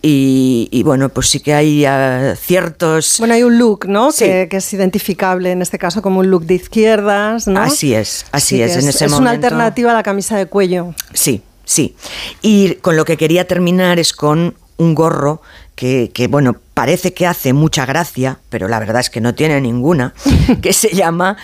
Y, 0.01 0.69
y 0.71 0.83
bueno, 0.83 1.09
pues 1.09 1.27
sí 1.27 1.41
que 1.41 1.53
hay 1.53 1.85
ah, 1.85 2.35
ciertos. 2.39 3.15
Bueno, 3.19 3.33
hay 3.33 3.43
un 3.43 3.57
look, 3.57 3.87
¿no? 3.87 4.11
Sí. 4.11 4.25
Que, 4.25 4.47
que 4.49 4.57
es 4.57 4.73
identificable 4.73 5.51
en 5.51 5.61
este 5.61 5.77
caso 5.77 6.01
como 6.01 6.19
un 6.21 6.29
look 6.31 6.45
de 6.45 6.55
izquierdas, 6.55 7.47
¿no? 7.47 7.59
Así 7.61 7.93
es, 7.93 8.25
así 8.31 8.55
Sí, 8.55 8.61
es. 8.61 8.73
que 8.73 8.79
En 8.83 8.87
ese 8.89 9.05
es 9.05 9.11
una 9.11 9.19
momento- 9.21 9.47
alternativa 9.47 9.91
a 9.91 9.95
la 9.95 10.03
camisa 10.03 10.37
de 10.37 10.45
cuello. 10.45 10.93
Sí, 11.13 11.41
sí. 11.65 11.95
Y 12.41 12.75
con 12.75 12.95
lo 12.95 13.03
que 13.05 13.17
quería 13.17 13.47
terminar 13.47 13.99
es 13.99 14.13
con 14.13 14.55
un 14.77 14.95
gorro 14.95 15.41
que, 15.75 16.11
que, 16.13 16.27
bueno, 16.27 16.55
parece 16.73 17.13
que 17.13 17.25
hace 17.27 17.51
mucha 17.53 17.85
gracia, 17.85 18.39
pero 18.49 18.67
la 18.67 18.79
verdad 18.79 18.99
es 19.01 19.09
que 19.09 19.21
no 19.21 19.33
tiene 19.35 19.59
ninguna, 19.61 20.13
que 20.61 20.71
se 20.73 20.89
llama 20.95 21.37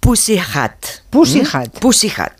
Pussy 0.00 0.38
Hat. 0.38 0.72
Pussy 1.10 1.42
¿Mm? 1.42 1.46
Hat. 1.52 1.78
Pussy 1.78 2.12
Hat. 2.16 2.32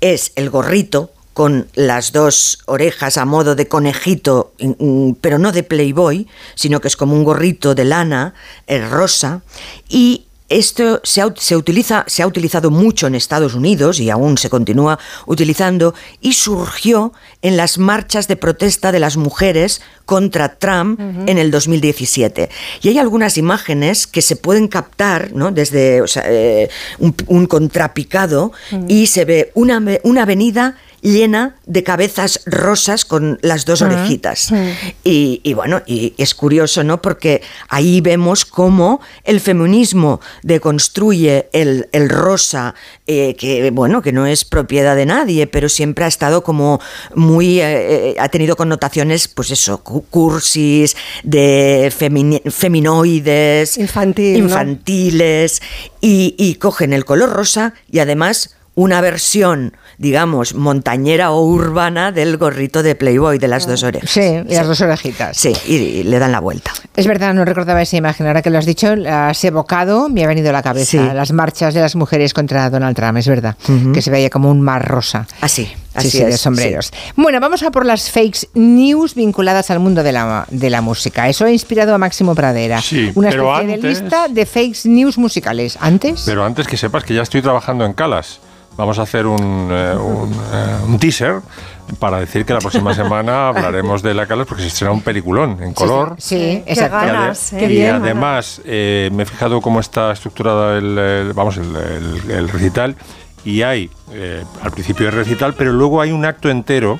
Es 0.00 0.32
el 0.36 0.50
gorrito 0.50 1.12
con 1.34 1.68
las 1.74 2.12
dos 2.12 2.60
orejas 2.66 3.18
a 3.18 3.24
modo 3.24 3.54
de 3.54 3.68
conejito, 3.68 4.54
mm, 4.58 4.84
mm, 4.84 5.14
pero 5.20 5.38
no 5.38 5.52
de 5.52 5.64
Playboy, 5.64 6.28
sino 6.54 6.80
que 6.80 6.88
es 6.88 6.96
como 6.96 7.14
un 7.14 7.24
gorrito 7.24 7.74
de 7.74 7.84
lana 7.84 8.34
eh, 8.66 8.86
rosa. 8.86 9.42
Y 9.88 10.26
esto 10.48 11.00
se 11.04 11.22
ha, 11.22 11.32
se 11.36 11.56
utiliza, 11.56 12.04
se 12.06 12.22
ha 12.22 12.26
utilizado 12.26 12.70
mucho 12.70 13.06
en 13.06 13.14
Estados 13.14 13.54
Unidos 13.54 13.98
y 13.98 14.10
aún 14.10 14.36
se 14.36 14.50
continúa 14.50 14.98
utilizando 15.26 15.94
y 16.20 16.34
surgió 16.34 17.12
en 17.40 17.56
las 17.56 17.78
marchas 17.78 18.28
de 18.28 18.36
protesta 18.36 18.92
de 18.92 19.00
las 19.00 19.16
mujeres 19.16 19.80
contra 20.04 20.56
Trump 20.56 21.00
en 21.00 21.38
el 21.38 21.50
2017. 21.50 22.50
Y 22.82 22.88
hay 22.88 22.98
algunas 22.98 23.38
imágenes 23.38 24.06
que 24.06 24.20
se 24.20 24.36
pueden 24.36 24.68
captar 24.68 25.32
¿no? 25.32 25.50
desde 25.50 26.02
o 26.02 26.06
sea, 26.06 26.24
eh, 26.26 26.68
un, 26.98 27.14
un 27.26 27.46
contrapicado 27.46 28.52
y 28.86 29.06
se 29.06 29.24
ve 29.24 29.50
una, 29.54 29.82
una 30.02 30.22
avenida 30.22 30.76
llena 31.04 31.54
de 31.66 31.82
cabezas 31.84 32.40
rosas 32.46 33.04
con 33.04 33.38
las 33.42 33.64
dos 33.66 33.82
Ah, 33.82 33.86
orejitas. 33.86 34.50
Y, 35.04 35.40
y 35.44 35.52
bueno, 35.54 35.82
y 35.86 36.14
es 36.18 36.34
curioso, 36.34 36.82
¿no? 36.82 37.00
Porque 37.02 37.42
ahí 37.68 38.00
vemos 38.00 38.44
cómo 38.46 39.00
el 39.22 39.38
feminismo 39.40 40.20
deconstruye 40.42 41.48
el, 41.52 41.88
el 41.92 42.08
rosa, 42.08 42.74
eh, 43.06 43.36
que 43.38 43.70
bueno, 43.70 44.00
que 44.00 44.12
no 44.12 44.26
es 44.26 44.44
propiedad 44.46 44.96
de 44.96 45.04
nadie, 45.06 45.46
pero 45.46 45.68
siempre 45.68 46.06
ha 46.06 46.08
estado 46.08 46.42
como 46.42 46.80
muy, 47.14 47.60
eh, 47.60 48.10
eh, 48.10 48.16
ha 48.18 48.28
tenido 48.30 48.56
connotaciones, 48.56 49.28
pues 49.28 49.50
eso, 49.50 49.84
cu- 49.84 50.04
cursis, 50.08 50.96
de 51.22 51.92
femini- 51.96 52.42
feminoides, 52.50 53.76
Infantil, 53.76 54.38
¿no? 54.40 54.44
infantiles, 54.46 55.60
y, 56.00 56.34
y 56.38 56.54
cogen 56.56 56.92
el 56.94 57.04
color 57.04 57.30
rosa 57.30 57.74
y 57.90 57.98
además 57.98 58.56
una 58.76 59.00
versión, 59.00 59.76
digamos, 59.98 60.54
montañera 60.54 61.30
o 61.30 61.42
urbana 61.44 62.10
del 62.12 62.36
gorrito 62.36 62.82
de 62.82 62.94
Playboy 62.94 63.38
de 63.38 63.48
las 63.48 63.66
dos 63.66 63.82
orejas. 63.84 64.10
Sí, 64.10 64.20
y 64.20 64.54
las 64.54 64.66
dos 64.66 64.80
orejitas. 64.80 65.36
Sí, 65.36 65.52
y, 65.66 65.74
y 65.74 66.02
le 66.02 66.18
dan 66.18 66.32
la 66.32 66.40
vuelta. 66.40 66.72
Es 66.96 67.06
verdad, 67.06 67.34
no 67.34 67.44
recordaba 67.44 67.82
esa 67.82 67.96
imagen. 67.96 68.26
Ahora 68.26 68.42
que 68.42 68.50
lo 68.50 68.58
has 68.58 68.66
dicho, 68.66 68.96
la 68.96 69.28
has 69.28 69.44
evocado, 69.44 70.08
me 70.08 70.24
ha 70.24 70.28
venido 70.28 70.50
a 70.50 70.52
la 70.52 70.62
cabeza. 70.62 70.90
Sí. 70.90 70.98
Las 70.98 71.32
marchas 71.32 71.74
de 71.74 71.80
las 71.80 71.94
mujeres 71.96 72.34
contra 72.34 72.68
Donald 72.70 72.96
Trump, 72.96 73.16
es 73.18 73.28
verdad. 73.28 73.56
Que 73.92 74.02
se 74.02 74.10
veía 74.10 74.30
como 74.30 74.50
un 74.50 74.60
mar 74.60 74.86
rosa. 74.86 75.26
Así, 75.40 75.66
Sí, 75.66 76.08
así 76.08 76.10
sí, 76.10 76.24
de 76.24 76.30
es, 76.30 76.40
sombreros. 76.40 76.90
Bueno, 77.14 77.38
vamos 77.38 77.62
a 77.62 77.70
por 77.70 77.86
las 77.86 78.10
fakes 78.10 78.48
news 78.54 79.14
vinculadas 79.14 79.70
al 79.70 79.78
mundo 79.78 80.02
de 80.02 80.10
la, 80.10 80.44
de 80.50 80.68
la 80.68 80.80
música. 80.80 81.28
Eso 81.28 81.44
ha 81.44 81.52
inspirado 81.52 81.94
a 81.94 81.98
Máximo 81.98 82.34
Pradera. 82.34 82.82
Sí, 82.82 83.12
Una 83.14 83.28
especie 83.28 83.66
de 83.68 83.76
lista 83.76 84.26
de 84.28 84.44
fakes 84.44 84.80
news 84.88 85.16
musicales. 85.18 85.78
¿Antes? 85.80 86.24
Pero 86.26 86.44
antes 86.44 86.66
que 86.66 86.76
sepas 86.76 87.04
que 87.04 87.14
ya 87.14 87.22
estoy 87.22 87.42
trabajando 87.42 87.84
en 87.84 87.92
Calas. 87.92 88.40
Vamos 88.76 88.98
a 88.98 89.02
hacer 89.02 89.26
un, 89.26 89.68
eh, 89.70 89.94
un, 89.96 90.32
eh, 90.32 90.76
un 90.88 90.98
teaser 90.98 91.40
para 91.98 92.18
decir 92.18 92.44
que 92.44 92.52
la 92.52 92.58
próxima 92.58 92.92
semana 93.02 93.48
hablaremos 93.48 94.02
de 94.02 94.14
la 94.14 94.26
Calas 94.26 94.46
porque 94.46 94.62
se 94.62 94.68
estrena 94.68 94.92
un 94.92 95.00
peliculón 95.02 95.62
en 95.62 95.72
color. 95.74 96.16
Sí, 96.18 96.62
Qué 96.66 96.72
exacto. 96.72 96.96
ganas, 96.96 97.52
Y 97.52 97.56
¿eh? 97.56 97.58
ade- 97.66 97.72
y 97.74 97.84
además 97.86 98.60
eh, 98.64 99.10
me 99.12 99.22
he 99.22 99.26
fijado 99.26 99.60
cómo 99.60 99.78
está 99.80 100.10
estructurado 100.12 100.76
el, 100.76 100.98
el- 100.98 101.32
vamos, 101.34 101.56
el, 101.56 101.74
el- 101.76 102.30
el 102.30 102.48
recital 102.48 102.96
y 103.44 103.62
hay 103.62 103.90
eh, 104.12 104.42
al 104.62 104.70
principio 104.72 105.06
el 105.06 105.12
recital, 105.14 105.54
pero 105.54 105.72
luego 105.72 106.00
hay 106.00 106.10
un 106.10 106.24
acto 106.24 106.50
entero 106.50 106.98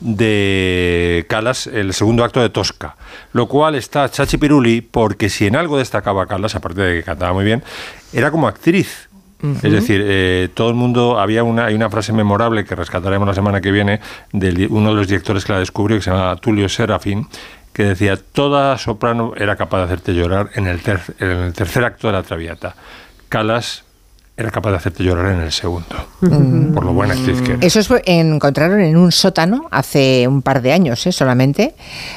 de 0.00 1.24
Calas, 1.28 1.66
el 1.66 1.92
segundo 1.94 2.24
acto 2.24 2.40
de 2.40 2.48
Tosca, 2.50 2.96
lo 3.32 3.46
cual 3.48 3.74
está 3.74 4.08
Chachi 4.10 4.36
Piruli 4.38 4.80
porque 4.82 5.28
si 5.30 5.46
en 5.46 5.56
algo 5.56 5.78
destacaba 5.78 6.26
Calas, 6.26 6.54
aparte 6.54 6.80
de 6.82 6.94
que 6.98 7.02
cantaba 7.04 7.32
muy 7.32 7.44
bien, 7.44 7.62
era 8.12 8.30
como 8.30 8.46
actriz. 8.48 9.05
Es 9.42 9.70
decir, 9.72 10.02
eh, 10.04 10.48
todo 10.54 10.70
el 10.70 10.74
mundo, 10.74 11.18
había 11.20 11.42
una, 11.44 11.66
hay 11.66 11.74
una 11.74 11.90
frase 11.90 12.12
memorable 12.12 12.64
que 12.64 12.74
rescataremos 12.74 13.28
la 13.28 13.34
semana 13.34 13.60
que 13.60 13.70
viene 13.70 14.00
de 14.32 14.66
uno 14.70 14.90
de 14.90 14.96
los 14.96 15.08
directores 15.08 15.44
que 15.44 15.52
la 15.52 15.58
descubrió, 15.58 15.96
que 15.98 16.02
se 16.02 16.10
llama 16.10 16.36
Tulio 16.36 16.68
Serafín, 16.68 17.28
que 17.72 17.84
decía, 17.84 18.16
toda 18.16 18.78
soprano 18.78 19.34
era 19.36 19.56
capaz 19.56 19.78
de 19.78 19.84
hacerte 19.84 20.14
llorar 20.14 20.50
en 20.54 20.66
el, 20.66 20.80
ter- 20.80 21.02
en 21.20 21.28
el 21.30 21.52
tercer 21.52 21.84
acto 21.84 22.06
de 22.08 22.14
la 22.14 22.22
Traviata. 22.22 22.74
Calas 23.28 23.84
era 24.38 24.50
capaz 24.50 24.70
de 24.72 24.76
hacerte 24.76 25.02
llorar 25.02 25.32
en 25.32 25.40
el 25.40 25.50
segundo, 25.52 25.86
por 26.20 26.84
lo 26.84 26.92
buena 26.92 27.14
actriz 27.14 27.40
que 27.40 27.52
era. 27.52 27.66
Eso 27.66 27.82
fue- 27.84 28.02
encontraron 28.04 28.80
en 28.80 28.96
un 28.96 29.10
sótano 29.10 29.66
hace 29.70 30.28
un 30.28 30.42
par 30.42 30.60
de 30.60 30.72
años 30.72 31.06
¿eh? 31.06 31.12
solamente 31.12 31.74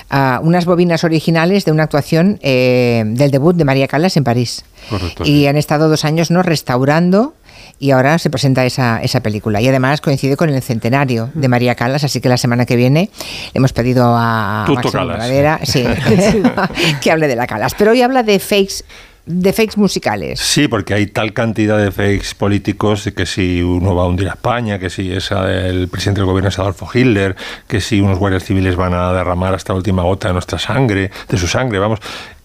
ah, 0.10 0.42
unas 0.44 0.66
bobinas 0.66 1.06
originales 1.06 1.64
de 1.64 1.72
una 1.72 1.84
actuación 1.84 2.38
eh, 2.42 3.04
del 3.06 3.32
debut 3.32 3.56
de 3.56 3.64
María 3.64 3.88
Callas 3.88 4.18
en 4.18 4.26
París. 4.26 4.66
Correcto, 4.90 5.24
Y 5.26 5.48
han 5.48 5.56
estado 5.56 5.88
dos 5.88 6.04
años 6.04 6.30
¿no? 6.30 6.44
restaurando 6.44 7.36
y 7.82 7.92
ahora 7.92 8.18
se 8.20 8.30
presenta 8.30 8.66
esa, 8.66 9.02
esa 9.02 9.22
película. 9.22 9.62
Y 9.62 9.70
además 9.70 10.02
coincide 10.02 10.36
con 10.36 10.50
el 10.50 10.62
centenario 10.62 11.30
de 11.34 11.48
María 11.48 11.76
Callas, 11.76 12.04
así 12.04 12.20
que 12.20 12.28
la 12.28 12.36
semana 12.36 12.66
que 12.66 12.76
viene 12.76 13.10
le 13.54 13.58
hemos 13.60 13.72
pedido 13.72 14.14
a 14.18 14.66
Tuto. 14.68 14.92
Pradera 14.92 15.62
sí, 15.64 15.86
que 17.02 17.12
hable 17.12 17.30
de 17.30 17.38
la 17.38 17.48
Callas. 17.48 17.74
Pero 17.78 17.92
hoy 17.92 18.02
habla 18.02 18.24
de 18.24 18.40
fakes, 18.40 18.84
de 19.26 19.54
fakes 19.54 19.78
musicales. 19.78 20.40
Sí, 20.40 20.68
porque 20.68 20.94
hay 20.94 21.08
tal 21.08 21.34
cantidad 21.34 21.78
de 21.78 21.92
fakes 21.92 22.36
políticos 22.38 23.10
que 23.16 23.26
si 23.26 23.62
uno 23.62 23.96
va 23.96 24.04
a 24.04 24.08
hundir 24.08 24.28
a 24.28 24.32
España, 24.32 24.80
que 24.80 24.90
si 24.90 25.12
es 25.12 25.32
el 25.32 25.88
presidente 25.88 26.22
del 26.22 26.28
gobierno 26.28 26.50
es 26.50 26.60
Adolfo 26.60 26.90
Hitler, 26.94 27.36
que 27.68 27.82
si 27.82 28.02
unos 28.02 28.18
guardias 28.18 28.44
civiles 28.44 28.76
van 28.76 28.94
a 28.94 29.14
derramar 29.14 29.54
hasta 29.54 29.74
la 29.74 29.78
última 29.78 30.04
gota 30.04 30.28
de 30.30 30.34
nuestra 30.34 30.58
sangre, 30.58 31.12
de 31.28 31.38
su 31.38 31.48
sangre, 31.48 31.80
vamos, 31.80 32.00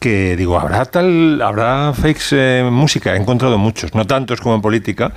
que 0.05 0.37
digo, 0.37 0.61
habrá 0.61 0.85
tal, 0.85 1.41
habrá 1.41 1.95
fakes 1.95 2.37
eh, 2.37 2.59
en 2.59 2.71
música, 2.71 3.15
he 3.15 3.17
encontrado 3.17 3.57
muchos, 3.57 3.95
no 3.95 4.07
tantos 4.07 4.39
como 4.39 4.55
en 4.55 4.61
política, 4.61 5.15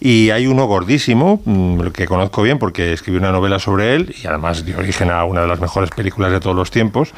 y 0.00 0.30
hay 0.30 0.46
uno 0.46 0.64
gordísimo, 0.64 1.42
mm, 1.44 1.88
que 1.88 2.06
conozco 2.06 2.40
bien 2.40 2.58
porque 2.58 2.94
escribí 2.94 3.18
una 3.18 3.32
novela 3.32 3.58
sobre 3.58 3.94
él 3.94 4.16
y 4.18 4.26
además 4.26 4.64
dio 4.64 4.78
origen 4.78 5.10
a 5.10 5.24
una 5.24 5.42
de 5.42 5.46
las 5.46 5.60
mejores 5.60 5.90
películas 5.90 6.32
de 6.32 6.40
todos 6.40 6.56
los 6.56 6.70
tiempos, 6.70 7.10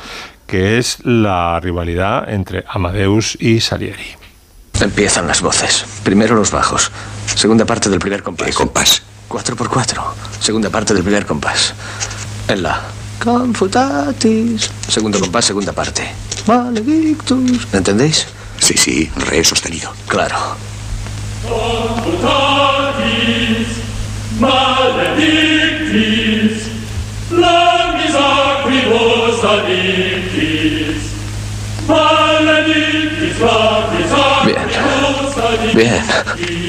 que 0.49 0.79
es 0.79 0.99
la 1.05 1.61
rivalidad 1.61 2.29
entre 2.29 2.65
Amadeus 2.67 3.39
y 3.41 3.61
Salieri. 3.61 4.17
Empiezan 4.81 5.29
las 5.29 5.43
voces. 5.43 5.85
Primero 6.03 6.35
los 6.35 6.51
bajos. 6.51 6.91
Segunda 7.37 7.65
parte 7.65 7.89
del 7.89 8.01
primer 8.01 8.25
compás. 8.25 8.49
¿Qué 8.49 8.53
compás? 8.53 9.01
4 9.29 9.55
por 9.55 9.69
4 9.69 10.03
Segunda 10.41 10.71
parte 10.71 10.93
del 10.93 11.05
primer 11.05 11.25
compás. 11.25 11.73
En 12.49 12.65
la. 12.65 12.81
Confutatis. 13.23 14.73
Segundo 14.89 15.21
compás, 15.21 15.45
segunda 15.45 15.73
parte. 15.73 16.32
Maledictus. 16.47 17.69
¿Me 17.73 17.79
entendéis? 17.79 18.27
Sí, 18.59 18.75
sí, 18.77 19.11
re 19.29 19.45
sostenido. 19.45 19.93
Claro. 20.09 20.37
Maledictis. 22.23 23.69
Maledictis, 24.41 25.83
acribos 32.49 33.93
Bien. 35.75 35.95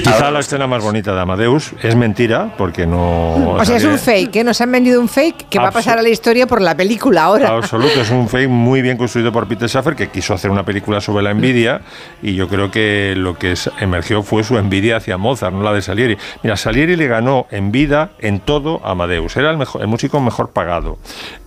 Quizá 0.03 0.31
la 0.31 0.39
escena 0.39 0.67
más 0.67 0.83
bonita 0.83 1.13
de 1.13 1.21
Amadeus 1.21 1.73
es 1.81 1.95
mentira, 1.95 2.53
porque 2.57 2.85
no. 2.85 3.55
O 3.55 3.65
sea, 3.65 3.77
es 3.77 3.83
un 3.83 3.97
fake, 3.97 4.37
¿eh? 4.37 4.43
Nos 4.43 4.61
han 4.61 4.71
vendido 4.71 4.99
un 5.01 5.09
fake 5.09 5.49
que 5.49 5.59
va 5.59 5.69
a 5.69 5.71
pasar 5.71 5.97
a 5.97 6.01
la 6.01 6.09
historia 6.09 6.47
por 6.47 6.61
la 6.61 6.75
película 6.75 7.23
ahora. 7.23 7.49
Absoluto, 7.49 8.01
es 8.01 8.09
un 8.09 8.27
fake 8.27 8.49
muy 8.49 8.81
bien 8.81 8.97
construido 8.97 9.31
por 9.31 9.47
Peter 9.47 9.67
Schaffer 9.69 9.95
que 9.95 10.09
quiso 10.09 10.33
hacer 10.33 10.51
una 10.51 10.63
película 10.63 11.01
sobre 11.01 11.23
la 11.23 11.31
envidia 11.31 11.81
y 12.21 12.35
yo 12.35 12.47
creo 12.47 12.71
que 12.71 13.13
lo 13.17 13.37
que 13.37 13.55
emergió 13.79 14.23
fue 14.23 14.43
su 14.43 14.57
envidia 14.57 14.97
hacia 14.97 15.17
Mozart, 15.17 15.53
no 15.53 15.63
la 15.63 15.73
de 15.73 15.81
Salieri. 15.81 16.17
Mira, 16.43 16.55
Salieri 16.55 16.95
le 16.95 17.07
ganó 17.07 17.47
en 17.51 17.71
vida 17.71 18.11
en 18.19 18.39
todo 18.39 18.81
a 18.83 18.91
Amadeus. 18.91 19.35
Era 19.37 19.51
el, 19.51 19.57
mejor, 19.57 19.81
el 19.81 19.87
músico 19.87 20.19
mejor 20.19 20.51
pagado 20.51 20.97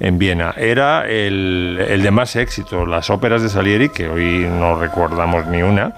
en 0.00 0.18
Viena. 0.18 0.54
Era 0.56 1.06
el, 1.08 1.84
el 1.88 2.02
de 2.02 2.10
más 2.10 2.36
éxito. 2.36 2.86
Las 2.86 3.10
óperas 3.10 3.42
de 3.42 3.48
Salieri, 3.48 3.88
que 3.88 4.08
hoy 4.16 4.46
no 4.48 4.78
recordamos 4.78 5.46
ni 5.46 5.62
una, 5.62 5.94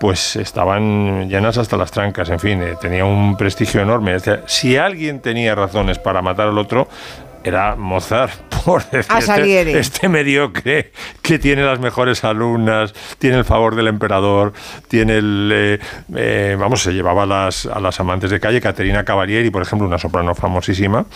pues 0.00 0.36
estaban 0.36 1.28
llenas 1.28 1.58
hasta 1.58 1.76
las 1.76 1.90
trancas, 1.90 2.30
en 2.30 2.40
fin, 2.40 2.62
eh, 2.62 2.74
tenía 2.80 3.04
un 3.04 3.36
prestigio 3.36 3.80
enorme. 3.80 4.14
O 4.14 4.20
sea, 4.20 4.42
si 4.46 4.76
alguien 4.76 5.20
tenía 5.20 5.54
razones 5.54 5.98
para 5.98 6.22
matar 6.22 6.48
al 6.48 6.58
otro, 6.58 6.88
era 7.44 7.76
Mozart, 7.76 8.32
por 8.64 8.84
decir, 8.90 9.16
este, 9.16 9.78
este 9.78 10.08
mediocre 10.08 10.92
que 11.22 11.38
tiene 11.38 11.62
las 11.62 11.78
mejores 11.78 12.24
alumnas, 12.24 12.94
tiene 13.18 13.38
el 13.38 13.44
favor 13.44 13.74
del 13.74 13.88
emperador, 13.88 14.52
tiene 14.88 15.18
el... 15.18 15.50
eh, 15.52 15.78
eh, 16.14 16.56
vamos, 16.58 16.82
se 16.82 16.92
llevaba 16.92 17.22
a 17.24 17.26
las, 17.26 17.66
a 17.66 17.80
las 17.80 17.98
amantes 18.00 18.30
de 18.30 18.40
calle, 18.40 18.60
Caterina 18.60 19.04
Cavalieri, 19.04 19.50
por 19.50 19.62
ejemplo, 19.62 19.86
una 19.86 19.98
soprano 19.98 20.34
famosísima, 20.34 21.06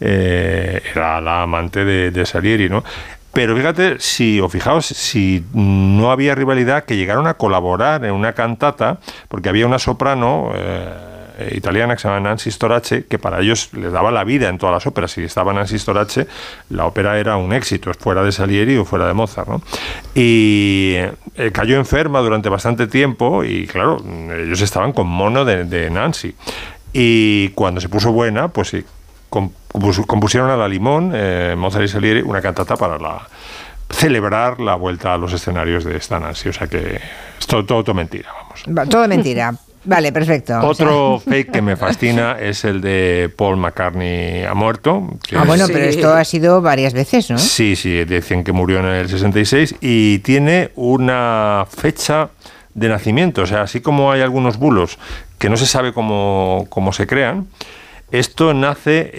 eh, 0.00 0.82
era 0.94 1.20
la 1.20 1.42
amante 1.42 1.84
de, 1.84 2.10
de 2.10 2.26
Salieri, 2.26 2.68
¿no? 2.68 2.84
Pero 3.32 3.56
fíjate, 3.56 4.00
si, 4.00 4.40
o 4.40 4.48
fijaos, 4.48 4.86
si 4.86 5.44
no 5.52 6.10
había 6.10 6.34
rivalidad, 6.34 6.84
que 6.84 6.96
llegaron 6.96 7.26
a 7.26 7.34
colaborar 7.34 8.04
en 8.04 8.12
una 8.12 8.32
cantata, 8.32 8.98
porque 9.28 9.48
había 9.48 9.66
una 9.66 9.78
soprano 9.78 10.50
eh, 10.54 11.52
italiana 11.54 11.94
que 11.94 12.02
se 12.02 12.08
llama 12.08 12.20
Nancy 12.20 12.50
Storace, 12.50 13.06
que 13.06 13.18
para 13.20 13.40
ellos 13.40 13.70
les 13.72 13.92
daba 13.92 14.10
la 14.10 14.24
vida 14.24 14.48
en 14.48 14.58
todas 14.58 14.72
las 14.74 14.86
óperas. 14.86 15.12
Si 15.12 15.22
estaba 15.22 15.52
Nancy 15.52 15.78
Storace, 15.78 16.26
la 16.70 16.86
ópera 16.86 17.18
era 17.20 17.36
un 17.36 17.52
éxito, 17.52 17.92
fuera 17.94 18.24
de 18.24 18.32
Salieri 18.32 18.76
o 18.76 18.84
fuera 18.84 19.06
de 19.06 19.14
Mozart. 19.14 19.48
¿no? 19.48 19.62
Y 20.14 20.96
eh, 21.36 21.50
cayó 21.52 21.76
enferma 21.76 22.18
durante 22.20 22.48
bastante 22.48 22.88
tiempo 22.88 23.44
y, 23.44 23.66
claro, 23.68 24.02
ellos 24.36 24.60
estaban 24.60 24.92
con 24.92 25.06
mono 25.06 25.44
de, 25.44 25.64
de 25.64 25.88
Nancy. 25.88 26.34
Y 26.92 27.50
cuando 27.50 27.80
se 27.80 27.88
puso 27.88 28.10
buena, 28.12 28.48
pues 28.48 28.68
sí, 28.68 28.84
compus- 29.30 29.54
compusieron 30.06 30.50
a 30.50 30.56
la 30.56 30.68
Limón, 30.68 31.12
eh, 31.14 31.54
Mozart 31.56 31.84
y 31.84 31.88
Salieri, 31.88 32.22
una 32.22 32.40
cantata 32.40 32.76
para 32.76 32.98
la 32.98 33.26
celebrar 33.88 34.60
la 34.60 34.74
vuelta 34.76 35.14
a 35.14 35.18
los 35.18 35.32
escenarios 35.32 35.84
de 35.84 35.96
esta 35.96 36.20
Nancy. 36.20 36.48
O 36.48 36.52
sea 36.52 36.66
que 36.66 37.00
es 37.38 37.46
todo, 37.46 37.64
todo, 37.64 37.82
todo 37.84 37.94
mentira. 37.94 38.28
Va, 38.76 38.86
Todo 38.86 39.06
mentira. 39.08 39.54
Vale, 39.82 40.12
perfecto. 40.12 40.58
O 40.58 40.60
sea- 40.60 40.68
Otro 40.86 41.20
fake 41.26 41.50
que 41.52 41.62
me 41.62 41.74
fascina 41.76 42.36
es 42.38 42.64
el 42.64 42.80
de 42.82 43.32
Paul 43.34 43.56
McCartney 43.56 44.44
ha 44.44 44.52
muerto. 44.54 45.08
Ah, 45.34 45.44
bueno, 45.46 45.64
es- 45.64 45.70
pero 45.70 45.84
esto 45.86 46.12
ha 46.14 46.24
sido 46.24 46.60
varias 46.60 46.92
veces, 46.92 47.30
¿no? 47.30 47.38
Sí, 47.38 47.76
sí, 47.76 48.04
dicen 48.04 48.44
que 48.44 48.52
murió 48.52 48.78
en 48.80 48.86
el 48.86 49.08
66 49.08 49.76
y 49.80 50.18
tiene 50.20 50.70
una 50.76 51.64
fecha 51.68 52.28
de 52.74 52.88
nacimiento. 52.90 53.42
O 53.42 53.46
sea, 53.46 53.62
así 53.62 53.80
como 53.80 54.12
hay 54.12 54.20
algunos 54.20 54.58
bulos 54.58 54.98
que 55.38 55.48
no 55.48 55.56
se 55.56 55.66
sabe 55.66 55.92
cómo, 55.94 56.66
cómo 56.68 56.92
se 56.92 57.06
crean, 57.06 57.46
esto 58.12 58.52
nace 58.54 59.10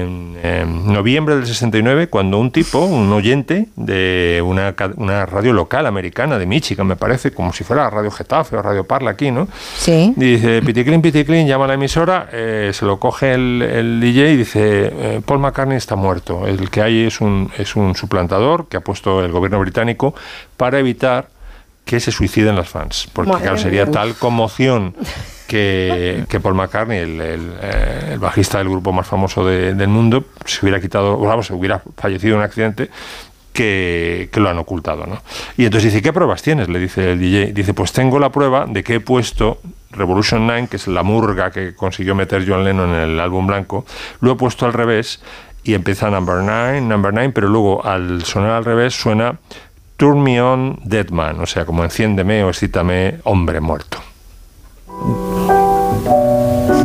en, 0.00 0.38
en 0.42 0.92
noviembre 0.92 1.36
del 1.36 1.46
69 1.46 2.08
cuando 2.08 2.38
un 2.38 2.50
tipo, 2.50 2.80
un 2.80 3.12
oyente 3.12 3.68
de 3.76 4.42
una, 4.44 4.74
una 4.96 5.26
radio 5.26 5.52
local 5.52 5.86
americana 5.86 6.38
de 6.38 6.46
Michigan, 6.46 6.86
me 6.86 6.96
parece, 6.96 7.32
como 7.32 7.52
si 7.52 7.64
fuera 7.64 7.90
Radio 7.90 8.10
Getafe 8.10 8.56
o 8.56 8.62
Radio 8.62 8.84
Parla 8.84 9.10
aquí, 9.10 9.30
¿no? 9.30 9.48
Sí. 9.76 10.14
Dice, 10.16 10.62
Piticlin, 10.62 11.02
Piticlin, 11.02 11.46
llama 11.46 11.66
a 11.66 11.68
la 11.68 11.74
emisora, 11.74 12.28
eh, 12.32 12.70
se 12.72 12.86
lo 12.86 12.98
coge 12.98 13.34
el, 13.34 13.62
el 13.62 14.00
DJ 14.00 14.32
y 14.32 14.36
dice, 14.36 14.92
eh, 14.94 15.20
Paul 15.24 15.40
McCartney 15.40 15.76
está 15.76 15.94
muerto. 15.94 16.46
El 16.46 16.70
que 16.70 16.80
hay 16.80 17.04
es 17.04 17.20
un, 17.20 17.50
es 17.58 17.76
un 17.76 17.94
suplantador 17.94 18.68
que 18.68 18.78
ha 18.78 18.80
puesto 18.80 19.24
el 19.24 19.30
gobierno 19.32 19.60
británico 19.60 20.14
para 20.56 20.78
evitar 20.78 21.28
que 21.84 22.00
se 22.00 22.10
suiciden 22.10 22.56
las 22.56 22.68
fans. 22.68 23.08
Porque 23.12 23.32
Madre 23.32 23.44
claro, 23.44 23.58
sería 23.58 23.90
tal 23.90 24.14
conmoción 24.14 24.94
que, 25.48 26.38
Paul 26.40 26.54
McCartney, 26.54 26.98
eh, 26.98 28.10
el 28.12 28.18
bajista 28.20 28.58
del 28.58 28.68
grupo 28.68 28.92
más 28.92 29.06
famoso 29.06 29.44
de- 29.44 29.74
del 29.74 29.88
mundo, 29.88 30.26
se 30.44 30.64
hubiera 30.64 30.80
quitado, 30.80 31.18
vamos, 31.18 31.50
hubiera 31.50 31.82
fallecido 31.96 32.34
en 32.34 32.38
un 32.40 32.44
accidente 32.44 32.90
que, 33.52 34.28
que 34.30 34.38
lo 34.40 34.48
han 34.50 34.58
ocultado. 34.58 35.06
¿no? 35.06 35.20
Y 35.56 35.64
entonces 35.64 35.92
dice, 35.92 36.02
¿qué 36.02 36.12
pruebas 36.12 36.42
tienes? 36.42 36.68
Le 36.68 36.78
dice 36.78 37.12
el 37.12 37.18
DJ. 37.18 37.52
Dice, 37.52 37.74
pues 37.74 37.92
tengo 37.92 38.18
la 38.20 38.30
prueba 38.30 38.66
de 38.68 38.84
que 38.84 38.96
he 38.96 39.00
puesto 39.00 39.60
Revolution 39.90 40.46
9, 40.46 40.68
que 40.70 40.76
es 40.76 40.86
la 40.86 41.02
murga 41.02 41.50
que 41.50 41.74
consiguió 41.74 42.14
meter 42.14 42.44
John 42.46 42.62
Lennon 42.62 42.90
en 42.90 43.00
el 43.00 43.20
álbum 43.20 43.46
blanco, 43.46 43.84
lo 44.20 44.32
he 44.32 44.36
puesto 44.36 44.66
al 44.66 44.72
revés 44.74 45.20
y 45.64 45.74
empieza 45.74 46.08
number 46.10 46.36
9, 46.36 46.82
number 46.82 47.12
9, 47.12 47.32
pero 47.34 47.48
luego 47.48 47.84
al 47.84 48.22
sonar 48.24 48.50
al 48.50 48.64
revés 48.64 48.94
suena 48.94 49.38
Turn 49.96 50.22
me 50.22 50.40
on, 50.40 50.78
dead 50.84 51.08
man, 51.10 51.40
o 51.40 51.46
sea, 51.46 51.64
como 51.64 51.82
enciéndeme 51.82 52.44
o 52.44 52.50
excítame, 52.50 53.16
hombre 53.24 53.60
muerto. 53.60 53.98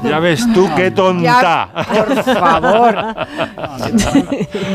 Ya 0.04 0.18
ves 0.18 0.46
tú 0.54 0.68
qué 0.76 0.90
tonta. 0.90 1.68
Ya, 1.74 2.04
por 2.04 2.22
favor. 2.24 2.96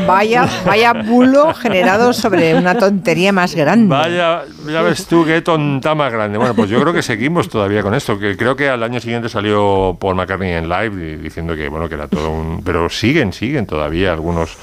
Vaya, 0.06 0.48
vaya 0.66 0.92
bulo 0.92 1.52
generado 1.54 2.12
sobre 2.12 2.54
una 2.54 2.76
tontería 2.76 3.32
más 3.32 3.54
grande. 3.54 3.88
Vaya, 3.88 4.42
ya 4.70 4.82
ves 4.82 5.06
tú 5.06 5.24
qué 5.24 5.40
tonta 5.42 5.94
más 5.94 6.12
grande. 6.12 6.38
Bueno, 6.38 6.54
pues 6.54 6.70
yo 6.70 6.80
creo 6.80 6.92
que 6.92 7.02
seguimos 7.02 7.48
todavía 7.48 7.82
con 7.82 7.94
esto. 7.94 8.18
Que 8.18 8.36
creo 8.36 8.56
que 8.56 8.68
al 8.68 8.82
año 8.82 9.00
siguiente 9.00 9.28
salió 9.28 9.96
Paul 10.00 10.14
McCartney 10.16 10.52
en 10.52 10.68
live 10.68 11.18
diciendo 11.18 11.54
que 11.56 11.68
bueno 11.68 11.88
que 11.88 11.94
era 11.94 12.08
todo 12.08 12.30
un. 12.30 12.62
Pero 12.64 12.88
siguen, 12.88 13.32
siguen 13.32 13.66
todavía 13.66 14.12
algunos 14.12 14.56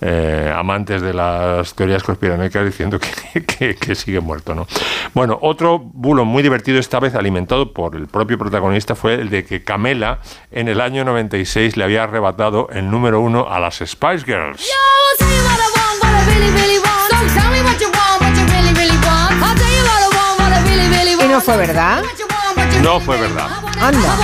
eh, 0.00 0.52
amantes 0.54 1.02
de 1.02 1.14
las 1.14 1.74
teorías 1.74 2.02
conspiranoicas 2.02 2.64
diciendo 2.64 2.98
que, 2.98 3.42
que- 3.44 3.74
que 3.76 3.94
sigue 3.94 4.20
muerto, 4.20 4.54
¿no? 4.54 4.66
Bueno, 5.14 5.38
otro 5.42 5.78
bulo 5.78 6.24
muy 6.24 6.42
divertido 6.42 6.78
esta 6.78 7.00
vez 7.00 7.14
alimentado 7.14 7.43
por 7.46 7.96
el 7.96 8.06
propio 8.06 8.38
protagonista 8.38 8.94
fue 8.94 9.14
el 9.14 9.30
de 9.30 9.44
que 9.44 9.62
Camela 9.62 10.20
en 10.50 10.68
el 10.68 10.80
año 10.80 11.04
96 11.04 11.76
le 11.76 11.84
había 11.84 12.04
arrebatado 12.04 12.68
el 12.72 12.90
número 12.90 13.20
uno 13.20 13.48
a 13.48 13.60
las 13.60 13.76
Spice 13.76 14.24
Girls. 14.24 14.66
Y 21.20 21.28
no 21.28 21.40
fue 21.40 21.56
verdad. 21.56 22.02
No 22.82 23.00
fue 23.00 23.18
verdad. 23.18 23.48
Anda. 23.80 24.16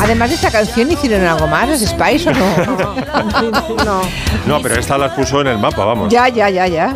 Además 0.00 0.30
de 0.30 0.36
esta 0.36 0.50
canción, 0.50 0.90
¿hicieron 0.90 1.26
algo 1.26 1.46
más 1.46 1.68
los 1.68 1.80
Spice 1.80 2.30
o 2.30 2.32
no? 2.32 3.84
no. 3.84 4.02
No, 4.46 4.62
pero 4.62 4.76
esta 4.76 4.96
las 4.96 5.12
puso 5.12 5.42
en 5.42 5.48
el 5.48 5.58
mapa, 5.58 5.84
vamos. 5.84 6.10
Ya, 6.10 6.28
ya, 6.28 6.48
ya, 6.48 6.66
ya. 6.66 6.94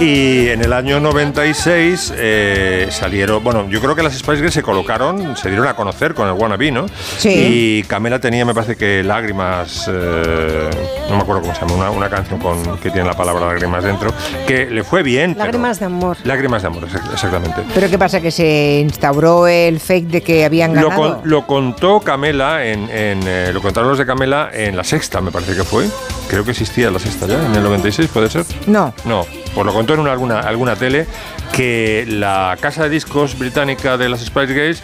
Y 0.00 0.48
en 0.48 0.62
el 0.64 0.72
año 0.72 0.98
96 0.98 2.14
eh, 2.16 2.86
salieron, 2.90 3.44
bueno, 3.44 3.68
yo 3.68 3.80
creo 3.82 3.94
que 3.94 4.02
las 4.02 4.14
Spice 4.14 4.38
Girls 4.38 4.54
se 4.54 4.62
colocaron, 4.62 5.36
se 5.36 5.50
dieron 5.50 5.66
a 5.68 5.74
conocer 5.76 6.14
con 6.14 6.26
el 6.26 6.32
Wannabe, 6.32 6.70
¿no? 6.70 6.86
Sí. 7.18 7.28
Y 7.28 7.82
Camela 7.82 8.18
tenía, 8.18 8.46
me 8.46 8.54
parece 8.54 8.76
que 8.76 9.02
lágrimas, 9.04 9.90
eh, 9.92 10.70
no 11.10 11.16
me 11.16 11.22
acuerdo 11.22 11.42
cómo 11.42 11.54
se 11.54 11.60
llama, 11.60 11.74
una, 11.74 11.90
una 11.90 12.08
canción 12.08 12.40
con, 12.40 12.78
que 12.78 12.90
tiene 12.90 13.06
la 13.08 13.14
palabra 13.14 13.44
lágrimas 13.48 13.84
dentro, 13.84 14.10
que 14.46 14.70
le 14.70 14.82
fue 14.84 15.02
bien. 15.02 15.32
pero- 15.34 15.44
Lágrimas 15.44 15.78
de 15.80 15.84
amor. 15.84 16.16
lágrimas 16.24 16.62
de 16.62 16.68
amor, 16.68 16.88
exac- 16.88 17.12
exactamente. 17.12 17.60
¿Pero 17.74 17.90
qué 17.90 17.98
pasa? 17.98 18.22
¿Que 18.22 18.30
se 18.30 18.80
instauró 18.82 19.46
el 19.48 19.80
fake 19.80 20.06
de 20.08 20.22
que 20.22 20.46
habían 20.46 20.74
Lo, 20.74 20.88
ganado? 20.88 21.20
con- 21.20 21.28
lo 21.30 21.46
contó 21.46 22.00
Camela, 22.00 22.64
en, 22.64 22.88
en, 22.88 23.20
eh, 23.26 23.50
lo 23.52 23.60
contaron 23.60 23.90
los 23.90 23.98
de 23.98 24.06
Camela 24.06 24.48
en 24.50 24.78
la 24.78 24.84
sexta, 24.84 25.20
me 25.20 25.30
parece 25.30 25.54
que 25.54 25.62
fue. 25.64 25.84
Creo 26.30 26.42
que 26.42 26.52
existía 26.52 26.90
la 26.90 26.98
sexta 26.98 27.26
ya, 27.26 27.44
en 27.44 27.54
el 27.54 27.62
96, 27.62 28.08
¿puede 28.10 28.30
ser? 28.30 28.46
No. 28.66 28.94
No, 29.04 29.26
pues 29.54 29.66
lo 29.66 29.72
contó 29.72 29.94
en 29.94 30.00
una- 30.00 30.12
alguna, 30.12 30.40
alguna 30.40 30.76
tele 30.76 31.06
que 31.52 32.04
la 32.08 32.56
casa 32.60 32.84
de 32.84 32.90
discos 32.90 33.38
británica 33.38 33.96
de 33.96 34.08
las 34.08 34.20
Spice 34.20 34.48
Girls 34.54 34.82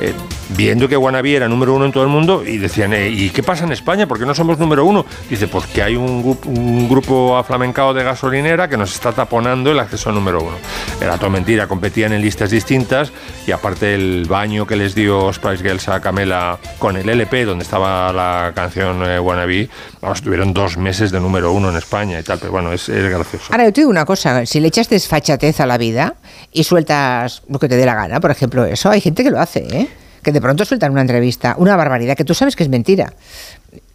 eh, 0.00 0.14
viendo 0.56 0.88
que 0.88 0.96
Wannabe 0.96 1.34
era 1.34 1.48
número 1.48 1.74
uno 1.74 1.84
en 1.84 1.92
todo 1.92 2.02
el 2.02 2.08
mundo 2.08 2.42
y 2.44 2.58
decían, 2.58 2.92
eh, 2.92 3.08
¿y 3.08 3.30
qué 3.30 3.42
pasa 3.42 3.64
en 3.64 3.72
España? 3.72 4.06
¿Por 4.06 4.18
qué 4.18 4.26
no 4.26 4.34
somos 4.34 4.58
número 4.58 4.84
uno? 4.84 5.04
Dice, 5.28 5.46
pues 5.46 5.66
que 5.66 5.82
hay 5.82 5.96
un, 5.96 6.38
un 6.46 6.88
grupo 6.88 7.36
aflamencado 7.36 7.94
de 7.94 8.02
gasolinera 8.02 8.68
que 8.68 8.76
nos 8.76 8.92
está 8.92 9.12
taponando 9.12 9.70
el 9.70 9.78
acceso 9.78 10.10
número 10.10 10.42
uno. 10.42 10.56
Era 11.00 11.18
todo 11.18 11.30
mentira, 11.30 11.66
competían 11.66 12.12
en 12.12 12.22
listas 12.22 12.50
distintas 12.50 13.12
y 13.46 13.52
aparte 13.52 13.94
el 13.94 14.26
baño 14.28 14.66
que 14.66 14.76
les 14.76 14.94
dio 14.94 15.32
Spice 15.32 15.62
Girls 15.62 15.88
a 15.88 16.00
Camela 16.00 16.58
con 16.78 16.96
el 16.96 17.08
LP 17.08 17.44
donde 17.44 17.64
estaba 17.64 18.12
la 18.12 18.52
canción 18.54 19.02
eh, 19.08 19.18
Wannabe, 19.18 19.68
vamos, 20.00 20.22
tuvieron 20.22 20.52
dos 20.52 20.76
meses 20.76 21.10
de 21.10 21.20
número 21.20 21.52
uno 21.52 21.70
en 21.70 21.76
España 21.76 22.18
y 22.18 22.22
tal, 22.22 22.38
pero 22.38 22.52
bueno, 22.52 22.72
es, 22.72 22.88
es 22.88 23.10
gracioso. 23.10 23.46
Ahora, 23.50 23.64
yo 23.64 23.72
te 23.72 23.82
digo 23.82 23.90
una 23.90 24.04
cosa, 24.04 24.46
si 24.46 24.60
le 24.60 24.68
echas 24.68 24.88
desfachatez 24.88 25.60
a 25.60 25.66
la 25.66 25.78
vida 25.78 26.14
y 26.52 26.64
sueltas 26.64 27.42
lo 27.48 27.58
que 27.58 27.68
te 27.68 27.76
dé 27.76 27.86
la 27.86 27.94
gana, 27.94 28.20
por 28.20 28.30
ejemplo, 28.30 28.64
eso, 28.64 28.90
hay 28.90 29.00
gente 29.00 29.22
que 29.22 29.30
lo 29.30 29.40
hace, 29.40 29.66
¿eh? 29.70 29.88
Que 30.22 30.32
de 30.32 30.40
pronto 30.40 30.64
sueltan 30.64 30.92
una 30.92 31.00
entrevista, 31.00 31.54
una 31.58 31.76
barbaridad, 31.76 32.16
que 32.16 32.24
tú 32.24 32.34
sabes 32.34 32.56
que 32.56 32.62
es 32.62 32.68
mentira. 32.68 33.12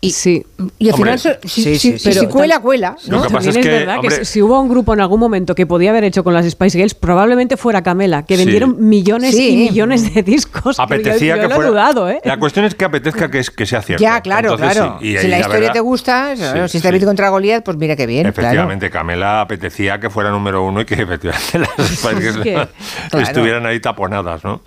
Y, 0.02 0.12
sí. 0.12 0.46
y 0.78 0.88
al 0.90 0.96
Hombre. 0.96 1.18
final, 1.18 1.40
si, 1.44 1.50
Sí, 1.50 1.64
si- 1.64 1.98
sí, 1.98 2.00
si 2.00 2.10
Pero 2.20 2.30
cuela, 2.30 2.60
cuela. 2.60 2.96
Lo 3.08 3.18
¿no? 3.18 3.24
que 3.24 3.30
pasa 3.34 3.46
También 3.46 3.50
es 3.50 3.58
es 3.58 3.64
que, 3.66 3.72
verdad 3.80 3.94
que 4.02 4.08
hombre- 4.08 4.26
si, 4.26 4.26
si 4.34 4.42
hubo 4.42 4.62
un 4.62 4.70
grupo 4.70 4.94
en 4.94 5.02
algún 5.02 5.20
momento 5.20 5.56
que 5.56 5.66
podía 5.66 5.90
haber 5.90 6.04
hecho 6.04 6.24
con 6.24 6.34
las 6.34 6.46
Spice 6.50 6.78
Girls, 6.78 6.94
probablemente 6.94 7.58
fuera 7.58 7.82
Camela, 7.82 8.24
que 8.24 8.38
Sí. 8.38 8.44
vendieron 8.44 8.88
millones 8.88 9.36
Sí. 9.36 9.50
y 9.50 9.56
millones 9.70 10.14
de 10.14 10.22
discos. 10.24 10.78
pero 10.78 11.02
yo- 11.02 11.10
Apetecía 11.10 11.36
yo 11.36 11.42
que 11.42 11.48
lo 11.50 11.56
fuera. 11.56 11.70
dudado, 11.72 12.10
¿eh? 12.10 12.22
La 12.24 12.38
cuestión 12.38 12.66
es 12.66 12.76
que 12.76 12.86
apetezca 12.86 13.30
que, 13.32 13.40
es- 13.40 13.50
que 13.50 13.66
sea 13.66 13.82
cierto. 13.82 14.02
Ya, 14.02 14.22
claro, 14.22 14.54
Entonces, 14.54 14.78
claro. 14.78 14.98
sí, 15.02 15.08
y- 15.08 15.18
si 15.18 15.26
y 15.28 15.30
la 15.30 15.40
historia 15.40 15.60
verdad- 15.60 15.74
te 15.74 15.80
gusta, 15.82 16.34
claro, 16.36 16.68
Sí, 16.68 16.72
si 16.74 16.78
está 16.78 16.90
sí. 16.90 16.94
David 16.94 17.06
contra 17.08 17.30
Goliat, 17.30 17.64
pues 17.66 17.78
mira 17.78 17.96
qué 17.96 18.06
bien. 18.06 18.22
claro. 18.32 18.40
Efectivamente, 18.40 18.90
Camela 18.90 19.42
apetecía 19.42 20.00
que 20.00 20.10
fuera 20.10 20.30
número 20.30 20.64
uno 20.64 20.82
y 20.82 20.86
que 20.86 20.94
efectivamente 21.02 21.60
las 21.60 21.70
Spice 21.90 22.22
Girls 22.22 22.38
que, 22.44 22.54
claro. 22.54 22.70
estuvieran 23.24 23.66
ahí 23.66 23.80
taponadas, 23.80 24.44
¿no? 24.44 24.62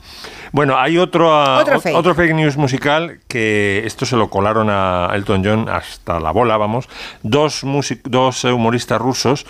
Bueno, 0.52 0.78
hay 0.78 0.98
otro, 0.98 1.34
ah, 1.34 1.58
Otro 1.60 1.76
ot- 1.76 1.82
fake. 1.82 1.96
otro 1.96 2.14
fake 2.14 2.34
news 2.34 2.56
musical 2.56 3.20
que 3.28 3.82
esto 3.84 4.06
se 4.06 4.16
lo 4.16 4.28
colaron 4.30 4.68
a 4.70 5.10
Elton 5.14 5.42
John 5.44 5.68
hasta 5.68 6.18
la 6.20 6.30
bola, 6.30 6.56
vamos. 6.56 6.88
Dos, 7.22 7.64
music- 7.64 8.02
dos 8.08 8.44
humoristas 8.44 9.00
rusos 9.00 9.46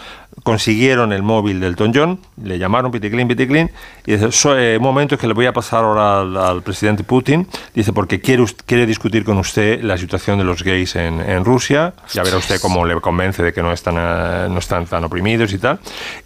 consiguieron 0.49 1.13
el 1.13 1.23
móvil 1.23 1.61
de 1.61 1.67
Elton 1.67 1.93
John, 1.95 2.19
le 2.43 2.59
llamaron 2.59 2.91
Piticlin, 2.91 3.29
Piticlin, 3.29 3.71
y 4.07 4.13
dice, 4.13 4.33
"So- 4.33 4.59
eh, 4.59 4.79
un 4.79 4.83
momento 4.83 5.15
es 5.17 5.21
que 5.21 5.27
le 5.27 5.35
voy 5.35 5.45
a 5.45 5.53
pasar 5.53 5.85
ahora 5.85 6.21
al, 6.21 6.35
al 6.39 6.63
presidente 6.63 7.05
Putin, 7.05 7.47
dice, 7.75 7.93
porque 7.93 8.19
quiere, 8.23 8.43
quiere 8.65 8.87
discutir 8.87 9.25
con 9.25 9.37
usted 9.37 9.83
la 9.83 9.99
situación 9.99 10.39
de 10.39 10.45
los 10.45 10.63
gays 10.63 10.97
en, 10.97 11.21
en 11.21 11.45
Rusia, 11.45 11.93
ya 12.15 12.23
verá 12.23 12.39
usted 12.39 12.59
cómo 12.63 12.87
le 12.87 12.99
convence 12.99 13.43
de 13.43 13.53
que 13.53 13.61
no 13.63 13.73
están, 13.73 13.97
eh, 13.99 14.49
no 14.49 14.59
están 14.59 14.87
tan 14.87 15.05
oprimidos 15.05 15.53
y 15.53 15.59
tal. 15.59 15.81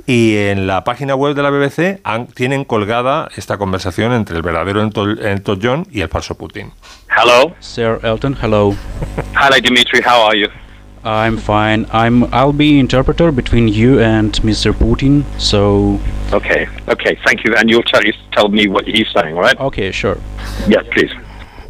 Y 0.06 0.36
en 0.36 0.68
la 0.68 0.84
página 0.84 1.16
web 1.16 1.34
de 1.34 1.42
la 1.42 1.50
BBC 1.50 2.00
han- 2.04 2.28
tienen 2.28 2.64
colgada 2.64 3.28
esta 3.36 3.58
conversación 3.58 4.12
entre 4.12 4.36
el 4.36 4.42
verdadero 4.42 4.80
Elton, 4.82 5.18
Elton 5.20 5.58
John 5.60 5.86
y 5.90 6.00
el 6.00 6.08
falso 6.08 6.36
Putin. 6.36 6.70
Hello. 7.10 7.56
Sir 7.58 7.98
Elton, 8.04 8.36
hello. 8.40 8.72
Hello, 9.34 9.56
Dimitri. 9.60 10.00
How 10.06 10.28
are 10.28 10.38
you? 10.40 10.46
I'm 11.03 11.38
fine. 11.38 11.85
I'm 11.91 12.25
I'll 12.34 12.51
be 12.53 12.79
interpreter 12.79 13.31
between 13.31 13.67
you 13.69 13.99
and 13.99 14.31
Mr. 14.43 14.73
Putin. 14.73 15.23
So 15.38 15.99
Okay. 16.34 16.67
Okay. 16.89 17.17
Thank 17.25 17.45
you. 17.45 17.55
And 17.55 17.69
you'll 17.69 17.84
tell 17.93 18.03
you 18.03 18.13
tell 18.31 18.49
me 18.49 18.67
what 18.67 18.85
he's 18.85 19.07
saying, 19.15 19.35
right? 19.35 19.57
Okay, 19.59 19.91
sure. 19.91 20.17
Yes, 20.67 20.84
please. 20.91 21.11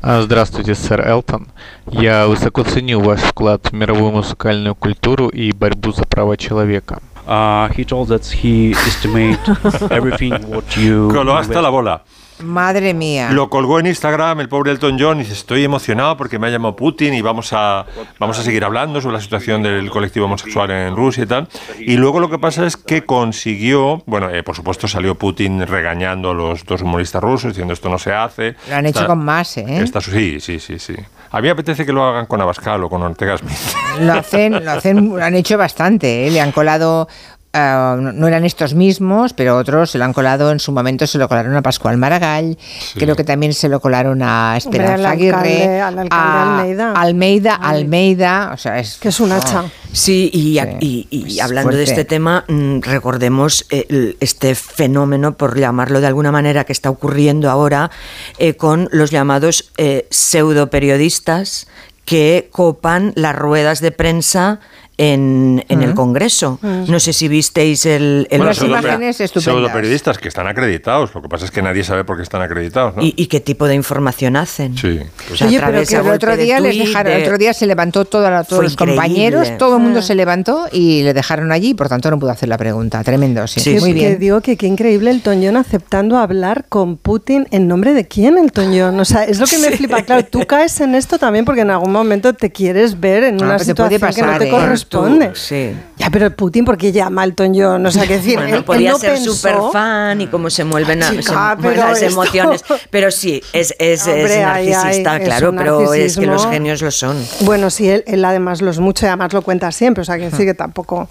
А, 0.02 0.22
Здравствуйте, 0.22 0.74
сэр 0.76 1.02
Элтон. 1.08 1.48
Я 1.92 2.28
высоко 2.28 2.64
ценю 2.64 3.00
ваш 3.02 3.20
вклад 3.20 3.68
в 3.70 3.74
мировую 3.74 4.12
музыкальную 4.12 4.76
культуру 4.76 5.28
и 5.28 5.52
борьбу 5.52 5.92
за 5.92 6.06
права 6.06 6.38
человека. 6.38 7.00
uh, 7.28 7.68
he 7.74 7.84
told 7.84 8.08
that 8.08 8.26
he 8.26 8.72
estimate 8.72 9.38
everything 9.92 10.32
what 10.50 10.78
you 10.78 11.10
Coló 11.12 11.36
hasta 11.36 11.62
la 11.62 11.70
bola. 11.70 12.02
Madre 12.41 12.93
mía. 12.95 13.31
Lo 13.31 13.49
colgó 13.51 13.79
en 13.79 13.87
Instagram 13.87 14.41
el 14.41 14.49
pobre 14.49 14.73
Elton 14.73 14.97
John 14.99 15.19
y 15.19 15.21
dice, 15.21 15.35
estoy 15.35 15.65
emocionado 15.65 16.17
porque 16.17 16.39
me 16.39 16.49
ha 16.49 16.51
llamado 16.51 16.75
Putin 16.75 17.15
y 17.15 17.23
vamos 17.23 17.53
a, 17.53 17.87
vamos 18.19 18.39
a 18.39 18.43
seguir 18.43 18.65
hablando 18.65 19.01
sobre 19.01 19.15
la 19.17 19.21
situación 19.23 19.63
del 19.63 19.91
colectivo 19.91 20.27
homosexual 20.27 20.71
en 20.71 20.97
Rusia 20.97 21.25
y 21.25 21.27
tal. 21.27 21.49
Y 21.79 21.97
luego 21.97 22.19
lo 22.21 22.29
que 22.29 22.39
pasa 22.39 22.67
es 22.67 22.77
que 22.77 23.05
consiguió, 23.05 24.03
bueno, 24.07 24.29
eh, 24.31 24.43
por 24.43 24.57
supuesto 24.57 24.89
salió 24.89 25.15
Putin 25.15 25.67
regañando 25.67 26.31
a 26.31 26.35
los 26.35 26.65
dos 26.65 26.83
humoristas 26.83 27.23
rusos 27.23 27.51
diciendo 27.53 27.75
esto 27.75 27.89
no 27.89 27.99
se 27.99 28.13
hace. 28.13 28.57
Lo 28.69 28.75
han 28.77 28.87
hecho 28.87 29.01
Está- 29.01 29.07
con 29.09 29.25
más, 29.25 29.57
¿eh? 29.59 29.83
está- 29.83 30.01
sí, 30.01 30.41
sí, 30.41 30.59
sí, 30.59 30.79
sí. 30.79 30.95
A 31.31 31.37
mí 31.37 31.43
me 31.43 31.51
apetece 31.51 31.87
que 31.87 31.93
lo 31.93 32.05
hagan 32.05 32.27
con 32.27 32.41
Abascal 32.41 32.83
o 32.85 32.91
con 32.91 33.03
Ortega 33.03 33.39
Smith. 33.39 33.53
Lo 34.01 34.13
hacen, 34.15 34.65
lo 34.65 34.71
hacen, 34.71 35.09
lo 35.17 35.23
han 35.25 35.35
hecho 35.35 35.57
bastante, 35.57 36.27
¿eh? 36.27 36.31
le 36.31 36.41
han 36.41 36.53
colado. 36.53 37.09
Ah, 37.53 37.97
no 38.01 38.27
eran 38.29 38.45
estos 38.45 38.75
mismos, 38.75 39.33
pero 39.33 39.57
otros 39.57 39.91
se 39.91 39.99
lo 39.99 40.05
han 40.05 40.13
colado 40.13 40.51
en 40.53 40.59
su 40.61 40.73
momento, 40.73 41.07
se 41.07 41.19
lo 41.19 41.29
colaron 41.29 41.55
a 41.57 41.63
Pascual 41.63 41.97
Maragall, 41.99 42.57
creo 42.95 43.15
que 43.17 43.25
también 43.25 43.53
se 43.55 43.69
lo 43.69 43.81
colaron 43.81 44.23
a 44.23 44.55
Esperanza 44.57 44.95
al 44.95 45.07
Aguirre, 45.07 45.37
alcalde- 45.37 45.81
al 45.81 45.99
alcalde 45.99 46.09
a 46.11 46.59
Almeida. 46.61 46.93
Almeida, 46.93 47.55
Almeida, 47.55 48.51
o 48.55 48.57
sea, 48.57 48.79
es 48.79 48.97
Que 48.99 49.09
es 49.09 49.21
un 49.21 49.33
hacha. 49.33 49.65
Sí, 49.93 50.31
y, 50.33 50.59
y- 50.81 51.07
y 51.11 51.41
hablando 51.41 51.77
de 51.77 51.83
este 51.85 52.05
tema, 52.07 52.45
mm, 52.49 52.81
recordemos 52.81 53.67
eh, 53.71 53.87
el- 53.91 54.17
este 54.21 54.55
fenómeno, 54.55 55.37
por 55.37 55.59
llamarlo 55.59 56.01
de 56.01 56.07
alguna 56.07 56.33
manera, 56.33 56.65
que 56.65 56.73
está 56.73 56.89
ocurriendo 56.91 57.51
ahora 57.51 57.91
eh, 58.39 58.55
con 58.55 58.89
los 58.93 59.11
llamados 59.11 59.71
eh, 59.77 60.07
pseudo 60.11 60.71
periodistas 60.71 61.67
que 62.05 62.49
copan 62.51 63.13
las 63.15 63.37
ruedas 63.37 63.81
de 63.81 63.93
prensa 63.93 64.59
en, 65.03 65.65
en 65.69 65.83
el 65.83 65.91
Mm. 65.93 65.95
Congreso. 65.95 66.59
Mm. 66.63 66.85
No 66.91 67.01
sé 67.01 67.13
si 67.13 67.29
visteis 67.29 67.85
el... 67.87 68.27
el 68.31 68.39
Bueno, 68.39 68.53
reportaje. 68.53 69.13
pseudo 69.13 69.73
periodistas 69.73 70.19
que 70.19 70.29
están 70.29 70.47
acreditados. 70.47 71.15
Lo 71.15 71.23
que 71.23 71.29
pasa 71.29 71.45
es 71.45 71.51
que 71.51 71.61
nadie 71.63 71.83
sabe 71.85 72.05
por 72.05 72.17
qué 72.17 72.23
están 72.23 72.41
acreditados, 72.43 72.97
¿no? 72.97 73.03
¿Y, 73.03 73.15
y 73.17 73.27
qué 73.27 73.41
tipo 73.41 73.67
de 73.67 73.75
información 73.75 74.37
hacen? 74.37 74.77
Sí. 74.77 75.01
A 75.41 75.45
Oye, 75.47 75.61
pero 75.61 75.83
que 75.87 75.95
el 75.97 76.09
otro 76.09 76.37
de 76.37 76.43
día 76.45 76.61
les 76.61 76.79
dejaron, 76.79 77.13
el 77.13 77.19
de- 77.21 77.25
otro 77.25 77.39
día 77.39 77.53
se 77.53 77.67
levantó 77.67 78.05
toda 78.05 78.31
la- 78.31 78.45
todos 78.45 78.57
Fue 78.57 78.65
los 78.65 78.73
increíble. 78.75 78.97
compañeros, 78.97 79.49
todo 79.59 79.77
el 79.77 79.83
mundo 79.83 79.99
Ah. 79.99 80.03
se 80.03 80.15
levantó 80.15 80.67
y 80.73 81.03
le 81.03 81.13
dejaron 81.15 81.53
allí, 81.53 81.75
por 81.75 81.89
tanto 81.89 82.11
no 82.11 82.19
pudo 82.19 82.31
hacer 82.31 82.49
la 82.49 82.59
pregunta. 82.59 83.03
Tremendo, 83.03 83.47
sí. 83.47 83.63
Que- 83.63 83.81
Muy 83.81 83.91
que 83.95 83.99
bien. 83.99 84.19
digo 84.19 84.41
que 84.41 84.57
qué 84.57 84.67
increíble 84.67 85.11
el 85.11 85.23
John 85.25 85.57
aceptando 85.57 86.17
hablar 86.19 86.67
con 86.69 86.97
Putin 86.97 87.47
en 87.51 87.67
nombre 87.69 87.93
de 87.95 88.07
quién 88.07 88.39
el 88.39 88.51
John. 88.55 88.99
O 89.01 89.05
sea, 89.05 89.25
es 89.25 89.39
lo 89.41 89.47
que 89.47 89.59
me 89.59 89.71
flipa. 89.77 90.03
Claro, 90.03 90.25
tú 90.25 90.41
caes 90.47 90.81
en 90.81 90.95
esto 90.95 91.19
también 91.19 91.45
porque 91.45 91.63
en 91.63 91.71
algún 91.71 91.93
momento 91.93 92.33
te 92.35 92.51
quieres 92.51 92.99
ver 93.01 93.25
en 93.25 93.35
Ah, 93.43 93.45
una 93.47 93.55
puede 93.57 93.65
situación 93.67 94.01
que 94.15 94.21
no 94.23 94.27
pasar, 94.29 94.39
te 94.39 94.49
¿eh? 94.49 94.51
corresponde. 94.51 94.92
Tú, 94.93 95.19
sí. 95.35 95.75
Ya, 95.97 96.11
pero 96.11 96.31
Putin, 96.35 96.65
¿por 96.65 96.77
qué 96.77 96.93
llama 96.93 97.23
al 97.23 97.35
John? 97.37 97.85
O 97.87 97.91
sea, 97.91 98.03
que 98.07 98.15
decir, 98.19 98.35
Bueno, 98.37 98.49
él, 98.51 98.55
él 98.57 98.65
podía 98.65 98.93
no 98.93 98.99
ser 98.99 99.19
súper 99.19 99.57
fan 99.73 100.21
y 100.21 100.27
cómo 100.29 100.51
se 100.51 100.65
mueven 100.65 101.03
a- 101.03 101.11
Chica, 101.11 101.23
se 101.23 101.33
mueven 101.33 101.59
pero 101.63 101.89
las 101.89 102.03
esto- 102.03 102.13
emociones. 102.13 102.65
Pero 102.91 103.11
sí, 103.11 103.43
es, 103.53 103.75
es, 103.79 104.07
Hombre, 104.07 104.41
narcisista, 104.43 105.13
ay, 105.15 105.25
claro, 105.25 105.53
pero 105.57 105.93
es 105.95 106.17
que 106.17 106.27
los 106.27 106.47
genios 106.47 106.83
lo 106.83 106.91
son. 106.91 107.17
Bueno, 107.41 107.71
sí, 107.71 107.89
él, 107.89 108.05
él 108.07 108.25
además 108.25 108.63
los 108.63 108.79
mucho 108.79 109.07
y 109.07 109.09
además 109.09 109.33
lo 109.33 109.43
cuenta 109.43 109.73
siempre. 109.73 110.03
O 110.03 110.05
sea, 110.05 110.17
que 110.19 110.25
decir 110.31 110.47
que 110.47 110.55
tampoco. 110.55 111.09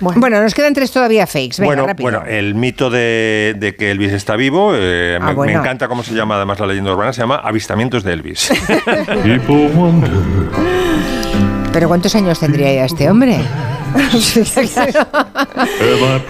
Bueno. 0.00 0.40
nos 0.42 0.54
quedan 0.54 0.72
tres 0.72 0.90
todavía 0.92 1.26
fakes. 1.26 1.56
Venga, 1.58 1.66
bueno, 1.66 1.86
rápido. 1.86 2.10
bueno, 2.10 2.24
el 2.26 2.54
mito 2.54 2.88
de, 2.88 3.54
de 3.58 3.76
que 3.76 3.90
Elvis 3.90 4.12
está 4.12 4.34
vivo, 4.36 4.72
eh, 4.74 5.18
Ah, 5.20 5.26
me, 5.26 5.34
bueno. 5.34 5.52
me 5.52 5.58
encanta 5.58 5.88
cómo 5.88 6.02
se 6.02 6.14
llama 6.14 6.36
además 6.36 6.58
la 6.58 6.66
leyenda 6.68 6.92
urbana, 6.92 7.12
se 7.12 7.20
llama 7.20 7.36
Avistamientos 7.44 8.02
de 8.02 8.12
Elvis. 8.14 8.50
Pero 11.72 11.88
¿cuántos 11.88 12.14
años 12.14 12.38
tendría 12.40 12.72
ya 12.74 12.84
este 12.84 13.08
hombre? 13.10 13.38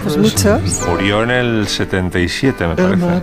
Pues 0.03 0.17
muchos. 0.17 0.61
Murió 0.87 1.23
en 1.23 1.31
el 1.31 1.67
77, 1.67 2.67
me 2.67 2.75
parece. 2.75 3.21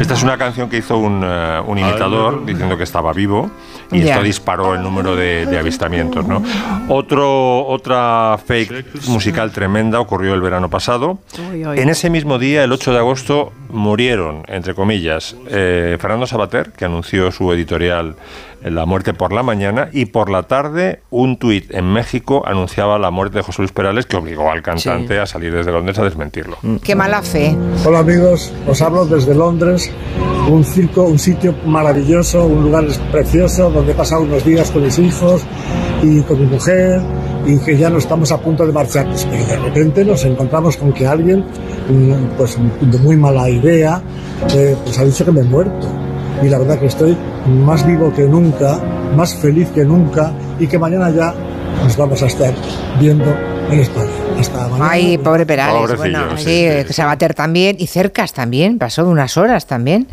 Esta 0.00 0.14
es 0.14 0.22
una 0.22 0.36
canción 0.36 0.68
que 0.68 0.76
hizo 0.78 0.98
un, 0.98 1.22
eh, 1.24 1.62
un 1.66 1.78
imitador 1.78 2.44
diciendo 2.44 2.76
que 2.76 2.84
estaba 2.84 3.12
vivo 3.12 3.50
y 3.90 4.02
esto 4.08 4.22
disparó 4.22 4.74
el 4.74 4.82
número 4.82 5.16
de, 5.16 5.46
de 5.46 5.58
avistamientos. 5.58 6.26
¿no? 6.26 6.42
Otro, 6.88 7.66
otra 7.66 8.38
fake 8.44 9.06
musical 9.08 9.52
tremenda 9.52 10.00
ocurrió 10.00 10.34
el 10.34 10.40
verano 10.40 10.70
pasado. 10.70 11.18
En 11.52 11.88
ese 11.88 12.10
mismo 12.10 12.38
día, 12.38 12.64
el 12.64 12.72
8 12.72 12.92
de 12.92 12.98
agosto, 12.98 13.52
murieron, 13.70 14.44
entre 14.48 14.74
comillas, 14.74 15.36
eh, 15.48 15.96
Fernando 16.00 16.26
Sabater, 16.26 16.72
que 16.72 16.84
anunció 16.84 17.30
su 17.30 17.52
editorial 17.52 18.14
eh, 18.62 18.70
La 18.70 18.86
muerte 18.86 19.12
por 19.14 19.32
la 19.32 19.42
mañana, 19.42 19.88
y 19.92 20.06
por 20.06 20.30
la 20.30 20.44
tarde 20.44 21.00
un 21.10 21.38
tuit 21.38 21.74
en 21.74 21.92
México 21.92 22.44
anunciaba 22.46 22.98
la 22.98 23.10
muerte 23.10 23.38
de 23.38 23.42
José 23.42 23.62
Luis 23.62 23.72
Perales, 23.72 24.06
que 24.06 24.16
obligó 24.16 24.50
al 24.50 24.62
cantante 24.62 25.18
a 25.18 25.26
salir 25.26 25.52
desde 25.52 25.72
Londres 25.72 25.98
a 25.98 26.04
desmentirlo. 26.04 26.56
Qué 26.82 26.94
mala 26.94 27.22
fe. 27.22 27.56
Hola 27.84 28.00
amigos, 28.00 28.52
os 28.66 28.80
hablo 28.80 29.06
desde 29.06 29.34
Londres, 29.34 29.90
un 30.50 30.64
circo, 30.64 31.04
un 31.04 31.18
sitio 31.18 31.54
maravilloso, 31.66 32.46
un 32.46 32.64
lugar 32.64 32.84
precioso 33.10 33.70
donde 33.70 33.92
he 33.92 33.94
pasado 33.94 34.22
unos 34.22 34.44
días 34.44 34.70
con 34.70 34.82
mis 34.82 34.98
hijos 34.98 35.42
y 36.02 36.20
con 36.22 36.40
mi 36.40 36.46
mujer 36.46 37.00
y 37.46 37.58
que 37.58 37.76
ya 37.76 37.90
no 37.90 37.98
estamos 37.98 38.30
a 38.32 38.38
punto 38.38 38.66
de 38.66 38.72
marcharnos, 38.72 39.26
pero 39.30 39.44
de 39.44 39.56
repente 39.56 40.04
nos 40.04 40.24
encontramos 40.24 40.76
con 40.76 40.92
que 40.92 41.06
alguien, 41.06 41.40
mm, 41.40 42.36
pues 42.36 42.56
de 42.80 42.98
muy 42.98 43.16
mala 43.16 43.48
idea, 43.50 44.02
eh, 44.54 44.76
pues 44.82 44.98
ha 44.98 45.04
dicho 45.04 45.24
que 45.24 45.32
me 45.32 45.40
he 45.40 45.44
muerto. 45.44 45.86
Y 46.42 46.48
la 46.48 46.58
verdad 46.58 46.78
que 46.78 46.86
estoy 46.86 47.16
más 47.46 47.86
vivo 47.86 48.12
que 48.12 48.22
nunca, 48.22 48.78
más 49.16 49.34
feliz 49.34 49.68
que 49.70 49.84
nunca 49.84 50.32
y 50.58 50.66
que 50.66 50.78
mañana 50.78 51.10
ya 51.10 51.34
nos 51.82 51.96
vamos 51.96 52.22
a 52.22 52.26
estar 52.26 52.52
viendo 52.98 53.30
en 53.70 53.80
España. 53.80 54.13
Hasta 54.48 54.68
mañana. 54.68 54.90
Ay, 54.90 55.18
pobre 55.18 55.46
Perales. 55.46 55.74
Pobrecillo, 55.74 56.18
bueno, 56.20 56.38
sí, 56.38 56.44
sí, 56.44 56.68
sí, 56.82 56.84
sí. 56.88 56.92
Sabater 56.94 57.34
también. 57.34 57.76
Y 57.78 57.86
Cercas 57.86 58.32
también. 58.32 58.78
Pasó 58.78 59.06
unas 59.06 59.36
horas 59.36 59.66
también. 59.66 60.08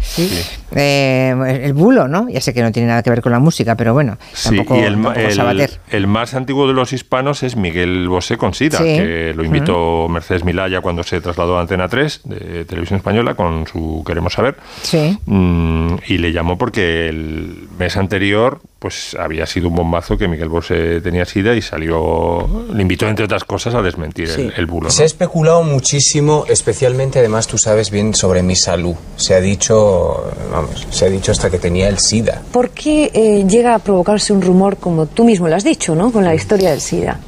Eh, 0.74 1.62
el 1.64 1.74
bulo, 1.74 2.08
¿no? 2.08 2.30
Ya 2.30 2.40
sé 2.42 2.54
que 2.54 2.62
no 2.62 2.72
tiene 2.72 2.88
nada 2.88 3.04
que 3.04 3.10
ver 3.10 3.22
con 3.22 3.32
la 3.32 3.40
música, 3.40 3.76
pero 3.76 3.94
bueno, 3.94 4.18
Sí, 4.34 4.56
tampoco, 4.56 4.76
y 4.78 4.80
el, 4.82 4.94
tampoco 4.94 5.20
el- 5.20 5.34
Sabater. 5.34 5.72
el 5.90 6.08
más 6.08 6.34
antiguo 6.34 6.68
de 6.68 6.74
los 6.74 6.94
hispanos 6.94 7.44
es 7.44 7.56
Miguel 7.56 8.08
Bosé 8.08 8.38
con 8.38 8.54
SIDA, 8.54 8.78
Sí. 8.78 8.84
que 8.84 9.34
lo 9.36 9.44
invitó 9.44 10.08
Mercedes 10.10 10.44
Milaya 10.44 10.82
cuando 10.82 11.04
se 11.04 11.20
trasladó 11.22 11.58
a 11.58 11.62
Antena 11.62 11.88
3 11.90 12.22
de 12.24 12.66
Televisión 12.66 12.98
Española 12.98 13.36
con 13.36 13.68
su 13.68 14.04
Queremos 14.06 14.34
Saber. 14.34 14.56
Sí. 14.84 15.18
Mm, 15.26 15.96
y 16.08 16.18
le 16.18 16.32
llamó 16.32 16.58
porque 16.58 17.10
el 17.10 17.68
mes 17.78 17.98
anterior 17.98 18.62
pues 18.82 19.16
había 19.20 19.46
sido 19.46 19.68
un 19.68 19.76
bombazo 19.76 20.18
que 20.18 20.28
Miguel 20.28 20.50
Bosé 20.50 21.02
tenía 21.02 21.24
SIDA 21.24 21.54
y 21.54 21.62
salió, 21.62 22.50
le 22.74 22.82
invitó 22.82 23.08
entre 23.08 23.26
otras 23.26 23.44
cosas 23.44 23.76
a 23.76 23.82
desmentir 23.84 24.28
el, 24.32 24.52
el 24.58 24.66
bulo. 24.66 24.86
¿no? 24.86 24.90
Se 24.90 25.04
ha 25.04 25.06
especulado 25.06 25.62
muchísimo, 25.62 26.46
especialmente 26.50 27.20
además 27.20 27.46
tú 27.46 27.60
sabes 27.60 27.92
bien 27.92 28.16
sobre 28.16 28.42
mi 28.42 28.56
salud. 28.56 28.96
Se 29.18 29.36
ha 29.36 29.40
dicho, 29.40 30.34
vamos, 30.52 30.88
se 30.90 31.06
ha 31.06 31.10
dicho 31.10 31.32
hasta 31.32 31.52
que 31.52 31.60
tenía 31.60 31.90
el 31.90 32.00
SIDA. 32.00 32.42
¿Por 32.52 32.72
qué 32.72 33.12
eh, 33.14 33.46
llega 33.48 33.76
a 33.76 33.80
provocarse 33.80 34.34
un 34.34 34.42
rumor, 34.42 34.78
como 34.78 35.06
tú 35.06 35.26
mismo 35.26 35.48
lo 35.48 35.56
has 35.56 35.64
dicho, 35.64 35.94
¿no? 35.94 36.12
con 36.12 36.26
la 36.26 36.34
historia 36.34 36.72
del 36.72 36.82
SIDA? 36.82 37.20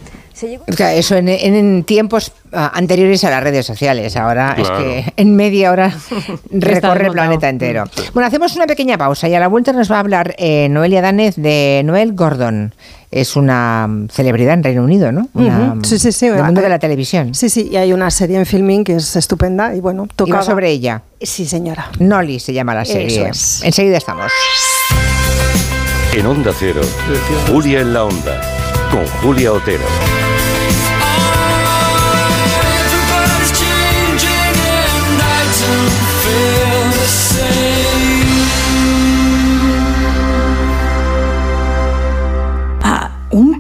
Se 0.44 0.50
llegó- 0.50 0.66
Claro, 0.66 0.98
Eso 0.98 1.16
en, 1.16 1.30
en- 1.30 1.56
en 1.56 1.84
tiempos 1.84 2.32
ah, 2.52 2.72
anteriores 2.74 3.24
a 3.24 3.30
las 3.30 3.44
redes 3.44 3.66
sociales. 3.66 4.16
Ahora 4.18 4.54
Claro. 4.56 4.80
es 4.80 5.06
que 5.06 5.14
en 5.18 5.36
media 5.36 5.72
hora 5.72 5.92
recorre 6.52 7.08
el 7.08 7.14
planeta 7.14 7.50
entero. 7.50 7.86
Bueno, 8.14 8.28
hacemos 8.28 8.56
una 8.56 8.68
pequeña 8.68 8.98
pausa 8.98 9.28
y 9.30 9.36
a 9.36 9.40
la 9.40 9.48
vuelta 9.48 9.74
nos 9.74 9.92
va 9.92 9.98
a 9.98 10.00
hablar 10.00 10.36
eh, 10.38 10.68
Noelia 10.70 11.02
Danez 11.02 11.36
de 11.36 11.82
Noel 11.86 12.14
Gordon. 12.14 12.74
Es 13.12 13.36
una 13.36 13.88
celebridad 14.12 14.56
en 14.56 14.64
Reino 14.64 14.84
Unido, 14.84 15.12
¿no? 15.12 15.30
Una, 15.36 15.76
Sí, 15.84 16.00
sí, 16.00 16.12
sí. 16.12 16.30
Del 16.30 16.44
mundo 16.44 16.62
de 16.62 16.70
la 16.70 16.80
televisión. 16.80 17.36
Sí, 17.36 17.48
sí, 17.48 17.70
y 17.72 17.76
hay 17.76 17.94
una 17.94 18.10
serie 18.10 18.38
en 18.40 18.48
filming 18.48 18.84
que 18.84 18.96
es 18.96 19.16
estupenda 19.16 19.76
y 19.76 19.82
bueno, 19.82 20.08
toca 20.16 20.42
sobre 20.42 20.72
ella. 20.72 21.04
Sí, 21.22 21.46
señora. 21.46 21.90
Nolly 22.00 22.40
se 22.40 22.54
llama 22.54 22.74
la 22.74 22.86
serie. 22.86 23.06
Eso 23.08 23.26
es. 23.28 23.62
Enseguida 23.64 23.98
estamos. 23.98 24.32
En 26.16 26.26
Onda 26.26 26.52
Cero, 26.58 26.82
Julia 27.52 27.82
en 27.82 27.94
la 27.94 28.06
Onda, 28.06 28.42
con 28.92 29.06
Julia 29.22 29.52
Otero. 29.54 29.84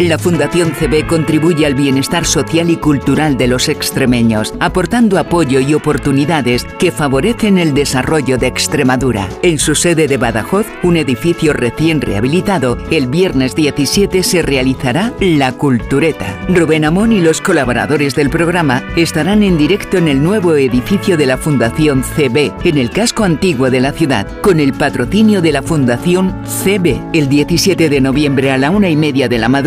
La 0.00 0.18
Fundación 0.18 0.72
CB 0.72 1.06
contribuye 1.06 1.66
al 1.66 1.74
bienestar 1.74 2.24
social 2.24 2.70
y 2.70 2.76
cultural 2.76 3.36
de 3.36 3.46
los 3.46 3.68
extremeños, 3.68 4.54
aportando 4.58 5.18
apoyo 5.18 5.60
y 5.60 5.74
oportunidades 5.74 6.64
que 6.78 6.90
favorecen 6.90 7.58
el 7.58 7.74
desarrollo 7.74 8.38
de 8.38 8.46
Extremadura. 8.46 9.28
En 9.42 9.58
su 9.58 9.74
sede 9.74 10.08
de 10.08 10.16
Badajoz, 10.16 10.66
un 10.82 10.96
edificio 10.96 11.52
recién 11.52 12.00
rehabilitado, 12.00 12.78
el 12.90 13.08
viernes 13.08 13.54
17 13.54 14.22
se 14.22 14.40
realizará 14.40 15.12
La 15.20 15.52
Cultureta. 15.52 16.34
Rubén 16.48 16.86
Amón 16.86 17.12
y 17.12 17.20
los 17.20 17.42
colaboradores 17.42 18.14
del 18.14 18.30
programa 18.30 18.82
estarán 18.96 19.42
en 19.42 19.58
directo 19.58 19.98
en 19.98 20.08
el 20.08 20.22
nuevo 20.22 20.56
edificio 20.56 21.18
de 21.18 21.26
la 21.26 21.36
Fundación 21.36 22.02
CB, 22.02 22.52
en 22.64 22.78
el 22.78 22.90
casco 22.90 23.24
antiguo 23.24 23.70
de 23.70 23.80
la 23.80 23.92
ciudad, 23.92 24.26
con 24.40 24.60
el 24.60 24.72
patrocinio 24.72 25.42
de 25.42 25.52
la 25.52 25.62
Fundación 25.62 26.42
CB. 26.64 26.98
El 27.12 27.28
17 27.28 27.90
de 27.90 28.00
noviembre 28.00 28.50
a 28.50 28.56
la 28.56 28.70
una 28.70 28.88
y 28.88 28.96
media 28.96 29.28
de 29.28 29.36
la 29.36 29.50
madrugada, 29.50 29.59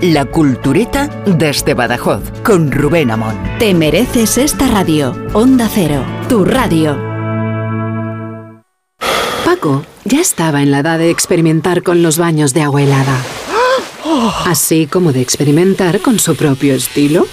La 0.00 0.24
Cultureta 0.24 1.08
desde 1.26 1.74
Badajoz, 1.74 2.22
con 2.42 2.72
Rubén 2.72 3.10
Amón. 3.10 3.34
Te 3.58 3.74
mereces 3.74 4.38
esta 4.38 4.66
radio. 4.66 5.14
Onda 5.34 5.68
Cero, 5.70 6.02
tu 6.26 6.46
radio. 6.46 6.98
Paco 9.44 9.84
ya 10.04 10.22
estaba 10.22 10.62
en 10.62 10.70
la 10.70 10.78
edad 10.78 10.98
de 10.98 11.10
experimentar 11.10 11.82
con 11.82 12.02
los 12.02 12.16
baños 12.16 12.54
de 12.54 12.62
agua 12.62 12.82
helada. 12.82 13.18
Así 14.46 14.86
como 14.86 15.12
de 15.12 15.20
experimentar 15.20 16.00
con 16.00 16.18
su 16.18 16.34
propio 16.34 16.74
estilo. 16.74 17.26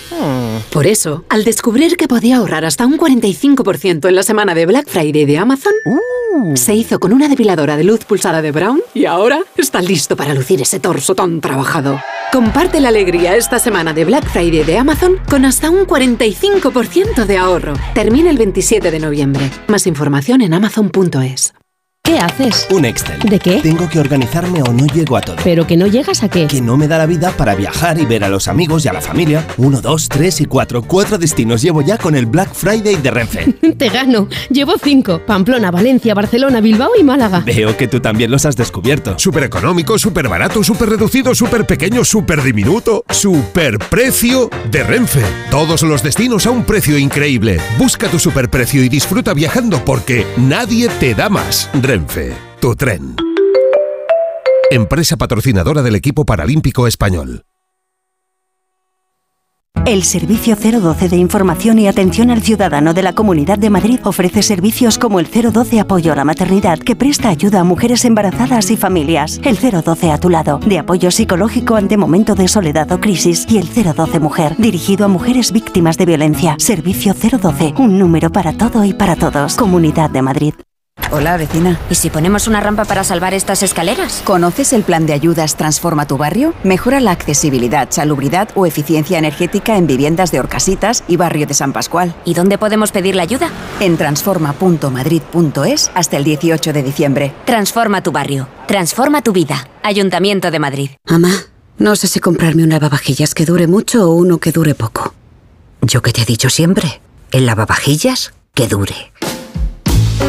Por 0.72 0.88
eso, 0.88 1.24
al 1.30 1.44
descubrir 1.44 1.98
que 1.98 2.08
podía 2.08 2.38
ahorrar 2.38 2.66
hasta 2.66 2.86
un 2.86 2.98
45% 2.98 4.08
en 4.08 4.16
la 4.16 4.24
semana 4.24 4.56
de 4.56 4.66
Black 4.66 4.88
Friday 4.88 5.26
de 5.26 5.38
Amazon, 5.38 5.74
se 6.56 6.74
hizo 6.74 7.00
con 7.00 7.14
una 7.14 7.28
depiladora 7.28 7.78
de 7.78 7.84
luz 7.84 8.06
pulsada 8.06 8.42
de 8.42 8.52
Brown 8.52 8.82
y 8.94 9.06
ahora 9.06 9.42
está 9.58 9.82
listo 9.82 10.16
para 10.16 10.34
lucir 10.34 10.62
ese 10.62 10.80
torso 10.80 11.16
tan 11.16 11.42
trabajado. 11.42 12.00
Comparte 12.32 12.80
la 12.80 12.90
alegría 12.90 13.36
esta 13.36 13.60
semana 13.60 13.94
de 13.94 14.06
Black 14.06 14.28
Friday 14.28 14.64
de 14.64 14.78
Amazon 14.78 15.20
con 15.30 15.46
hasta 15.46 15.70
un 15.70 15.86
45% 15.86 17.26
de 17.26 17.38
ahorro. 17.38 17.74
Termina 17.94 18.32
el 18.32 18.38
27 18.38 18.90
de 18.90 19.00
noviembre. 19.00 19.52
Más 19.68 19.86
información 19.86 20.42
en 20.42 20.54
amazon.es. 20.56 21.54
¿Qué 22.06 22.20
haces? 22.20 22.68
Un 22.70 22.84
Excel. 22.84 23.18
¿De 23.22 23.40
qué? 23.40 23.62
Tengo 23.62 23.88
que 23.88 23.98
organizarme 23.98 24.62
o 24.62 24.74
no 24.74 24.86
llego 24.88 25.16
a 25.16 25.22
todo. 25.22 25.38
¿Pero 25.42 25.66
que 25.66 25.78
no 25.78 25.88
llegas 25.88 26.22
a 26.22 26.28
qué? 26.28 26.48
Que 26.48 26.60
no 26.60 26.76
me 26.76 26.90
da 26.90 26.98
la 26.98 27.06
vida 27.06 27.32
para 27.32 27.56
viajar 27.56 27.98
y 27.98 28.06
ver 28.06 28.26
a 28.26 28.30
los 28.30 28.50
amigos 28.50 28.84
y 28.84 28.90
a 28.90 28.94
la 28.94 29.00
familia. 29.00 29.48
Uno, 29.56 29.80
dos, 29.80 30.10
tres 30.10 30.42
y 30.42 30.46
cuatro. 30.46 30.82
Cuatro 30.82 31.18
destinos 31.18 31.62
llevo 31.62 31.82
ya 31.82 31.98
con 31.98 32.14
el 32.16 32.26
Black 32.26 32.54
Friday 32.54 32.98
de 32.98 33.10
Renfe. 33.10 33.54
Te 33.78 33.88
gano. 33.88 34.28
Llevo 34.50 34.74
cinco. 34.84 35.22
Pamplona, 35.26 35.72
Valencia, 35.72 36.14
Barcelona, 36.14 36.60
Bilbao 36.60 36.92
y 37.00 37.04
Málaga. 37.04 37.40
Veo 37.40 37.78
que 37.78 37.88
tú 37.88 38.02
también 38.02 38.30
los 38.32 38.46
has 38.46 38.58
descubierto. 38.58 39.18
Súper 39.18 39.44
económico, 39.44 39.98
súper 39.98 40.28
barato, 40.28 40.62
súper 40.62 40.90
reducido, 40.90 41.34
súper 41.34 41.66
pequeño, 41.66 42.04
súper 42.04 42.44
diminuto, 42.44 43.06
súper 43.12 43.80
precio 43.80 44.50
de 44.70 44.84
Renfe. 44.84 45.22
Todos 45.50 45.84
los 45.84 46.04
destinos 46.04 46.46
a 46.48 46.52
un 46.52 46.66
precio 46.66 46.98
increíble. 46.98 47.62
Busca 47.78 48.10
tu 48.10 48.20
superprecio 48.20 48.84
y 48.84 48.90
disfruta 48.90 49.34
viajando 49.34 49.86
porque 49.86 50.28
nadie 50.36 50.90
te 51.00 51.16
da 51.16 51.30
más. 51.30 51.70
Renfe, 51.74 51.93
tu 52.60 52.76
tren. 52.76 53.16
Empresa 54.72 55.16
patrocinadora 55.16 55.84
del 55.84 55.94
equipo 55.94 56.26
paralímpico 56.26 56.88
español. 56.88 57.44
El 59.86 60.02
Servicio 60.02 60.56
012 60.56 61.10
de 61.10 61.18
Información 61.18 61.78
y 61.78 61.88
Atención 61.88 62.32
al 62.32 62.42
Ciudadano 62.42 62.96
de 62.96 63.04
la 63.04 63.14
Comunidad 63.14 63.60
de 63.60 63.70
Madrid 63.70 64.00
ofrece 64.06 64.42
servicios 64.42 64.98
como 64.98 65.20
el 65.20 65.28
012 65.28 65.80
Apoyo 65.82 66.14
a 66.14 66.16
la 66.16 66.26
Maternidad, 66.26 66.80
que 66.80 66.96
presta 66.96 67.30
ayuda 67.30 67.60
a 67.60 67.64
mujeres 67.64 68.06
embarazadas 68.06 68.72
y 68.72 68.78
familias, 68.78 69.40
el 69.44 69.58
012 69.58 70.12
a 70.12 70.18
tu 70.20 70.30
lado, 70.30 70.58
de 70.66 70.80
apoyo 70.80 71.12
psicológico 71.12 71.76
ante 71.76 71.98
momento 71.98 72.34
de 72.34 72.48
soledad 72.48 72.92
o 72.92 73.00
crisis, 73.00 73.46
y 73.48 73.60
el 73.60 73.68
012 73.68 74.20
Mujer, 74.20 74.56
dirigido 74.58 75.06
a 75.06 75.10
mujeres 75.10 75.52
víctimas 75.52 76.00
de 76.00 76.08
violencia. 76.08 76.56
Servicio 76.58 77.14
012, 77.14 77.76
un 77.78 78.00
número 78.00 78.32
para 78.32 78.54
todo 78.54 78.84
y 78.84 78.94
para 78.94 79.16
todos. 79.16 79.56
Comunidad 79.56 80.10
de 80.10 80.22
Madrid. 80.24 80.54
Hola, 81.16 81.38
vecina. 81.38 81.80
¿Y 81.92 81.96
si 81.96 82.10
ponemos 82.10 82.48
una 82.48 82.60
rampa 82.60 82.86
para 82.86 83.04
salvar 83.04 83.36
estas 83.36 83.62
escaleras? 83.62 84.24
¿Conoces 84.26 84.74
el 84.74 84.82
plan 84.82 85.06
de 85.06 85.14
ayudas 85.14 85.56
Transforma 85.56 86.08
tu 86.08 86.18
barrio? 86.18 86.56
Mejora 86.64 87.00
la 87.00 87.12
accesibilidad, 87.12 87.88
salubridad 87.92 88.50
o 88.56 88.66
eficiencia 88.66 89.20
energética 89.20 89.78
en 89.78 89.86
viviendas 89.86 90.32
de 90.32 90.40
Orcasitas 90.40 91.04
y 91.08 91.18
barrio 91.18 91.46
de 91.46 91.54
San 91.54 91.72
Pascual. 91.72 92.16
¿Y 92.26 92.34
dónde 92.34 92.58
podemos 92.58 92.92
pedir 92.92 93.16
la 93.16 93.22
ayuda? 93.22 93.52
En 93.80 93.96
transforma.madrid.es 93.96 95.92
hasta 95.94 96.18
el 96.18 96.24
18 96.24 96.74
de 96.74 96.82
diciembre. 96.82 97.32
Transforma 97.46 98.02
tu 98.02 98.12
barrio. 98.12 98.48
Transforma 98.68 99.22
tu 99.22 99.34
vida. 99.34 99.68
Ayuntamiento 99.84 100.50
de 100.50 100.58
Madrid. 100.58 100.90
Mamá, 101.08 101.32
no 101.78 101.96
sé 101.96 102.08
si 102.08 102.20
comprarme 102.22 102.64
un 102.64 102.70
lavavajillas 102.70 103.36
que 103.36 103.46
dure 103.46 103.68
mucho 103.68 104.10
o 104.10 104.16
uno 104.16 104.40
que 104.40 104.52
dure 104.52 104.74
poco. 104.74 105.14
Yo 105.84 106.02
que 106.02 106.12
te 106.12 106.24
he 106.24 106.26
dicho 106.26 106.50
siempre, 106.50 107.02
el 107.32 107.46
lavavajillas 107.46 108.34
que 108.56 108.68
dure. 108.68 109.13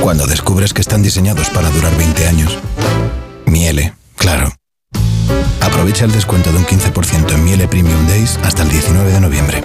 Cuando 0.03 0.27
descubres 0.27 0.73
que 0.73 0.81
están 0.81 1.03
diseñados 1.03 1.51
para 1.51 1.71
durar 1.71 1.97
20 1.97 2.27
años. 2.27 2.59
Miele, 3.47 3.95
claro. 4.16 4.53
Aprovecha 5.61 6.05
el 6.05 6.12
descuento 6.12 6.53
de 6.53 6.59
un 6.59 6.66
15% 6.66 7.33
en 7.33 7.45
Miele 7.45 7.69
Premium 7.69 8.07
Days 8.07 8.39
hasta 8.43 8.62
el 8.62 8.69
19 8.69 9.12
de 9.12 9.21
noviembre. 9.21 9.65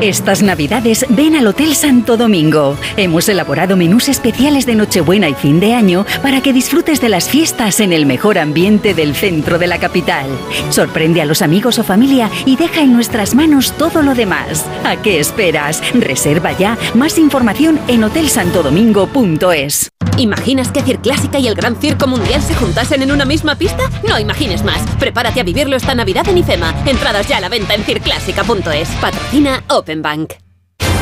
Estas 0.00 0.42
navidades 0.42 1.06
ven 1.08 1.36
al 1.36 1.46
Hotel 1.46 1.76
Santo 1.76 2.16
Domingo. 2.16 2.76
Hemos 2.96 3.28
elaborado 3.28 3.76
menús 3.76 4.08
especiales 4.08 4.66
de 4.66 4.74
Nochebuena 4.74 5.28
y 5.28 5.34
fin 5.34 5.60
de 5.60 5.72
año 5.72 6.04
para 6.20 6.40
que 6.42 6.52
disfrutes 6.52 7.00
de 7.00 7.08
las 7.08 7.28
fiestas 7.28 7.78
en 7.78 7.92
el 7.92 8.04
mejor 8.04 8.38
ambiente 8.38 8.92
del 8.92 9.14
centro 9.14 9.56
de 9.56 9.68
la 9.68 9.78
capital. 9.78 10.26
Sorprende 10.70 11.22
a 11.22 11.24
los 11.24 11.42
amigos 11.42 11.78
o 11.78 11.84
familia 11.84 12.28
y 12.44 12.56
deja 12.56 12.82
en 12.82 12.92
nuestras 12.92 13.36
manos 13.36 13.72
todo 13.78 14.02
lo 14.02 14.16
demás. 14.16 14.66
¿A 14.82 15.00
qué 15.00 15.20
esperas? 15.20 15.80
Reserva 15.94 16.50
ya. 16.50 16.76
Más 16.94 17.16
información 17.16 17.78
en 17.86 18.02
hotelsantodomingo.es. 18.02 19.90
¿Imaginas 20.16 20.70
que 20.70 20.82
Circlásica 20.82 21.38
y 21.40 21.48
el 21.48 21.56
Gran 21.56 21.76
Circo 21.76 22.06
Mundial 22.06 22.40
se 22.40 22.54
juntasen 22.54 23.02
en 23.02 23.10
una 23.10 23.24
misma 23.24 23.56
pista? 23.56 23.90
No 24.06 24.18
imagines 24.18 24.62
más. 24.62 24.80
Prepárate 24.98 25.40
a 25.40 25.42
vivirlo 25.42 25.76
esta 25.76 25.94
Navidad 25.94 26.28
en 26.28 26.38
IFEMA. 26.38 26.72
Entradas 26.86 27.26
ya 27.26 27.38
a 27.38 27.40
la 27.40 27.48
venta 27.48 27.74
en 27.74 27.82
circlásica.es. 27.82 28.88
Patrocina 29.00 29.64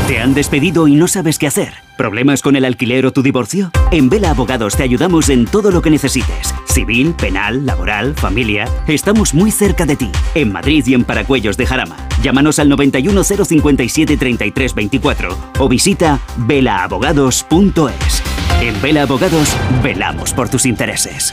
¿Te 0.07 0.19
han 0.19 0.35
despedido 0.35 0.89
y 0.89 0.95
no 0.95 1.09
sabes 1.09 1.39
qué 1.39 1.47
hacer? 1.47 1.75
¿Problemas 1.97 2.43
con 2.43 2.57
el 2.57 2.65
alquiler 2.65 3.07
o 3.07 3.13
tu 3.13 3.23
divorcio? 3.23 3.71
En 3.93 4.09
Vela 4.09 4.31
Abogados 4.31 4.77
te 4.77 4.83
ayudamos 4.83 5.29
en 5.29 5.47
todo 5.47 5.71
lo 5.71 5.81
que 5.81 5.91
necesites. 5.91 6.53
Civil, 6.67 7.15
penal, 7.15 7.65
laboral, 7.65 8.15
familia. 8.15 8.69
Estamos 8.89 9.33
muy 9.33 9.51
cerca 9.51 9.87
de 9.87 9.97
ti. 9.97 10.11
En 10.35 10.53
Madrid 10.53 10.85
y 10.87 10.95
en 10.95 11.05
Paracuellos 11.05 11.57
de 11.57 11.67
Jarama. 11.67 11.97
Llámanos 12.23 12.59
al 12.59 12.69
91 12.69 13.23
057 13.25 14.17
33 14.17 14.75
24 14.75 15.39
o 15.61 15.69
visita 15.69 16.19
velaabogados.es. 16.37 18.23
En 18.61 18.83
Vela 18.83 19.03
Abogados 19.03 19.57
velamos 19.83 20.33
por 20.35 20.49
tus 20.49 20.67
intereses. 20.67 21.33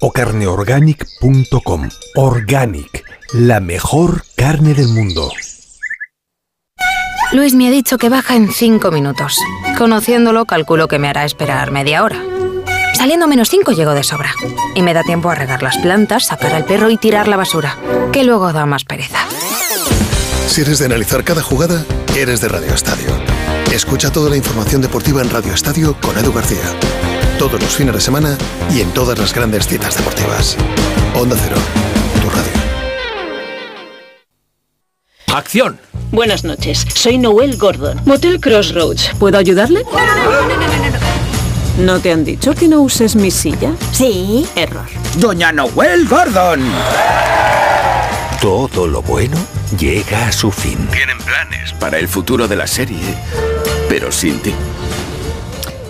o 0.00 0.12
carneorganic.com. 0.12 1.88
Organic, 2.16 3.04
la 3.32 3.60
mejor 3.60 4.24
carne 4.36 4.74
del 4.74 4.88
mundo. 4.88 5.30
Luis 7.32 7.54
me 7.54 7.66
ha 7.66 7.70
dicho 7.70 7.98
que 7.98 8.08
baja 8.08 8.36
en 8.36 8.52
5 8.52 8.90
minutos. 8.90 9.38
Conociéndolo, 9.76 10.44
calculo 10.44 10.86
que 10.86 10.98
me 10.98 11.08
hará 11.08 11.24
esperar 11.24 11.72
media 11.72 12.04
hora. 12.04 12.22
Saliendo 12.94 13.26
menos 13.26 13.50
5 13.50 13.72
llego 13.72 13.92
de 13.92 14.04
sobra. 14.04 14.32
Y 14.74 14.82
me 14.82 14.94
da 14.94 15.02
tiempo 15.02 15.30
a 15.30 15.34
regar 15.34 15.62
las 15.62 15.76
plantas, 15.78 16.26
sacar 16.26 16.54
al 16.54 16.64
perro 16.64 16.90
y 16.90 16.96
tirar 16.96 17.26
la 17.26 17.36
basura, 17.36 17.76
que 18.12 18.24
luego 18.24 18.52
da 18.52 18.66
más 18.66 18.84
pereza. 18.84 19.18
Si 20.46 20.60
eres 20.60 20.78
de 20.78 20.86
analizar 20.86 21.24
cada 21.24 21.42
jugada, 21.42 21.84
eres 22.16 22.40
de 22.40 22.48
Radio 22.48 22.72
Estadio. 22.72 23.08
Escucha 23.72 24.12
toda 24.12 24.30
la 24.30 24.36
información 24.36 24.80
deportiva 24.80 25.20
en 25.20 25.30
Radio 25.30 25.52
Estadio 25.52 25.96
con 26.00 26.16
Edu 26.16 26.32
García. 26.32 26.62
Todos 27.38 27.60
los 27.60 27.76
fines 27.76 27.94
de 27.94 28.00
semana 28.00 28.38
y 28.70 28.80
en 28.80 28.90
todas 28.92 29.18
las 29.18 29.34
grandes 29.34 29.66
citas 29.66 29.96
deportivas. 29.96 30.56
Onda 31.14 31.36
Cero, 31.38 31.56
tu 32.22 32.30
radio. 32.30 32.52
¡Acción! 35.34 35.78
Buenas 36.10 36.44
noches, 36.44 36.86
soy 36.94 37.18
Noel 37.18 37.56
Gordon, 37.56 38.00
Motel 38.04 38.40
Crossroads. 38.40 39.10
¿Puedo 39.18 39.36
ayudarle? 39.36 39.84
¿No 41.78 41.98
te 41.98 42.12
han 42.12 42.24
dicho 42.24 42.54
que 42.54 42.68
no 42.68 42.82
uses 42.82 43.16
mi 43.16 43.32
silla? 43.32 43.72
Sí. 43.92 44.46
Error. 44.54 44.86
Doña 45.16 45.50
Noel 45.50 46.06
Gordon. 46.06 46.62
Todo 48.40 48.86
lo 48.86 49.02
bueno 49.02 49.36
llega 49.76 50.28
a 50.28 50.32
su 50.32 50.52
fin. 50.52 50.86
Tienen 50.92 51.18
planes 51.18 51.72
para 51.72 51.98
el 51.98 52.06
futuro 52.06 52.46
de 52.46 52.56
la 52.56 52.68
serie, 52.68 53.16
pero 53.88 54.12
sin 54.12 54.38
ti. 54.40 54.54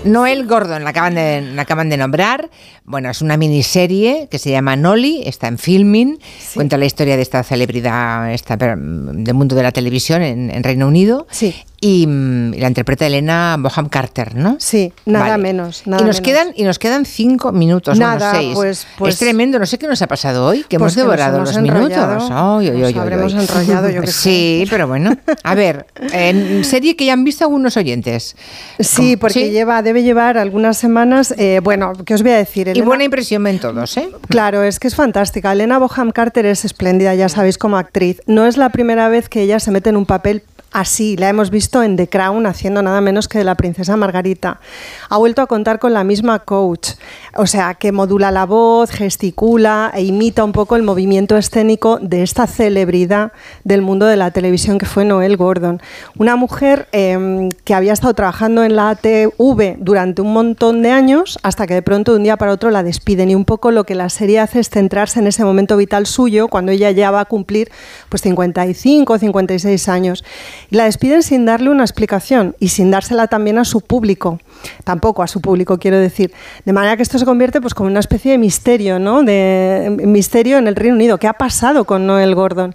Noel 0.05 0.47
Gordon, 0.47 0.85
la 0.85 0.91
acaban, 0.91 1.15
de, 1.15 1.41
la 1.41 1.63
acaban 1.63 1.89
de 1.89 1.97
nombrar. 1.97 2.51
Bueno, 2.85 3.11
es 3.11 3.23
una 3.23 3.37
miniserie 3.37 4.29
que 4.31 4.39
se 4.39 4.51
llama 4.51 4.77
Nolly, 4.77 5.23
está 5.27 5.49
en 5.49 5.59
filming, 5.59 6.19
cuenta 6.55 6.77
la 6.77 6.85
historia 6.85 7.17
de 7.17 7.23
esta 7.23 7.43
celebridad 7.43 8.33
esta, 8.33 8.57
mm, 8.57 9.25
del 9.25 9.35
mundo 9.35 9.57
de 9.57 9.63
la 9.63 9.73
televisión 9.73 10.23
en, 10.23 10.51
en 10.51 10.63
Reino 10.63 10.87
Unido. 10.87 11.27
Sí. 11.31 11.55
Y, 11.87 12.07
mm, 12.07 12.55
y 12.55 12.61
la 12.61 12.69
interpreta 12.69 13.07
Elena 13.07 13.57
Boham 13.59 13.91
Carter, 13.91 14.35
¿no? 14.37 14.57
Sí, 14.59 14.91
nada 15.05 15.29
Vale. 15.33 15.43
menos. 15.43 15.87
Nada 15.87 16.03
y 16.03 16.07
nos 16.07 16.17
menos. 16.17 16.21
quedan 16.23 16.49
y 16.57 16.63
nos 16.63 16.79
quedan 16.79 17.05
cinco 17.05 17.53
minutos, 17.53 17.99
Nada, 17.99 18.31
bueno, 18.33 18.39
seis. 18.39 18.55
pues- 18.55 18.87
pues- 18.97 19.15
es 19.15 19.21
tremendo, 19.21 19.59
no 19.59 19.67
sé 19.67 19.77
qué 19.77 19.87
nos 19.87 20.01
ha 20.01 20.07
pasado 20.07 20.47
hoy, 20.47 20.65
que 20.67 20.79
Pues 20.79 20.95
hemos 20.95 20.95
devorado 20.97 21.41
los 21.41 21.59
minutos. 21.61 21.93
Ay, 22.31 22.69
ay, 22.69 22.79
nos 22.79 22.89
ay, 22.89 22.99
habremos 22.99 23.35
enrollado, 23.35 23.91
yo 23.91 24.03
sé. 24.07 24.13
Sí, 24.13 24.67
pero 24.71 24.89
bueno. 24.89 25.15
A 25.43 25.55
ver, 25.55 25.85
en 26.13 26.65
serie 26.65 26.97
que 26.97 27.05
ya 27.05 27.13
han 27.13 27.23
visto 27.23 27.45
algunos 27.45 27.77
oyentes. 27.77 28.35
Sí, 28.81 29.03
¿Cómo? 29.17 29.19
porque 29.21 29.51
lleva, 29.51 29.83
debe 29.83 30.03
llevar 30.03 30.39
algunas 30.39 30.79
semanas. 30.79 31.35
eh, 31.37 31.61
bueno, 31.63 31.93
¿qué 32.07 32.15
os 32.15 32.23
voy 32.23 32.31
a 32.33 32.37
decir? 32.39 32.73
Y 32.75 32.81
buena 32.81 33.05
impresión 33.05 33.43
ven 33.45 33.59
todos, 33.59 33.95
¿eh? 33.99 34.09
Claro, 34.31 34.63
es 34.63 34.81
que 34.81 34.89
es 34.89 34.95
fantástica. 34.95 35.53
Elena 35.53 35.79
Boham 35.79 36.13
Carter 36.13 36.47
es 36.47 36.65
espléndida, 36.65 37.15
ya 37.15 37.29
sabéis, 37.29 37.59
como 37.59 37.77
actriz. 37.77 38.23
No 38.27 38.47
es 38.47 38.57
la 38.57 38.71
primera 38.71 39.11
vez 39.11 39.29
que 39.29 39.43
ella 39.43 39.61
se 39.61 39.71
mete 39.71 39.91
en 39.91 39.99
un 39.99 40.07
papel 40.07 40.45
así. 40.75 41.17
La 41.17 41.31
hemos 41.31 41.49
visto 41.49 41.83
en 41.83 41.97
The 41.97 42.09
Crown 42.09 42.45
haciendo 42.47 42.83
nada 42.83 43.01
menos 43.01 43.29
que 43.29 43.39
de 43.39 43.45
la 43.45 43.55
princesa 43.55 43.97
Margarita. 43.97 44.61
Ha 45.09 45.17
vuelto 45.17 45.41
a 45.41 45.47
contar 45.47 45.79
con 45.79 45.95
la 45.95 46.05
misma 46.05 46.41
coach, 46.41 46.91
o 47.37 47.47
sea, 47.47 47.75
que 47.75 47.93
modula 47.93 48.31
la 48.31 48.45
voz, 48.45 48.91
gesticula 48.91 49.93
e 49.95 50.03
imita 50.03 50.45
un 50.45 50.53
poco 50.53 50.77
el 50.77 50.83
movimiento 50.83 51.37
escénico 51.37 51.99
de 52.03 52.23
esta 52.23 52.47
celebridad 52.47 53.33
del 53.63 53.81
mundo 53.81 54.07
de 54.07 54.17
la 54.17 54.33
televisión 54.33 54.79
que 54.79 54.87
fue 54.87 55.05
Noel 55.05 55.37
Gordon. 55.37 55.81
Una 56.19 56.37
mujer 56.37 56.89
eh, 56.93 57.49
que 57.65 57.75
había 57.75 57.93
estado 57.93 58.13
trabajando 58.15 58.65
en 58.65 58.75
la 58.77 58.91
ATV 58.91 59.77
durante 59.79 60.23
un 60.23 60.33
montón 60.33 60.83
de 60.83 60.91
años 60.91 61.39
hasta 61.43 61.67
que 61.67 61.75
de 61.75 61.83
pronto 61.83 62.13
de 62.13 62.19
un 62.19 62.25
día 62.25 62.37
para 62.37 62.53
otro 62.53 62.71
la 62.71 62.83
despiden 62.83 63.31
y 63.31 63.37
un 63.37 63.45
poco 63.45 63.71
lo 63.71 63.85
que 63.85 63.95
la 63.95 64.09
serie 64.09 64.41
hace 64.41 64.59
es 64.59 64.71
centrarse 64.71 65.21
en 65.21 65.29
ese 65.29 65.45
momento 65.45 65.77
vital 65.77 66.07
suyo 66.07 66.49
cuando 66.49 66.73
ella 66.73 66.91
ya 66.91 67.13
va 67.13 67.21
a 67.21 67.25
cumplir 67.27 67.71
pues 68.09 68.23
55 68.23 69.13
o 69.13 69.19
56 69.19 69.89
años. 69.89 70.25
Y 70.71 70.77
la 70.77 70.85
despiden 70.85 71.23
sin 71.23 71.45
darle 71.45 71.71
una 71.71 71.85
explicación 71.85 72.57
y 72.61 72.69
sin 72.69 72.91
dársela 72.91 73.27
también 73.27 73.59
a 73.59 73.65
su 73.65 73.81
público, 73.81 74.41
tampoco 74.85 75.23
a 75.23 75.27
su 75.27 75.41
público 75.41 75.79
quiero 75.79 75.99
decir, 75.99 76.33
de 76.65 76.73
manera 76.73 76.97
que 76.97 77.03
esto 77.03 77.19
se 77.19 77.25
convierte 77.25 77.61
pues 77.61 77.75
como 77.75 77.89
una 77.89 78.01
especie 78.01 78.33
de 78.33 78.39
misterio, 78.39 78.99
¿no? 78.99 79.23
De 79.23 79.95
misterio 80.05 80.59
en 80.59 80.67
el 80.67 80.77
Reino 80.77 80.95
Unido, 80.97 81.19
¿qué 81.19 81.29
ha 81.29 81.35
pasado 81.35 81.85
con 81.85 82.07
Noel 82.07 82.35
Gordon? 82.35 82.75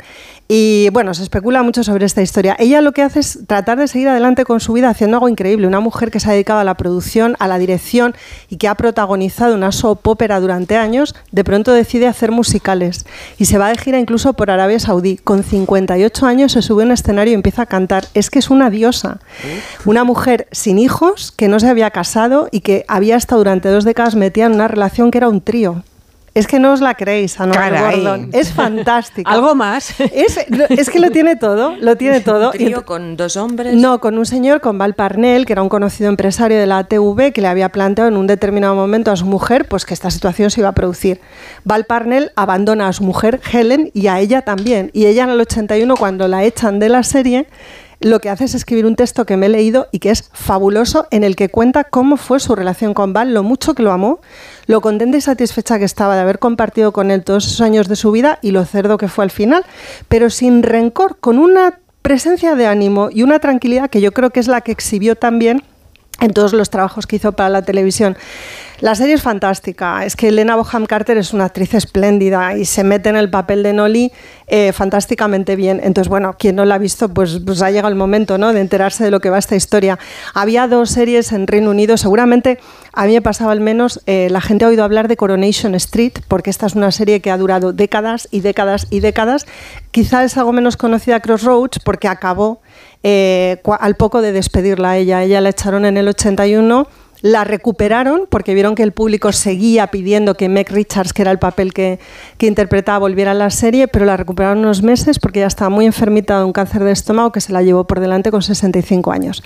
Y 0.52 0.90
bueno, 0.90 1.14
se 1.14 1.22
especula 1.22 1.62
mucho 1.62 1.84
sobre 1.84 2.08
esta 2.08 2.24
historia. 2.24 2.56
Ella 2.58 2.82
lo 2.82 2.92
que 2.92 3.04
hace 3.04 3.20
es 3.20 3.46
tratar 3.46 3.78
de 3.78 3.88
seguir 3.88 4.10
adelante 4.10 4.46
con 4.46 4.60
su 4.60 4.74
vida 4.74 4.90
haciendo 4.90 5.18
algo 5.18 5.30
increíble. 5.30 5.68
Una 5.68 5.80
mujer 5.80 6.10
que 6.10 6.20
se 6.20 6.28
ha 6.28 6.32
dedicado 6.32 6.60
a 6.60 6.64
la 6.64 6.74
producción, 6.74 7.36
a 7.38 7.48
la 7.48 7.60
dirección 7.60 8.16
y 8.50 8.58
que 8.58 8.68
ha 8.68 8.74
protagonizado 8.74 9.54
una 9.54 9.72
soap 9.72 10.08
opera 10.08 10.40
durante 10.40 10.76
años, 10.76 11.14
de 11.32 11.44
pronto 11.44 11.72
decide 11.72 12.08
hacer 12.08 12.32
musicales. 12.32 13.06
Y 13.38 13.46
se 13.46 13.60
va 13.60 13.70
de 13.70 13.78
gira 13.78 14.00
incluso 14.00 14.34
por 14.34 14.50
Arabia 14.50 14.80
Saudí. 14.80 15.18
Con 15.18 15.44
58 15.44 16.26
años 16.26 16.54
se 16.54 16.64
sube 16.64 16.82
a 16.82 16.88
un 16.88 16.94
escenario 16.94 17.34
y 17.34 17.36
empieza 17.36 17.62
a 17.62 17.68
cantar. 17.68 18.08
Es 18.16 18.32
que 18.32 18.40
es 18.40 18.50
una 18.50 18.72
diosa. 18.72 19.20
Una 19.86 20.04
mujer 20.04 20.48
sin 20.52 20.80
hijos, 20.80 21.32
que 21.32 21.48
no 21.48 21.60
se 21.60 21.68
había 21.68 21.79
casado 21.92 22.48
y 22.52 22.62
que 22.62 22.86
había 22.88 23.16
estado 23.16 23.40
durante 23.40 23.70
dos 23.70 23.84
décadas 23.84 24.16
metida 24.16 24.46
en 24.46 24.54
una 24.54 24.68
relación 24.68 25.12
que 25.12 25.18
era 25.18 25.30
un 25.30 25.42
trío. 25.42 25.84
Es 26.34 26.48
que 26.48 26.60
no 26.60 26.74
os 26.74 26.82
la 26.82 26.94
creéis, 26.94 27.40
a 27.40 27.46
Noel 27.46 27.60
Caray. 27.60 27.96
Gordon. 27.96 28.30
Es 28.34 28.54
fantástica. 28.54 29.30
Algo 29.30 29.56
más. 29.56 30.00
Es, 30.00 30.38
es 30.70 30.90
que 30.90 31.00
lo 31.00 31.10
tiene 31.12 31.36
todo, 31.36 31.76
lo 31.78 31.96
tiene 31.96 32.22
todo. 32.22 32.52
Y 32.54 32.66
Trío 32.66 32.86
con 32.86 33.18
dos 33.18 33.36
hombres. 33.36 33.76
No, 33.76 34.00
con 34.00 34.18
un 34.18 34.26
señor, 34.26 34.62
con 34.62 34.78
Val 34.78 34.94
Parnell, 34.94 35.46
que 35.46 35.54
era 35.54 35.62
un 35.62 35.70
conocido 35.70 36.10
empresario 36.10 36.58
de 36.58 36.66
la 36.66 36.80
ATV, 36.80 37.34
que 37.34 37.42
le 37.42 37.48
había 37.48 37.70
planteado 37.70 38.10
en 38.10 38.18
un 38.18 38.28
determinado 38.28 38.76
momento 38.76 39.12
a 39.12 39.16
su 39.16 39.26
mujer 39.26 39.68
pues 39.68 39.86
que 39.86 39.94
esta 39.94 40.12
situación 40.12 40.52
se 40.52 40.62
iba 40.62 40.70
a 40.70 40.74
producir. 40.74 41.20
Val 41.64 41.86
Parnell 41.86 42.32
abandona 42.36 42.88
a 42.88 42.94
su 42.94 43.04
mujer, 43.04 43.42
Helen, 43.52 43.92
y 43.94 44.08
a 44.08 44.20
ella 44.20 44.44
también. 44.44 44.92
Y 44.94 45.08
ella 45.08 45.24
en 45.24 45.32
el 45.32 45.42
81, 45.42 45.96
cuando 45.98 46.28
la 46.28 46.44
echan 46.44 46.80
de 46.80 46.90
la 46.90 47.04
serie, 47.04 47.48
lo 48.00 48.20
que 48.20 48.30
hace 48.30 48.46
es 48.46 48.56
escribir 48.56 48.86
un 48.86 48.96
texto 48.96 49.26
que 49.26 49.38
me 49.38 49.48
he 49.48 49.50
leído 49.50 49.88
y 49.92 50.00
que 50.00 50.10
es 50.10 50.30
fabuloso, 50.34 51.08
en 51.12 51.24
el 51.24 51.36
que 51.36 51.50
cuenta 51.50 51.84
cómo 51.84 52.18
fue 52.18 52.40
su 52.40 52.56
relación 52.56 52.94
con 52.94 53.14
Val, 53.14 53.34
lo 53.34 53.44
mucho 53.44 53.74
que 53.74 53.84
lo 53.84 53.92
amó, 53.92 54.20
lo 54.68 54.82
contenta 54.82 55.18
y 55.18 55.22
satisfecha 55.22 55.80
que 55.80 55.86
estaba 55.86 56.16
de 56.16 56.22
haber 56.22 56.40
compartido 56.40 56.94
con 56.94 57.12
él 57.12 57.24
todos 57.24 57.46
esos 57.46 57.62
años 57.62 57.88
de 57.88 57.96
su 57.96 58.12
vida 58.12 58.40
y 58.42 58.52
lo 58.52 58.64
cerdo 58.66 58.98
que 58.98 59.10
fue 59.10 59.24
al 59.26 59.32
final, 59.32 59.66
pero 60.08 60.30
sin 60.30 60.64
rencor, 60.64 61.18
con 61.20 61.38
una 61.38 61.80
presencia 62.02 62.56
de 62.56 62.68
ánimo 62.68 63.10
y 63.12 63.24
una 63.24 63.40
tranquilidad 63.40 63.90
que 63.90 64.02
yo 64.02 64.14
creo 64.14 64.30
que 64.30 64.40
es 64.40 64.48
la 64.48 64.62
que 64.62 64.72
exhibió 64.72 65.16
también 65.16 65.64
en 66.22 66.34
todos 66.34 66.54
los 66.54 66.70
trabajos 66.70 67.08
que 67.08 67.18
hizo 67.18 67.34
para 67.34 67.50
la 67.50 67.62
televisión. 67.62 68.18
La 68.82 68.96
serie 68.96 69.16
es 69.16 69.22
fantástica, 69.22 70.06
es 70.06 70.16
que 70.16 70.30
Elena 70.30 70.56
Boham 70.56 70.86
Carter 70.86 71.18
es 71.18 71.34
una 71.34 71.46
actriz 71.46 71.74
espléndida 71.74 72.56
y 72.56 72.64
se 72.64 72.86
mete 72.86 73.10
en 73.10 73.18
el 73.18 73.30
papel 73.30 73.62
de 73.62 73.74
Nolly 73.74 74.14
eh, 74.48 74.72
fantásticamente 74.72 75.58
bien. 75.58 75.82
Entonces, 75.84 76.08
bueno, 76.08 76.38
quien 76.40 76.56
no 76.56 76.64
la 76.64 76.76
ha 76.76 76.78
visto, 76.78 77.10
pues, 77.10 77.42
pues 77.46 77.62
ha 77.62 77.72
llegado 77.72 77.90
el 77.90 77.96
momento 77.96 78.38
¿no? 78.38 78.54
de 78.54 78.62
enterarse 78.62 79.04
de 79.04 79.12
lo 79.12 79.20
que 79.20 79.30
va 79.30 79.38
esta 79.38 79.58
historia. 79.58 80.00
Había 80.34 80.70
dos 80.70 80.92
series 80.92 81.34
en 81.34 81.46
Reino 81.46 81.72
Unido, 81.72 81.98
seguramente 81.98 82.58
a 82.94 83.06
mí 83.06 83.14
me 83.14 83.22
pasaba 83.22 83.52
al 83.52 83.60
menos, 83.60 84.02
eh, 84.06 84.30
la 84.32 84.40
gente 84.40 84.64
ha 84.64 84.70
oído 84.70 84.86
hablar 84.86 85.10
de 85.10 85.18
Coronation 85.18 85.76
Street, 85.76 86.14
porque 86.30 86.50
esta 86.50 86.66
es 86.66 86.76
una 86.76 86.92
serie 86.92 87.20
que 87.20 87.32
ha 87.32 87.38
durado 87.38 87.74
décadas 87.74 88.30
y 88.32 88.40
décadas 88.40 88.88
y 88.90 89.02
décadas. 89.02 89.46
Quizá 89.92 90.24
es 90.24 90.38
algo 90.38 90.54
menos 90.54 90.78
conocida 90.78 91.20
Crossroads 91.20 91.80
porque 91.80 92.08
acabó 92.08 92.62
eh, 93.04 93.62
al 93.80 93.96
poco 93.96 94.22
de 94.22 94.32
despedirla 94.32 94.92
a 94.92 94.98
ella. 94.98 95.24
Ella 95.24 95.42
la 95.42 95.50
echaron 95.50 95.86
en 95.86 95.98
el 95.98 96.08
81. 96.08 96.88
La 97.22 97.44
recuperaron 97.44 98.28
porque 98.30 98.54
vieron 98.54 98.76
que 98.76 98.84
el 98.84 98.94
público 98.94 99.32
seguía 99.32 99.88
pidiendo 99.88 100.36
que 100.36 100.48
Meg 100.48 100.72
Richards, 100.72 101.14
que 101.14 101.22
era 101.22 101.32
el 101.32 101.40
papel 101.40 101.74
que, 101.74 102.00
que 102.38 102.48
interpretaba, 102.48 103.00
volviera 103.00 103.32
a 103.32 103.34
la 103.34 103.50
serie, 103.50 103.88
pero 103.88 104.06
la 104.06 104.16
recuperaron 104.16 104.60
unos 104.60 104.84
meses 104.84 105.20
porque 105.20 105.40
ella 105.40 105.48
estaba 105.48 105.70
muy 105.70 105.86
enfermita 105.86 106.40
de 106.40 106.46
un 106.46 106.54
cáncer 106.54 106.84
de 106.84 106.92
estómago 106.92 107.32
que 107.32 107.42
se 107.42 107.52
la 107.52 107.62
llevó 107.62 107.86
por 107.86 108.00
delante 108.00 108.32
con 108.32 108.42
65 108.42 109.12
años. 109.12 109.44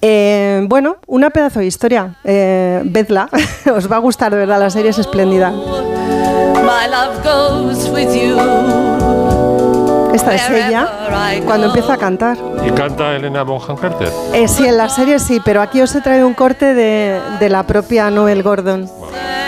Eh, 0.00 0.64
bueno, 0.68 0.98
una 1.06 1.30
pedazo 1.30 1.60
de 1.60 1.66
historia. 1.66 2.16
Eh, 2.24 2.82
vedla, 2.84 3.28
os 3.74 3.90
va 3.90 3.96
a 3.96 4.00
gustar, 4.00 4.30
de 4.30 4.38
verdad, 4.38 4.60
la 4.60 4.70
serie 4.70 4.90
es 4.90 4.98
espléndida. 4.98 5.52
Esta 10.14 10.34
es 10.34 10.48
ella 10.50 10.88
cuando 11.44 11.66
empieza 11.68 11.94
a 11.94 11.96
cantar. 11.96 12.36
¿Y 12.66 12.70
canta 12.72 13.14
Elena 13.14 13.42
Bonham 13.42 13.76
Carter? 13.76 14.08
Eh, 14.32 14.48
sí, 14.48 14.66
en 14.66 14.76
la 14.76 14.88
serie 14.88 15.18
sí, 15.18 15.40
pero 15.44 15.60
aquí 15.60 15.80
os 15.80 15.94
he 15.94 16.00
traído 16.00 16.26
un 16.26 16.34
corte 16.34 16.74
de, 16.74 17.20
de 17.38 17.48
la 17.48 17.62
propia 17.64 18.10
Noel 18.10 18.42
Gordon. 18.42 18.90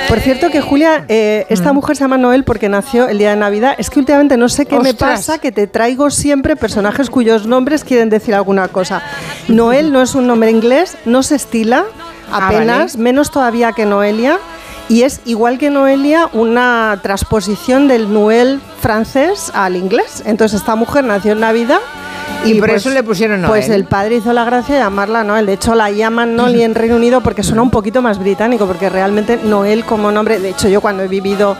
Por 0.08 0.18
cierto 0.20 0.50
que 0.50 0.60
Julia, 0.60 1.04
eh, 1.08 1.46
esta 1.50 1.72
mujer 1.72 1.96
se 1.96 2.02
llama 2.02 2.18
Noel 2.18 2.42
porque 2.42 2.68
nació 2.68 3.08
el 3.08 3.18
día 3.18 3.30
de 3.30 3.36
Navidad. 3.36 3.74
Es 3.78 3.90
que 3.90 4.00
últimamente 4.00 4.36
no 4.36 4.48
sé 4.48 4.66
qué 4.66 4.78
me 4.80 4.90
Ostras. 4.90 5.18
pasa, 5.20 5.38
que 5.38 5.52
te 5.52 5.66
traigo 5.68 6.10
siempre 6.10 6.56
personajes 6.56 7.10
cuyos 7.10 7.46
nombres 7.46 7.84
quieren 7.84 8.10
decir 8.10 8.34
alguna 8.34 8.66
cosa. 8.68 9.02
Noel 9.48 9.92
no 9.92 10.02
es 10.02 10.16
un 10.16 10.26
nombre 10.26 10.50
inglés, 10.50 10.96
no 11.04 11.22
se 11.22 11.36
estila 11.36 11.84
apenas, 12.32 12.96
menos 12.96 13.30
todavía 13.30 13.72
que 13.72 13.86
Noelia. 13.86 14.38
Y 14.90 15.04
es 15.04 15.20
igual 15.24 15.56
que 15.56 15.70
Noelia 15.70 16.28
una 16.32 16.98
transposición 17.00 17.86
del 17.86 18.12
Noel 18.12 18.60
francés 18.80 19.52
al 19.54 19.76
inglés. 19.76 20.24
Entonces 20.26 20.60
esta 20.60 20.74
mujer 20.74 21.04
nació 21.04 21.30
en 21.32 21.40
Navidad 21.40 21.78
Y 22.44 22.58
por 22.58 22.70
eso 22.70 22.90
le 22.90 23.04
pusieron 23.04 23.40
Pues 23.46 23.68
Noel. 23.68 23.80
el 23.82 23.86
padre 23.86 24.16
hizo 24.16 24.32
la 24.32 24.44
gracia 24.44 24.74
de 24.74 24.80
llamarla 24.80 25.22
Noel. 25.22 25.46
De 25.46 25.52
hecho, 25.52 25.76
la 25.76 25.92
llaman 25.92 26.34
Nolly 26.34 26.62
en 26.64 26.74
Reino 26.74 26.96
Unido 26.96 27.20
porque 27.20 27.44
suena 27.44 27.62
un 27.62 27.70
poquito 27.70 28.02
más 28.02 28.18
británico, 28.18 28.66
porque 28.66 28.88
realmente 28.88 29.38
Noel 29.44 29.84
como 29.84 30.10
nombre, 30.10 30.40
de 30.40 30.50
hecho 30.50 30.68
yo 30.68 30.80
cuando 30.80 31.04
he 31.04 31.08
vivido, 31.08 31.56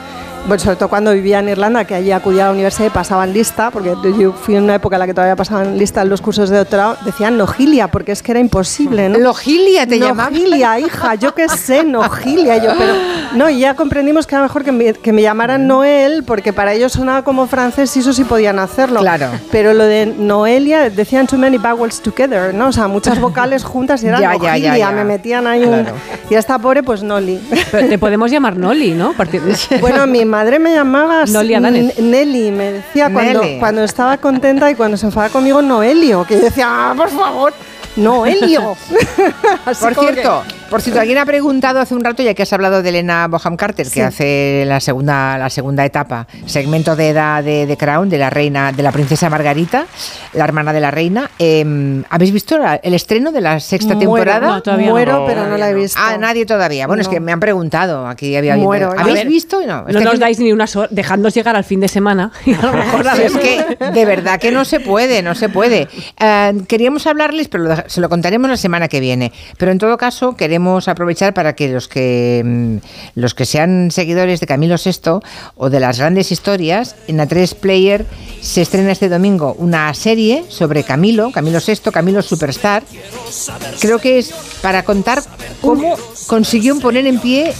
bueno, 0.47 0.59
sobre 0.59 0.77
todo 0.77 0.89
cuando 0.89 1.13
vivía 1.13 1.39
en 1.39 1.49
Irlanda, 1.49 1.85
que 1.85 1.95
allí 1.95 2.13
acudía 2.13 2.45
a 2.45 2.47
la 2.47 2.53
universidad 2.53 2.87
y 2.87 2.91
pasaban 2.91 3.33
lista, 3.33 3.71
porque 3.71 3.95
yo 4.19 4.33
fui 4.33 4.57
en 4.57 4.65
una 4.65 4.75
época 4.75 4.97
en 4.97 5.01
la 5.01 5.07
que 5.07 5.15
todavía 5.15 5.37
pasaban 5.37 5.79
lista 5.79 6.03
en 6.03 6.09
los 6.09 6.21
cursos 6.21 6.51
de 6.51 6.57
doctorado, 6.57 6.97
decían 7.05 7.37
Nogilia, 7.37 7.89
porque 7.89 8.13
es 8.13 8.23
que 8.23 8.33
era 8.33 8.41
imposible, 8.41 9.09
¿no? 9.09 9.19
Logilia 9.19 9.87
te 9.87 9.99
llamaban. 9.99 10.33
Nogilia, 10.33 10.81
hija, 10.81 11.15
yo 11.15 11.35
qué 11.35 11.49
sé, 11.49 11.85
Nogilia, 11.85 12.57
yo, 12.57 12.73
pero 12.79 12.95
no, 13.35 13.51
y 13.51 13.61
ya 13.61 13.75
comprendimos 13.75 14.27
que 14.27 14.35
era 14.35 14.43
mejor 14.43 14.65
que 14.65 14.73
me, 14.73 14.93
que 14.95 15.13
me 15.13 15.23
llamaran 15.23 15.67
Noel, 15.67 16.25
porque 16.25 16.53
para 16.53 16.73
ellos 16.73 16.93
sonaba 16.93 17.23
como 17.23 17.47
francés 17.47 17.97
y 17.97 18.01
eso 18.01 18.13
sí 18.13 18.25
podían 18.25 18.59
hacerlo. 18.59 19.01
Claro. 19.01 19.29
Pero 19.53 19.75
lo 19.75 19.85
de 19.85 20.07
Noelia, 20.07 20.91
decían 20.91 21.27
too 21.27 21.39
many 21.39 21.59
vowels 21.59 22.01
together, 22.01 22.55
¿no? 22.55 22.69
O 22.69 22.73
sea, 22.73 22.89
muchas 22.89 23.21
vocales 23.21 23.63
juntas 23.65 24.03
y 24.03 24.09
era 24.09 24.21
Ya, 24.21 24.33
ya, 24.33 24.39
Nogilia, 24.39 24.77
ya, 24.77 24.77
ya. 24.77 24.91
me 24.91 25.05
metían 25.05 25.47
ahí 25.47 25.65
un... 25.65 25.83
Claro. 25.83 25.97
Y 26.29 26.35
a 26.35 26.39
esta 26.39 26.59
pobre, 26.59 26.83
pues 26.83 27.03
Noli. 27.03 27.41
Pero 27.71 27.89
te 27.89 27.99
podemos 27.99 28.31
llamar 28.31 28.57
Noli, 28.57 28.93
¿no? 28.93 29.13
Partir 29.13 29.43
Bueno, 29.81 30.07
mi 30.07 30.25
madre 30.31 30.59
me 30.59 30.73
llamaba 30.73 31.25
Nelly, 31.27 32.51
me 32.51 32.73
decía 32.73 33.11
cuando, 33.13 33.43
Nelly. 33.43 33.59
cuando 33.59 33.85
estaba 33.85 34.17
contenta 34.17 34.71
y 34.71 34.75
cuando 34.75 34.97
se 34.97 35.07
enfadaba 35.07 35.31
conmigo, 35.33 35.61
Noelio, 35.61 36.25
que 36.27 36.37
yo 36.37 36.41
decía, 36.45 36.67
"Ah, 36.69 36.95
por 36.97 37.11
favor, 37.11 37.53
Noelio. 37.97 38.77
Así 39.67 39.85
Por 39.85 39.95
que- 39.95 40.01
cierto, 40.13 40.43
por 40.71 40.81
cierto, 40.81 41.01
alguien 41.01 41.19
ha 41.19 41.27
preguntado 41.27 41.81
hace 41.81 41.95
un 41.95 42.03
rato, 42.05 42.23
ya 42.23 42.33
que 42.35 42.43
has 42.45 42.53
hablado 42.53 42.83
de 42.83 42.89
Elena 42.89 43.27
Boham 43.29 43.57
Carter, 43.57 43.87
Sí. 43.87 43.95
que 43.95 44.03
hace 44.05 44.65
la 44.67 44.81
segunda, 44.81 45.37
la 45.37 45.51
segunda 45.51 45.85
etapa, 45.85 46.27
segmento 46.47 46.97
de 46.97 47.11
edad 47.11 47.43
de, 47.45 47.67
de 47.67 47.77
Crown, 47.77 48.09
de 48.09 48.19
la 48.19 48.31
reina, 48.31 48.73
de 48.73 48.83
la 48.83 48.93
princesa 48.93 49.29
Margarita, 49.29 49.87
la 50.33 50.45
hermana 50.45 50.73
de 50.73 50.81
la 50.81 50.91
reina. 50.91 51.31
Eh, 51.39 52.03
¿Habéis 52.09 52.33
visto 52.33 52.57
la- 52.59 52.77
el 52.77 52.95
estreno 52.95 53.33
de 53.33 53.41
la 53.41 53.59
sexta 53.61 53.95
Muero, 53.95 54.01
temporada? 54.01 54.47
no, 54.47 54.63
todavía 54.63 54.87
no. 54.87 54.93
Muero, 54.93 55.25
pero 55.27 55.47
no 55.47 55.57
la 55.57 55.71
he 55.71 55.75
visto. 55.75 56.01
Ah, 56.03 56.17
nadie 56.19 56.47
todavía. 56.47 56.87
Bueno, 56.87 57.03
es 57.03 57.09
que 57.09 57.21
me 57.21 57.33
han 57.33 57.41
preguntado. 57.41 58.07
Aquí 58.07 58.37
había 58.37 58.57
Muero, 58.57 58.93
¿Habéis 58.97 59.17
ver, 59.19 59.27
visto? 59.29 59.61
No, 59.67 59.87
es 59.89 59.95
No 59.95 59.99
que 59.99 60.05
nos 60.05 60.19
dais 60.19 60.39
ni 60.39 60.53
unas 60.53 60.75
horas, 60.77 60.91
dejadnos 60.93 61.35
llegar 61.35 61.57
al 61.57 61.65
fin 61.65 61.81
de 61.81 61.89
semana. 61.89 62.31
Y 62.47 62.55
a 62.55 62.63
lo 62.63 62.73
mejor 62.73 63.05
la 63.05 63.17
Sí, 63.17 63.23
es 63.23 63.37
que 63.37 63.77
de 63.93 64.05
verdad 64.05 64.39
que 64.41 64.51
no 64.53 64.65
se 64.65 64.81
puede, 64.81 65.23
no 65.23 65.35
se 65.35 65.49
puede. 65.49 65.89
Eh, 66.19 66.53
queríamos 66.69 67.07
hablarles, 67.07 67.49
pero 67.49 67.65
lo 67.65 67.77
se 67.87 68.01
lo 68.01 68.09
contaremos 68.09 68.49
la 68.51 68.57
semana 68.57 68.89
que 68.89 69.01
viene. 69.01 69.33
Pero 69.59 69.73
en 69.73 69.79
todo 69.79 69.97
caso, 69.99 70.37
queremos 70.37 70.60
aprovechar 70.87 71.35
para 71.35 71.55
que 71.55 71.69
los 71.69 71.89
que 71.89 72.43
mm, 72.45 72.77
los 73.15 73.35
que 73.35 73.47
sean 73.47 73.91
seguidores 73.91 74.41
de 74.41 74.47
Camilo 74.47 74.77
VI 74.83 75.21
o 75.57 75.71
de 75.71 75.81
las 75.81 75.99
grandes 75.99 76.33
historias, 76.33 76.97
en 77.09 77.19
A3 77.19 77.55
Player 77.55 78.07
se 78.41 78.63
estrena 78.63 78.93
este 78.93 79.09
domingo 79.09 79.55
una 79.59 79.93
serie 79.95 80.45
sobre 80.49 80.85
Camilo, 80.85 81.31
Camilo 81.33 81.59
VI, 81.67 81.91
Camilo 81.93 82.23
Superstar. 82.23 82.83
Creo 83.81 83.99
que 83.99 84.19
es 84.19 84.33
para 84.63 84.83
contar 84.85 85.23
cómo 85.61 85.97
consiguió 86.27 86.79
poner 86.79 87.07
en 87.07 87.19
pie 87.19 87.53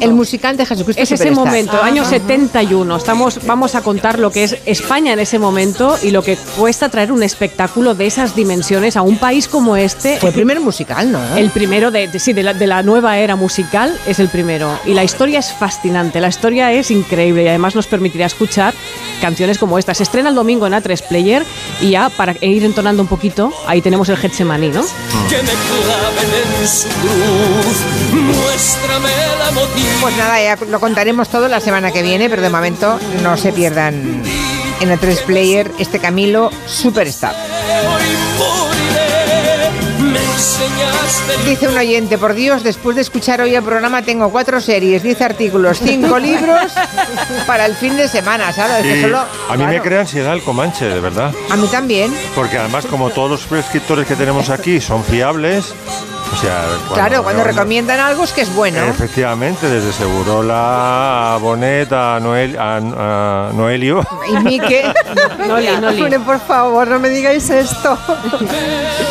el 0.00 0.12
musical 0.14 0.56
de 0.56 0.64
Jesucristo 0.66 1.02
Es 1.02 1.10
ese 1.12 1.24
Superstar. 1.24 1.46
momento, 1.46 1.82
año 1.82 2.04
71. 2.04 2.96
Estamos, 2.96 3.40
vamos 3.46 3.74
a 3.74 3.82
contar 3.82 4.18
lo 4.18 4.30
que 4.30 4.44
es 4.44 4.56
España 4.66 5.12
en 5.12 5.18
ese 5.18 5.38
momento 5.38 5.96
y 6.02 6.10
lo 6.10 6.22
que 6.22 6.36
cuesta 6.56 6.88
traer 6.88 7.12
un 7.12 7.22
espectáculo 7.22 7.94
de 7.94 8.06
esas 8.06 8.34
dimensiones 8.36 8.96
a 8.96 9.02
un 9.02 9.18
país 9.18 9.48
como 9.48 9.76
este. 9.76 10.18
Fue 10.18 10.28
el 10.30 10.34
primer 10.34 10.60
musical, 10.60 11.10
¿no? 11.10 11.20
El 11.36 11.50
primero 11.50 11.90
de, 11.90 12.08
de- 12.08 12.18
sí, 12.18 12.32
de, 12.32 12.42
la, 12.44 12.54
de 12.54 12.66
la 12.66 12.82
nueva 12.82 13.18
era 13.18 13.36
musical 13.36 13.98
es 14.06 14.18
el 14.18 14.28
primero. 14.28 14.78
Y 14.84 14.94
la 14.94 15.04
historia 15.04 15.38
es 15.38 15.52
fascinante, 15.52 16.20
la 16.20 16.28
historia 16.28 16.72
es 16.72 16.90
increíble 16.90 17.42
y 17.44 17.48
además 17.48 17.74
nos 17.74 17.86
permitirá 17.86 18.26
escuchar 18.26 18.74
canciones 19.20 19.58
como 19.58 19.78
esta. 19.78 19.94
Se 19.94 20.02
estrena 20.02 20.28
el 20.28 20.34
domingo 20.34 20.66
en 20.66 20.74
A3 20.74 21.02
Player 21.08 21.44
y 21.80 21.90
ya 21.90 22.10
para 22.10 22.34
ir 22.40 22.64
entonando 22.64 23.02
un 23.02 23.08
poquito, 23.08 23.52
ahí 23.66 23.80
tenemos 23.80 24.08
el 24.08 24.16
Getsemaní, 24.16 24.68
¿no? 24.68 24.82
Que 25.28 25.36
me 25.38 25.52
claven 25.52 26.30
en 26.60 26.68
su 26.68 26.88
cruz. 26.88 28.12
Muéstrame 28.12 29.08
la. 29.38 29.50
Pues 30.00 30.16
nada, 30.16 30.42
ya 30.42 30.58
lo 30.66 30.80
contaremos 30.80 31.28
todo 31.28 31.48
la 31.48 31.60
semana 31.60 31.90
que 31.90 32.02
viene, 32.02 32.28
pero 32.28 32.42
de 32.42 32.50
momento 32.50 32.98
no 33.22 33.36
se 33.36 33.52
pierdan 33.52 34.22
en 34.80 34.90
el 34.90 34.98
3 34.98 35.20
Player 35.22 35.70
este 35.78 35.98
Camilo 35.98 36.50
Superstar. 36.66 37.34
Dice 41.44 41.68
un 41.68 41.76
oyente, 41.76 42.18
por 42.18 42.34
Dios, 42.34 42.62
después 42.62 42.96
de 42.96 43.02
escuchar 43.02 43.40
hoy 43.40 43.54
el 43.54 43.62
programa 43.62 44.02
tengo 44.02 44.30
cuatro 44.30 44.60
series, 44.60 45.02
diez 45.02 45.20
artículos, 45.20 45.78
cinco 45.82 46.18
libros 46.20 46.72
para 47.46 47.66
el 47.66 47.74
fin 47.74 47.96
de 47.96 48.08
semana, 48.08 48.52
¿sabes? 48.52 48.82
Que 48.82 48.98
Y 48.98 49.02
solo- 49.02 49.24
a 49.48 49.56
mí 49.56 49.64
me 49.66 49.80
crea 49.80 50.00
ansiedad 50.00 50.32
el 50.34 50.42
Comanche, 50.42 50.86
de 50.86 51.00
verdad. 51.00 51.32
a 51.50 51.56
mí 51.56 51.66
también. 51.68 52.12
Porque 52.34 52.58
además, 52.58 52.86
como 52.86 53.10
todos 53.10 53.30
los 53.30 53.42
prescriptores 53.42 54.06
que 54.06 54.16
tenemos 54.16 54.50
aquí 54.50 54.80
son 54.80 55.04
fiables, 55.04 55.74
O 56.32 56.36
sea, 56.36 56.64
claro, 56.92 57.22
cuando 57.22 57.44
recomiendan 57.44 58.00
algo 58.00 58.24
es 58.24 58.32
que 58.32 58.40
es 58.42 58.54
bueno. 58.54 58.80
Efectivamente, 58.84 59.68
desde 59.68 59.92
Segurola 59.92 61.34
a 61.34 61.36
Bonet 61.38 61.92
a, 61.92 62.18
Noel, 62.20 62.58
a, 62.58 62.76
a 62.76 63.52
Noelio. 63.52 64.04
Y 64.28 64.36
Mike. 64.38 64.92
Noli, 65.48 65.68
Noli. 65.80 66.18
Por 66.18 66.40
favor, 66.40 66.88
no 66.88 66.98
me 66.98 67.08
digáis 67.10 67.48
esto. 67.50 67.96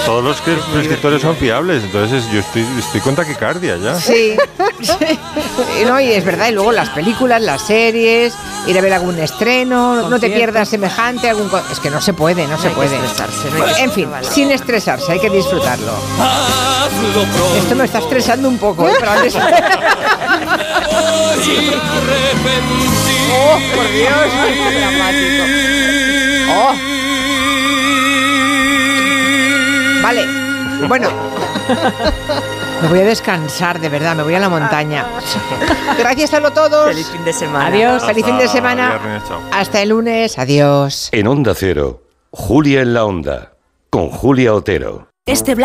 Todos 0.05 0.23
los 0.23 0.41
que- 0.41 0.57
prescriptores 0.73 1.21
son 1.21 1.35
fiables, 1.37 1.83
entonces 1.83 2.25
yo 2.31 2.39
estoy, 2.39 2.65
estoy 2.77 3.01
con 3.01 3.15
taquicardia 3.15 3.77
ya. 3.77 3.95
Sí. 3.95 4.35
No, 5.85 5.99
y 5.99 6.11
es 6.11 6.25
verdad, 6.25 6.49
y 6.49 6.51
luego 6.51 6.71
las 6.71 6.89
películas, 6.89 7.41
las 7.41 7.61
series, 7.61 8.33
ir 8.67 8.77
a 8.77 8.81
ver 8.81 8.93
algún 8.93 9.17
estreno, 9.19 10.09
no 10.09 10.19
te 10.19 10.29
pierdas 10.29 10.69
semejante 10.69 11.29
algún... 11.29 11.47
co- 11.49 11.61
Es 11.71 11.79
que 11.79 11.89
no 11.89 12.01
se 12.01 12.13
puede, 12.13 12.47
no, 12.47 12.57
se 12.57 12.67
hay 12.67 12.73
que 12.73 12.75
puede. 12.75 12.95
estresarse, 12.95 13.49
no 13.51 13.63
hay 13.65 13.73
que 13.75 13.81
en 13.83 13.91
fin, 13.91 14.09
sin 14.29 14.51
estresarse, 14.51 15.11
hay 15.11 15.19
que 15.19 15.29
disfrutarlo. 15.29 15.93
Esto 17.57 17.75
me 17.75 17.85
está 17.85 17.99
estresando 17.99 18.47
un 18.47 18.57
poco, 18.57 18.87
¿eh? 18.87 18.93
Pero 18.99 19.11
antes-. 19.11 19.35
¡Oh, 23.35 23.59
por 23.75 23.91
Dios! 23.91 24.11
¡Oh! 26.49 26.73
Vale, 30.01 30.25
bueno. 30.87 31.09
Me 32.81 32.89
voy 32.89 32.99
a 32.99 33.05
descansar, 33.05 33.79
de 33.79 33.87
verdad, 33.87 34.15
me 34.15 34.23
voy 34.23 34.35
a 34.35 34.39
la 34.39 34.49
montaña. 34.49 35.05
Gracias 35.97 36.33
a 36.33 36.41
todos. 36.51 36.87
Feliz 36.87 37.07
fin 37.07 37.23
de 37.23 37.31
semana. 37.31 37.67
Adiós, 37.67 38.03
feliz 38.05 38.25
fin 38.25 38.37
de 38.37 38.47
semana. 38.49 38.97
viernes. 38.97 39.23
Hasta 39.51 39.81
el 39.81 39.89
lunes, 39.89 40.37
adiós. 40.37 41.07
En 41.13 41.27
Onda 41.27 41.53
Cero, 41.55 42.03
Julia 42.31 42.81
en 42.81 42.93
la 42.93 43.05
Onda, 43.05 43.53
con 43.89 44.09
Julia 44.09 44.53
Otero. 44.53 45.07
Este 45.25 45.55